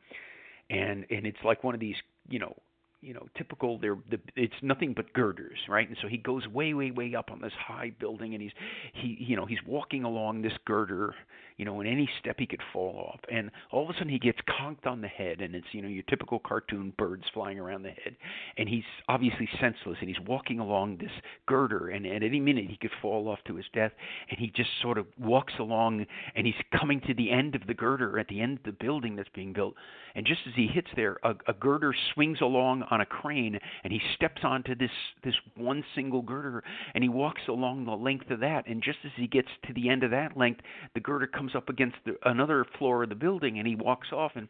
and 0.70 1.06
and 1.10 1.26
it's 1.26 1.40
like 1.44 1.64
one 1.64 1.74
of 1.74 1.80
these 1.80 1.96
you 2.30 2.40
know 2.40 2.56
you 3.02 3.14
know 3.14 3.28
typical 3.36 3.80
they're 3.80 3.98
the 4.10 4.20
it's 4.36 4.54
nothing 4.62 4.94
but 4.96 5.12
girders 5.14 5.58
right? 5.68 5.88
And 5.88 5.98
so 6.02 6.08
he 6.08 6.18
goes 6.18 6.48
way 6.48 6.74
way 6.74 6.92
way 6.92 7.16
up 7.16 7.32
on 7.32 7.42
this 7.42 7.54
high 7.60 7.92
building 8.00 8.34
and 8.34 8.42
he's 8.42 8.52
he 8.94 9.18
you 9.20 9.36
know 9.36 9.46
he's 9.46 9.60
walking 9.66 10.04
along 10.04 10.42
this 10.42 10.54
girder 10.66 11.16
you 11.58 11.66
know 11.66 11.82
in 11.82 11.88
any 11.88 12.10
step 12.20 12.38
he 12.40 12.46
could 12.46 12.62
fall 12.72 13.12
off. 13.12 13.20
And 13.32 13.52
all 13.72 13.84
of 13.84 13.90
a 13.90 13.94
sudden 13.94 14.10
he 14.10 14.20
gets 14.20 14.38
conked 14.48 14.86
on 14.86 15.02
the 15.02 15.08
head 15.08 15.42
and 15.42 15.56
it's 15.56 15.68
you 15.72 15.82
know 15.82 15.88
your 15.88 16.04
typical 16.04 16.40
cartoon 16.40 16.94
birds 16.98 17.24
flying 17.34 17.60
around 17.60 17.84
the 17.84 17.90
head. 17.90 18.16
And 18.58 18.70
he's 18.70 18.84
obviously 19.08 19.50
senseless 19.60 19.98
and 20.00 20.08
he's 20.08 20.20
walking 20.28 20.60
along 20.60 20.98
this 20.98 21.12
girder 21.48 21.90
and 21.90 22.06
at 22.06 22.24
any 22.24 22.40
minute 22.40 22.66
he 22.70 22.78
could 22.78 22.92
fall 23.02 23.28
off 23.28 23.40
to 23.48 23.56
his 23.56 23.66
death. 23.74 23.92
And 24.30 24.40
he 24.40 24.52
just 24.56 24.70
sort 24.82 24.98
of 24.98 25.08
walks 25.20 25.54
along 25.60 26.06
and 26.36 26.46
he's 26.46 26.56
coming 26.80 27.02
to 27.08 27.14
the 27.14 27.32
end 27.32 27.56
of 27.56 27.66
the 27.68 27.74
girder 27.74 28.20
at 28.20 28.28
the 28.28 28.42
end 28.42 28.60
of 28.60 28.64
the 28.64 28.84
building 28.84 29.16
that's 29.16 29.30
being 29.34 29.54
built. 29.54 29.76
And 30.16 30.26
just 30.26 30.42
as 30.48 30.54
he 30.56 30.68
hits 30.68 30.90
there 30.96 31.18
a, 31.24 31.34
a 31.48 31.54
girder 31.54 31.94
swings 32.14 32.42
along 32.42 32.84
on 32.92 33.02
a 33.02 33.06
crane 33.06 33.58
and 33.84 33.94
he 33.94 34.02
steps 34.16 34.42
onto 34.44 34.76
this 34.76 34.92
this 35.24 35.36
one 35.56 35.84
single 35.96 36.22
girder 36.22 36.64
and 36.94 37.04
he 37.04 37.10
walks 37.10 37.42
along 37.48 37.86
the 37.86 37.92
length 37.92 38.30
of 38.30 38.40
that 38.40 38.68
and 38.68 38.84
just 38.84 39.00
as 39.06 39.12
he 39.16 39.28
gets 39.28 39.48
to 39.66 39.74
the 39.74 39.90
end 39.90 40.04
of 40.04 40.12
that 40.12 40.38
length 40.38 40.62
the 40.94 41.00
girder 41.00 41.28
comes 41.28 41.56
up 41.56 41.70
against 41.70 41.98
the, 42.06 42.16
another 42.26 42.66
floor 42.78 43.04
of 43.04 43.10
the 43.10 43.16
building 43.16 43.58
and 43.58 43.68
he 43.68 43.76
walks 43.76 44.12
off 44.12 44.34
and 44.36 44.48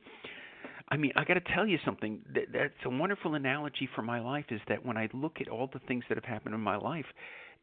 I 0.89 0.97
mean, 0.97 1.13
I 1.15 1.23
got 1.23 1.35
to 1.35 1.53
tell 1.55 1.65
you 1.65 1.79
something. 1.85 2.19
That, 2.33 2.47
that's 2.51 2.73
a 2.83 2.89
wonderful 2.89 3.35
analogy 3.35 3.87
for 3.95 4.01
my 4.01 4.19
life. 4.19 4.43
Is 4.49 4.59
that 4.67 4.85
when 4.85 4.97
I 4.97 5.07
look 5.13 5.39
at 5.39 5.47
all 5.47 5.69
the 5.71 5.79
things 5.87 6.03
that 6.09 6.17
have 6.17 6.25
happened 6.25 6.53
in 6.53 6.59
my 6.59 6.75
life, 6.75 7.05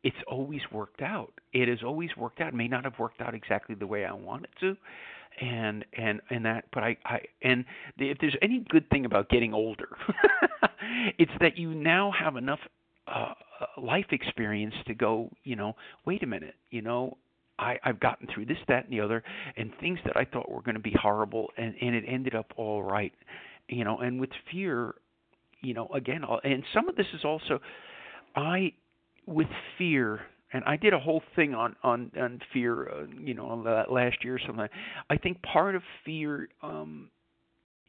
it's 0.05 0.17
always 0.27 0.61
worked 0.73 1.03
out. 1.03 1.33
It 1.53 1.69
has 1.69 1.79
always 1.85 2.11
worked 2.17 2.41
out. 2.41 2.49
It 2.49 2.55
may 2.55 2.69
not 2.69 2.85
have 2.85 2.99
worked 2.99 3.21
out 3.21 3.35
exactly 3.35 3.75
the 3.75 3.87
way 3.87 4.05
I 4.05 4.13
want 4.13 4.45
it 4.45 4.51
to, 4.61 4.77
and 5.41 5.85
and 5.97 6.21
and 6.31 6.45
that 6.45 6.65
but 6.73 6.83
i 6.83 6.97
i 7.05 7.21
and 7.43 7.65
if 7.99 8.19
there's 8.21 8.37
any 8.43 8.65
good 8.69 8.89
thing 8.91 9.05
about 9.05 9.29
getting 9.29 9.55
older 9.55 9.89
it's 11.19 11.33
that 11.41 11.57
you 11.57 11.75
now 11.75 12.13
have 12.19 12.37
enough 12.37 12.59
uh 13.07 13.33
life 13.77 14.07
experience 14.11 14.75
to 14.87 14.95
go 14.95 15.31
you 15.45 15.57
know 15.57 15.75
wait 16.07 16.23
a 16.23 16.27
minute 16.27 16.55
you 16.71 16.83
know 16.83 17.17
i 17.59 17.77
i've 17.85 18.01
gotten 18.01 18.27
through 18.33 18.47
this 18.47 18.59
that 18.67 18.85
and 18.85 18.93
the 18.93 19.01
other 19.01 19.23
and 19.57 19.73
things 19.81 19.99
that 20.05 20.17
i 20.17 20.25
thought 20.25 20.51
were 20.51 20.63
going 20.63 20.75
to 20.75 20.81
be 20.81 20.95
horrible 21.01 21.49
and 21.57 21.75
and 21.81 21.95
it 21.95 22.05
ended 22.07 22.35
up 22.35 22.53
all 22.57 22.83
right 22.83 23.13
you 23.69 23.85
know 23.85 23.99
and 23.99 24.21
with 24.21 24.31
fear 24.51 24.95
you 25.61 25.75
know 25.75 25.89
again 25.95 26.23
and 26.45 26.63
some 26.75 26.89
of 26.89 26.97
this 26.97 27.07
is 27.15 27.25
also 27.25 27.61
i 28.35 28.73
with 29.29 29.49
fear 29.77 30.21
and 30.53 30.65
I 30.65 30.77
did 30.77 30.95
a 30.95 30.99
whole 30.99 31.23
thing 31.37 31.55
on 31.55 31.77
on 31.83 32.11
on 32.19 32.41
fear, 32.53 32.89
uh, 32.89 33.07
you 33.21 33.35
know, 33.35 33.87
last 33.91 34.25
year 34.25 34.37
or 34.37 34.41
something. 34.47 34.67
I 35.11 35.17
think 35.17 35.43
part 35.43 35.75
of 35.75 35.83
fear, 36.05 36.49
um, 36.63 37.11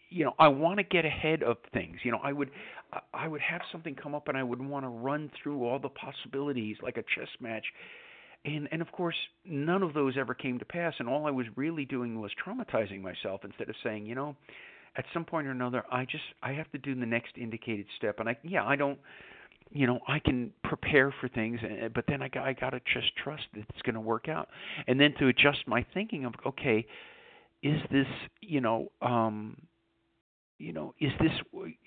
you 0.10 0.26
know, 0.26 0.34
I 0.38 0.50
want 0.50 0.78
to 0.78 0.84
get 0.84 1.06
ahead 1.06 1.42
of 1.42 1.58
things. 1.74 1.98
You 2.04 2.12
know, 2.12 2.20
I 2.22 2.34
would 2.34 2.52
I 3.14 3.28
would 3.28 3.42
have 3.42 3.62
something 3.72 3.96
come 3.96 4.14
up 4.14 4.28
and 4.28 4.38
I 4.38 4.44
would 4.44 4.62
want 4.62 4.84
to 4.84 4.90
run 4.90 5.32
through 5.42 5.64
all 5.64 5.80
the 5.80 5.90
possibilities 5.90 6.78
like 6.84 6.98
a 6.98 7.04
chess 7.04 7.30
match. 7.40 7.66
And 8.44 8.68
and 8.72 8.82
of 8.82 8.92
course, 8.92 9.16
none 9.46 9.82
of 9.82 9.94
those 9.94 10.18
ever 10.18 10.34
came 10.34 10.60
to 10.60 10.66
pass. 10.66 10.94
And 11.00 11.08
all 11.08 11.28
I 11.28 11.32
was 11.32 11.46
really 11.56 11.86
doing 11.86 12.20
was 12.20 12.32
traumatizing 12.46 13.02
myself 13.02 13.42
instead 13.46 13.70
of 13.70 13.76
saying, 13.84 14.06
you 14.06 14.16
know, 14.16 14.36
at 14.98 15.06
some 15.14 15.24
point 15.24 15.48
or 15.48 15.52
another, 15.52 15.86
I 15.90 16.04
just 16.04 16.24
I 16.44 16.52
have 16.54 16.70
to 16.72 16.78
do 16.78 16.94
the 16.94 17.06
next 17.06 17.38
indicated 17.38 17.86
step. 17.96 18.20
And 18.20 18.28
I 18.28 18.36
yeah, 18.44 18.66
I 18.66 18.76
don't 18.76 19.00
you 19.72 19.88
know 19.88 20.00
I 20.08 20.20
can 20.20 20.52
prepare 20.64 21.14
for 21.20 21.28
things, 21.28 21.60
eh, 21.64 21.90
but 21.94 22.06
then 22.08 22.22
I 22.22 22.28
got 22.28 22.46
I 22.46 22.54
got 22.54 22.72
to 22.72 22.82
just 22.94 23.16
trust 23.18 23.44
that 23.54 23.66
it's 23.70 23.82
going 23.84 23.96
to 23.96 24.02
work 24.02 24.28
out, 24.28 24.50
and 24.88 25.00
then 25.00 25.14
to 25.20 25.28
adjust 25.28 25.60
my 25.68 25.86
thinking 25.94 26.26
of 26.26 26.34
okay, 26.46 26.86
is 27.62 27.80
this 27.92 28.08
you 28.42 28.62
know 28.62 28.92
um, 29.02 29.58
you 30.58 30.74
know 30.74 30.94
is 31.00 31.12
this 31.20 31.32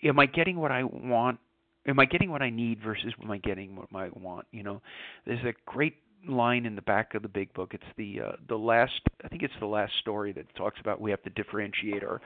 am 0.05 0.18
I 0.18 0.26
getting 0.26 0.57
what 0.57 0.72
I 0.72 0.85
want? 0.85 1.39
Am 1.87 1.99
I 1.99 2.05
getting 2.05 2.30
what 2.30 2.43
I 2.43 2.51
need 2.51 2.80
versus 2.83 3.12
am 3.20 3.30
I 3.30 3.39
getting 3.39 3.74
what 3.74 3.89
I 3.95 4.09
want? 4.14 4.47
You 4.53 4.62
know, 4.62 4.80
there's 5.26 5.45
a 5.45 5.53
great 5.66 5.97
line 6.28 6.66
in 6.66 6.76
the 6.76 6.83
back 6.83 7.14
of 7.14 7.22
the 7.22 7.28
big 7.28 7.53
book. 7.55 7.74
It's 7.74 7.83
the 7.97 8.20
uh, 8.20 8.33
the 8.49 8.57
last 8.57 9.01
I 9.24 9.28
think 9.28 9.43
it's 9.43 9.55
the 9.61 9.66
last 9.66 9.93
story 10.01 10.33
that 10.33 10.55
talks 10.55 10.78
about 10.80 11.01
we 11.01 11.11
have 11.11 11.22
to 11.24 11.30
differentiate 11.30 12.05
our 12.05 12.20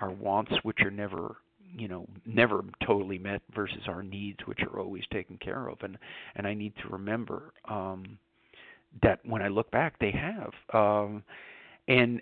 our 0.00 0.10
wants, 0.10 0.52
which 0.62 0.80
are 0.80 0.90
never 0.90 1.36
you 1.76 1.88
know 1.88 2.06
never 2.26 2.64
totally 2.86 3.18
met 3.18 3.42
versus 3.54 3.82
our 3.86 4.02
needs 4.02 4.38
which 4.46 4.60
are 4.62 4.78
always 4.80 5.04
taken 5.12 5.36
care 5.38 5.68
of. 5.68 5.78
And 5.82 5.98
and 6.36 6.46
I 6.46 6.54
need 6.54 6.74
to 6.82 6.88
remember 6.88 7.52
um 7.68 8.18
that 9.02 9.20
when 9.24 9.42
I 9.42 9.48
look 9.48 9.70
back 9.70 9.98
they 9.98 10.12
have. 10.12 10.52
Um 10.72 11.22
and 11.88 12.20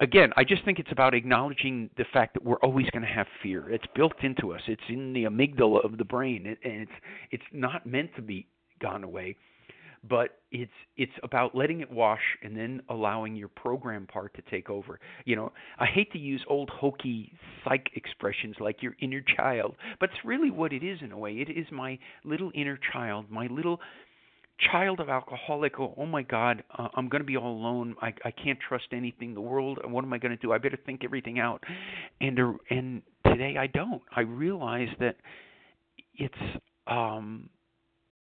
again 0.00 0.32
I 0.36 0.44
just 0.44 0.64
think 0.64 0.78
it's 0.78 0.92
about 0.92 1.14
acknowledging 1.14 1.90
the 1.96 2.04
fact 2.12 2.34
that 2.34 2.44
we're 2.44 2.60
always 2.60 2.88
going 2.90 3.02
to 3.04 3.08
have 3.08 3.26
fear. 3.42 3.70
It's 3.70 3.86
built 3.94 4.22
into 4.22 4.52
us. 4.52 4.62
It's 4.66 4.82
in 4.88 5.12
the 5.12 5.24
amygdala 5.24 5.84
of 5.84 5.98
the 5.98 6.04
brain. 6.04 6.46
And 6.46 6.82
it's 6.82 6.92
it's 7.30 7.44
not 7.52 7.86
meant 7.86 8.14
to 8.16 8.22
be 8.22 8.46
gone 8.80 9.04
away 9.04 9.36
but 10.08 10.38
it's 10.50 10.70
it's 10.96 11.12
about 11.22 11.54
letting 11.54 11.80
it 11.80 11.90
wash 11.90 12.20
and 12.42 12.56
then 12.56 12.82
allowing 12.88 13.36
your 13.36 13.48
program 13.48 14.06
part 14.06 14.34
to 14.34 14.42
take 14.50 14.70
over. 14.70 14.98
You 15.24 15.36
know, 15.36 15.52
I 15.78 15.86
hate 15.86 16.12
to 16.12 16.18
use 16.18 16.44
old 16.48 16.70
hokey 16.70 17.32
psych 17.64 17.88
expressions 17.94 18.56
like 18.60 18.82
your 18.82 18.96
inner 19.00 19.22
child, 19.36 19.76
but 20.00 20.10
it's 20.10 20.24
really 20.24 20.50
what 20.50 20.72
it 20.72 20.82
is 20.82 20.98
in 21.02 21.12
a 21.12 21.18
way. 21.18 21.32
It 21.32 21.50
is 21.50 21.66
my 21.70 21.98
little 22.24 22.50
inner 22.54 22.78
child, 22.92 23.30
my 23.30 23.46
little 23.46 23.80
child 24.72 25.00
of 25.00 25.10
alcoholic 25.10 25.78
oh, 25.78 25.92
oh 25.98 26.06
my 26.06 26.22
god 26.22 26.64
uh, 26.78 26.88
i'm 26.94 27.10
going 27.10 27.20
to 27.20 27.26
be 27.26 27.36
all 27.36 27.52
alone. 27.52 27.94
I 28.00 28.14
i 28.24 28.30
can't 28.30 28.58
trust 28.66 28.86
anything 28.92 29.34
the 29.34 29.40
world. 29.40 29.78
What 29.84 30.04
am 30.04 30.12
i 30.12 30.18
going 30.18 30.34
to 30.34 30.40
do? 30.40 30.52
I 30.52 30.58
better 30.58 30.78
think 30.86 31.04
everything 31.04 31.38
out. 31.38 31.62
And 32.20 32.40
uh, 32.40 32.52
and 32.70 33.02
today 33.26 33.56
i 33.58 33.66
don't. 33.66 34.02
I 34.14 34.22
realize 34.22 34.88
that 34.98 35.16
it's 36.14 36.34
um 36.86 37.50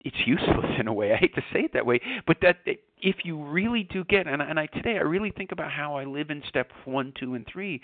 it's 0.06 0.16
useless 0.26 0.80
in 0.80 0.88
a 0.88 0.93
way. 0.93 1.12
I 1.14 1.18
hate 1.18 1.36
to 1.36 1.41
say 1.51 1.62
it 1.62 1.74
that 1.74 1.86
way, 1.86 1.99
but 2.26 2.38
that 2.41 2.58
if 3.01 3.18
you 3.26 3.43
really 3.43 3.84
do 3.91 4.06
get 4.06 4.28
and, 4.28 4.41
and 4.41 4.60
I 4.60 4.68
today 4.68 4.95
I 4.95 5.01
really 5.01 5.32
think 5.32 5.51
about 5.51 5.72
how 5.72 5.97
I 5.97 6.06
live 6.06 6.30
in 6.30 6.41
step 6.47 6.70
one, 6.86 7.12
two, 7.20 7.34
and 7.34 7.45
three. 7.51 7.82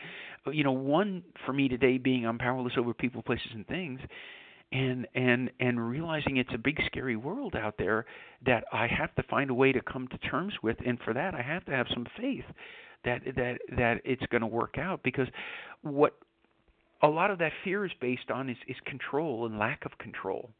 You 0.52 0.64
know, 0.64 0.72
one 0.72 1.24
for 1.46 1.52
me 1.52 1.68
today 1.68 1.98
being 1.98 2.26
I'm 2.26 2.38
powerless 2.38 2.74
over 2.78 2.94
people, 2.94 3.22
places, 3.22 3.50
and 3.54 3.68
things, 3.68 4.00
and 4.72 5.08
and 5.16 5.52
and 5.60 5.90
realizing 5.90 6.38
it's 6.38 6.54
a 6.54 6.60
big 6.60 6.80
scary 6.86 7.18
world 7.18 7.56
out 7.56 7.76
there 7.78 8.06
that 8.46 8.64
I 8.72 8.88
have 8.88 9.14
to 9.16 9.24
find 9.24 9.50
a 9.50 9.56
way 9.56 9.72
to 9.72 9.82
come 9.82 10.08
to 10.10 10.18
terms 10.20 10.54
with, 10.64 10.78
and 10.86 11.00
for 11.04 11.14
that 11.14 11.34
I 11.34 11.42
have 11.42 11.66
to 11.66 11.72
have 11.72 11.88
some 11.94 12.06
faith 12.18 12.46
that 13.04 13.22
that 13.36 13.58
that 13.78 14.02
it's 14.06 14.26
going 14.28 14.42
to 14.42 14.48
work 14.48 14.78
out 14.78 15.02
because 15.04 15.28
what 15.82 16.14
a 17.04 17.08
lot 17.08 17.32
of 17.32 17.40
that 17.40 17.52
fear 17.64 17.84
is 17.84 17.92
based 18.00 18.30
on 18.30 18.48
is, 18.48 18.58
is 18.68 18.76
control 18.86 19.48
and 19.48 19.58
lack 19.58 19.86
of 19.86 19.98
control 19.98 20.52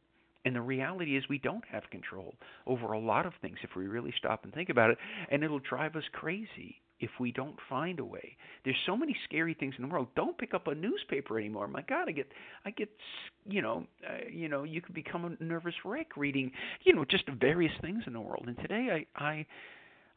and 0.44 0.56
the 0.56 0.60
reality 0.60 1.16
is, 1.16 1.24
we 1.28 1.38
don't 1.38 1.64
have 1.70 1.82
control 1.90 2.34
over 2.66 2.92
a 2.92 2.98
lot 2.98 3.26
of 3.26 3.32
things 3.40 3.58
if 3.62 3.70
we 3.76 3.86
really 3.86 4.12
stop 4.18 4.44
and 4.44 4.52
think 4.52 4.70
about 4.70 4.90
it. 4.90 4.98
And 5.30 5.44
it'll 5.44 5.60
drive 5.60 5.94
us 5.96 6.04
crazy 6.12 6.80
if 6.98 7.10
we 7.18 7.32
don't 7.32 7.56
find 7.68 7.98
a 7.98 8.04
way. 8.04 8.36
There's 8.64 8.76
so 8.86 8.96
many 8.96 9.16
scary 9.24 9.54
things 9.54 9.74
in 9.76 9.82
the 9.82 9.92
world. 9.92 10.08
Don't 10.14 10.38
pick 10.38 10.54
up 10.54 10.68
a 10.68 10.74
newspaper 10.74 11.38
anymore. 11.38 11.66
My 11.66 11.82
God, 11.82 12.08
I 12.08 12.12
get, 12.12 12.28
I 12.64 12.70
get, 12.70 12.88
you 13.44 13.60
know, 13.60 13.86
uh, 14.08 14.28
you 14.30 14.48
know, 14.48 14.62
you 14.62 14.80
could 14.80 14.94
become 14.94 15.24
a 15.24 15.42
nervous 15.42 15.74
wreck 15.84 16.16
reading, 16.16 16.52
you 16.84 16.94
know, 16.94 17.04
just 17.04 17.24
various 17.28 17.72
things 17.80 18.04
in 18.06 18.12
the 18.12 18.20
world. 18.20 18.44
And 18.46 18.56
today, 18.58 19.06
I, 19.16 19.24
I, 19.24 19.46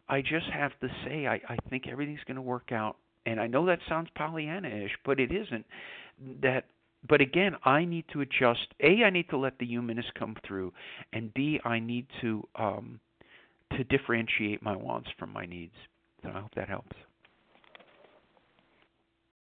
I 0.08 0.22
just 0.22 0.46
have 0.54 0.72
to 0.82 0.88
say, 1.06 1.26
I, 1.26 1.42
I 1.50 1.58
think 1.70 1.88
everything's 1.88 2.24
going 2.28 2.36
to 2.36 2.42
work 2.42 2.72
out. 2.72 2.98
And 3.26 3.40
I 3.40 3.48
know 3.48 3.66
that 3.66 3.80
sounds 3.90 4.10
Pollyanna-ish, 4.16 4.92
but 5.04 5.20
it 5.20 5.32
isn't. 5.32 5.66
That 6.44 6.66
but 7.08 7.22
again, 7.22 7.56
I 7.64 7.86
need 7.86 8.06
to 8.14 8.22
adjust. 8.22 8.68
A, 8.82 9.04
I 9.04 9.10
need 9.10 9.30
to 9.30 9.38
let 9.38 9.58
the 9.60 9.66
humanist 9.66 10.14
come 10.18 10.36
through, 10.48 10.74
and 11.14 11.34
B, 11.34 11.60
I 11.64 11.80
need 11.80 12.08
to 12.22 12.48
um, 12.56 13.00
to 13.76 13.84
differentiate 13.86 14.62
my 14.62 14.76
wants 14.76 15.10
from 15.18 15.32
my 15.32 15.46
needs. 15.46 15.74
So 16.24 16.30
I 16.30 16.42
hope 16.42 16.54
that 16.56 16.70
helps. 16.70 16.96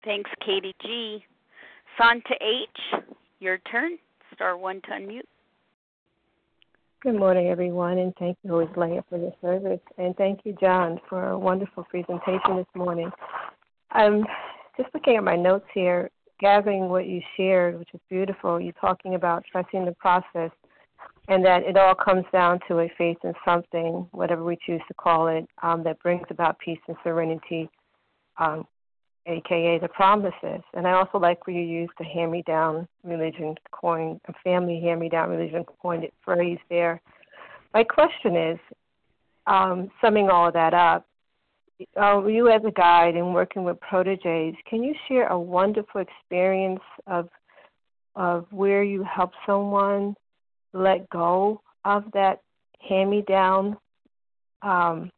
Thanks, 0.04 0.30
Katie 0.44 0.74
G. 0.82 1.24
Santa 1.98 2.34
H, 2.40 3.02
your 3.40 3.58
turn. 3.70 3.98
Star 4.34 4.56
one 4.56 4.80
to 4.82 4.88
unmute. 4.88 5.20
Good 7.02 7.16
morning, 7.16 7.48
everyone, 7.48 7.98
and 7.98 8.14
thank 8.18 8.38
you, 8.42 8.52
always 8.52 8.68
Leah, 8.76 9.04
for 9.10 9.18
your 9.18 9.34
service, 9.42 9.80
and 9.98 10.16
thank 10.16 10.40
you, 10.44 10.56
John, 10.60 11.00
for 11.08 11.30
a 11.30 11.38
wonderful 11.38 11.84
presentation 11.84 12.56
this 12.56 12.66
morning. 12.74 13.10
I'm 13.90 14.24
just 14.76 14.88
looking 14.94 15.16
at 15.16 15.24
my 15.24 15.36
notes 15.36 15.66
here 15.74 16.10
gathering 16.42 16.88
what 16.88 17.06
you 17.06 17.22
shared, 17.36 17.78
which 17.78 17.88
is 17.94 18.00
beautiful. 18.10 18.60
You're 18.60 18.72
talking 18.74 19.14
about 19.14 19.44
trusting 19.50 19.84
the 19.84 19.92
process 19.92 20.50
and 21.28 21.44
that 21.44 21.62
it 21.62 21.76
all 21.76 21.94
comes 21.94 22.24
down 22.32 22.58
to 22.68 22.80
a 22.80 22.92
faith 22.98 23.18
in 23.22 23.32
something, 23.44 24.08
whatever 24.10 24.44
we 24.44 24.58
choose 24.66 24.80
to 24.88 24.94
call 24.94 25.28
it, 25.28 25.46
um, 25.62 25.84
that 25.84 26.00
brings 26.00 26.26
about 26.30 26.58
peace 26.58 26.80
and 26.88 26.96
serenity, 27.04 27.70
um, 28.38 28.66
aka 29.26 29.78
the 29.78 29.88
promises. 29.88 30.62
And 30.74 30.86
I 30.86 30.92
also 30.92 31.18
like 31.18 31.46
where 31.46 31.54
you 31.54 31.62
used 31.62 31.92
the 31.96 32.04
hand 32.04 32.32
me 32.32 32.42
down 32.44 32.88
religion 33.04 33.54
coin, 33.70 34.20
a 34.26 34.32
family 34.42 34.80
hand 34.80 34.98
me 34.98 35.08
down 35.08 35.30
religion 35.30 35.64
coined 35.80 36.08
phrase 36.24 36.58
there. 36.68 37.00
My 37.72 37.84
question 37.84 38.36
is 38.36 38.58
um, 39.46 39.90
summing 40.00 40.28
all 40.28 40.48
of 40.48 40.54
that 40.54 40.74
up, 40.74 41.06
uh, 42.00 42.24
you 42.26 42.48
as 42.48 42.62
a 42.66 42.70
guide 42.70 43.14
and 43.14 43.34
working 43.34 43.64
with 43.64 43.80
proteges, 43.80 44.54
can 44.68 44.82
you 44.82 44.94
share 45.08 45.28
a 45.28 45.38
wonderful 45.38 46.00
experience 46.00 46.80
of 47.06 47.28
of 48.14 48.46
where 48.50 48.82
you 48.82 49.02
help 49.04 49.30
someone 49.46 50.14
let 50.74 51.08
go 51.08 51.62
of 51.84 52.04
that 52.12 52.42
hand-me-down 52.86 53.76
um, 54.60 55.10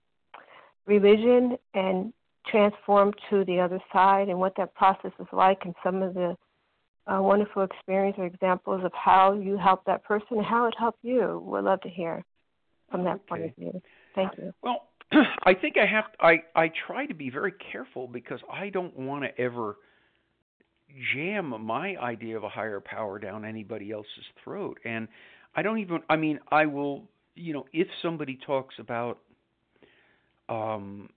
religion 0.87 1.57
and 1.75 2.13
transform 2.47 3.13
to 3.31 3.45
the 3.47 3.59
other 3.59 3.81
side, 3.93 4.29
and 4.29 4.39
what 4.39 4.55
that 4.57 4.75
process 4.75 5.11
is 5.19 5.27
like, 5.33 5.59
and 5.65 5.75
some 5.83 6.03
of 6.03 6.15
the 6.15 6.37
uh, 7.07 7.21
wonderful 7.21 7.63
experience 7.63 8.17
or 8.19 8.27
examples 8.27 8.85
of 8.85 8.93
how 8.93 9.33
you 9.33 9.57
help 9.57 9.85
that 9.85 10.05
person 10.05 10.39
and 10.39 10.47
how 10.47 10.67
it 10.67 10.75
helped 10.79 11.03
you. 11.03 11.43
We'd 11.45 11.65
love 11.65 11.81
to 11.83 11.89
hear 11.89 12.25
from 12.91 13.05
that 13.05 13.17
okay. 13.17 13.25
point 13.29 13.45
of 13.45 13.57
view. 13.57 13.83
Thank 14.15 14.33
you. 14.39 14.53
Well, 14.63 14.89
I 15.45 15.55
think 15.55 15.77
I 15.77 15.87
have. 15.87 16.05
I 16.21 16.43
I 16.55 16.71
try 16.87 17.07
to 17.07 17.15
be 17.15 17.31
very 17.31 17.53
careful 17.73 18.07
because 18.07 18.41
I 18.53 18.71
don't 18.71 18.97
want 18.99 19.25
to 19.25 19.41
ever 19.41 19.77
jam 21.15 21.55
my 21.65 21.97
idea 21.97 22.37
of 22.37 22.45
a 22.45 22.49
higher 22.49 22.81
power 22.81 23.19
down 23.19 23.45
anybody 23.45 23.91
else's 23.91 24.25
throat, 24.43 24.79
and 24.85 25.09
I 25.55 25.63
don't 25.63 25.79
even. 25.79 26.01
I 26.09 26.17
mean, 26.17 26.41
I 26.51 26.67
will. 26.67 27.05
You 27.37 27.53
know, 27.53 27.67
if 27.73 27.89
somebody 28.01 28.39
talks 28.47 28.77
about, 28.79 29.19
um, 30.49 31.09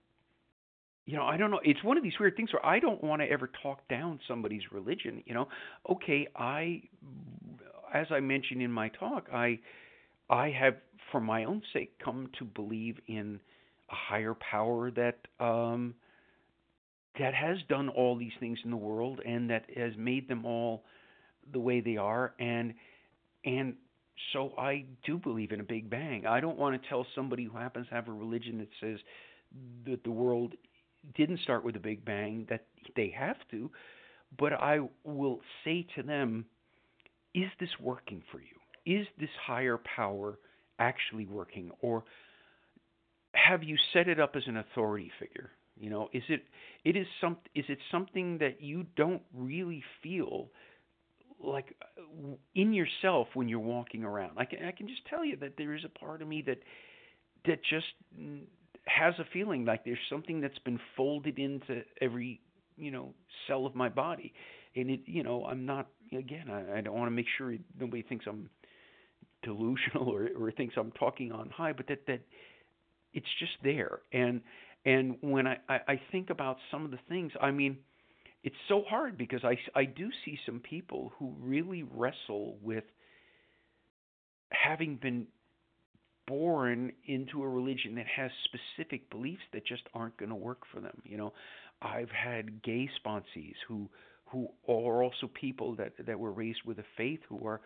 you 1.06 1.16
know, 1.16 1.24
I 1.24 1.36
don't 1.36 1.50
know. 1.50 1.60
It's 1.64 1.82
one 1.84 1.96
of 1.96 2.02
these 2.02 2.18
weird 2.18 2.36
things 2.36 2.52
where 2.52 2.64
I 2.64 2.80
don't 2.80 3.02
want 3.02 3.22
to 3.22 3.30
ever 3.30 3.50
talk 3.62 3.86
down 3.88 4.18
somebody's 4.26 4.62
religion. 4.72 5.22
You 5.26 5.34
know, 5.34 5.48
okay, 5.88 6.26
I, 6.34 6.82
as 7.94 8.08
I 8.10 8.18
mentioned 8.18 8.62
in 8.62 8.72
my 8.72 8.88
talk, 8.88 9.28
I, 9.32 9.60
I 10.28 10.50
have, 10.50 10.74
for 11.12 11.20
my 11.20 11.44
own 11.44 11.62
sake, 11.72 11.92
come 12.04 12.28
to 12.40 12.44
believe 12.44 12.98
in 13.06 13.38
a 13.90 13.94
higher 13.94 14.34
power 14.34 14.90
that 14.92 15.18
um, 15.40 15.94
that 17.18 17.34
has 17.34 17.58
done 17.68 17.88
all 17.88 18.16
these 18.16 18.32
things 18.38 18.58
in 18.64 18.70
the 18.70 18.76
world 18.76 19.20
and 19.26 19.50
that 19.50 19.64
has 19.76 19.92
made 19.96 20.28
them 20.28 20.44
all 20.44 20.84
the 21.52 21.58
way 21.58 21.80
they 21.80 21.96
are 21.96 22.34
and 22.38 22.74
and 23.44 23.74
so 24.32 24.52
I 24.58 24.84
do 25.04 25.16
believe 25.16 25.52
in 25.52 25.60
a 25.60 25.64
big 25.64 25.88
bang. 25.88 26.26
I 26.26 26.40
don't 26.40 26.58
want 26.58 26.80
to 26.80 26.88
tell 26.88 27.06
somebody 27.14 27.44
who 27.44 27.56
happens 27.56 27.88
to 27.88 27.94
have 27.94 28.08
a 28.08 28.12
religion 28.12 28.58
that 28.58 28.68
says 28.80 28.98
that 29.86 30.02
the 30.04 30.10
world 30.10 30.54
didn't 31.14 31.40
start 31.40 31.64
with 31.64 31.76
a 31.76 31.80
big 31.80 32.04
bang 32.04 32.46
that 32.50 32.66
they 32.96 33.14
have 33.16 33.36
to, 33.52 33.70
but 34.38 34.52
I 34.52 34.80
will 35.04 35.40
say 35.64 35.86
to 35.96 36.02
them, 36.02 36.44
is 37.34 37.48
this 37.60 37.70
working 37.80 38.22
for 38.30 38.40
you? 38.40 39.00
Is 39.00 39.06
this 39.18 39.30
higher 39.46 39.78
power 39.96 40.38
actually 40.78 41.26
working 41.26 41.70
or 41.80 42.04
have 43.46 43.62
you 43.62 43.76
set 43.92 44.08
it 44.08 44.18
up 44.20 44.36
as 44.36 44.42
an 44.46 44.56
authority 44.56 45.10
figure? 45.18 45.50
You 45.78 45.90
know, 45.90 46.08
is 46.12 46.24
it 46.28 46.44
it 46.84 46.96
is 46.96 47.06
some 47.20 47.36
is 47.54 47.64
it 47.68 47.78
something 47.90 48.38
that 48.38 48.60
you 48.60 48.86
don't 48.96 49.22
really 49.34 49.82
feel 50.02 50.48
like 51.42 51.76
uh, 51.96 52.34
in 52.54 52.72
yourself 52.72 53.28
when 53.34 53.48
you're 53.48 53.60
walking 53.60 54.02
around? 54.04 54.32
I 54.38 54.44
can 54.44 54.64
I 54.64 54.72
can 54.72 54.88
just 54.88 55.06
tell 55.06 55.24
you 55.24 55.36
that 55.36 55.54
there 55.56 55.74
is 55.74 55.84
a 55.84 55.98
part 55.98 56.20
of 56.20 56.28
me 56.28 56.42
that 56.46 56.58
that 57.46 57.60
just 57.64 57.86
has 58.86 59.14
a 59.18 59.24
feeling 59.32 59.64
like 59.64 59.84
there's 59.84 59.98
something 60.10 60.40
that's 60.40 60.58
been 60.60 60.80
folded 60.96 61.38
into 61.38 61.82
every 62.00 62.40
you 62.76 62.90
know 62.90 63.14
cell 63.46 63.64
of 63.64 63.74
my 63.76 63.88
body, 63.88 64.32
and 64.74 64.90
it 64.90 65.00
you 65.06 65.22
know 65.22 65.44
I'm 65.44 65.64
not 65.64 65.86
again 66.12 66.50
I, 66.50 66.78
I 66.78 66.80
don't 66.80 66.94
want 66.94 67.06
to 67.06 67.14
make 67.14 67.26
sure 67.36 67.54
nobody 67.78 68.02
thinks 68.02 68.26
I'm 68.26 68.50
delusional 69.44 70.08
or 70.12 70.28
or 70.36 70.50
thinks 70.50 70.74
I'm 70.76 70.90
talking 70.92 71.30
on 71.30 71.50
high, 71.50 71.72
but 71.72 71.86
that 71.86 72.04
that 72.08 72.20
it's 73.12 73.26
just 73.38 73.52
there. 73.62 74.00
And 74.12 74.40
and 74.84 75.16
when 75.20 75.46
I, 75.46 75.58
I, 75.68 75.78
I 75.88 76.00
think 76.12 76.30
about 76.30 76.56
some 76.70 76.84
of 76.84 76.90
the 76.90 76.98
things, 77.08 77.32
I 77.40 77.50
mean, 77.50 77.78
it's 78.42 78.56
so 78.68 78.82
hard 78.88 79.18
because 79.18 79.40
I, 79.44 79.58
I 79.74 79.84
do 79.84 80.08
see 80.24 80.38
some 80.46 80.60
people 80.60 81.12
who 81.18 81.34
really 81.40 81.82
wrestle 81.82 82.56
with 82.62 82.84
having 84.50 84.96
been 84.96 85.26
born 86.26 86.92
into 87.06 87.42
a 87.42 87.48
religion 87.48 87.94
that 87.96 88.06
has 88.06 88.30
specific 88.44 89.10
beliefs 89.10 89.42
that 89.52 89.66
just 89.66 89.82
aren't 89.94 90.16
going 90.16 90.28
to 90.28 90.36
work 90.36 90.60
for 90.72 90.80
them. 90.80 91.02
You 91.04 91.16
know, 91.16 91.32
I've 91.82 92.10
had 92.10 92.62
gay 92.62 92.88
sponsees 93.04 93.54
who 93.66 93.88
who 94.26 94.48
are 94.68 95.02
also 95.02 95.28
people 95.32 95.74
that 95.76 95.92
that 96.06 96.18
were 96.18 96.32
raised 96.32 96.60
with 96.64 96.78
a 96.78 96.84
faith 96.96 97.20
who 97.28 97.46
are 97.46 97.60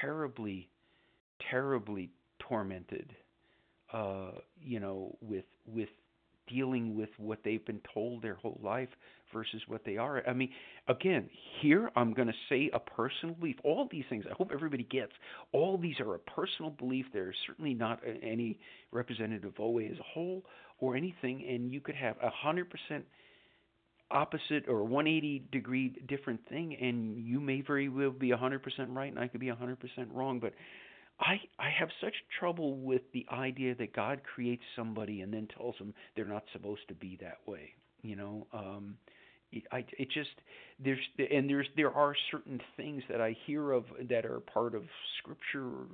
terribly 0.00 0.68
terribly 1.50 2.10
tormented 2.38 3.14
uh, 3.92 4.32
you 4.60 4.80
know, 4.80 5.16
with 5.20 5.44
with 5.66 5.88
dealing 6.48 6.96
with 6.96 7.10
what 7.18 7.40
they've 7.44 7.64
been 7.66 7.80
told 7.92 8.22
their 8.22 8.34
whole 8.34 8.58
life 8.62 8.88
versus 9.32 9.60
what 9.66 9.84
they 9.84 9.98
are. 9.98 10.22
I 10.26 10.32
mean, 10.32 10.50
again, 10.88 11.28
here 11.60 11.90
I'm 11.94 12.14
going 12.14 12.28
to 12.28 12.34
say 12.48 12.70
a 12.72 12.78
personal 12.78 13.34
belief. 13.34 13.56
All 13.64 13.86
these 13.90 14.04
things, 14.08 14.24
I 14.28 14.34
hope 14.34 14.50
everybody 14.52 14.84
gets. 14.84 15.12
All 15.52 15.76
these 15.76 16.00
are 16.00 16.14
a 16.14 16.18
personal 16.18 16.70
belief. 16.70 17.06
They're 17.12 17.34
certainly 17.46 17.74
not 17.74 18.00
any 18.22 18.58
representative 18.90 19.52
of 19.52 19.60
OA 19.60 19.84
as 19.84 19.98
a 19.98 20.02
whole 20.02 20.44
or 20.80 20.96
anything. 20.96 21.44
And 21.46 21.70
you 21.70 21.80
could 21.80 21.96
have 21.96 22.16
a 22.22 22.30
hundred 22.30 22.70
percent 22.70 23.04
opposite 24.10 24.66
or 24.68 24.84
180 24.84 25.48
degree 25.52 25.94
different 26.08 26.40
thing, 26.48 26.76
and 26.80 27.18
you 27.18 27.40
may 27.40 27.60
very 27.60 27.88
well 27.88 28.10
be 28.10 28.30
a 28.30 28.36
100% 28.36 28.60
right, 28.88 29.10
and 29.10 29.18
I 29.18 29.28
could 29.28 29.40
be 29.40 29.50
a 29.50 29.54
100% 29.54 29.76
wrong. 30.12 30.40
But 30.40 30.54
I 31.20 31.40
I 31.58 31.70
have 31.70 31.88
such 32.00 32.14
trouble 32.38 32.76
with 32.76 33.02
the 33.12 33.26
idea 33.30 33.74
that 33.76 33.94
God 33.94 34.20
creates 34.22 34.62
somebody 34.76 35.20
and 35.20 35.32
then 35.32 35.48
tells 35.56 35.76
them 35.78 35.94
they're 36.14 36.24
not 36.24 36.44
supposed 36.52 36.86
to 36.88 36.94
be 36.94 37.18
that 37.20 37.38
way. 37.46 37.74
You 38.02 38.16
know, 38.16 38.46
um, 38.52 38.96
it, 39.50 39.64
I 39.72 39.84
it 39.98 40.10
just 40.10 40.30
there's 40.78 40.98
and 41.18 41.48
there's 41.48 41.66
there 41.76 41.92
are 41.92 42.14
certain 42.30 42.60
things 42.76 43.02
that 43.08 43.20
I 43.20 43.36
hear 43.46 43.72
of 43.72 43.84
that 44.08 44.24
are 44.24 44.40
part 44.40 44.74
of 44.74 44.84
Scripture, 45.18 45.66
or 45.66 45.86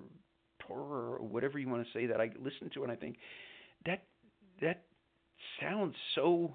Torah, 0.67 1.13
or 1.13 1.27
whatever 1.27 1.59
you 1.59 1.69
want 1.69 1.87
to 1.87 1.99
say 1.99 2.07
that 2.07 2.21
I 2.21 2.31
listen 2.43 2.71
to 2.75 2.83
and 2.83 2.93
I 2.93 2.97
think 2.97 3.17
that 3.87 4.05
that 4.61 4.85
sounds 5.61 5.95
so 6.15 6.55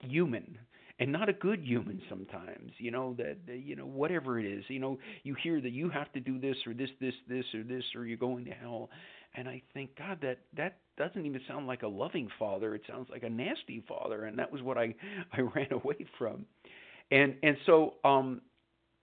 human 0.00 0.58
and 0.98 1.10
not 1.10 1.28
a 1.28 1.32
good 1.32 1.60
human 1.64 2.00
sometimes 2.08 2.72
you 2.78 2.90
know 2.90 3.14
that 3.18 3.36
you 3.54 3.76
know 3.76 3.86
whatever 3.86 4.38
it 4.38 4.46
is 4.46 4.64
you 4.68 4.78
know 4.78 4.98
you 5.22 5.34
hear 5.42 5.60
that 5.60 5.72
you 5.72 5.88
have 5.88 6.12
to 6.12 6.20
do 6.20 6.38
this 6.38 6.56
or 6.66 6.74
this 6.74 6.90
this 7.00 7.14
this 7.28 7.44
or 7.54 7.62
this 7.62 7.84
or 7.94 8.06
you're 8.06 8.16
going 8.16 8.44
to 8.44 8.52
hell. 8.52 8.90
And 9.34 9.48
i 9.48 9.62
think 9.72 9.96
god 9.96 10.18
that 10.22 10.38
that 10.56 10.78
doesn't 10.98 11.24
even 11.24 11.40
sound 11.48 11.66
like 11.66 11.82
a 11.82 11.88
loving 11.88 12.28
father. 12.38 12.74
It 12.74 12.82
sounds 12.86 13.08
like 13.10 13.22
a 13.22 13.30
nasty 13.30 13.82
father. 13.88 14.24
And 14.24 14.38
that 14.38 14.52
was 14.52 14.62
what 14.62 14.78
i 14.78 14.94
i 15.32 15.40
ran 15.40 15.72
away 15.72 16.06
from. 16.18 16.46
And 17.10 17.36
and 17.42 17.56
so 17.66 17.94
um 18.04 18.42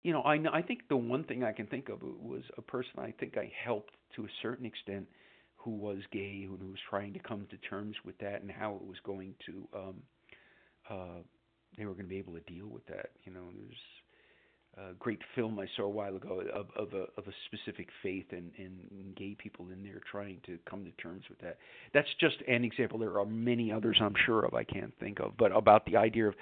you 0.04 0.14
know 0.14 0.22
i 0.22 0.36
i 0.54 0.62
think 0.62 0.82
the 0.90 0.98
one 0.98 1.24
thing 1.24 1.44
i 1.44 1.52
can 1.52 1.68
think 1.68 1.90
of 1.90 2.02
was 2.02 2.44
a 2.58 2.62
person 2.62 2.92
i 2.98 3.14
think 3.20 3.38
i 3.38 3.52
helped 3.64 3.94
to 4.16 4.24
a 4.24 4.30
certain 4.42 4.66
extent 4.66 5.08
who 5.56 5.72
was 5.72 6.00
gay 6.12 6.46
who 6.46 6.54
was 6.68 6.80
trying 6.90 7.14
to 7.14 7.20
come 7.20 7.46
to 7.50 7.58
terms 7.70 7.96
with 8.06 8.18
that 8.20 8.42
and 8.42 8.52
how 8.52 8.76
it 8.76 8.86
was 8.86 8.98
going 9.04 9.34
to 9.46 9.68
um 9.76 9.96
uh 10.90 11.22
they 11.80 11.86
were 11.86 11.94
going 11.94 12.06
to 12.06 12.10
be 12.10 12.18
able 12.18 12.34
to 12.34 12.42
deal 12.42 12.68
with 12.68 12.86
that. 12.88 13.12
You 13.24 13.34
know, 13.34 13.46
there's 13.56 14.90
a 14.90 14.94
great 14.96 15.22
film 15.36 15.60
I 15.60 15.66
saw 15.76 15.84
a 15.84 15.90
while 15.90 16.16
ago 16.16 16.42
of, 16.54 16.68
of 16.76 16.94
a 16.94 17.06
of 17.18 17.28
a 17.28 17.34
specific 17.48 17.88
faith 18.04 18.26
and, 18.32 18.52
and 18.58 19.16
gay 19.16 19.36
people 19.38 19.68
in 19.72 19.84
there 19.84 20.02
trying 20.12 20.40
to 20.46 20.58
come 20.70 20.86
to 20.86 20.92
terms 21.02 21.24
with 21.30 21.40
that. 21.40 21.58
That's 21.94 22.08
just 22.20 22.36
an 22.48 22.64
example. 22.64 23.00
There 23.00 23.20
are 23.20 23.26
many 23.26 23.72
others 23.72 23.98
I'm 24.02 24.16
sure 24.26 24.46
of 24.46 24.54
I 24.54 24.64
can't 24.64 24.94
think 25.00 25.20
of, 25.20 25.34
but 25.38 25.56
about 25.56 25.86
the 25.86 25.98
idea 25.98 26.28
of 26.28 26.36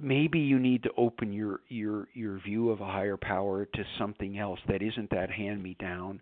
maybe 0.00 0.38
you 0.38 0.58
need 0.58 0.82
to 0.82 0.90
open 0.96 1.32
your 1.32 1.60
your 1.68 2.08
your 2.14 2.38
view 2.38 2.70
of 2.70 2.80
a 2.80 2.86
higher 2.86 3.16
power 3.16 3.64
to 3.64 3.84
something 3.98 4.38
else 4.38 4.60
that 4.68 4.82
isn't 4.82 5.10
that 5.10 5.30
hand 5.30 5.62
me 5.62 5.76
down 5.80 6.20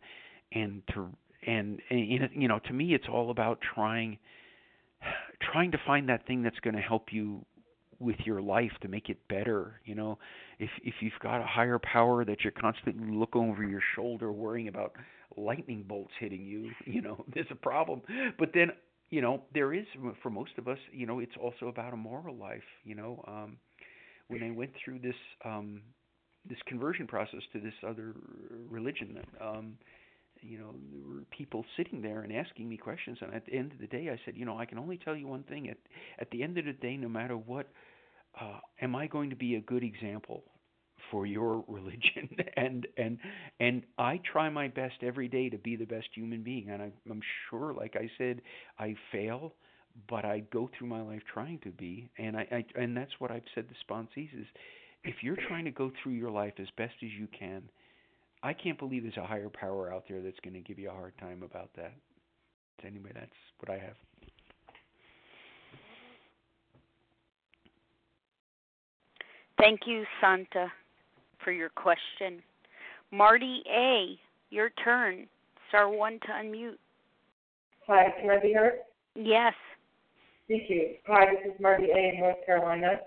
and 0.52 0.82
to 0.94 1.08
and, 1.46 1.80
and 1.90 2.30
you 2.34 2.48
know 2.48 2.60
to 2.60 2.72
me 2.72 2.94
it's 2.94 3.06
all 3.10 3.30
about 3.30 3.58
trying 3.74 4.18
trying 5.52 5.70
to 5.72 5.78
find 5.86 6.08
that 6.08 6.26
thing 6.26 6.42
that's 6.42 6.58
going 6.60 6.76
to 6.76 6.82
help 6.82 7.06
you 7.12 7.44
with 8.02 8.16
your 8.24 8.42
life 8.42 8.72
to 8.82 8.88
make 8.88 9.08
it 9.08 9.18
better 9.28 9.80
you 9.84 9.94
know? 9.94 10.18
If 10.58 10.70
if 10.82 10.94
you've 11.00 11.12
got 11.22 11.40
a 11.40 11.46
higher 11.46 11.78
power 11.78 12.24
that 12.24 12.42
you're 12.42 12.52
constantly 12.52 13.14
looking 13.14 13.50
over 13.50 13.64
your 13.64 13.82
shoulder 13.94 14.32
worrying 14.32 14.68
about 14.68 14.92
lightning 15.36 15.84
bolts 15.88 16.12
hitting 16.20 16.44
you 16.44 16.70
you 16.86 17.00
know 17.00 17.24
there's 17.32 17.46
a 17.50 17.54
problem. 17.56 18.02
But 18.38 18.50
then 18.54 18.72
you 19.10 19.20
know 19.20 19.42
there 19.54 19.72
is 19.72 19.86
for 20.22 20.30
most 20.30 20.52
of 20.58 20.68
us 20.68 20.78
you 20.92 21.06
know 21.06 21.18
it's 21.20 21.36
also 21.40 21.68
about 21.68 21.92
a 21.92 21.96
moral 21.96 22.36
life 22.36 22.62
you 22.84 22.94
know? 22.94 23.24
Um 23.26 23.56
when 24.28 24.42
i 24.42 24.50
went 24.50 24.70
through 24.82 24.98
this 24.98 25.16
um 25.44 25.82
this 26.48 26.58
conversion 26.66 27.06
process 27.06 27.40
to 27.52 27.60
this 27.60 27.74
other 27.86 28.14
religion 28.68 29.18
um 29.40 29.74
you 30.40 30.58
know 30.58 30.74
there 30.92 31.02
were 31.06 31.22
people 31.30 31.64
sitting 31.76 32.02
there 32.02 32.20
and 32.22 32.32
asking 32.32 32.68
me 32.68 32.76
questions 32.76 33.18
and 33.20 33.32
at 33.34 33.44
the 33.46 33.52
end 33.54 33.72
of 33.72 33.78
the 33.78 33.86
day 33.86 34.10
i 34.10 34.18
said 34.24 34.34
you 34.36 34.44
know 34.44 34.58
i 34.58 34.64
can 34.64 34.78
only 34.78 34.98
tell 34.98 35.16
you 35.16 35.26
one 35.26 35.42
thing. 35.44 35.68
At 35.68 35.76
at 36.18 36.30
the 36.30 36.42
end 36.42 36.58
of 36.58 36.64
the 36.64 36.72
day 36.72 36.96
no 36.96 37.08
matter 37.08 37.36
what 37.36 37.68
uh, 38.40 38.58
am 38.80 38.96
I 38.96 39.06
going 39.06 39.30
to 39.30 39.36
be 39.36 39.56
a 39.56 39.60
good 39.60 39.82
example 39.82 40.44
for 41.10 41.26
your 41.26 41.64
religion 41.68 42.28
and 42.56 42.86
and 42.96 43.18
and 43.60 43.82
I 43.98 44.20
try 44.30 44.48
my 44.48 44.68
best 44.68 44.96
every 45.02 45.28
day 45.28 45.48
to 45.50 45.58
be 45.58 45.76
the 45.76 45.84
best 45.84 46.08
human 46.14 46.42
being 46.42 46.70
and 46.70 46.82
I 46.82 46.90
I'm 47.10 47.20
sure 47.50 47.74
like 47.74 47.96
I 47.96 48.10
said 48.18 48.42
I 48.78 48.94
fail 49.10 49.54
but 50.08 50.24
I 50.24 50.40
go 50.52 50.70
through 50.76 50.88
my 50.88 51.02
life 51.02 51.20
trying 51.32 51.58
to 51.60 51.70
be 51.70 52.08
and 52.18 52.36
I, 52.36 52.46
I 52.50 52.80
and 52.80 52.96
that's 52.96 53.12
what 53.18 53.30
I've 53.30 53.42
said 53.54 53.66
to 53.68 53.74
sponsees 53.92 54.32
is 54.38 54.46
if 55.04 55.16
you're 55.22 55.36
trying 55.48 55.64
to 55.64 55.70
go 55.70 55.90
through 56.02 56.12
your 56.12 56.30
life 56.30 56.54
as 56.58 56.68
best 56.76 56.94
as 57.02 57.10
you 57.18 57.28
can 57.38 57.62
I 58.42 58.52
can't 58.52 58.78
believe 58.78 59.02
there's 59.04 59.16
a 59.16 59.26
higher 59.26 59.50
power 59.50 59.92
out 59.92 60.04
there 60.08 60.20
that's 60.20 60.40
going 60.42 60.54
to 60.54 60.60
give 60.60 60.78
you 60.78 60.90
a 60.90 60.92
hard 60.92 61.16
time 61.18 61.42
about 61.44 61.70
that. 61.76 61.92
Anyway, 62.84 63.10
that's 63.14 63.30
what 63.60 63.70
I 63.70 63.78
have. 63.78 63.96
Thank 69.62 69.82
you, 69.86 70.02
Santa, 70.20 70.72
for 71.44 71.52
your 71.52 71.68
question. 71.68 72.42
Marty 73.12 73.62
A., 73.72 74.18
your 74.50 74.70
turn. 74.82 75.28
Star 75.68 75.88
one 75.88 76.18
to 76.22 76.32
unmute. 76.32 76.78
Hi, 77.86 78.12
can 78.20 78.28
I 78.28 78.40
be 78.40 78.52
heard? 78.52 78.80
Yes. 79.14 79.54
Thank 80.48 80.68
you. 80.68 80.96
Hi, 81.06 81.26
this 81.26 81.54
is 81.54 81.60
Marty 81.60 81.86
A. 81.94 82.08
in 82.12 82.18
North 82.18 82.44
Carolina, 82.44 83.02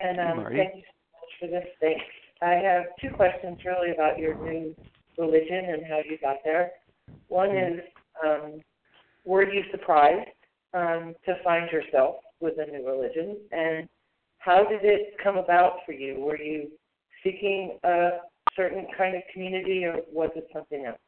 and 0.00 0.20
um, 0.20 0.36
Marty. 0.36 0.56
thank 0.58 0.74
you 0.74 0.82
so 0.82 1.14
much 1.14 1.30
for 1.40 1.46
this. 1.46 1.66
Thanks. 1.80 2.04
I 2.42 2.60
have 2.62 2.82
two 3.00 3.16
questions 3.16 3.56
really 3.64 3.92
about 3.92 4.18
your 4.18 4.34
new 4.34 4.76
religion 5.16 5.64
and 5.70 5.82
how 5.88 6.00
you 6.06 6.18
got 6.20 6.36
there. 6.44 6.72
One 7.28 7.56
is, 7.56 7.80
um, 8.22 8.60
were 9.24 9.50
you 9.50 9.62
surprised 9.70 10.28
um, 10.74 11.14
to 11.24 11.36
find 11.42 11.70
yourself 11.72 12.16
with 12.40 12.56
a 12.58 12.70
new 12.70 12.86
religion, 12.86 13.38
and 13.50 13.88
how 14.46 14.64
did 14.64 14.84
it 14.84 15.16
come 15.22 15.36
about 15.36 15.78
for 15.84 15.92
you? 15.92 16.20
Were 16.20 16.40
you 16.40 16.68
seeking 17.24 17.78
a 17.82 18.10
certain 18.54 18.86
kind 18.96 19.16
of 19.16 19.22
community, 19.32 19.84
or 19.84 19.96
was 20.12 20.30
it 20.36 20.46
something 20.52 20.86
else? 20.86 20.98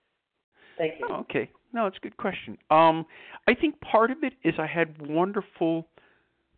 Thank 0.77 0.95
you. 0.99 1.07
Oh, 1.09 1.21
okay. 1.21 1.49
No, 1.73 1.87
it's 1.87 1.97
a 1.97 2.01
good 2.01 2.17
question. 2.17 2.59
Um, 2.71 3.07
I 3.47 3.55
think 3.55 3.81
part 3.81 4.11
of 4.11 4.19
it 4.23 4.33
is 4.43 4.55
I 4.59 4.67
had 4.67 5.01
wonderful 5.01 5.87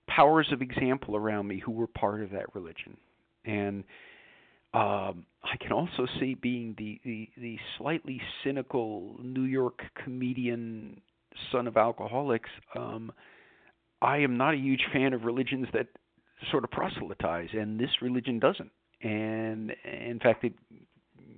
powers 0.08 0.48
of 0.52 0.62
example 0.62 1.16
around 1.16 1.46
me 1.46 1.58
who 1.64 1.72
were 1.72 1.86
part 1.86 2.22
of 2.22 2.30
that 2.30 2.54
religion, 2.54 2.96
and 3.44 3.84
um, 4.72 5.26
I 5.42 5.56
can 5.60 5.72
also 5.72 6.06
see 6.18 6.34
being 6.34 6.74
the, 6.78 6.98
the 7.04 7.28
the 7.36 7.58
slightly 7.76 8.20
cynical 8.42 9.16
New 9.22 9.44
York 9.44 9.82
comedian, 10.02 11.00
son 11.52 11.66
of 11.66 11.76
alcoholics. 11.76 12.50
Um, 12.74 13.12
I 14.00 14.18
am 14.18 14.38
not 14.38 14.54
a 14.54 14.56
huge 14.56 14.82
fan 14.92 15.12
of 15.12 15.24
religions 15.24 15.66
that 15.74 15.88
sort 16.50 16.64
of 16.64 16.70
proselytize, 16.70 17.48
and 17.52 17.78
this 17.78 17.90
religion 18.02 18.38
doesn't. 18.38 18.70
And 19.02 19.72
in 19.84 20.18
fact, 20.22 20.44
it 20.44 20.52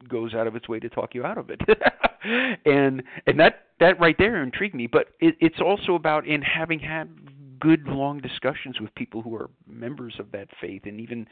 goes 0.09 0.35
out 0.35 0.47
of 0.47 0.57
its 0.57 0.69
way 0.69 0.81
to 0.81 0.89
talk 0.89 1.15
you 1.15 1.25
out 1.25 1.39
of 1.39 1.51
it. 1.51 1.61
and 2.65 3.03
and 3.27 3.41
that 3.41 3.67
that 3.81 3.99
right 4.01 4.17
there 4.19 4.43
intrigued 4.43 4.75
me. 4.75 4.87
But 4.87 5.09
it, 5.21 5.37
it's 5.41 5.61
also 5.61 5.95
about 5.95 6.27
in 6.27 6.43
having 6.43 6.79
had 6.79 7.09
good 7.61 7.87
long 7.87 8.21
discussions 8.21 8.81
with 8.81 8.95
people 8.95 9.23
who 9.23 9.35
are 9.37 9.51
members 9.67 10.15
of 10.19 10.31
that 10.33 10.49
faith, 10.61 10.83
and 10.85 11.01
even 11.01 11.27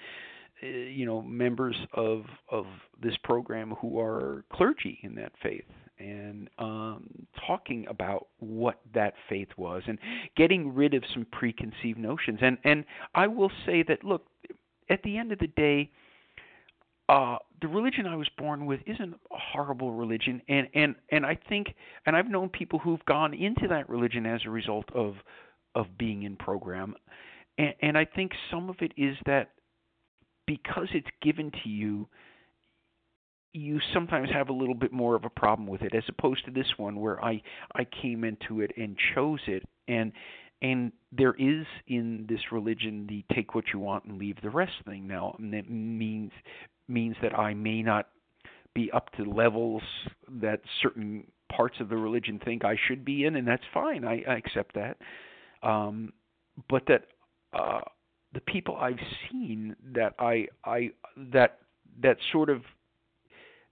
uh, 0.63 0.67
you 0.67 1.07
know 1.07 1.23
members 1.23 1.77
of 1.95 2.25
of 2.51 2.67
this 3.03 3.15
program 3.25 3.75
who 3.81 3.99
are 4.01 4.45
clergy 4.53 4.99
in 5.03 5.15
that 5.17 5.33
faith 5.43 5.65
and 6.01 6.49
um 6.59 7.09
talking 7.47 7.87
about 7.89 8.29
what 8.39 8.81
that 8.95 9.15
faith 9.29 9.49
was 9.57 9.83
and 9.87 9.99
getting 10.37 10.75
rid 10.75 10.95
of 10.95 11.05
some 11.13 11.27
preconceived 11.31 11.99
notions. 11.99 12.39
And 12.43 12.59
and 12.65 12.85
I 13.15 13.27
will 13.27 13.53
say 13.67 13.85
that 13.85 14.03
look 14.03 14.27
at 14.89 15.03
the 15.03 15.17
end 15.17 15.31
of 15.31 15.39
the 15.39 15.49
day 15.49 15.91
uh 17.09 17.37
the 17.61 17.69
religion 17.69 18.07
I 18.07 18.17
was 18.17 18.29
born 18.39 18.67
with 18.67 18.81
isn't 18.87 19.13
a 19.13 19.37
horrible 19.53 19.93
religion. 19.93 20.41
And 20.49 20.67
and 20.75 20.95
and 21.11 21.27
I 21.27 21.39
think 21.49 21.75
and 22.07 22.17
I've 22.17 22.31
known 22.31 22.49
people 22.49 22.79
who've 22.79 23.05
gone 23.05 23.35
into 23.35 23.69
that 23.69 23.89
religion 23.89 24.27
as 24.27 24.41
a 24.47 24.51
result 24.51 24.87
of 24.95 25.17
of 25.75 25.87
being 25.99 26.23
in 26.23 26.37
program. 26.37 26.95
And 27.59 27.75
and 27.83 27.99
I 27.99 28.05
think 28.05 28.33
some 28.51 28.71
of 28.71 28.77
it 28.81 28.93
is 28.97 29.17
that 29.27 29.51
because 30.47 30.89
it's 30.93 31.11
given 31.23 31.53
to 31.63 31.69
you 31.69 32.09
you 33.53 33.81
sometimes 33.93 34.31
have 34.31 34.49
a 34.49 34.53
little 34.53 34.75
bit 34.75 34.93
more 34.93 35.17
of 35.17 35.25
a 35.25 35.31
problem 35.31 35.67
with 35.67 35.83
it 35.83 35.95
as 35.95 36.05
opposed 36.09 36.45
to 36.45 36.51
this 36.51 36.67
one 36.77 37.01
where 37.01 37.23
I 37.25 37.43
I 37.75 37.85
came 37.85 38.25
into 38.25 38.61
it 38.61 38.73
and 38.77 38.97
chose 39.15 39.41
it 39.47 39.65
and 39.89 40.13
and 40.63 40.93
there 41.11 41.35
is 41.39 41.67
in 41.89 42.27
this 42.29 42.41
religion 42.53 43.07
the 43.09 43.25
take 43.35 43.55
what 43.55 43.65
you 43.73 43.79
want 43.79 44.05
and 44.05 44.19
leave 44.19 44.37
the 44.43 44.51
rest 44.51 44.75
thing. 44.85 45.07
Now 45.07 45.35
and 45.39 45.53
that 45.53 45.69
means 45.69 46.31
means 46.89 47.17
that 47.23 47.37
I 47.37 47.55
may 47.55 47.83
not 47.83 48.09
be 48.75 48.91
up 48.93 49.11
to 49.17 49.25
levels 49.25 49.83
that 50.29 50.61
certain 50.81 51.27
parts 51.51 51.77
of 51.81 51.89
the 51.89 51.97
religion 51.97 52.41
think 52.45 52.65
I 52.65 52.77
should 52.87 53.05
be 53.05 53.25
in 53.25 53.35
and 53.35 53.47
that's 53.47 53.65
fine. 53.75 54.05
I, 54.05 54.23
I 54.29 54.37
accept 54.37 54.75
that. 54.75 54.97
Um 55.63 56.13
but 56.69 56.85
that 56.87 57.07
uh 57.53 57.81
the 58.33 58.41
people 58.41 58.77
I've 58.77 59.01
seen 59.29 59.75
that 59.93 60.15
I 60.21 60.47
I 60.65 60.91
that 61.33 61.59
that 62.01 62.19
sort 62.31 62.49
of 62.49 62.63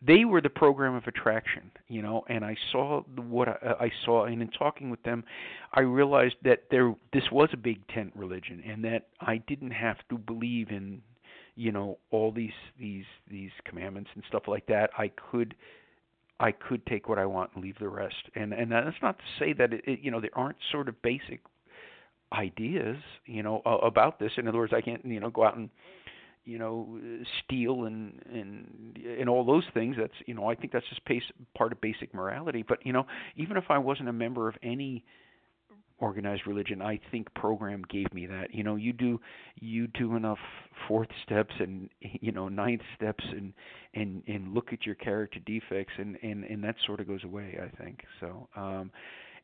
they 0.00 0.24
were 0.24 0.40
the 0.40 0.50
program 0.50 0.94
of 0.94 1.04
attraction, 1.06 1.70
you 1.88 2.02
know, 2.02 2.24
and 2.28 2.44
I 2.44 2.56
saw 2.70 3.02
what 3.16 3.48
I, 3.48 3.52
uh, 3.52 3.74
I 3.80 3.90
saw, 4.04 4.26
and 4.26 4.40
in 4.40 4.48
talking 4.48 4.90
with 4.90 5.02
them, 5.02 5.24
I 5.72 5.80
realized 5.80 6.36
that 6.44 6.64
there 6.70 6.94
this 7.12 7.24
was 7.32 7.48
a 7.52 7.56
big 7.56 7.86
tent 7.88 8.12
religion, 8.14 8.62
and 8.66 8.84
that 8.84 9.08
I 9.20 9.38
didn't 9.48 9.72
have 9.72 9.96
to 10.10 10.18
believe 10.18 10.68
in, 10.70 11.02
you 11.56 11.72
know, 11.72 11.98
all 12.10 12.30
these 12.30 12.52
these 12.78 13.06
these 13.28 13.50
commandments 13.64 14.10
and 14.14 14.22
stuff 14.28 14.44
like 14.46 14.66
that. 14.66 14.90
I 14.96 15.10
could 15.30 15.56
I 16.38 16.52
could 16.52 16.86
take 16.86 17.08
what 17.08 17.18
I 17.18 17.26
want 17.26 17.50
and 17.54 17.64
leave 17.64 17.78
the 17.80 17.88
rest, 17.88 18.30
and 18.36 18.52
and 18.52 18.70
that's 18.70 18.96
not 19.02 19.18
to 19.18 19.24
say 19.40 19.52
that 19.54 19.72
it, 19.72 19.82
it 19.84 20.00
you 20.00 20.12
know 20.12 20.20
there 20.20 20.30
aren't 20.34 20.58
sort 20.70 20.88
of 20.88 21.00
basic 21.02 21.40
ideas, 22.32 22.96
you 23.26 23.42
know, 23.42 23.62
about 23.64 24.18
this. 24.18 24.32
In 24.36 24.46
other 24.48 24.58
words, 24.58 24.72
I 24.76 24.80
can't, 24.80 25.04
you 25.04 25.20
know, 25.20 25.30
go 25.30 25.44
out 25.44 25.56
and, 25.56 25.70
you 26.48 26.58
know, 26.58 26.98
steal 27.44 27.84
and 27.84 28.22
and 28.32 28.98
and 29.20 29.28
all 29.28 29.44
those 29.44 29.64
things. 29.74 29.96
That's, 29.98 30.14
you 30.24 30.32
know, 30.32 30.48
I 30.48 30.54
think 30.54 30.72
that's 30.72 30.88
just 30.88 31.04
pace, 31.04 31.22
part 31.54 31.72
of 31.72 31.80
basic 31.82 32.14
morality. 32.14 32.64
But 32.66 32.78
you 32.86 32.92
know, 32.94 33.06
even 33.36 33.58
if 33.58 33.64
I 33.68 33.76
wasn't 33.76 34.08
a 34.08 34.14
member 34.14 34.48
of 34.48 34.54
any 34.62 35.04
organized 35.98 36.46
religion, 36.46 36.80
I 36.80 37.00
think 37.10 37.32
program 37.34 37.82
gave 37.90 38.12
me 38.14 38.24
that. 38.26 38.54
You 38.54 38.64
know, 38.64 38.76
you 38.76 38.94
do 38.94 39.20
you 39.60 39.88
do 39.88 40.16
enough 40.16 40.38
fourth 40.86 41.10
steps 41.22 41.54
and 41.60 41.90
you 42.00 42.32
know 42.32 42.48
ninth 42.48 42.82
steps 42.96 43.24
and 43.30 43.52
and 43.94 44.22
and 44.26 44.54
look 44.54 44.72
at 44.72 44.86
your 44.86 44.94
character 44.94 45.40
defects 45.44 45.92
and 45.98 46.16
and 46.22 46.44
and 46.44 46.64
that 46.64 46.76
sort 46.86 47.00
of 47.00 47.06
goes 47.08 47.24
away. 47.24 47.58
I 47.62 47.82
think 47.82 48.04
so. 48.20 48.48
um 48.56 48.90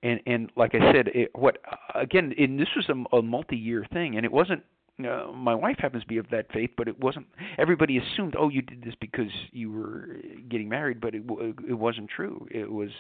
and 0.03 0.21
and 0.27 0.51
like 0.57 0.75
I 0.75 0.93
said, 0.93 1.09
it, 1.09 1.31
what 1.35 1.59
again? 1.95 2.33
And 2.39 2.59
this 2.59 2.69
was 2.77 2.89
a, 2.89 3.17
a 3.17 3.23
multi-year 3.23 3.87
thing, 3.93 4.17
and 4.17 4.25
it 4.25 4.33
wasn't 4.33 4.63
uh, 5.01 5.33
my 5.33 5.55
wife 5.55 5.77
happens 5.79 6.05
to 6.05 6.09
be 6.09 6.19
of 6.19 6.29
that 6.31 6.53
faith, 6.53 6.71
but 6.77 6.87
it 6.87 6.99
wasn't. 7.01 7.27
Everybody 7.59 7.99
assumed, 7.99 8.37
oh, 8.39 8.49
you 8.49 8.63
did 8.63 8.83
this 8.85 8.95
because 9.01 9.31
you 9.51 9.73
were 9.73 10.19
getting 10.49 10.69
married, 10.69 11.01
but 11.01 11.15
it 11.15 11.27
w- 11.27 11.55
it 11.69 11.75
wasn't 11.75 12.09
true. 12.09 12.47
It 12.51 12.71
was 12.71 12.91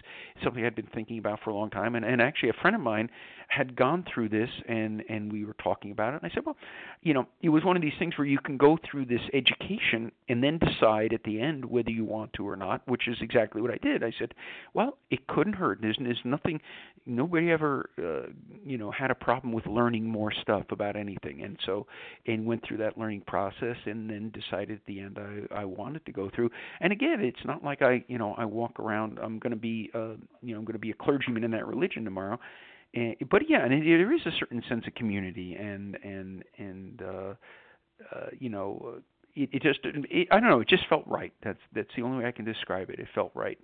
something 0.43 0.65
I'd 0.65 0.75
been 0.75 0.89
thinking 0.93 1.19
about 1.19 1.41
for 1.45 1.51
a 1.51 1.55
long 1.55 1.71
time, 1.71 1.95
and 1.95 2.05
and 2.05 2.21
actually 2.21 2.49
a 2.49 2.55
friend 2.55 2.75
of 2.75 2.83
mine 2.83 3.11
had 3.49 3.77
gone 3.77 4.05
through 4.13 4.29
this, 4.29 4.51
and 4.69 5.03
and 5.09 5.33
we 5.33 5.45
were 5.45 5.57
talking 5.63 5.91
about 5.91 6.15
it, 6.15 6.23
and 6.23 6.31
I 6.31 6.35
said, 6.35 6.45
well, 6.47 6.57
you 7.03 7.15
know, 7.15 7.27
it 7.43 7.49
was 7.49 7.65
one 7.65 7.77
of 7.77 7.83
these 7.83 7.93
things 7.99 8.17
where 8.19 8.27
you 8.27 8.39
can 8.39 8.57
go 8.57 8.79
through 8.91 9.07
this 9.07 9.21
education 9.33 10.11
and 10.29 10.43
then 10.43 10.59
decide 10.59 11.13
at 11.13 11.23
the 11.25 11.41
end 11.41 11.65
whether 11.65 11.91
you 11.91 12.05
want 12.05 12.33
to 12.35 12.49
or 12.49 12.57
not, 12.57 12.87
which 12.89 13.09
is 13.09 13.17
exactly 13.21 13.61
what 13.61 13.71
I 13.71 13.79
did. 13.83 14.03
I 14.03 14.13
said, 14.19 14.35
well, 14.73 14.99
it 15.11 15.27
couldn't 15.27 15.55
hurt. 15.55 15.79
There's 15.81 15.97
there's 16.01 16.21
nothing. 16.25 16.61
Nobody 17.07 17.51
ever, 17.51 17.91
uh, 17.99 18.31
you 18.65 18.79
know, 18.79 18.91
had 18.91 19.11
a 19.11 19.15
problem 19.15 19.53
with 19.53 19.67
learning 19.67 20.07
more 20.07 20.33
stuff 20.33 20.65
about 20.71 20.97
anything, 20.97 21.43
and 21.43 21.59
so 21.67 21.87
and 22.27 22.47
went 22.47 22.65
through 22.67 22.79
that 22.79 22.97
learning 22.97 23.23
process 23.27 23.77
and 23.85 24.09
then 24.09 24.31
decided 24.31 24.77
at 24.77 24.87
the 24.87 25.01
end 25.01 25.19
I 25.19 25.63
I 25.63 25.65
wanted 25.65 26.05
to 26.07 26.13
go 26.13 26.31
through. 26.35 26.51
And 26.81 26.93
again, 26.93 27.21
it's 27.21 27.45
not 27.45 27.63
like 27.63 27.83
I, 27.83 28.05
you 28.09 28.19
know, 28.19 28.35
I 28.39 28.45
walk 28.45 28.81
around 28.81 29.19
I'm 29.23 29.39
going 29.39 29.53
to 29.53 29.57
be 29.57 29.91
uh 29.95 30.15
you 30.43 30.53
know, 30.53 30.59
I'm 30.59 30.65
going 30.65 30.75
to 30.75 30.79
be 30.79 30.91
a 30.91 30.95
clergyman 30.95 31.45
in 31.45 31.51
that 31.53 31.67
religion 31.67 32.05
tomorrow. 32.05 32.39
And, 32.95 33.17
but 33.31 33.43
yeah, 33.49 33.65
and 33.65 33.73
it, 33.73 33.85
there 33.85 34.13
is 34.13 34.21
a 34.27 34.33
certain 34.39 34.63
sense 34.69 34.87
of 34.87 34.95
community 34.95 35.55
and 35.55 35.97
and 36.03 36.45
and 36.59 37.03
uh 37.03 37.35
uh 38.15 38.27
you 38.39 38.49
know, 38.49 39.01
it, 39.35 39.51
it 39.53 39.63
just 39.63 39.81
it, 39.85 40.29
I 40.31 40.41
don't 40.41 40.51
know, 40.51 40.61
it 40.61 40.69
just 40.69 40.87
felt 40.89 41.05
right. 41.07 41.33
That's 41.43 41.59
that's 41.75 41.91
the 41.97 42.03
only 42.03 42.23
way 42.23 42.29
I 42.29 42.33
can 42.33 42.45
describe 42.45 42.91
it. 42.91 42.99
It 42.99 43.09
felt 43.15 43.33
right 43.35 43.59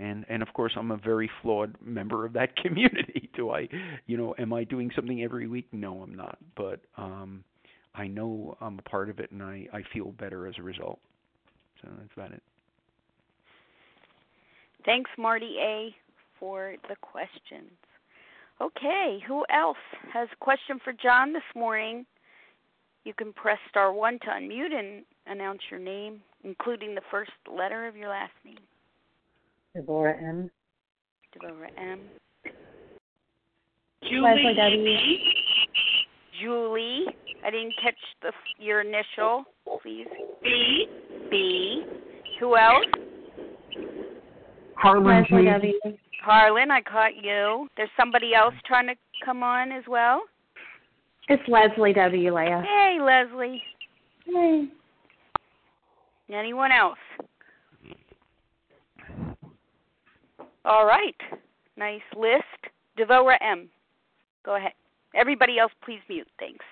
and 0.00 0.24
and 0.28 0.42
of 0.42 0.52
course 0.52 0.72
I'm 0.76 0.90
a 0.90 0.96
very 0.96 1.30
flawed 1.42 1.76
member 1.84 2.24
of 2.24 2.32
that 2.32 2.56
community. 2.62 3.30
Do 3.36 3.50
I, 3.50 3.68
you 4.06 4.16
know, 4.16 4.34
am 4.38 4.52
I 4.52 4.64
doing 4.64 4.90
something 4.96 5.22
every 5.22 5.46
week? 5.46 5.68
No, 5.72 6.02
I'm 6.02 6.14
not. 6.14 6.38
But 6.56 6.80
um, 6.96 7.44
I 7.94 8.06
know 8.06 8.56
I'm 8.60 8.78
a 8.78 8.82
part 8.82 9.10
of 9.10 9.20
it, 9.20 9.30
and 9.30 9.42
I 9.42 9.66
I 9.72 9.82
feel 9.92 10.12
better 10.12 10.46
as 10.46 10.54
a 10.58 10.62
result. 10.62 10.98
So 11.82 11.88
that's 11.98 12.12
about 12.16 12.32
it. 12.32 12.42
Thanks, 14.84 15.10
Marty 15.18 15.56
A, 15.60 15.94
for 16.38 16.74
the 16.88 16.96
questions. 16.96 17.70
Okay, 18.60 19.20
who 19.26 19.44
else 19.50 19.78
has 20.12 20.28
a 20.32 20.44
question 20.44 20.78
for 20.84 20.92
John 20.92 21.32
this 21.32 21.42
morning? 21.56 22.04
You 23.04 23.14
can 23.14 23.32
press 23.32 23.58
star 23.70 23.92
one 23.92 24.18
to 24.20 24.26
unmute 24.26 24.74
and 24.78 25.04
announce 25.26 25.60
your 25.70 25.80
name, 25.80 26.20
including 26.44 26.94
the 26.94 27.00
first 27.10 27.30
letter 27.50 27.88
of 27.88 27.96
your 27.96 28.10
last 28.10 28.32
name. 28.44 28.58
Deborah 29.74 30.14
M. 30.16 30.50
Deborah 31.32 31.70
M. 31.78 32.00
Leslie 34.02 34.54
W. 34.56 34.96
Julie. 36.40 37.06
I 37.44 37.50
didn't 37.50 37.74
catch 37.82 37.94
the 38.20 38.32
your 38.58 38.82
initial, 38.82 39.44
please. 39.80 40.06
B. 40.42 40.86
B. 41.30 41.84
Who 42.40 42.56
else? 42.56 42.84
Harlan 44.80 45.22
Leslie 45.22 45.44
W. 45.44 45.72
Harlan, 46.22 46.70
I 46.70 46.80
caught 46.80 47.14
you. 47.22 47.68
There's 47.76 47.90
somebody 47.98 48.34
else 48.34 48.54
trying 48.66 48.86
to 48.86 48.94
come 49.22 49.42
on 49.42 49.72
as 49.72 49.84
well. 49.86 50.22
It's 51.28 51.42
Leslie 51.48 51.92
W. 51.92 52.34
Leah. 52.34 52.62
Hey, 52.66 52.98
Leslie. 53.00 53.62
Hey. 54.24 54.68
Anyone 56.32 56.70
else? 56.72 56.98
All 60.64 60.86
right. 60.86 61.16
Nice 61.76 62.00
list. 62.16 62.72
Devora 62.98 63.36
M. 63.42 63.68
Go 64.44 64.56
ahead. 64.56 64.72
Everybody 65.14 65.58
else, 65.58 65.72
please 65.84 66.00
mute. 66.08 66.28
Thanks. 66.38 66.64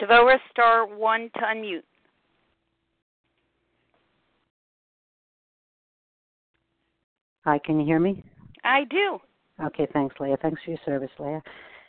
Devora 0.00 0.38
star 0.50 0.86
one 0.86 1.30
to 1.34 1.40
unmute. 1.40 1.82
Hi, 7.44 7.58
can 7.64 7.78
you 7.78 7.86
hear 7.86 8.00
me? 8.00 8.24
I 8.64 8.84
do. 8.90 9.18
Okay, 9.64 9.86
thanks, 9.92 10.16
Leah. 10.20 10.36
Thanks 10.42 10.60
for 10.64 10.70
your 10.70 10.80
service, 10.84 11.10
Leah. 11.18 11.40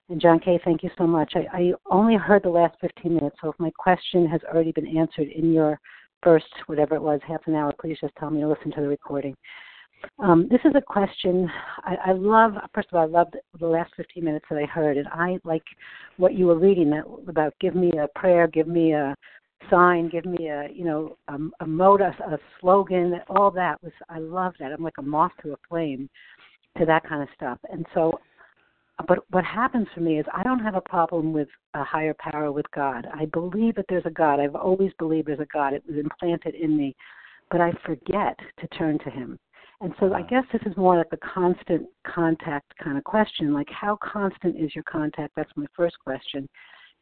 And 0.10 0.22
John 0.22 0.40
K., 0.40 0.60
thank 0.64 0.84
you 0.84 0.90
so 0.98 1.06
much. 1.06 1.34
I, 1.36 1.48
I 1.52 1.72
only 1.90 2.16
heard 2.16 2.44
the 2.44 2.50
last 2.50 2.78
15 2.80 3.14
minutes, 3.14 3.36
so 3.42 3.50
if 3.50 3.60
my 3.60 3.72
question 3.78 4.26
has 4.28 4.40
already 4.54 4.72
been 4.72 4.98
answered 4.98 5.28
in 5.28 5.52
your 5.52 5.80
first, 6.24 6.46
whatever 6.68 6.96
it 6.96 7.02
was, 7.02 7.20
half 7.28 7.42
an 7.48 7.56
hour, 7.56 7.74
please 7.82 7.98
just 8.00 8.16
tell 8.16 8.30
me 8.30 8.40
to 8.42 8.48
listen 8.48 8.72
to 8.72 8.82
the 8.82 8.88
recording. 8.88 9.36
Um, 10.19 10.48
this 10.49 10.60
is 10.65 10.74
a 10.76 10.82
question 10.82 11.49
I, 11.84 11.95
I 12.07 12.11
love. 12.11 12.53
First 12.74 12.90
of 12.91 12.98
all, 12.98 13.03
I 13.03 13.07
loved 13.07 13.36
the 13.60 13.68
last 13.68 13.94
15 13.98 14.24
minutes 14.24 14.45
that 14.49 14.60
I 14.60 14.65
heard, 14.65 14.98
and 14.98 15.07
I 15.10 15.38
like 15.44 15.64
what 16.18 16.34
you 16.34 16.48
were 16.48 16.57
reading 16.57 16.90
that 16.91 17.03
about 17.28 17.53
give 17.60 17.76
me 17.76 17.91
a 17.98 18.07
prayer, 18.19 18.48
give 18.48 18.68
me 18.68 18.94
a 18.94 19.15
sign, 19.69 20.10
give 20.10 20.26
me 20.26 20.48
a 20.48 20.68
you 20.74 20.86
know 20.86 21.18
a, 21.28 21.38
a 21.61 21.68
mode, 21.68 22.02
a, 22.02 22.15
a 22.32 22.38
slogan. 22.60 23.19
All 23.30 23.52
that 23.52 23.82
was 23.84 23.91
I 24.10 24.19
love 24.19 24.53
that. 24.60 24.72
I'm 24.72 24.84
like 24.84 24.98
a 24.99 25.03
moth 25.03 25.32
to 25.44 25.53
a 25.53 25.57
flame 25.69 26.10
to 26.78 26.86
that 26.86 27.07
kind 27.07 27.22
of 27.22 27.30
stuff. 27.36 27.60
And 27.72 27.86
so 27.94 28.19
but 29.07 29.19
what 29.30 29.44
happens 29.44 29.88
for 29.94 30.02
me 30.02 30.19
is 30.19 30.26
I 30.34 30.44
don't 30.44 30.60
have 30.60 30.76
a 30.76 30.82
problem 30.82 31.32
with 31.32 31.48
a 31.76 31.84
higher 31.84 32.15
power 32.18 32.52
with 32.52 32.65
God. 32.72 33.07
I 33.14 33.26
believe 33.26 33.76
that 33.76 33.86
there's 33.90 34.06
a 34.06 34.11
God. 34.11 34.40
I've 34.40 34.56
always 34.56 34.91
believed 34.98 35.28
there's 35.28 35.40
a 35.40 35.48
God. 35.53 35.74
It 35.74 35.84
was 35.88 35.98
implanted 35.98 36.56
in 36.56 36.76
me, 36.76 36.95
but 37.52 37.61
I 37.61 37.72
forget 37.86 38.38
to 38.60 38.68
turn 38.69 38.98
to 38.99 39.10
Him. 39.11 39.38
And 39.80 39.94
so 39.99 40.14
I 40.14 40.24
guess 40.24 40.44
this 40.52 40.62
is 40.66 40.76
more 40.76 40.98
like 40.98 41.12
a 41.12 41.18
constant 41.18 41.88
contact 42.06 42.74
kind 42.84 42.98
of 42.98 43.04
question. 43.04 43.54
Like 43.54 43.70
how 43.70 43.98
constant 44.02 44.60
is 44.60 44.74
your 44.74 44.84
contact? 44.84 45.34
That's 45.36 45.52
my 45.56 45.68
first 45.76 45.98
question. 45.99 46.48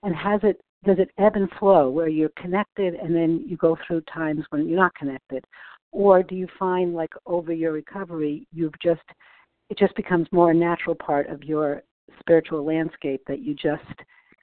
And 0.03 0.15
has 0.15 0.41
it 0.43 0.61
does 0.83 0.97
it 0.99 1.09
ebb 1.17 1.35
and 1.35 1.49
flow 1.57 1.89
where 1.89 2.09
you're 2.09 2.29
connected 2.37 2.95
and 2.95 3.15
then 3.15 3.43
you 3.47 3.57
go 3.57 3.77
through 3.87 4.01
times 4.01 4.43
when 4.49 4.67
you're 4.67 4.77
not 4.77 4.93
connected? 4.95 5.43
Or 5.91 6.21
do 6.21 6.35
you 6.35 6.47
find 6.59 6.93
like 6.93 7.13
over 7.25 7.53
your 7.53 7.71
recovery 7.71 8.47
you've 8.51 8.77
just 8.83 9.01
it 9.69 9.77
just 9.77 9.95
becomes 9.95 10.27
more 10.31 10.51
a 10.51 10.53
natural 10.53 10.95
part 10.95 11.27
of 11.29 11.43
your 11.43 11.81
spiritual 12.19 12.63
landscape 12.63 13.21
that 13.27 13.39
you 13.39 13.55
just 13.55 13.83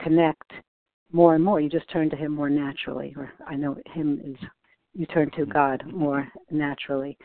connect 0.00 0.50
more 1.12 1.34
and 1.34 1.44
more. 1.44 1.60
You 1.60 1.68
just 1.68 1.90
turn 1.90 2.10
to 2.10 2.16
Him 2.16 2.32
more 2.32 2.50
naturally, 2.50 3.14
or 3.16 3.32
I 3.46 3.54
know 3.54 3.76
Him 3.94 4.20
is 4.24 4.36
you 4.94 5.06
turn 5.06 5.30
to 5.36 5.46
God 5.46 5.82
more 5.86 6.26
naturally. 6.50 7.16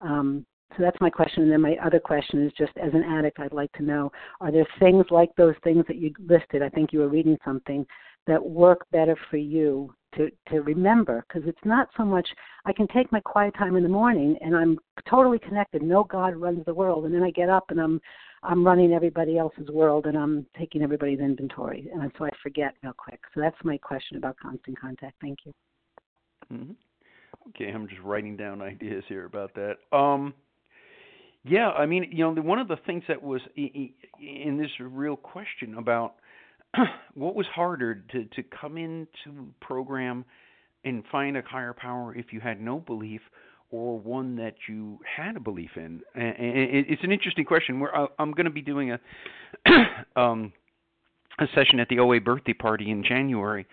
Um, 0.00 0.44
so 0.76 0.82
that's 0.82 1.00
my 1.00 1.10
question. 1.10 1.44
And 1.44 1.52
then 1.52 1.60
my 1.60 1.76
other 1.84 2.00
question 2.00 2.44
is 2.44 2.52
just 2.58 2.72
as 2.76 2.92
an 2.92 3.04
addict, 3.04 3.38
I'd 3.38 3.52
like 3.52 3.72
to 3.72 3.82
know 3.82 4.10
are 4.40 4.52
there 4.52 4.66
things 4.78 5.06
like 5.10 5.30
those 5.36 5.54
things 5.62 5.84
that 5.88 5.96
you 5.96 6.12
listed? 6.18 6.62
I 6.62 6.68
think 6.68 6.92
you 6.92 7.00
were 7.00 7.08
reading 7.08 7.38
something 7.44 7.86
that 8.26 8.44
work 8.44 8.86
better 8.90 9.16
for 9.30 9.36
you 9.36 9.94
to 10.16 10.30
to 10.48 10.60
remember 10.62 11.24
because 11.28 11.48
it's 11.48 11.64
not 11.64 11.88
so 11.96 12.04
much 12.04 12.26
I 12.64 12.72
can 12.72 12.88
take 12.88 13.12
my 13.12 13.20
quiet 13.20 13.54
time 13.54 13.76
in 13.76 13.82
the 13.82 13.88
morning 13.88 14.36
and 14.40 14.56
I'm 14.56 14.78
totally 15.08 15.38
connected. 15.38 15.82
No 15.82 16.04
God 16.04 16.34
runs 16.34 16.64
the 16.64 16.74
world, 16.74 17.04
and 17.04 17.14
then 17.14 17.22
I 17.22 17.30
get 17.30 17.48
up 17.48 17.70
and 17.70 17.80
I'm 17.80 18.00
I'm 18.42 18.64
running 18.64 18.92
everybody 18.92 19.38
else's 19.38 19.68
world 19.70 20.06
and 20.06 20.16
I'm 20.16 20.46
taking 20.58 20.82
everybody's 20.82 21.20
inventory, 21.20 21.88
and 21.94 22.10
so 22.18 22.24
I 22.24 22.30
forget 22.42 22.74
real 22.82 22.94
quick. 22.96 23.20
So 23.34 23.40
that's 23.40 23.56
my 23.64 23.78
question 23.78 24.16
about 24.16 24.36
constant 24.36 24.78
contact. 24.78 25.14
Thank 25.20 25.38
you. 25.44 25.52
Mm-hmm. 26.52 26.72
Okay, 27.48 27.70
I'm 27.70 27.88
just 27.88 28.00
writing 28.02 28.36
down 28.36 28.62
ideas 28.62 29.04
here 29.08 29.26
about 29.26 29.54
that. 29.54 29.76
Um, 29.96 30.34
yeah, 31.46 31.70
I 31.70 31.86
mean, 31.86 32.08
you 32.10 32.18
know, 32.18 32.42
one 32.42 32.58
of 32.58 32.68
the 32.68 32.78
things 32.86 33.04
that 33.08 33.22
was 33.22 33.40
in 33.56 34.58
this 34.58 34.70
real 34.80 35.16
question 35.16 35.76
about 35.78 36.14
what 37.14 37.34
was 37.34 37.46
harder 37.46 38.02
to 38.12 38.24
to 38.24 38.42
come 38.42 38.76
into 38.76 39.48
program 39.60 40.24
and 40.84 41.04
find 41.10 41.36
a 41.36 41.42
higher 41.42 41.72
power 41.72 42.14
if 42.14 42.32
you 42.32 42.40
had 42.40 42.60
no 42.60 42.78
belief 42.78 43.20
or 43.70 43.98
one 43.98 44.36
that 44.36 44.54
you 44.68 44.98
had 45.16 45.36
a 45.36 45.40
belief 45.40 45.70
in 45.76 46.00
and 46.14 46.34
it's 46.38 47.02
an 47.02 47.10
interesting 47.10 47.44
question 47.44 47.80
where 47.80 47.92
i'm 48.20 48.30
going 48.30 48.44
to 48.44 48.50
be 48.50 48.62
doing 48.62 48.92
a 48.92 49.00
um 50.16 50.52
a 51.38 51.46
session 51.54 51.80
at 51.80 51.88
the 51.88 51.98
OA 51.98 52.20
birthday 52.20 52.52
party 52.52 52.90
in 52.90 53.02
January 53.02 53.66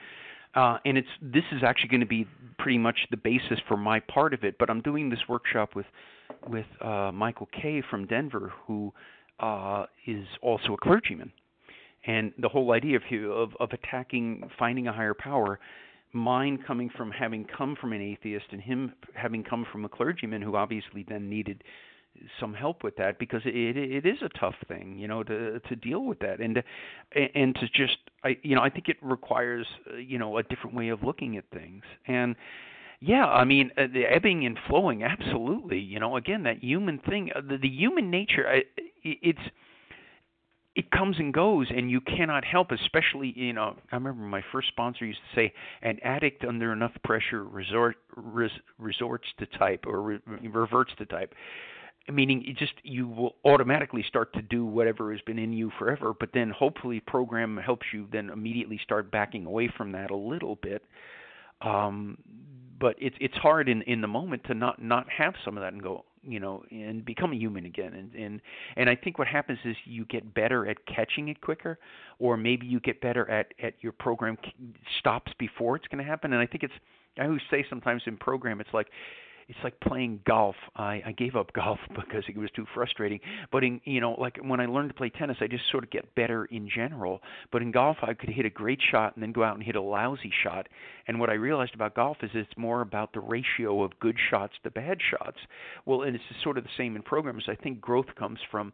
uh, 0.56 0.78
and 0.86 0.98
it's 0.98 1.08
this 1.22 1.44
is 1.52 1.64
actually 1.64 1.90
going 1.90 2.02
to 2.02 2.06
be 2.06 2.28
pretty 2.60 2.78
much 2.78 3.08
the 3.10 3.18
basis 3.18 3.60
for 3.68 3.76
my 3.76 4.00
part 4.00 4.34
of 4.34 4.44
it. 4.44 4.56
But 4.60 4.70
I'm 4.70 4.82
doing 4.82 5.10
this 5.10 5.20
workshop 5.28 5.76
with 5.76 5.86
with 6.48 6.66
uh, 6.82 7.12
Michael 7.14 7.50
K. 7.52 7.84
from 7.90 8.06
Denver, 8.08 8.52
who 8.66 8.94
uh, 9.40 9.86
is 10.06 10.26
also 10.42 10.74
a 10.74 10.78
clergyman, 10.78 11.32
and 12.06 12.34
the 12.38 12.50
whole 12.50 12.72
idea 12.72 12.98
of 12.98 13.04
of, 13.30 13.52
of 13.60 13.70
attacking 13.72 14.50
finding 14.58 14.88
a 14.88 14.94
higher 14.94 15.14
power 15.14 15.60
mine 16.14 16.60
coming 16.66 16.90
from 16.96 17.12
having 17.12 17.44
come 17.46 17.76
from 17.80 17.92
an 17.92 18.02
atheist 18.02 18.46
and 18.52 18.62
him 18.62 18.94
having 19.16 19.44
come 19.44 19.66
from 19.72 19.84
a 19.84 19.90
clergyman 19.90 20.42
who 20.42 20.56
obviously 20.56 21.04
then 21.10 21.28
needed 21.28 21.64
some 22.40 22.54
help 22.54 22.84
with 22.84 22.96
that 22.98 23.18
because 23.18 23.42
it 23.46 23.76
it 23.76 24.06
is 24.06 24.18
a 24.22 24.30
tough 24.40 24.54
thing 24.68 24.96
you 25.00 25.08
know 25.08 25.24
to 25.24 25.60
to 25.62 25.76
deal 25.76 26.06
with 26.06 26.20
that. 26.20 26.40
And 26.40 26.64
and 27.34 27.56
to 27.56 27.68
just 27.70 27.98
i 28.24 28.38
you 28.44 28.56
know 28.56 28.62
i 28.62 28.70
think 28.70 28.88
it 28.88 28.98
requires 29.02 29.66
you 29.98 30.20
know 30.20 30.38
a 30.38 30.44
different 30.44 30.76
way 30.76 30.90
of 30.90 31.02
looking 31.02 31.36
at 31.38 31.46
things. 31.52 31.84
And 32.08 32.36
yeah 33.04 33.26
i 33.26 33.44
mean 33.44 33.70
uh, 33.78 33.88
the 33.94 34.06
ebbing 34.06 34.46
and 34.46 34.58
flowing 34.68 35.04
absolutely 35.04 35.80
you 35.80 36.00
know 36.00 36.16
again 36.16 36.44
that 36.44 36.64
human 36.64 36.98
thing 37.00 37.30
uh, 37.36 37.42
the, 37.42 37.58
the 37.58 37.70
human 37.70 38.10
nature 38.10 38.62
it's 39.04 39.40
it 40.76 40.90
comes 40.90 41.18
and 41.20 41.34
goes 41.34 41.68
and 41.76 41.92
you 41.92 42.02
cannot 42.02 42.44
help 42.46 42.72
especially 42.72 43.34
you 43.36 43.54
know 43.54 43.76
i 43.92 43.96
remember 43.96 44.24
my 44.24 44.44
first 44.52 44.70
sponsor 44.70 45.06
used 45.06 45.20
to 45.20 45.40
say 45.40 45.54
an 45.82 46.00
addict 46.04 46.44
under 46.46 46.72
enough 46.72 46.94
pressure 47.04 47.44
resort 47.44 47.98
res, 48.16 48.52
resorts 48.78 49.28
to 49.38 49.46
type 49.58 49.86
or 49.86 50.02
re, 50.02 50.20
reverts 50.52 50.92
to 50.98 51.06
type. 51.06 51.34
Meaning 52.12 52.44
it 52.46 52.58
just 52.58 52.74
you 52.84 53.08
will 53.08 53.36
automatically 53.46 54.04
start 54.06 54.34
to 54.34 54.42
do 54.42 54.66
whatever 54.66 55.14
has 55.14 55.22
been 55.22 55.40
in 55.40 55.54
you 55.54 55.72
forever 55.80 56.14
but 56.20 56.30
then 56.34 56.50
hopefully 56.50 57.00
program 57.00 57.56
helps 57.56 57.86
you 57.94 58.08
then 58.12 58.30
immediately 58.30 58.78
start 58.84 59.10
backing 59.10 59.46
away 59.46 59.72
from 59.78 59.94
that 59.94 60.12
a 60.12 60.16
little 60.16 60.58
bit. 60.62 60.84
Um 61.62 62.18
but 62.84 62.98
it's 63.00 63.16
it's 63.22 63.36
hard 63.36 63.70
in 63.70 63.82
in 63.84 64.02
the 64.02 64.08
moment 64.10 64.44
to 64.44 64.54
not 64.54 64.84
not 64.84 65.08
have 65.10 65.34
some 65.46 65.56
of 65.56 65.64
that 65.64 65.72
and 65.72 65.82
go 65.82 66.04
you 66.22 66.38
know 66.38 66.66
and 66.70 67.06
become 67.06 67.32
a 67.32 67.36
human 67.36 67.66
again. 67.66 67.94
And 67.94 68.14
and 68.14 68.42
and 68.76 68.90
I 68.90 68.96
think 68.98 69.18
what 69.18 69.28
happens 69.30 69.58
is 69.64 69.78
you 69.86 70.04
get 70.04 70.34
better 70.34 70.68
at 70.68 70.86
catching 70.86 71.30
it 71.30 71.40
quicker 71.40 71.80
or 72.20 72.36
maybe 72.36 72.68
you 72.68 72.82
get 72.82 73.00
better 73.00 73.30
at 73.32 73.54
at 73.64 73.76
your 73.80 73.94
program 73.94 74.38
stops 75.00 75.32
before 75.40 75.78
it's 75.78 75.88
going 75.88 76.04
to 76.04 76.10
happen. 76.10 76.34
And 76.34 76.42
I 76.42 76.46
think 76.46 76.64
it's 76.64 76.74
I 77.18 77.24
always 77.24 77.40
say 77.50 77.66
sometimes 77.70 78.02
in 78.06 78.18
program 78.18 78.60
it's 78.60 78.74
like 78.74 78.88
it's 79.48 79.60
like 79.64 79.80
playing 79.80 80.22
golf. 80.26 80.56
I, 80.76 81.02
I 81.06 81.12
gave 81.12 81.36
up 81.36 81.54
golf 81.54 81.80
because 81.96 82.24
it 82.28 82.38
was 82.38 82.50
too 82.56 82.66
frustrating. 82.74 83.20
But 83.52 83.64
in 83.64 83.82
you 83.86 84.02
know, 84.02 84.14
like 84.14 84.38
when 84.42 84.60
I 84.60 84.66
learned 84.66 84.90
to 84.90 84.96
play 84.96 85.10
tennis, 85.10 85.38
I 85.42 85.48
just 85.48 85.64
sort 85.72 85.84
of 85.84 85.90
get 85.90 86.14
better 86.16 86.46
in 86.46 86.70
general. 86.74 87.22
But 87.52 87.62
in 87.62 87.72
golf, 87.72 87.98
I 88.02 88.14
could 88.14 88.30
hit 88.30 88.46
a 88.46 88.50
great 88.50 88.80
shot 88.92 89.16
and 89.16 89.24
then 89.24 89.32
go 89.32 89.44
out 89.44 89.56
and 89.56 89.64
hit 89.64 89.76
a 89.76 89.82
lousy 89.82 90.32
shot. 90.44 90.68
And 91.08 91.20
what 91.20 91.30
I 91.30 91.34
realized 91.34 91.76
about 91.76 91.96
golf 91.96 92.18
is 92.22 92.32
it's 92.34 92.50
more 92.58 92.82
about 92.82 93.14
the 93.14 93.20
ratio 93.20 93.84
of 93.84 93.92
good 94.00 94.18
shots 94.30 94.54
to 94.64 94.72
bad 94.72 95.00
shots. 95.12 95.38
Well, 95.86 96.04
and 96.04 96.16
it's 96.16 96.24
sort 96.44 96.58
of 96.58 96.64
the 96.64 96.70
same 96.78 96.96
in 96.96 97.02
programs. 97.02 97.46
I 97.48 97.56
think 97.56 97.82
growth 97.82 98.14
comes 98.18 98.40
from 98.52 98.74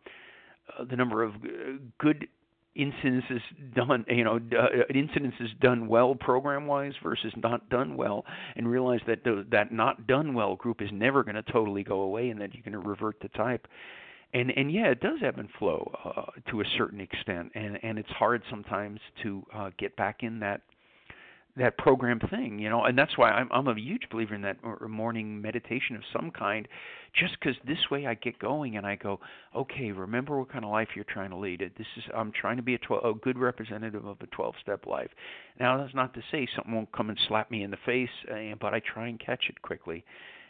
uh, 0.78 0.84
the 0.86 0.96
number 0.96 1.24
of 1.24 1.36
uh, 1.36 1.78
good 2.00 2.28
incidences 2.78 3.42
done 3.74 4.06
you 4.08 4.24
know 4.24 4.36
uh, 4.36 4.94
incidences 4.94 5.60
done 5.60 5.88
well 5.88 6.14
program 6.16 6.68
wise 6.68 6.94
versus 7.04 7.34
not 7.36 7.68
done 7.70 7.98
well 7.98 8.26
and 8.56 8.68
realize 8.68 9.00
that 9.08 9.24
the, 9.24 9.46
that 9.52 9.72
not 9.72 10.06
done 10.08 10.34
well 10.34 10.56
group 10.56 10.82
is 10.82 10.90
never 10.94 11.24
going 11.24 11.36
to 11.36 11.44
totally 11.44 11.84
go 11.84 12.02
away 12.02 12.30
and 12.30 12.40
that 12.40 12.54
you're 12.54 12.64
going 12.64 12.72
to 12.72 12.88
revert 12.88 13.20
to 13.22 13.28
type. 13.30 13.68
And 14.34 14.52
and 14.56 14.72
yeah 14.72 14.88
it 14.88 15.02
does 15.02 15.20
ebb 15.26 15.40
and 15.40 15.50
flow 15.58 15.92
uh, 16.06 16.50
to 16.52 16.62
a 16.62 16.66
certain 16.78 17.02
extent 17.02 17.52
and 17.56 17.80
and 17.84 17.98
it's 17.98 18.10
hard 18.12 18.44
sometimes 18.50 19.00
to 19.24 19.44
uh, 19.54 19.72
get 19.80 19.96
back 19.96 20.22
in 20.22 20.40
that 20.42 20.62
that 21.58 21.78
program 21.78 22.20
thing, 22.30 22.60
you 22.60 22.70
know, 22.70 22.84
and 22.84 22.98
that's 22.98 23.18
why 23.18 23.32
I'm 23.32 23.50
I'm 23.52 23.68
a 23.68 23.78
huge 23.78 24.04
believer 24.12 24.36
in 24.36 24.42
that 24.44 24.58
morning 24.88 25.42
meditation 25.42 25.96
of 25.96 26.04
some 26.14 26.32
kind, 26.32 26.68
just 27.14 27.38
because 27.40 27.56
this 27.68 27.90
way 27.92 28.06
I 28.08 28.14
get 28.14 28.40
going 28.40 28.78
and 28.78 28.86
I 28.86 28.96
go, 28.96 29.20
okay, 29.56 29.92
remember 29.92 30.40
what 30.40 30.52
kind 30.52 30.64
of 30.64 30.72
life 30.72 30.90
you're 30.96 31.06
trying 31.06 31.32
to 31.32 31.38
lead. 31.38 31.60
This 31.60 31.88
is 31.98 32.04
I'm 32.16 32.32
trying 32.32 32.58
to 32.58 32.64
be 32.64 32.76
a 32.76 32.78
12, 32.80 33.04
a 33.04 33.20
good 33.20 33.38
representative 33.38 34.06
of 34.06 34.18
a 34.22 34.28
12-step 34.28 34.86
life. 34.86 35.10
Now 35.60 35.78
that's 35.78 35.96
not 35.96 36.14
to 36.14 36.22
say 36.32 36.48
something 36.56 36.74
won't 36.74 36.92
come 36.92 37.10
and 37.10 37.20
slap 37.28 37.52
me 37.52 37.64
in 37.64 37.72
the 37.72 37.78
face, 37.86 38.10
uh, 38.32 38.56
but 38.62 38.74
I 38.74 38.80
try 38.80 39.08
and 39.08 39.20
catch 39.20 39.46
it 39.50 39.62
quickly, 39.62 40.06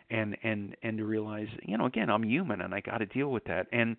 and 0.10 0.38
and 0.44 0.76
and 0.84 0.98
to 0.98 1.06
realize, 1.06 1.48
you 1.64 1.78
know, 1.78 1.86
again 1.86 2.10
I'm 2.10 2.24
human 2.24 2.62
and 2.62 2.74
I 2.74 2.82
got 2.82 3.00
to 3.00 3.06
deal 3.06 3.30
with 3.30 3.46
that 3.46 3.68
and 3.72 3.96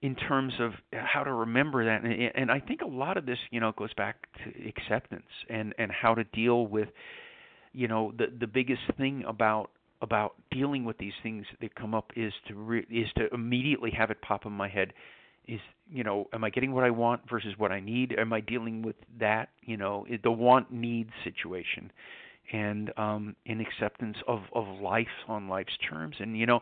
in 0.00 0.14
terms 0.14 0.52
of 0.60 0.72
how 0.92 1.24
to 1.24 1.32
remember 1.32 1.84
that 1.84 2.02
and, 2.04 2.30
and 2.34 2.50
I 2.50 2.60
think 2.60 2.82
a 2.82 2.86
lot 2.86 3.16
of 3.16 3.26
this 3.26 3.38
you 3.50 3.60
know 3.60 3.72
goes 3.72 3.92
back 3.94 4.28
to 4.44 4.68
acceptance 4.68 5.26
and 5.50 5.74
and 5.78 5.90
how 5.90 6.14
to 6.14 6.24
deal 6.24 6.66
with 6.66 6.88
you 7.72 7.88
know 7.88 8.12
the 8.16 8.26
the 8.38 8.46
biggest 8.46 8.82
thing 8.96 9.24
about 9.26 9.70
about 10.00 10.34
dealing 10.50 10.84
with 10.84 10.98
these 10.98 11.12
things 11.22 11.44
that 11.60 11.74
come 11.74 11.94
up 11.94 12.12
is 12.16 12.32
to 12.46 12.54
re- 12.54 12.86
is 12.90 13.08
to 13.16 13.32
immediately 13.34 13.90
have 13.90 14.10
it 14.10 14.20
pop 14.22 14.46
in 14.46 14.52
my 14.52 14.68
head 14.68 14.92
is 15.48 15.60
you 15.90 16.04
know 16.04 16.28
am 16.32 16.44
I 16.44 16.50
getting 16.50 16.72
what 16.72 16.84
I 16.84 16.90
want 16.90 17.22
versus 17.28 17.54
what 17.56 17.72
I 17.72 17.80
need? 17.80 18.14
Am 18.16 18.32
I 18.32 18.40
dealing 18.40 18.82
with 18.82 18.96
that 19.18 19.48
you 19.62 19.76
know 19.76 20.06
the 20.22 20.30
want 20.30 20.72
need 20.72 21.08
situation? 21.24 21.90
And 22.52 22.92
um 22.96 23.34
in 23.46 23.60
acceptance 23.60 24.16
of 24.28 24.40
of 24.54 24.66
life 24.80 25.06
on 25.26 25.48
life's 25.48 25.76
terms. 25.90 26.16
And 26.20 26.38
you 26.38 26.46
know 26.46 26.60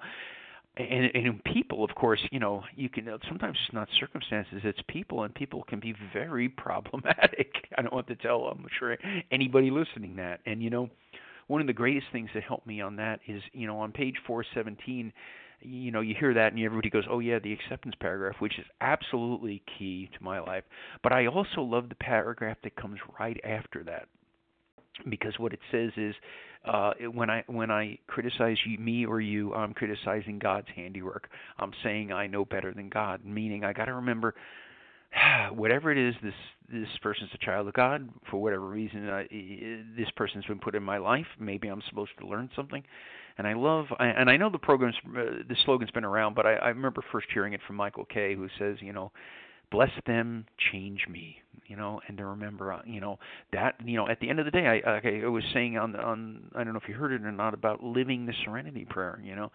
and, 0.76 1.10
and 1.14 1.44
people, 1.44 1.84
of 1.84 1.94
course, 1.94 2.20
you 2.30 2.38
know, 2.38 2.62
you 2.74 2.88
can 2.88 3.08
sometimes 3.28 3.56
it's 3.64 3.74
not 3.74 3.88
circumstances; 3.98 4.60
it's 4.64 4.80
people, 4.88 5.22
and 5.22 5.34
people 5.34 5.62
can 5.64 5.80
be 5.80 5.94
very 6.12 6.48
problematic. 6.64 7.52
I 7.76 7.82
don't 7.82 7.94
want 7.94 8.08
to 8.08 8.16
tell. 8.16 8.42
I'm 8.44 8.66
sure 8.78 8.96
anybody 9.30 9.70
listening 9.70 10.16
that, 10.16 10.40
and 10.46 10.62
you 10.62 10.70
know, 10.70 10.90
one 11.46 11.60
of 11.60 11.66
the 11.66 11.72
greatest 11.72 12.06
things 12.12 12.28
that 12.34 12.42
helped 12.42 12.66
me 12.66 12.80
on 12.80 12.96
that 12.96 13.20
is, 13.26 13.42
you 13.52 13.66
know, 13.66 13.78
on 13.78 13.92
page 13.92 14.16
417, 14.26 15.12
you 15.60 15.90
know, 15.90 16.00
you 16.00 16.14
hear 16.18 16.34
that 16.34 16.52
and 16.52 16.62
everybody 16.62 16.90
goes, 16.90 17.04
"Oh 17.08 17.20
yeah, 17.20 17.38
the 17.38 17.52
acceptance 17.52 17.94
paragraph," 17.98 18.36
which 18.40 18.58
is 18.58 18.66
absolutely 18.80 19.62
key 19.78 20.10
to 20.16 20.22
my 20.22 20.40
life. 20.40 20.64
But 21.02 21.12
I 21.12 21.26
also 21.26 21.62
love 21.62 21.88
the 21.88 21.94
paragraph 21.94 22.58
that 22.64 22.76
comes 22.76 22.98
right 23.18 23.40
after 23.44 23.82
that 23.84 24.08
because 25.08 25.38
what 25.38 25.52
it 25.52 25.60
says 25.70 25.90
is 25.96 26.14
uh, 26.64 26.92
when 27.12 27.30
I 27.30 27.44
when 27.46 27.70
I 27.70 27.98
criticize 28.06 28.56
you, 28.66 28.78
me 28.78 29.06
or 29.06 29.20
you, 29.20 29.54
I'm 29.54 29.72
criticizing 29.72 30.38
God's 30.38 30.68
handiwork. 30.74 31.28
I'm 31.58 31.72
saying 31.82 32.12
I 32.12 32.26
know 32.26 32.44
better 32.44 32.72
than 32.72 32.88
God, 32.88 33.24
meaning 33.24 33.64
I 33.64 33.72
got 33.72 33.86
to 33.86 33.94
remember 33.94 34.34
whatever 35.52 35.92
it 35.92 35.98
is 35.98 36.14
this 36.22 36.34
this 36.70 36.88
person's 37.00 37.30
a 37.32 37.44
child 37.44 37.68
of 37.68 37.74
God 37.74 38.08
for 38.30 38.42
whatever 38.42 38.66
reason 38.66 39.08
uh, 39.08 39.22
this 39.96 40.10
person's 40.16 40.44
been 40.46 40.58
put 40.58 40.74
in 40.74 40.82
my 40.82 40.98
life 40.98 41.26
maybe 41.38 41.68
I'm 41.68 41.82
supposed 41.88 42.10
to 42.18 42.26
learn 42.26 42.50
something 42.56 42.82
and 43.38 43.46
I 43.46 43.52
love 43.54 43.86
and 44.00 44.28
I 44.28 44.36
know 44.36 44.50
the 44.50 44.58
program's 44.58 44.96
uh, 45.06 45.44
the 45.48 45.56
slogan's 45.64 45.92
been 45.92 46.04
around 46.04 46.34
but 46.34 46.46
I, 46.46 46.54
I 46.54 46.68
remember 46.68 47.02
first 47.12 47.28
hearing 47.32 47.52
it 47.52 47.60
from 47.66 47.76
Michael 47.76 48.04
K. 48.04 48.34
who 48.34 48.48
says 48.58 48.78
you 48.80 48.92
know 48.92 49.12
bless 49.70 49.90
them, 50.06 50.46
change 50.72 51.06
me, 51.08 51.36
you 51.66 51.76
know, 51.76 52.00
and 52.08 52.16
to 52.18 52.24
remember, 52.24 52.72
uh, 52.72 52.80
you 52.86 53.00
know, 53.00 53.18
that, 53.52 53.74
you 53.84 53.96
know, 53.96 54.08
at 54.08 54.20
the 54.20 54.28
end 54.28 54.38
of 54.38 54.44
the 54.44 54.50
day, 54.50 54.82
I, 54.84 55.24
I 55.24 55.28
was 55.28 55.44
saying 55.52 55.76
on, 55.76 55.96
on, 55.96 56.50
I 56.54 56.64
don't 56.64 56.72
know 56.72 56.80
if 56.82 56.88
you 56.88 56.94
heard 56.94 57.12
it 57.12 57.22
or 57.22 57.32
not 57.32 57.54
about 57.54 57.82
living 57.82 58.26
the 58.26 58.32
serenity 58.44 58.86
prayer, 58.88 59.20
you 59.22 59.34
know, 59.34 59.50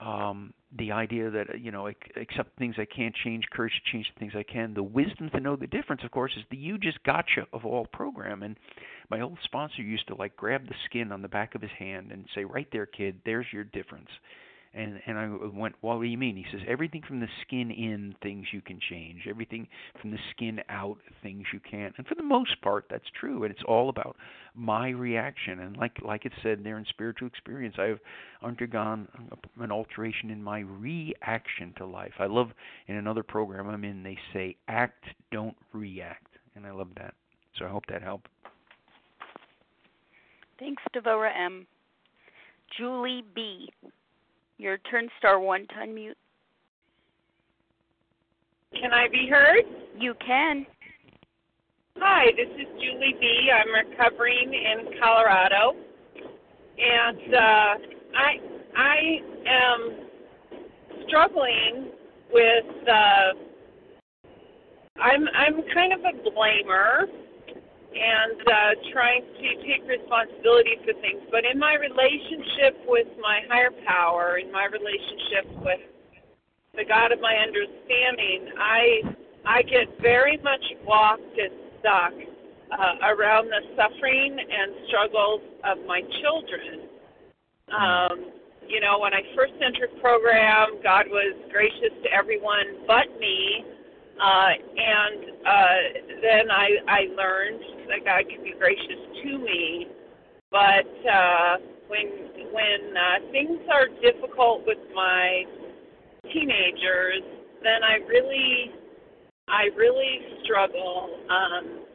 um, 0.00 0.54
the 0.78 0.92
idea 0.92 1.30
that, 1.30 1.50
uh, 1.50 1.56
you 1.56 1.70
know, 1.70 1.86
accept 2.16 2.58
things 2.58 2.76
I 2.78 2.86
can't 2.86 3.14
change, 3.22 3.44
courage 3.52 3.72
to 3.72 3.92
change 3.92 4.06
the 4.14 4.18
things 4.18 4.32
I 4.34 4.42
can. 4.42 4.72
The 4.72 4.82
wisdom 4.82 5.28
to 5.30 5.40
know 5.40 5.56
the 5.56 5.66
difference, 5.66 6.02
of 6.04 6.10
course, 6.10 6.32
is 6.36 6.44
the 6.50 6.56
you 6.56 6.78
just 6.78 7.02
gotcha 7.04 7.46
of 7.52 7.66
all 7.66 7.86
program. 7.86 8.42
And 8.42 8.56
my 9.10 9.20
old 9.20 9.38
sponsor 9.44 9.82
used 9.82 10.06
to 10.08 10.14
like 10.14 10.36
grab 10.36 10.66
the 10.66 10.74
skin 10.86 11.12
on 11.12 11.22
the 11.22 11.28
back 11.28 11.54
of 11.54 11.60
his 11.60 11.70
hand 11.78 12.12
and 12.12 12.24
say, 12.34 12.44
right 12.44 12.68
there, 12.72 12.86
kid, 12.86 13.20
there's 13.26 13.46
your 13.52 13.64
difference 13.64 14.08
and 14.72 15.00
and 15.06 15.18
I 15.18 15.28
went, 15.52 15.74
well, 15.82 15.96
what 15.96 16.04
do 16.04 16.08
you 16.08 16.18
mean? 16.18 16.36
He 16.36 16.46
says 16.52 16.60
everything 16.68 17.02
from 17.06 17.20
the 17.20 17.28
skin 17.42 17.70
in, 17.70 18.14
things 18.22 18.46
you 18.52 18.60
can 18.60 18.78
change. 18.88 19.22
Everything 19.28 19.66
from 20.00 20.12
the 20.12 20.18
skin 20.30 20.60
out, 20.68 20.98
things 21.22 21.44
you 21.52 21.60
can't. 21.60 21.92
And 21.98 22.06
for 22.06 22.14
the 22.14 22.22
most 22.22 22.60
part, 22.62 22.84
that's 22.88 23.04
true. 23.18 23.42
And 23.42 23.52
it's 23.52 23.64
all 23.66 23.88
about 23.88 24.16
my 24.54 24.90
reaction. 24.90 25.58
And 25.60 25.76
like 25.76 25.96
like 26.04 26.24
it 26.24 26.32
said 26.42 26.62
there 26.62 26.78
in 26.78 26.84
spiritual 26.88 27.26
experience, 27.26 27.74
I 27.78 27.84
have 27.86 27.98
undergone 28.42 29.08
an 29.60 29.72
alteration 29.72 30.30
in 30.30 30.42
my 30.42 30.60
reaction 30.60 31.74
to 31.78 31.86
life. 31.86 32.14
I 32.20 32.26
love 32.26 32.50
in 32.86 32.96
another 32.96 33.24
program 33.24 33.68
I'm 33.68 33.84
in, 33.84 34.02
they 34.02 34.18
say 34.32 34.56
act, 34.68 35.04
don't 35.32 35.56
react, 35.72 36.28
and 36.54 36.64
I 36.64 36.70
love 36.70 36.88
that. 36.96 37.14
So 37.58 37.64
I 37.64 37.68
hope 37.68 37.84
that 37.88 38.02
helped. 38.02 38.28
Thanks, 40.60 40.82
Devora 40.94 41.30
M. 41.36 41.66
Julie 42.76 43.24
B. 43.34 43.68
Your 44.60 44.76
turn, 44.90 45.08
star 45.18 45.40
one 45.40 45.66
to 45.68 45.74
unmute. 45.76 46.12
Can 48.78 48.92
I 48.92 49.08
be 49.08 49.26
heard? 49.26 49.64
You 49.98 50.12
can. 50.20 50.66
Hi, 51.96 52.26
this 52.36 52.48
is 52.60 52.66
Julie 52.78 53.16
B. 53.18 53.50
I'm 53.50 53.88
recovering 53.88 54.52
in 54.52 55.00
Colorado, 55.00 55.72
and 56.76 57.34
uh, 57.34 57.74
I 58.14 58.36
I 58.76 58.96
am 59.48 60.06
struggling 61.08 61.92
with. 62.30 62.86
Uh, 62.86 63.32
I'm 65.00 65.26
I'm 65.34 65.62
kind 65.72 65.94
of 65.94 66.00
a 66.00 66.28
blamer 66.28 67.06
and 67.90 68.38
uh, 68.46 68.52
trying 68.92 69.26
to 69.26 69.48
take 69.66 69.82
responsibility 69.86 70.78
for 70.86 70.94
things. 71.02 71.22
But 71.30 71.42
in 71.44 71.58
my 71.58 71.74
relationship 71.74 72.78
with 72.86 73.08
my 73.20 73.42
higher 73.50 73.74
power, 73.86 74.38
in 74.38 74.50
my 74.52 74.70
relationship 74.70 75.50
with 75.62 75.82
the 76.74 76.84
God 76.86 77.10
of 77.10 77.20
my 77.20 77.34
understanding, 77.34 78.54
I 78.58 78.82
I 79.44 79.62
get 79.62 79.88
very 80.00 80.38
much 80.44 80.62
walked 80.86 81.34
and 81.34 81.54
stuck 81.80 82.14
uh, 82.70 83.10
around 83.10 83.48
the 83.48 83.62
suffering 83.74 84.38
and 84.38 84.86
struggles 84.86 85.42
of 85.64 85.78
my 85.86 86.02
children. 86.22 86.86
Um, 87.72 88.16
you 88.68 88.78
know, 88.78 89.00
when 89.00 89.14
I 89.14 89.22
first 89.34 89.54
entered 89.58 89.90
program, 90.00 90.78
God 90.82 91.10
was 91.10 91.34
gracious 91.50 91.90
to 92.04 92.08
everyone 92.14 92.86
but 92.86 93.10
me 93.18 93.64
uh, 94.20 94.52
and 94.76 95.20
uh, 95.46 95.76
then 96.20 96.50
I, 96.50 96.68
I 96.88 97.00
learned 97.16 97.62
that 97.88 98.04
God 98.04 98.28
can 98.28 98.44
be 98.44 98.54
gracious 98.58 99.00
to 99.22 99.38
me. 99.38 99.88
But 100.50 100.90
uh, 101.08 101.56
when 101.88 102.06
when 102.52 102.96
uh, 102.96 103.30
things 103.30 103.60
are 103.72 103.88
difficult 104.02 104.66
with 104.66 104.78
my 104.94 105.44
teenagers, 106.32 107.22
then 107.62 107.82
I 107.82 108.04
really 108.06 108.72
I 109.48 109.68
really 109.76 110.42
struggle. 110.44 111.16
Um, 111.30 111.86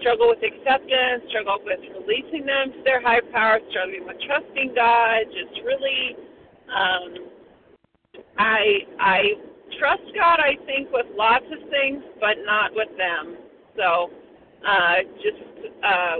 struggle 0.00 0.28
with 0.28 0.42
acceptance, 0.42 1.22
struggle 1.30 1.58
with 1.64 1.78
releasing 1.94 2.44
them 2.44 2.72
to 2.72 2.82
their 2.84 3.00
higher 3.00 3.22
power, 3.32 3.60
struggling 3.70 4.04
with 4.04 4.16
trusting 4.26 4.74
God. 4.74 5.22
Just 5.30 5.64
really, 5.64 6.16
um, 6.66 7.30
I 8.36 8.84
I 8.98 9.20
trust 9.78 10.02
God, 10.14 10.40
I 10.40 10.56
think, 10.66 10.88
with 10.92 11.06
lots 11.16 11.46
of 11.46 11.68
things, 11.70 12.02
but 12.20 12.36
not 12.44 12.72
with 12.74 12.88
them. 12.96 13.36
So, 13.76 14.10
uh, 14.66 14.96
just 15.16 15.42
uh, 15.84 16.16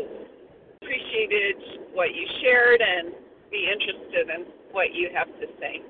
appreciated 0.82 1.56
what 1.92 2.14
you 2.14 2.26
shared 2.42 2.80
and 2.80 3.12
be 3.50 3.68
interested 3.70 4.28
in 4.34 4.46
what 4.72 4.94
you 4.94 5.08
have 5.14 5.28
to 5.28 5.46
say. 5.60 5.82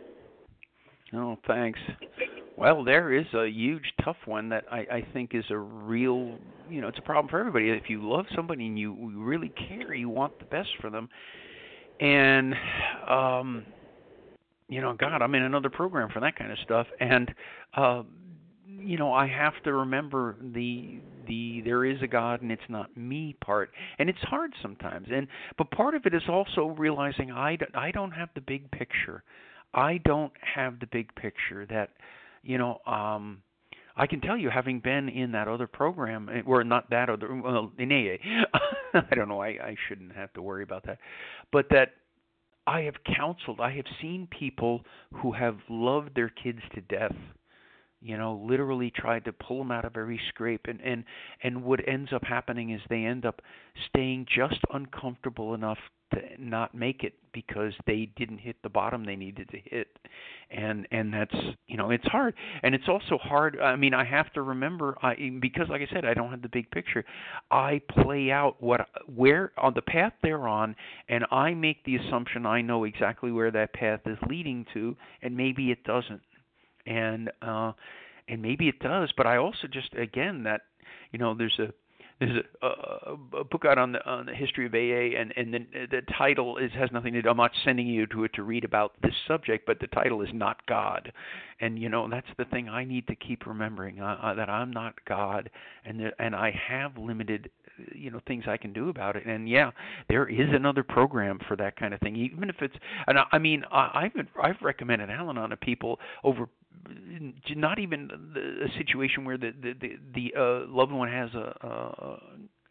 Oh, 1.15 1.37
thanks. 1.47 1.79
Well, 2.57 2.85
there 2.85 3.13
is 3.13 3.27
a 3.35 3.47
huge, 3.47 3.85
tough 4.05 4.17
one 4.27 4.49
that 4.51 4.65
I, 4.71 4.79
I 4.79 5.07
think 5.13 5.35
is 5.35 5.45
a 5.51 5.57
real, 5.57 6.39
you 6.69 6.81
know, 6.81 6.89
it's 6.89 6.99
a 6.99 7.03
problem 7.03 7.29
for 7.29 7.41
everybody. 7.41 7.71
If 7.71 7.89
you 7.89 8.09
love 8.09 8.27
somebody 8.35 8.67
and 8.67 8.79
you 8.79 9.13
really 9.17 9.53
care, 9.69 9.95
you 9.95 10.09
want 10.09 10.39
the 10.39 10.45
best 10.45 10.69
for 10.81 10.91
them, 10.91 11.09
and 12.01 12.55
um, 13.09 13.65
you 14.69 14.81
know, 14.81 14.95
God, 14.95 15.23
I'm 15.23 15.35
in 15.35 15.43
another 15.43 15.71
program 15.71 16.09
for 16.13 16.21
that 16.21 16.37
kind 16.37 16.51
of 16.51 16.59
stuff, 16.59 16.87
and 17.01 17.35
uh, 17.77 18.03
you 18.67 18.99
know, 18.99 19.13
I 19.13 19.27
have 19.27 19.55
to 19.65 19.73
remember 19.73 20.37
the 20.41 21.01
the 21.27 21.63
there 21.65 21.85
is 21.85 22.01
a 22.03 22.07
God 22.07 22.43
and 22.43 22.53
it's 22.53 22.63
not 22.69 22.95
me 22.97 23.37
part, 23.45 23.71
and 23.99 24.09
it's 24.09 24.19
hard 24.21 24.53
sometimes. 24.63 25.09
And 25.13 25.27
but 25.59 25.71
part 25.71 25.95
of 25.95 26.07
it 26.07 26.15
is 26.15 26.23
also 26.29 26.75
realizing 26.79 27.31
I 27.31 27.59
I 27.75 27.91
don't 27.91 28.13
have 28.13 28.29
the 28.35 28.41
big 28.41 28.71
picture. 28.71 29.23
I 29.75 29.99
don't 30.05 30.33
have 30.55 30.79
the 30.79 30.87
big 30.87 31.15
picture 31.17 31.67
that, 31.67 31.91
you 32.43 32.59
know, 32.59 32.79
um, 32.87 33.43
I 33.97 34.07
can 34.07 34.21
tell 34.21 34.37
you, 34.37 34.51
having 34.51 34.81
been 34.81 35.09
in 35.09 35.33
that 35.33 35.49
other 35.49 35.67
program, 35.67 36.29
eh, 36.33 36.43
or 36.47 36.65
not 36.65 36.91
that 36.91 37.09
other, 37.09 37.33
well, 37.35 37.73
in 37.79 37.93
AA, 37.93 38.17
I 38.95 39.15
don't 39.15 39.29
know, 39.29 39.41
I, 39.41 39.49
I 39.49 39.77
shouldn't 39.89 40.15
have 40.15 40.33
to 40.35 40.43
worry 40.43 40.63
about 40.63 40.85
that, 40.87 40.99
but 41.53 41.67
that 41.71 41.91
I 42.67 42.83
have 42.83 42.95
counseled, 43.05 43.61
I 43.61 43.73
have 43.73 43.85
seen 44.01 44.27
people 44.27 44.85
who 45.13 45.33
have 45.33 45.59
loved 45.69 46.15
their 46.15 46.31
kids 46.31 46.61
to 46.75 46.81
death 46.81 47.15
you 48.05 48.19
know 48.19 48.45
literally 48.47 48.91
tried 48.95 49.25
to 49.25 49.33
pull 49.33 49.59
them 49.59 49.73
out 49.73 49.85
of 49.85 49.97
every 49.97 50.21
scrape 50.29 50.67
and 50.69 50.81
and 50.83 51.05
and 51.43 51.65
what 51.65 51.81
ends 51.89 52.13
up 52.13 52.23
happening 52.23 52.71
is 52.71 52.81
they 52.89 53.05
end 53.05 53.25
up 53.25 53.41
staying 53.89 54.27
just 54.33 54.61
uncomfortable 54.73 55.55
enough 55.55 55.79
to 56.13 56.21
not 56.39 56.75
make 56.75 57.03
it 57.03 57.15
because 57.35 57.75
they 57.87 58.09
didn't 58.17 58.39
hit 58.39 58.57
the 58.63 58.71
bottom 58.71 59.05
they 59.05 59.17
needed 59.17 59.51
to 59.51 59.59
hit. 59.59 59.89
And 60.51 60.87
and 60.91 61.13
that's 61.13 61.35
you 61.67 61.77
know 61.77 61.91
it's 61.91 62.07
hard. 62.07 62.35
And 62.63 62.75
it's 62.75 62.89
also 62.89 63.19
hard 63.19 63.59
i 63.61 63.77
mean 63.77 63.95
i 63.95 64.05
have 64.05 64.33
to 64.33 64.43
remember 64.43 64.97
i 65.03 65.15
because 65.41 65.69
like 65.69 65.81
i 65.81 65.93
said 65.93 66.05
i 66.05 66.15
don't 66.15 66.31
have 66.31 66.43
the 66.43 66.49
big 66.49 66.71
picture 66.71 67.05
i 67.51 67.81
play 68.03 68.31
out 68.31 68.57
what 68.63 68.87
where 69.15 69.53
on 69.59 69.73
the 69.75 69.83
path 69.83 70.13
they're 70.23 70.49
on 70.49 70.75
and 71.09 71.25
i 71.31 71.53
make 71.53 71.85
the 71.85 71.97
assumption 71.97 72.47
i 72.47 72.61
know 72.61 72.85
exactly 72.85 73.33
where 73.33 73.51
that 73.51 73.73
path 73.73 74.01
is 74.07 74.19
leading 74.29 74.65
to 74.73 74.97
and 75.23 75.37
maybe 75.37 75.71
it 75.71 75.83
doesn't. 75.85 76.21
And 76.87 77.31
uh 77.43 77.73
and 78.29 78.41
maybe 78.41 78.69
it 78.69 78.79
does 78.81 79.13
but 79.17 79.27
i 79.27 79.37
also 79.37 79.67
just 79.71 79.93
again 79.95 80.43
that 80.45 80.63
you 81.13 81.19
know 81.19 81.35
there's 81.35 81.59
a 81.59 81.73
there's 82.21 82.45
a, 82.63 82.67
a, 82.67 83.41
a 83.41 83.45
book 83.45 83.65
out 83.65 83.79
on 83.79 83.93
the 83.93 84.07
on 84.09 84.27
the 84.27 84.35
history 84.35 84.67
of 84.67 84.75
AA, 84.75 85.19
and 85.21 85.33
and 85.37 85.53
the, 85.53 85.87
the 85.91 86.03
title 86.17 86.59
is 86.59 86.71
has 86.73 86.91
nothing 86.93 87.13
to 87.15 87.23
do. 87.23 87.29
I'm 87.29 87.37
not 87.37 87.51
sending 87.65 87.87
you 87.87 88.07
to 88.09 88.25
it 88.25 88.33
to 88.35 88.43
read 88.43 88.65
about 88.65 88.93
this 89.03 89.15
subject, 89.27 89.67
but 89.67 89.81
the 89.81 89.89
title 89.89 90.23
is 90.23 90.29
not 90.33 90.65
God, 90.67 91.13
and 91.61 91.79
you 91.79 91.89
know 91.89 92.09
that's 92.09 92.27
the 92.39 92.45
thing 92.47 92.69
I 92.69 92.85
need 92.85 93.07
to 93.09 93.17
keep 93.17 93.47
remembering 93.47 94.01
uh, 94.01 94.19
uh, 94.23 94.35
that 94.35 94.49
I'm 94.49 94.71
not 94.71 94.95
God, 95.07 95.51
and 95.85 96.01
that, 96.01 96.15
and 96.19 96.35
I 96.35 96.53
have 96.69 96.97
limited 96.97 97.51
you 97.93 98.11
know 98.11 98.21
things 98.27 98.45
I 98.47 98.57
can 98.57 98.73
do 98.73 98.89
about 98.89 99.17
it. 99.17 99.27
And 99.27 99.49
yeah, 99.49 99.71
there 100.09 100.29
is 100.29 100.49
another 100.53 100.83
program 100.83 101.39
for 101.49 101.57
that 101.57 101.77
kind 101.77 101.95
of 101.95 102.01
thing. 102.01 102.17
Even 102.17 102.49
if 102.49 102.57
it's, 102.61 102.75
and 103.07 103.19
I, 103.19 103.25
I 103.33 103.39
mean, 103.39 103.65
I, 103.71 104.05
I've 104.05 104.27
I've 104.43 104.63
recommended 104.63 105.11
Al-Anon 105.11 105.51
to 105.51 105.57
people 105.57 105.99
over 106.23 106.49
not 107.57 107.79
even 107.79 108.11
a 108.37 108.79
situation 108.79 109.25
where 109.25 109.39
the 109.39 109.53
the 109.61 109.75
the, 109.81 109.97
the 110.15 110.35
uh, 110.39 110.67
loved 110.69 110.93
one 110.93 111.09
has 111.09 111.31
a, 111.35 111.57
a 111.67 112.19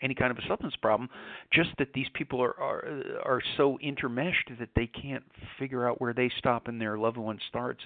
any 0.02 0.14
kind 0.14 0.32
of 0.32 0.38
a 0.38 0.48
substance 0.48 0.76
problem, 0.82 1.10
just 1.52 1.70
that 1.78 1.94
these 1.94 2.08
people 2.14 2.42
are 2.42 2.60
are 2.60 2.84
are 3.24 3.42
so 3.58 3.80
intermeshed 3.84 4.58
that 4.60 4.70
they 4.76 4.88
can't 4.88 5.24
figure 5.58 5.88
out 5.88 6.02
where 6.02 6.14
they 6.14 6.30
stop 6.38 6.68
and 6.68 6.80
their 6.80 6.98
loved 6.98 7.18
one 7.18 7.40
starts, 7.48 7.82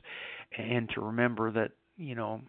and 0.57 0.89
to 0.89 1.01
remember 1.01 1.51
that 1.51 1.71
you 1.97 2.15
know 2.15 2.41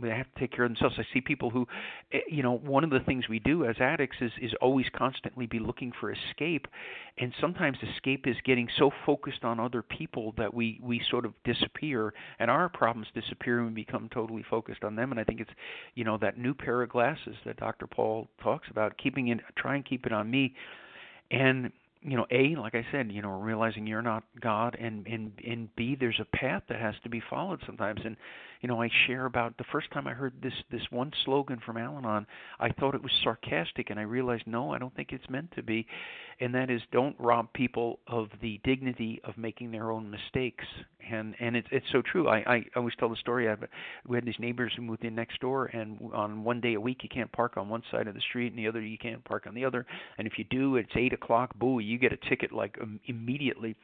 they 0.00 0.08
have 0.08 0.32
to 0.32 0.40
take 0.40 0.52
care 0.52 0.64
of 0.64 0.70
themselves. 0.70 0.96
I 0.98 1.04
see 1.12 1.20
people 1.20 1.50
who, 1.50 1.66
eh, 2.12 2.20
you 2.28 2.42
know, 2.42 2.56
one 2.58 2.84
of 2.84 2.90
the 2.90 3.00
things 3.00 3.28
we 3.28 3.38
do 3.38 3.64
as 3.66 3.76
addicts 3.78 4.16
is 4.20 4.32
is 4.40 4.52
always 4.60 4.86
constantly 4.96 5.46
be 5.46 5.58
looking 5.58 5.92
for 6.00 6.10
escape, 6.10 6.66
and 7.18 7.32
sometimes 7.40 7.76
escape 7.82 8.26
is 8.26 8.36
getting 8.44 8.68
so 8.78 8.90
focused 9.04 9.44
on 9.44 9.60
other 9.60 9.82
people 9.82 10.32
that 10.38 10.52
we 10.52 10.80
we 10.82 11.00
sort 11.10 11.26
of 11.26 11.34
disappear, 11.44 12.14
and 12.38 12.50
our 12.50 12.68
problems 12.68 13.08
disappear, 13.14 13.58
and 13.58 13.68
we 13.68 13.74
become 13.84 14.08
totally 14.08 14.44
focused 14.48 14.82
on 14.84 14.96
them. 14.96 15.10
And 15.10 15.20
I 15.20 15.24
think 15.24 15.40
it's, 15.40 15.50
you 15.94 16.04
know, 16.04 16.16
that 16.18 16.38
new 16.38 16.54
pair 16.54 16.82
of 16.82 16.88
glasses 16.88 17.36
that 17.44 17.58
Dr. 17.58 17.86
Paul 17.86 18.28
talks 18.42 18.68
about, 18.70 18.96
keeping 18.96 19.28
it, 19.28 19.40
try 19.56 19.74
and 19.76 19.84
keep 19.84 20.06
it 20.06 20.12
on 20.12 20.30
me, 20.30 20.54
and 21.30 21.70
you 22.04 22.16
know, 22.16 22.26
a 22.30 22.56
like 22.56 22.74
I 22.74 22.84
said, 22.90 23.12
you 23.12 23.22
know, 23.22 23.30
realizing 23.30 23.86
you're 23.86 24.02
not 24.02 24.24
God, 24.40 24.76
and 24.80 25.06
and 25.06 25.32
and 25.46 25.74
b 25.76 25.96
there's 25.98 26.20
a 26.20 26.36
path 26.36 26.62
that 26.68 26.80
has 26.80 26.94
to 27.04 27.08
be 27.08 27.22
followed 27.30 27.60
sometimes, 27.64 28.00
and 28.04 28.16
you 28.62 28.68
know, 28.68 28.80
I 28.80 28.88
share 29.06 29.26
about 29.26 29.58
the 29.58 29.64
first 29.72 29.90
time 29.90 30.06
I 30.06 30.12
heard 30.12 30.32
this 30.40 30.52
this 30.70 30.82
one 30.90 31.10
slogan 31.24 31.60
from 31.66 31.76
Al-Anon, 31.76 32.26
I 32.60 32.70
thought 32.70 32.94
it 32.94 33.02
was 33.02 33.12
sarcastic, 33.24 33.90
and 33.90 33.98
I 33.98 34.04
realized 34.04 34.44
no, 34.46 34.72
I 34.72 34.78
don't 34.78 34.94
think 34.94 35.12
it's 35.12 35.28
meant 35.28 35.50
to 35.56 35.64
be, 35.64 35.84
and 36.40 36.54
that 36.54 36.70
is 36.70 36.80
don't 36.92 37.16
rob 37.18 37.52
people 37.52 37.98
of 38.06 38.28
the 38.40 38.60
dignity 38.62 39.20
of 39.24 39.36
making 39.36 39.72
their 39.72 39.90
own 39.90 40.08
mistakes, 40.08 40.64
and 41.10 41.34
and 41.40 41.56
it's 41.56 41.66
it's 41.72 41.86
so 41.90 42.02
true. 42.02 42.28
I 42.28 42.38
I 42.46 42.64
always 42.76 42.94
tell 42.98 43.08
the 43.08 43.16
story. 43.16 43.50
I 43.50 43.56
we 44.06 44.16
had 44.16 44.24
these 44.24 44.38
neighbors 44.38 44.72
who 44.76 44.82
moved 44.82 45.04
in 45.04 45.14
next 45.14 45.40
door, 45.40 45.66
and 45.66 45.98
on 46.14 46.44
one 46.44 46.60
day 46.60 46.74
a 46.74 46.80
week 46.80 46.98
you 47.02 47.08
can't 47.08 47.32
park 47.32 47.56
on 47.56 47.68
one 47.68 47.82
side 47.90 48.06
of 48.06 48.14
the 48.14 48.20
street, 48.20 48.52
and 48.52 48.58
the 48.58 48.68
other 48.68 48.80
you 48.80 48.98
can't 48.98 49.24
park 49.24 49.48
on 49.48 49.54
the 49.54 49.64
other, 49.64 49.84
and 50.18 50.26
if 50.28 50.34
you 50.38 50.44
do, 50.44 50.76
it's 50.76 50.92
eight 50.94 51.12
o'clock, 51.12 51.52
boo, 51.56 51.80
you 51.80 51.98
get 51.98 52.12
a 52.12 52.28
ticket 52.28 52.52
like 52.52 52.78
um, 52.80 53.00
immediately, 53.06 53.74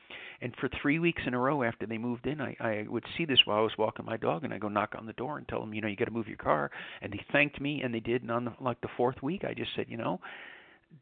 and 0.40 0.54
for 0.60 0.70
three 0.80 1.00
weeks 1.00 1.22
in 1.26 1.34
a 1.34 1.38
row 1.38 1.64
after 1.64 1.84
they 1.84 1.98
moved 1.98 2.28
in, 2.28 2.40
I 2.40 2.56
I 2.60 2.86
would 2.88 3.04
see 3.16 3.24
this 3.24 3.40
while 3.44 3.58
I 3.58 3.62
was 3.62 3.76
walking 3.76 4.04
my 4.04 4.16
dog, 4.16 4.44
and 4.44 4.54
I 4.54 4.58
go 4.58 4.67
knock 4.68 4.94
on 4.96 5.06
the 5.06 5.12
door 5.14 5.38
and 5.38 5.48
tell 5.48 5.60
them, 5.60 5.74
you 5.74 5.80
know, 5.80 5.88
you 5.88 5.96
got 5.96 6.06
to 6.06 6.10
move 6.10 6.28
your 6.28 6.36
car. 6.36 6.70
And 7.02 7.12
they 7.12 7.20
thanked 7.32 7.60
me, 7.60 7.82
and 7.82 7.92
they 7.92 8.00
did. 8.00 8.22
And 8.22 8.30
on 8.30 8.44
the, 8.44 8.52
like 8.60 8.80
the 8.80 8.88
fourth 8.96 9.22
week, 9.22 9.44
I 9.44 9.54
just 9.54 9.70
said, 9.76 9.86
you 9.88 9.96
know, 9.96 10.20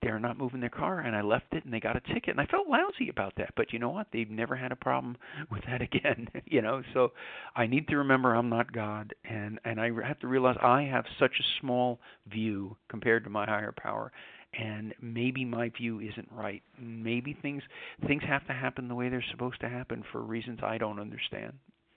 they're 0.03 0.19
not 0.19 0.37
moving 0.37 0.61
their 0.61 0.69
car, 0.69 1.01
and 1.01 1.15
I 1.15 1.23
left 1.23 1.53
it, 1.53 1.65
and 1.65 1.73
they 1.73 1.81
got 1.81 1.97
a 1.97 2.01
ticket, 2.13 2.31
and 2.31 2.41
I 2.41 2.47
felt 2.47 2.69
lousy 2.69 3.09
about 3.09 3.35
that. 3.37 3.51
But 3.57 3.73
you 3.73 3.79
know 3.79 3.91
what? 3.91 4.09
They've 4.13 4.31
never 4.31 4.57
had 4.57 4.73
a 4.73 4.77
problem 4.77 5.17
with 5.51 5.63
that 5.67 5.81
again. 5.81 6.29
you 6.47 6.61
know, 6.61 6.83
so 6.93 7.13
I 7.55 7.67
need 7.67 7.89
to 7.89 7.97
remember 7.99 8.35
I'm 8.35 8.49
not 8.49 8.73
God, 8.73 9.15
and 9.25 9.61
and 9.65 9.81
I 9.81 9.91
have 10.07 10.19
to 10.21 10.27
realize 10.27 10.57
I 10.61 10.83
have 10.83 11.05
such 11.19 11.33
a 11.39 11.61
small 11.61 12.01
view 12.27 12.77
compared 12.89 13.25
to 13.25 13.31
my 13.31 13.47
higher 13.47 13.73
power 13.73 14.13
and 14.59 14.95
maybe 15.01 15.45
my 15.45 15.69
view 15.71 16.01
isn't 16.01 16.29
right. 16.33 16.63
Maybe 16.81 17.37
things 17.43 17.63
things 18.07 18.23
have 18.27 18.47
to 18.47 18.53
happen 18.53 18.89
the 18.89 18.95
way 18.95 19.09
they're 19.09 19.25
supposed 19.31 19.61
to 19.61 19.69
happen 19.69 20.03
for 20.13 20.23
reasons 20.23 20.61
I 20.63 20.79
don't 20.79 21.01
understand. 21.01 21.53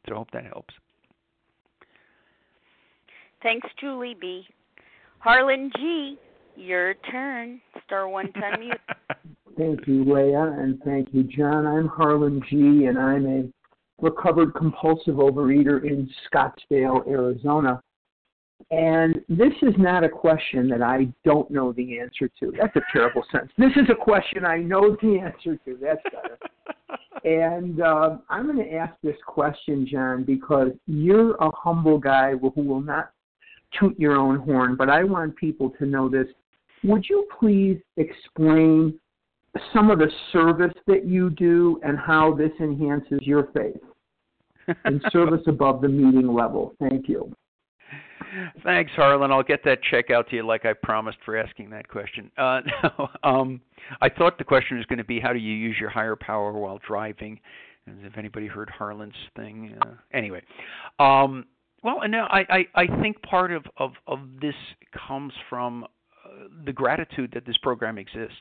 So 0.08 0.16
I 0.16 0.18
hope 0.18 0.32
that 0.32 0.46
helps. 0.46 0.74
Thanks, 3.41 3.68
Julie 3.80 4.18
B. 4.20 4.45
Harlan 5.20 5.72
G., 5.78 6.18
your 6.56 6.94
turn. 7.10 7.61
Star 7.86 8.07
one 8.07 8.32
to 8.34 8.40
unmute. 8.40 9.16
thank 9.57 9.88
you, 9.88 10.03
Leah, 10.03 10.56
and 10.57 10.82
thank 10.84 11.10
you, 11.14 11.24
John. 11.24 11.66
I'm 11.66 11.88
Harlan 11.88 12.41
G., 12.49 12.86
and 12.86 12.98
I'm 12.98 13.26
a 13.26 13.44
recovered 14.03 14.53
compulsive 14.56 15.16
overeater 15.16 15.84
in 15.86 16.10
Scottsdale, 16.32 17.07
Arizona. 17.07 17.82
And 18.72 19.22
this 19.30 19.53
is 19.61 19.74
not 19.78 20.03
a 20.03 20.10
question 20.10 20.68
that 20.70 20.82
I 20.82 21.07
don't 21.24 21.49
know 21.49 21.72
the 21.72 21.99
answer 21.99 22.30
to. 22.40 22.53
That's 22.60 22.76
a 22.76 22.82
terrible 22.91 23.24
sentence. 23.32 23.52
This 23.57 23.72
is 23.78 23.90
a 23.90 23.95
question 23.95 24.45
I 24.45 24.57
know 24.57 24.98
the 25.02 25.20
answer 25.20 25.57
to. 25.66 25.78
That's 25.82 26.02
better. 26.03 26.38
and 27.24 27.82
uh, 27.82 28.18
I'm 28.30 28.45
going 28.52 28.64
to 28.64 28.74
ask 28.74 28.94
this 29.02 29.16
question, 29.26 29.88
John, 29.90 30.24
because 30.24 30.72
you're 30.88 31.36
a 31.36 31.49
humble 31.56 31.98
guy 31.98 32.34
who 32.34 32.52
will 32.61 32.82
not 32.82 33.11
toot 33.78 34.00
your 34.00 34.16
own 34.16 34.38
horn, 34.40 34.76
but 34.76 34.90
I 34.90 35.04
want 35.04 35.36
people 35.36 35.70
to 35.80 35.86
know 35.86 36.10
this. 36.10 36.28
Would 36.84 37.06
you 37.10 37.28
please 37.40 37.80
explain 37.98 39.00
some 39.74 39.91
of 39.91 40.00
the 40.00 40.10
service 40.32 40.74
that 40.88 41.06
you 41.06 41.30
do 41.32 41.80
and 41.84 41.98
how 41.98 42.34
this 42.34 42.52
enhances 42.60 43.20
your 43.22 43.50
faith 43.54 44.76
and 44.86 45.02
service 45.12 45.41
above 45.48 45.82
the 45.82 45.90
meeting 45.90 46.34
level? 46.34 46.74
Thank 46.80 47.10
you. 47.10 47.34
Thanks, 48.64 48.91
Harlan. 48.96 49.32
I'll 49.32 49.44
get 49.44 49.64
that 49.66 49.80
check 49.90 50.12
out 50.12 50.30
to 50.30 50.36
you 50.36 50.46
like 50.46 50.66
I 50.66 50.74
promised 50.74 51.18
for 51.26 51.38
asking 51.38 51.70
that 51.72 51.88
question. 51.88 52.32
Uh, 52.38 52.62
no, 52.84 53.10
um, 53.24 53.62
I 54.02 54.10
thought 54.10 54.38
the 54.38 54.44
question 54.44 54.78
was 54.78 54.86
going 54.86 54.98
to 54.98 55.04
be 55.04 55.20
how 55.20 55.34
do 55.34 55.40
you 55.40 55.54
use 55.54 55.78
your 55.80 55.90
higher 55.90 56.16
power 56.16 56.54
while 56.54 56.80
driving? 56.86 57.40
Has 57.88 58.12
anybody 58.18 58.46
heard 58.46 58.70
Harlan's 58.70 59.14
thing? 59.36 59.76
Uh, 59.82 59.94
anyway, 60.14 60.41
um, 61.00 61.46
well, 61.84 62.01
and 62.01 62.11
now 62.11 62.27
I, 62.30 62.65
I, 62.76 62.84
I 62.84 63.01
think 63.01 63.22
part 63.22 63.51
of, 63.51 63.65
of, 63.77 63.91
of 64.07 64.19
this 64.41 64.56
comes 65.07 65.34
from 65.49 65.84
uh, 65.84 66.47
the 66.65 66.73
gratitude 66.73 67.31
that 67.34 67.45
this 67.45 67.57
program 67.57 67.97
exists, 67.97 68.35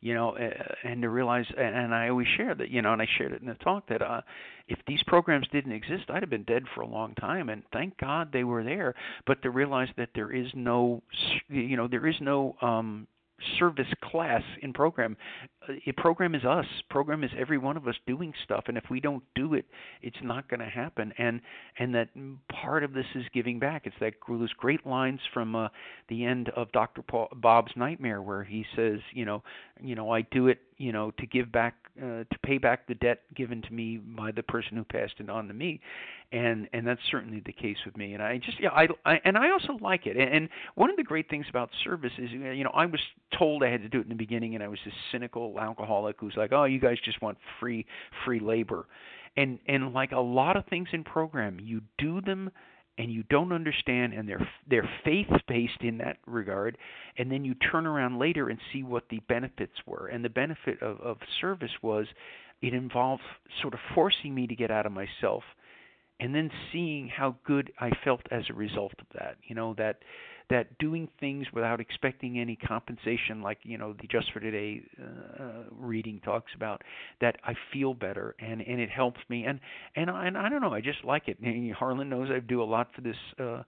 you 0.00 0.14
know, 0.14 0.30
uh, 0.30 0.50
and 0.84 1.02
to 1.02 1.08
realize, 1.08 1.46
and 1.56 1.94
I 1.94 2.08
always 2.08 2.26
share 2.36 2.54
that, 2.54 2.70
you 2.70 2.82
know, 2.82 2.92
and 2.92 3.00
I 3.00 3.06
shared 3.18 3.32
it 3.32 3.40
in 3.40 3.46
the 3.46 3.54
talk 3.54 3.88
that 3.88 4.02
uh, 4.02 4.20
if 4.68 4.78
these 4.86 5.02
programs 5.06 5.46
didn't 5.52 5.72
exist, 5.72 6.04
I'd 6.08 6.22
have 6.22 6.30
been 6.30 6.44
dead 6.44 6.64
for 6.74 6.80
a 6.80 6.86
long 6.86 7.14
time, 7.14 7.48
and 7.48 7.62
thank 7.72 7.98
God 7.98 8.30
they 8.32 8.44
were 8.44 8.64
there. 8.64 8.94
But 9.26 9.42
to 9.42 9.50
realize 9.50 9.88
that 9.96 10.10
there 10.14 10.32
is 10.32 10.48
no, 10.54 11.02
you 11.48 11.76
know, 11.76 11.86
there 11.86 12.06
is 12.06 12.16
no 12.20 12.56
um, 12.62 13.06
service 13.58 13.86
class 14.02 14.42
in 14.62 14.72
program. 14.72 15.16
A 15.86 15.92
program 15.92 16.34
is 16.34 16.44
us. 16.44 16.66
Program 16.90 17.22
is 17.24 17.30
every 17.38 17.58
one 17.58 17.76
of 17.76 17.86
us 17.86 17.94
doing 18.06 18.32
stuff, 18.44 18.64
and 18.66 18.76
if 18.76 18.84
we 18.90 19.00
don't 19.00 19.22
do 19.34 19.54
it, 19.54 19.64
it's 20.02 20.16
not 20.22 20.48
going 20.48 20.60
to 20.60 20.66
happen. 20.66 21.12
And 21.18 21.40
and 21.78 21.94
that 21.94 22.08
part 22.50 22.84
of 22.84 22.92
this 22.92 23.06
is 23.14 23.24
giving 23.32 23.58
back. 23.58 23.82
It's 23.86 23.96
that 24.00 24.14
those 24.28 24.52
great 24.54 24.86
lines 24.86 25.20
from 25.32 25.54
uh, 25.54 25.68
the 26.08 26.24
end 26.24 26.50
of 26.50 26.70
Dr. 26.72 27.02
Paul, 27.02 27.28
Bob's 27.36 27.72
Nightmare, 27.76 28.22
where 28.22 28.44
he 28.44 28.64
says, 28.74 28.98
you 29.12 29.24
know, 29.24 29.42
you 29.80 29.94
know, 29.94 30.10
I 30.10 30.22
do 30.22 30.48
it, 30.48 30.58
you 30.78 30.92
know, 30.92 31.12
to 31.12 31.26
give 31.26 31.52
back, 31.52 31.74
uh, 31.98 32.24
to 32.24 32.38
pay 32.42 32.58
back 32.58 32.86
the 32.86 32.94
debt 32.94 33.20
given 33.34 33.62
to 33.62 33.72
me 33.72 33.98
by 33.98 34.32
the 34.32 34.42
person 34.42 34.76
who 34.76 34.84
passed 34.84 35.14
it 35.18 35.30
on 35.30 35.48
to 35.48 35.54
me 35.54 35.80
and 36.32 36.66
and 36.72 36.86
that's 36.86 37.00
certainly 37.10 37.42
the 37.44 37.52
case 37.52 37.76
with 37.84 37.96
me 37.96 38.14
and 38.14 38.22
i 38.22 38.38
just 38.38 38.58
yeah 38.58 38.70
i, 38.70 38.86
I 39.04 39.20
and 39.24 39.36
i 39.36 39.50
also 39.50 39.78
like 39.80 40.06
it 40.06 40.16
and, 40.16 40.34
and 40.34 40.48
one 40.74 40.90
of 40.90 40.96
the 40.96 41.02
great 41.02 41.28
things 41.28 41.46
about 41.48 41.70
service 41.84 42.12
is 42.18 42.30
you 42.30 42.64
know 42.64 42.70
i 42.74 42.86
was 42.86 43.00
told 43.38 43.62
i 43.62 43.70
had 43.70 43.82
to 43.82 43.88
do 43.88 44.00
it 44.00 44.04
in 44.04 44.08
the 44.08 44.14
beginning 44.14 44.54
and 44.54 44.64
i 44.64 44.68
was 44.68 44.78
just 44.82 44.96
cynical 45.12 45.51
alcoholic 45.58 46.16
who's 46.18 46.34
like 46.36 46.52
oh 46.52 46.64
you 46.64 46.80
guys 46.80 46.96
just 47.04 47.20
want 47.22 47.38
free 47.60 47.86
free 48.24 48.40
labor. 48.40 48.86
And 49.36 49.58
and 49.66 49.94
like 49.94 50.12
a 50.12 50.20
lot 50.20 50.56
of 50.56 50.66
things 50.66 50.88
in 50.92 51.04
program 51.04 51.58
you 51.60 51.80
do 51.98 52.20
them 52.20 52.50
and 52.98 53.10
you 53.10 53.22
don't 53.30 53.52
understand 53.52 54.12
and 54.12 54.28
they're 54.28 54.46
they're 54.68 54.88
faith 55.04 55.30
based 55.48 55.80
in 55.80 55.98
that 55.98 56.18
regard 56.26 56.76
and 57.16 57.32
then 57.32 57.44
you 57.44 57.54
turn 57.54 57.86
around 57.86 58.18
later 58.18 58.50
and 58.50 58.58
see 58.72 58.82
what 58.82 59.04
the 59.08 59.20
benefits 59.28 59.72
were. 59.86 60.08
And 60.08 60.24
the 60.24 60.30
benefit 60.30 60.82
of 60.82 61.00
of 61.00 61.16
service 61.40 61.72
was 61.82 62.06
it 62.60 62.74
involved 62.74 63.22
sort 63.60 63.74
of 63.74 63.80
forcing 63.94 64.34
me 64.34 64.46
to 64.46 64.54
get 64.54 64.70
out 64.70 64.86
of 64.86 64.92
myself 64.92 65.42
and 66.20 66.34
then 66.34 66.50
seeing 66.70 67.08
how 67.08 67.34
good 67.44 67.72
I 67.80 67.90
felt 68.04 68.20
as 68.30 68.44
a 68.50 68.54
result 68.54 68.92
of 68.98 69.06
that 69.14 69.36
you 69.44 69.54
know 69.54 69.74
that 69.78 69.98
that 70.50 70.78
doing 70.78 71.08
things 71.20 71.46
without 71.52 71.80
expecting 71.80 72.38
any 72.38 72.56
compensation, 72.56 73.42
like 73.42 73.58
you 73.62 73.78
know 73.78 73.94
the 74.00 74.06
Just 74.08 74.32
for 74.32 74.40
Today 74.40 74.82
uh, 75.00 75.64
reading 75.70 76.20
talks 76.24 76.52
about, 76.54 76.82
that 77.20 77.36
I 77.44 77.54
feel 77.72 77.94
better 77.94 78.34
and 78.38 78.60
and 78.60 78.80
it 78.80 78.90
helps 78.90 79.20
me 79.28 79.44
and 79.44 79.60
and 79.96 80.10
I, 80.10 80.26
and 80.26 80.36
I 80.36 80.48
don't 80.48 80.60
know 80.60 80.72
I 80.72 80.80
just 80.80 81.04
like 81.04 81.28
it. 81.28 81.38
And 81.52 81.72
Harlan 81.72 82.08
knows 82.08 82.28
I 82.30 82.40
do 82.40 82.62
a 82.62 82.64
lot 82.64 82.88
for 82.94 83.00
this. 83.02 83.16
uh 83.38 83.62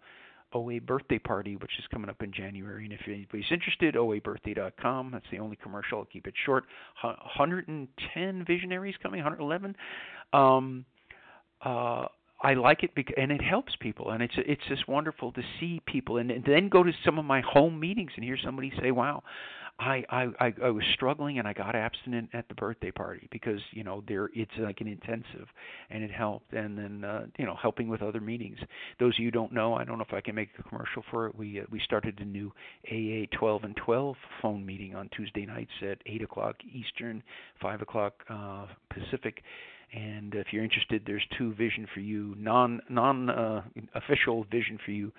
OA 0.54 0.80
birthday 0.80 1.18
party, 1.18 1.56
which 1.56 1.72
is 1.78 1.84
coming 1.90 2.08
up 2.08 2.22
in 2.22 2.32
January. 2.32 2.84
And 2.84 2.92
if 2.92 3.00
anybody's 3.06 3.50
interested, 3.50 3.96
oabirthday.com. 3.96 5.10
That's 5.12 5.24
the 5.30 5.38
only 5.38 5.56
commercial. 5.56 5.98
I'll 5.98 6.04
keep 6.04 6.26
it 6.26 6.34
short. 6.46 6.64
110 7.02 8.44
visionaries 8.46 8.94
coming, 9.02 9.18
111. 9.22 9.74
Um, 10.32 10.84
uh, 11.62 12.06
I 12.44 12.54
like 12.54 12.82
it 12.82 12.94
because, 12.94 13.14
and 13.16 13.32
it 13.32 13.42
helps 13.42 13.74
people, 13.80 14.10
and 14.10 14.22
it's 14.22 14.34
it's 14.36 14.62
just 14.68 14.86
wonderful 14.86 15.32
to 15.32 15.42
see 15.58 15.80
people, 15.86 16.18
and, 16.18 16.30
and 16.30 16.44
then 16.44 16.68
go 16.68 16.82
to 16.82 16.92
some 17.04 17.18
of 17.18 17.24
my 17.24 17.40
home 17.40 17.80
meetings 17.80 18.12
and 18.16 18.24
hear 18.24 18.38
somebody 18.42 18.72
say, 18.80 18.90
"Wow, 18.90 19.22
I, 19.78 20.04
I 20.08 20.52
I 20.62 20.70
was 20.70 20.84
struggling 20.94 21.40
and 21.40 21.48
I 21.48 21.52
got 21.52 21.74
abstinent 21.74 22.30
at 22.32 22.46
the 22.48 22.54
birthday 22.54 22.92
party 22.92 23.28
because 23.32 23.60
you 23.72 23.82
know 23.82 24.04
there 24.06 24.30
it's 24.32 24.52
like 24.58 24.80
an 24.80 24.86
intensive, 24.86 25.48
and 25.90 26.04
it 26.04 26.12
helped, 26.12 26.52
and 26.52 26.78
then 26.78 27.04
uh, 27.04 27.26
you 27.38 27.44
know 27.44 27.56
helping 27.60 27.88
with 27.88 28.00
other 28.00 28.20
meetings. 28.20 28.58
Those 29.00 29.14
of 29.18 29.24
you 29.24 29.32
don't 29.32 29.52
know, 29.52 29.74
I 29.74 29.84
don't 29.84 29.98
know 29.98 30.04
if 30.06 30.14
I 30.14 30.20
can 30.20 30.36
make 30.36 30.50
a 30.58 30.62
commercial 30.62 31.02
for 31.10 31.26
it. 31.26 31.34
We 31.34 31.60
uh, 31.60 31.64
we 31.70 31.80
started 31.80 32.20
a 32.20 32.24
new 32.24 32.52
AA 32.88 33.26
12 33.36 33.64
and 33.64 33.76
12 33.76 34.16
phone 34.40 34.64
meeting 34.64 34.94
on 34.94 35.08
Tuesday 35.16 35.44
nights 35.44 35.72
at 35.82 35.98
eight 36.06 36.22
o'clock 36.22 36.56
Eastern, 36.72 37.22
five 37.60 37.82
o'clock 37.82 38.14
uh, 38.30 38.66
Pacific 38.90 39.42
and 39.94 40.34
if 40.34 40.48
you're 40.50 40.64
interested, 40.64 41.02
there's 41.06 41.24
two 41.38 41.54
Vision 41.54 41.86
for 41.94 42.00
You 42.00 42.34
non 42.36 42.80
non 42.88 43.30
uh, 43.30 43.62
official 43.94 44.44
Vision 44.50 44.78
for 44.84 44.90
You 44.90 45.12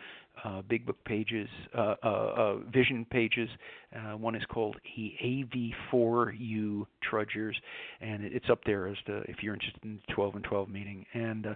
uh, 0.44 0.62
Big 0.68 0.86
Book 0.86 0.98
pages, 1.06 1.48
uh, 1.78 1.96
uh, 2.04 2.08
uh 2.08 2.56
Vision 2.74 3.06
pages. 3.10 3.48
Uh, 3.96 4.18
one 4.18 4.36
is 4.36 4.44
called 4.50 4.76
the 4.98 5.14
AV4U 5.24 6.86
Trudgers, 7.10 7.56
and 8.02 8.24
it's 8.26 8.50
up 8.50 8.60
there 8.66 8.88
as 8.88 8.98
the 9.08 9.20
if 9.30 9.38
you're 9.42 9.54
interested 9.54 9.82
in 9.84 10.00
the 10.08 10.14
12 10.14 10.36
and 10.36 10.44
12 10.44 10.70
meeting. 10.70 11.06
And 11.14 11.48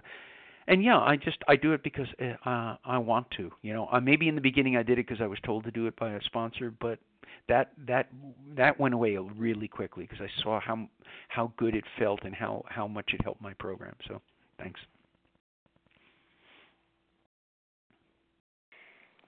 and 0.66 0.82
yeah, 0.84 0.98
I 0.98 1.16
just 1.16 1.38
I 1.48 1.56
do 1.56 1.72
it 1.72 1.82
because 1.82 2.06
uh, 2.20 2.76
I 2.84 2.98
want 2.98 3.30
to. 3.36 3.50
You 3.62 3.72
know, 3.72 3.88
uh, 3.92 4.00
maybe 4.00 4.28
in 4.28 4.34
the 4.34 4.40
beginning 4.40 4.76
I 4.76 4.82
did 4.82 4.98
it 4.98 5.06
because 5.06 5.20
I 5.20 5.26
was 5.26 5.38
told 5.44 5.64
to 5.64 5.70
do 5.70 5.86
it 5.86 5.96
by 5.96 6.12
a 6.12 6.22
sponsor, 6.22 6.72
but 6.80 6.98
that 7.48 7.72
that 7.86 8.08
that 8.56 8.78
went 8.78 8.94
away 8.94 9.16
really 9.16 9.68
quickly 9.68 10.06
because 10.08 10.24
I 10.24 10.42
saw 10.42 10.60
how 10.60 10.88
how 11.28 11.52
good 11.56 11.74
it 11.74 11.84
felt 11.98 12.20
and 12.24 12.34
how 12.34 12.64
how 12.68 12.86
much 12.86 13.10
it 13.12 13.20
helped 13.22 13.42
my 13.42 13.54
program. 13.54 13.94
So, 14.06 14.20
thanks. 14.58 14.80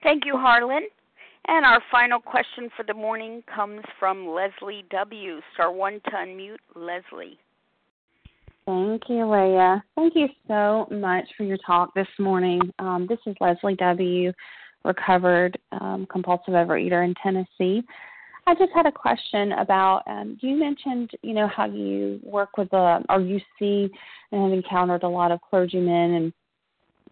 Thank 0.03 0.25
you, 0.25 0.37
Harlan. 0.37 0.89
And 1.49 1.65
our 1.65 1.83
final 1.91 2.21
question 2.21 2.71
for 2.77 2.85
the 2.85 2.95
morning 2.95 3.43
comes 3.53 3.83
from 3.99 4.29
Leslie 4.29 4.85
W. 4.91 5.41
Star 5.55 5.73
one 5.73 6.01
to 6.05 6.11
unmute, 6.11 6.59
Leslie. 6.77 7.39
Thank 8.67 9.03
you, 9.09 9.29
Leah. 9.29 9.83
Thank 9.97 10.15
you 10.15 10.29
so 10.47 10.87
much 10.91 11.25
for 11.37 11.43
your 11.43 11.59
talk 11.67 11.93
this 11.95 12.07
morning. 12.19 12.61
Um, 12.79 13.07
this 13.09 13.19
is 13.27 13.35
Leslie 13.41 13.75
W., 13.77 14.33
recovered 14.85 15.59
um, 15.73 16.07
compulsive 16.11 16.55
overeater 16.55 17.05
in 17.05 17.15
Tennessee. 17.23 17.83
I 18.47 18.55
just 18.55 18.73
had 18.75 18.87
a 18.87 18.93
question 18.93 19.53
about 19.53 20.03
um, 20.07 20.39
you 20.41 20.57
mentioned, 20.57 21.11
you 21.23 21.35
know, 21.35 21.49
how 21.49 21.67
you 21.67 22.21
work 22.25 22.57
with 22.57 22.71
the, 22.71 23.03
or 23.09 23.21
you 23.21 23.41
see 23.59 23.89
and 24.31 24.43
have 24.43 24.53
encountered 24.53 25.05
a 25.05 25.09
lot 25.09 25.31
of 25.31 25.41
clergymen 25.41 26.15
and 26.15 26.33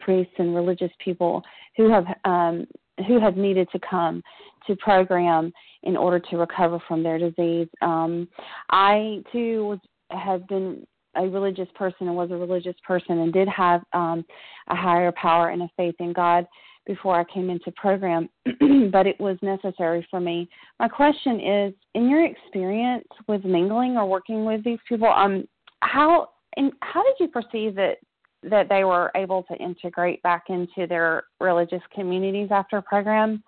priests 0.00 0.34
and 0.38 0.54
religious 0.54 0.90
people 1.04 1.42
who 1.76 1.90
have 1.90 2.06
um, 2.24 2.66
who 3.06 3.20
have 3.20 3.36
needed 3.36 3.68
to 3.72 3.78
come 3.78 4.22
to 4.66 4.76
program 4.76 5.52
in 5.84 5.96
order 5.96 6.18
to 6.18 6.36
recover 6.36 6.78
from 6.86 7.02
their 7.02 7.18
disease. 7.18 7.68
Um, 7.80 8.28
I 8.70 9.22
too 9.32 9.66
was 9.66 9.78
have 10.10 10.46
been 10.48 10.84
a 11.16 11.26
religious 11.26 11.68
person 11.74 12.06
and 12.06 12.16
was 12.16 12.30
a 12.30 12.36
religious 12.36 12.76
person 12.86 13.18
and 13.18 13.32
did 13.32 13.48
have 13.48 13.82
um, 13.92 14.24
a 14.68 14.76
higher 14.76 15.12
power 15.12 15.48
and 15.48 15.62
a 15.62 15.70
faith 15.76 15.96
in 15.98 16.12
God 16.12 16.46
before 16.86 17.18
I 17.18 17.24
came 17.32 17.50
into 17.50 17.70
program, 17.72 18.28
but 18.90 19.06
it 19.06 19.20
was 19.20 19.36
necessary 19.42 20.06
for 20.10 20.20
me. 20.20 20.48
My 20.78 20.88
question 20.88 21.40
is, 21.40 21.74
in 21.94 22.08
your 22.08 22.24
experience 22.24 23.06
with 23.28 23.44
mingling 23.44 23.96
or 23.96 24.06
working 24.06 24.44
with 24.44 24.64
these 24.64 24.78
people, 24.88 25.08
um, 25.08 25.46
how 25.82 26.30
and 26.56 26.72
how 26.82 27.02
did 27.02 27.14
you 27.20 27.28
perceive 27.28 27.74
that 27.76 27.98
that 28.42 28.68
they 28.68 28.84
were 28.84 29.10
able 29.14 29.42
to 29.44 29.54
integrate 29.56 30.22
back 30.22 30.44
into 30.48 30.86
their 30.86 31.24
religious 31.40 31.82
communities 31.94 32.48
after 32.50 32.80
program? 32.80 33.42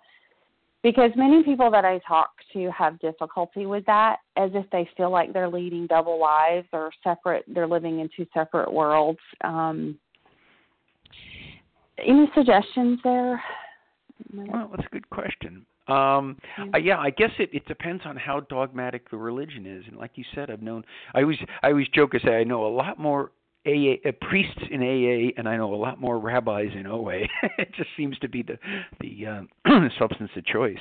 Because 0.83 1.11
many 1.15 1.43
people 1.43 1.71
that 1.71 1.85
I 1.85 1.99
talk 2.05 2.31
to 2.51 2.69
have 2.71 2.99
difficulty 2.99 3.65
with 3.65 3.85
that, 3.85 4.17
as 4.35 4.51
if 4.53 4.69
they 4.69 4.87
feel 4.97 5.09
like 5.09 5.31
they're 5.31 5.49
leading 5.49 5.87
double 5.87 6.19
lives 6.19 6.67
or 6.73 6.91
separate. 7.03 7.45
They're 7.47 7.67
living 7.67 8.01
in 8.01 8.09
two 8.15 8.27
separate 8.33 8.71
worlds. 8.71 9.19
Um, 9.43 9.97
any 12.05 12.29
suggestions 12.35 12.99
there? 13.03 13.41
Well, 14.33 14.69
that's 14.75 14.85
a 14.85 14.93
good 14.93 15.09
question. 15.09 15.65
Um, 15.87 16.37
uh, 16.73 16.77
yeah, 16.77 16.97
I 16.97 17.09
guess 17.09 17.31
it, 17.39 17.49
it 17.53 17.65
depends 17.65 18.03
on 18.05 18.15
how 18.15 18.41
dogmatic 18.41 19.09
the 19.09 19.17
religion 19.17 19.65
is, 19.65 19.83
and 19.87 19.97
like 19.97 20.11
you 20.15 20.23
said, 20.33 20.49
I've 20.49 20.61
known. 20.61 20.83
I 21.13 21.21
always 21.21 21.37
I 21.61 21.69
always 21.69 21.87
joke 21.89 22.13
and 22.13 22.21
say 22.25 22.35
I 22.35 22.45
know 22.45 22.65
a 22.65 22.73
lot 22.73 22.97
more 22.97 23.31
AA 23.65 24.11
priests 24.29 24.61
in 24.71 24.81
AA, 24.81 25.31
and 25.37 25.47
I 25.47 25.57
know 25.57 25.73
a 25.73 25.75
lot 25.75 25.99
more 25.99 26.19
rabbis 26.19 26.69
in 26.75 26.85
OA. 26.85 27.21
it 27.57 27.73
just 27.75 27.89
seems 27.95 28.17
to 28.19 28.29
be 28.29 28.43
the 28.43 28.57
the 28.99 29.27
uh, 29.65 29.89
substance 29.97 30.31
of 30.35 30.45
choice. 30.45 30.79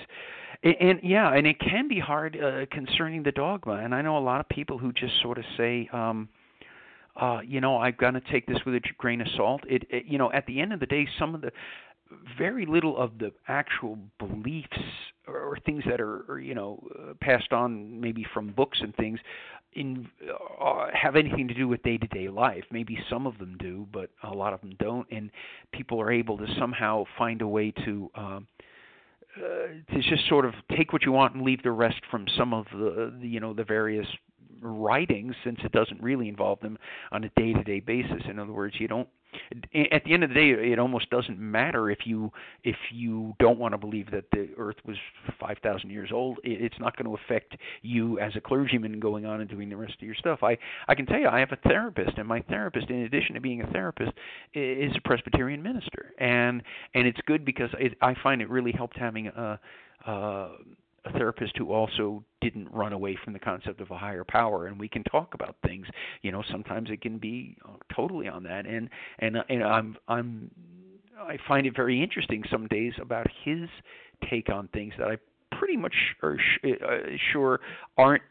And, 0.62 0.74
and 0.80 1.00
yeah, 1.02 1.32
and 1.32 1.46
it 1.46 1.58
can 1.60 1.88
be 1.88 2.00
hard 2.00 2.36
uh, 2.36 2.66
concerning 2.70 3.22
the 3.22 3.32
dogma. 3.32 3.74
And 3.74 3.94
I 3.94 4.02
know 4.02 4.18
a 4.18 4.20
lot 4.20 4.40
of 4.40 4.48
people 4.48 4.78
who 4.78 4.92
just 4.92 5.14
sort 5.22 5.38
of 5.38 5.44
say. 5.56 5.88
um 5.92 6.28
uh, 7.14 7.40
you 7.46 7.60
know, 7.60 7.76
I'm 7.76 7.94
going 7.98 8.14
to 8.14 8.22
take 8.32 8.46
this 8.46 8.56
with 8.64 8.74
a 8.74 8.80
grain 8.96 9.20
of 9.20 9.26
salt. 9.36 9.60
It, 9.68 9.84
it, 9.90 10.06
you 10.06 10.16
know, 10.16 10.32
at 10.32 10.46
the 10.46 10.60
end 10.60 10.72
of 10.72 10.80
the 10.80 10.86
day, 10.86 11.06
some 11.18 11.34
of 11.34 11.42
the 11.42 11.52
very 12.38 12.66
little 12.66 12.96
of 12.96 13.18
the 13.18 13.32
actual 13.48 13.98
beliefs 14.18 14.78
or, 15.26 15.38
or 15.38 15.58
things 15.64 15.82
that 15.88 16.00
are, 16.00 16.24
or, 16.28 16.40
you 16.40 16.54
know, 16.54 16.82
uh, 16.98 17.12
passed 17.20 17.52
on 17.52 18.00
maybe 18.00 18.24
from 18.32 18.50
books 18.52 18.78
and 18.80 18.94
things 18.96 19.18
in 19.74 20.08
uh, 20.60 20.86
have 20.92 21.16
anything 21.16 21.48
to 21.48 21.54
do 21.54 21.68
with 21.68 21.82
day-to-day 21.82 22.28
life. 22.28 22.64
Maybe 22.70 22.98
some 23.08 23.26
of 23.26 23.38
them 23.38 23.56
do, 23.58 23.86
but 23.92 24.10
a 24.22 24.34
lot 24.34 24.52
of 24.52 24.60
them 24.60 24.76
don't. 24.78 25.06
And 25.10 25.30
people 25.72 26.00
are 26.00 26.10
able 26.10 26.36
to 26.38 26.46
somehow 26.58 27.04
find 27.18 27.42
a 27.42 27.48
way 27.48 27.72
to. 27.84 28.10
Um, 28.14 28.46
uh, 29.34 29.94
to 29.94 30.02
just 30.02 30.28
sort 30.28 30.44
of 30.44 30.52
take 30.76 30.92
what 30.92 31.04
you 31.04 31.12
want 31.12 31.34
and 31.34 31.42
leave 31.42 31.62
the 31.62 31.70
rest 31.70 32.02
from 32.10 32.26
some 32.36 32.52
of 32.52 32.66
the, 32.70 33.14
the 33.18 33.26
you 33.26 33.40
know 33.40 33.54
the 33.54 33.64
various 33.64 34.06
writings 34.62 35.34
since 35.44 35.58
it 35.64 35.72
doesn't 35.72 36.02
really 36.02 36.28
involve 36.28 36.60
them 36.60 36.78
on 37.10 37.24
a 37.24 37.30
day-to-day 37.36 37.80
basis. 37.80 38.22
In 38.28 38.38
other 38.38 38.52
words, 38.52 38.76
you 38.78 38.88
don't 38.88 39.08
at 39.92 40.04
the 40.04 40.12
end 40.12 40.22
of 40.22 40.28
the 40.28 40.34
day 40.34 40.50
it 40.50 40.78
almost 40.78 41.08
doesn't 41.10 41.38
matter 41.38 41.90
if 41.90 42.00
you 42.04 42.30
if 42.64 42.76
you 42.90 43.34
don't 43.38 43.58
want 43.58 43.72
to 43.72 43.78
believe 43.78 44.10
that 44.10 44.24
the 44.30 44.50
earth 44.58 44.76
was 44.84 44.96
5000 45.40 45.90
years 45.90 46.10
old. 46.12 46.38
It's 46.44 46.78
not 46.78 46.96
going 46.96 47.06
to 47.06 47.22
affect 47.22 47.56
you 47.80 48.18
as 48.18 48.32
a 48.36 48.40
clergyman 48.40 49.00
going 49.00 49.24
on 49.24 49.40
and 49.40 49.48
doing 49.48 49.68
the 49.68 49.76
rest 49.76 49.94
of 49.94 50.02
your 50.02 50.14
stuff. 50.14 50.42
I 50.42 50.58
i 50.88 50.94
can 50.94 51.06
tell 51.06 51.18
you 51.18 51.28
i 51.28 51.40
have 51.40 51.52
a 51.52 51.68
therapist 51.68 52.18
and 52.18 52.28
my 52.28 52.40
therapist 52.42 52.90
in 52.90 53.02
addition 53.02 53.34
to 53.34 53.40
being 53.40 53.62
a 53.62 53.66
therapist 53.68 54.12
is 54.54 54.92
a 54.96 55.00
presbyterian 55.08 55.62
minister. 55.62 56.12
And 56.18 56.62
and 56.94 57.06
it's 57.06 57.20
good 57.26 57.44
because 57.44 57.70
it, 57.78 57.96
i 58.02 58.14
find 58.22 58.42
it 58.42 58.50
really 58.50 58.72
helped 58.72 58.98
having 58.98 59.28
a 59.28 59.58
uh 60.06 60.48
a 61.04 61.12
therapist 61.12 61.56
who 61.56 61.72
also 61.72 62.24
didn't 62.40 62.70
run 62.72 62.92
away 62.92 63.18
from 63.24 63.32
the 63.32 63.38
concept 63.38 63.80
of 63.80 63.90
a 63.90 63.98
higher 63.98 64.24
power. 64.24 64.66
And 64.66 64.78
we 64.78 64.88
can 64.88 65.02
talk 65.04 65.34
about 65.34 65.56
things 65.66 65.86
you 66.22 66.32
know 66.32 66.42
sometimes 66.50 66.90
it 66.90 67.00
can 67.00 67.18
be 67.18 67.56
uh, 67.64 67.72
totally 67.94 68.28
on 68.28 68.42
that. 68.44 68.66
And 68.66 68.88
and 69.18 69.36
and 69.48 69.62
i'm 69.62 69.96
i'm 70.08 70.50
i 71.18 71.36
find 71.48 71.66
it 71.66 71.74
very 71.74 72.02
interesting 72.02 72.42
some 72.50 72.66
days 72.68 72.92
about 73.00 73.26
his 73.44 73.68
take 74.30 74.48
on 74.48 74.68
things 74.68 74.92
that 74.98 75.08
i 75.08 75.16
pretty 75.56 75.76
much 75.76 75.94
are 76.22 76.38
sh- 76.38 76.66
uh, 76.82 76.96
sure 77.32 77.60
aren't 77.96 78.22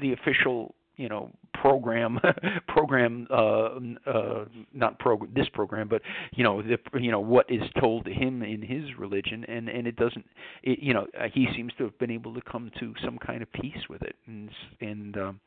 the 0.00 0.12
official 0.12 0.74
you 0.96 1.08
know 1.08 1.30
program 1.54 2.18
program 2.68 3.26
uh 3.30 3.78
uh 4.06 4.44
not 4.72 4.98
program 4.98 5.30
this 5.34 5.48
program 5.52 5.88
but 5.88 6.02
you 6.32 6.44
know 6.44 6.62
the 6.62 6.78
you 6.98 7.10
know 7.10 7.20
what 7.20 7.50
is 7.50 7.62
told 7.80 8.04
to 8.04 8.12
him 8.12 8.42
in 8.42 8.62
his 8.62 8.84
religion 8.98 9.44
and 9.44 9.68
and 9.68 9.86
it 9.86 9.96
doesn't 9.96 10.26
it, 10.62 10.78
you 10.80 10.94
know 10.94 11.06
uh, 11.18 11.26
he 11.32 11.46
seems 11.54 11.72
to 11.78 11.84
have 11.84 11.98
been 11.98 12.10
able 12.10 12.34
to 12.34 12.40
come 12.42 12.70
to 12.78 12.94
some 13.04 13.18
kind 13.18 13.42
of 13.42 13.52
peace 13.52 13.88
with 13.88 14.02
it 14.02 14.16
and 14.26 14.50
and 14.80 15.16
um 15.16 15.40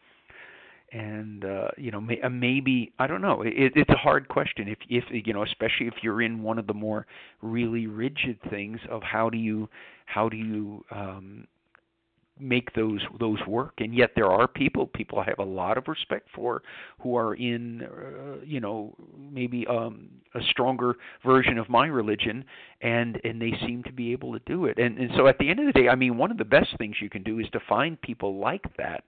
and 0.92 1.46
uh, 1.46 1.68
you 1.78 1.92
know 1.92 2.02
may, 2.02 2.20
uh, 2.22 2.30
maybe 2.30 2.92
I 3.00 3.08
don't 3.08 3.22
know. 3.22 3.44
It, 3.44 3.74
it's 3.76 3.90
a 3.90 3.98
hard 3.98 4.28
question 4.28 4.68
if 4.68 4.80
if 4.90 5.04
you 5.12 5.34
know 5.34 5.44
especially 5.44 5.88
if 5.88 5.96
you're 6.02 6.22
in 6.22 6.42
one 6.42 6.58
of 6.58 6.68
the 6.68 6.74
more 6.74 7.06
really 7.42 7.88
rigid 7.88 8.40
things 8.50 8.80
of 8.90 9.04
how 9.04 9.30
do 9.30 9.38
you 9.38 9.70
how 10.06 10.30
do 10.30 10.38
you 10.38 10.84
um, 10.92 11.48
make 12.40 12.74
those 12.74 13.02
those 13.20 13.40
work. 13.48 13.74
And 13.80 13.94
yet 13.94 14.12
there 14.16 14.32
are 14.32 14.48
people 14.48 14.88
people 14.88 15.20
I 15.20 15.26
have 15.26 15.40
a 15.40 15.44
lot 15.44 15.78
of 15.78 15.88
respect 15.88 16.28
for 16.34 16.62
who 17.00 17.16
are 17.16 17.36
in 17.36 17.84
uh, 17.84 18.44
you 18.46 18.60
know 18.60 18.96
maybe 19.18 19.66
um 19.68 20.10
a 20.36 20.42
stronger 20.50 20.96
version 21.26 21.58
of 21.58 21.70
my 21.70 21.88
religion 21.88 22.46
and 22.82 23.20
and 23.24 23.42
they 23.42 23.54
seem 23.66 23.84
to 23.84 23.92
be 23.92 24.12
able 24.12 24.34
to 24.34 24.40
do 24.46 24.66
it. 24.66 24.78
And 24.80 24.98
and 24.98 25.12
so 25.16 25.28
at 25.28 25.38
the 25.38 25.50
end 25.50 25.60
of 25.60 25.66
the 25.66 25.74
day 25.74 25.90
I 25.90 25.96
mean 25.96 26.18
one 26.18 26.32
of 26.32 26.38
the 26.38 26.46
best 26.46 26.70
things 26.78 26.96
you 27.02 27.10
can 27.10 27.24
do 27.24 27.40
is 27.40 27.48
to 27.52 27.60
find 27.68 28.00
people 28.02 28.40
like 28.40 28.66
that 28.78 29.04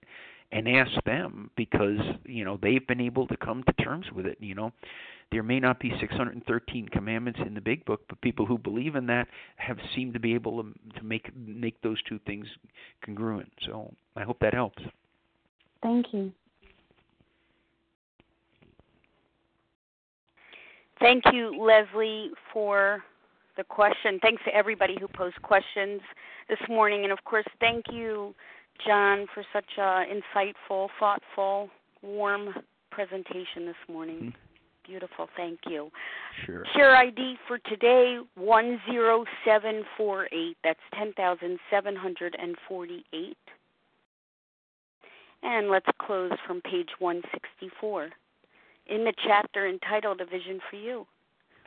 and 0.51 0.67
ask 0.67 0.91
them 1.05 1.49
because 1.55 1.99
you 2.25 2.43
know 2.43 2.59
they've 2.61 2.85
been 2.87 3.01
able 3.01 3.27
to 3.27 3.37
come 3.37 3.63
to 3.63 3.83
terms 3.83 4.05
with 4.13 4.25
it 4.25 4.37
you 4.39 4.55
know 4.55 4.71
there 5.31 5.43
may 5.43 5.59
not 5.59 5.79
be 5.79 5.91
613 5.99 6.89
commandments 6.89 7.39
in 7.45 7.53
the 7.53 7.61
big 7.61 7.85
book 7.85 8.01
but 8.09 8.19
people 8.21 8.45
who 8.45 8.57
believe 8.57 8.95
in 8.95 9.05
that 9.07 9.27
have 9.55 9.77
seemed 9.95 10.13
to 10.13 10.19
be 10.19 10.33
able 10.33 10.63
to, 10.63 10.99
to 10.99 11.03
make 11.03 11.29
make 11.35 11.81
those 11.81 12.01
two 12.03 12.19
things 12.25 12.45
congruent. 13.03 13.51
So 13.65 13.93
i 14.15 14.23
hope 14.23 14.39
that 14.39 14.53
helps. 14.53 14.81
Thank 15.81 16.07
you. 16.13 16.31
Thank 20.99 21.23
you 21.31 21.59
leslie 21.59 22.31
for 22.53 23.03
the 23.57 23.63
question. 23.63 24.19
Thanks 24.21 24.41
to 24.45 24.55
everybody 24.55 24.95
who 24.99 25.07
posed 25.07 25.41
questions 25.41 26.01
this 26.49 26.59
morning. 26.69 27.03
And 27.03 27.11
of 27.11 27.23
course 27.23 27.47
thank 27.59 27.85
you 27.91 28.35
John, 28.85 29.27
for 29.33 29.43
such 29.53 29.77
a 29.77 30.03
insightful, 30.05 30.89
thoughtful, 30.99 31.69
warm 32.01 32.53
presentation 32.89 33.65
this 33.65 33.75
morning. 33.87 34.15
Mm-hmm. 34.15 34.51
Beautiful, 34.85 35.27
thank 35.37 35.59
you. 35.69 35.91
Sure. 36.45 36.63
Share 36.75 36.95
ID 36.95 37.35
for 37.47 37.59
today 37.59 38.17
one 38.35 38.81
zero 38.89 39.25
seven 39.45 39.83
four 39.95 40.27
eight. 40.31 40.57
That's 40.63 40.79
ten 40.97 41.13
thousand 41.13 41.59
seven 41.69 41.95
hundred 41.95 42.35
and 42.41 42.55
forty 42.67 43.05
eight. 43.13 43.37
And 45.43 45.69
let's 45.69 45.87
close 45.99 46.31
from 46.45 46.61
page 46.61 46.89
164. 46.99 48.09
In 48.87 49.03
the 49.03 49.13
chapter 49.25 49.67
entitled 49.67 50.21
A 50.21 50.25
Vision 50.25 50.59
for 50.69 50.75
You, 50.75 51.07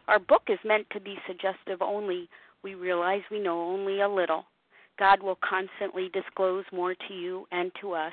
our 0.07 0.19
book 0.19 0.43
is 0.49 0.59
meant 0.65 0.87
to 0.91 1.01
be 1.01 1.17
suggestive 1.27 1.83
only. 1.83 2.29
We 2.63 2.75
realize 2.75 3.23
we 3.31 3.41
know 3.41 3.63
only 3.63 4.01
a 4.01 4.09
little. 4.09 4.45
God 4.99 5.23
will 5.23 5.39
constantly 5.49 6.09
disclose 6.13 6.65
more 6.73 6.95
to 6.95 7.15
you 7.15 7.47
and 7.51 7.73
to 7.81 7.93
us. 7.93 8.13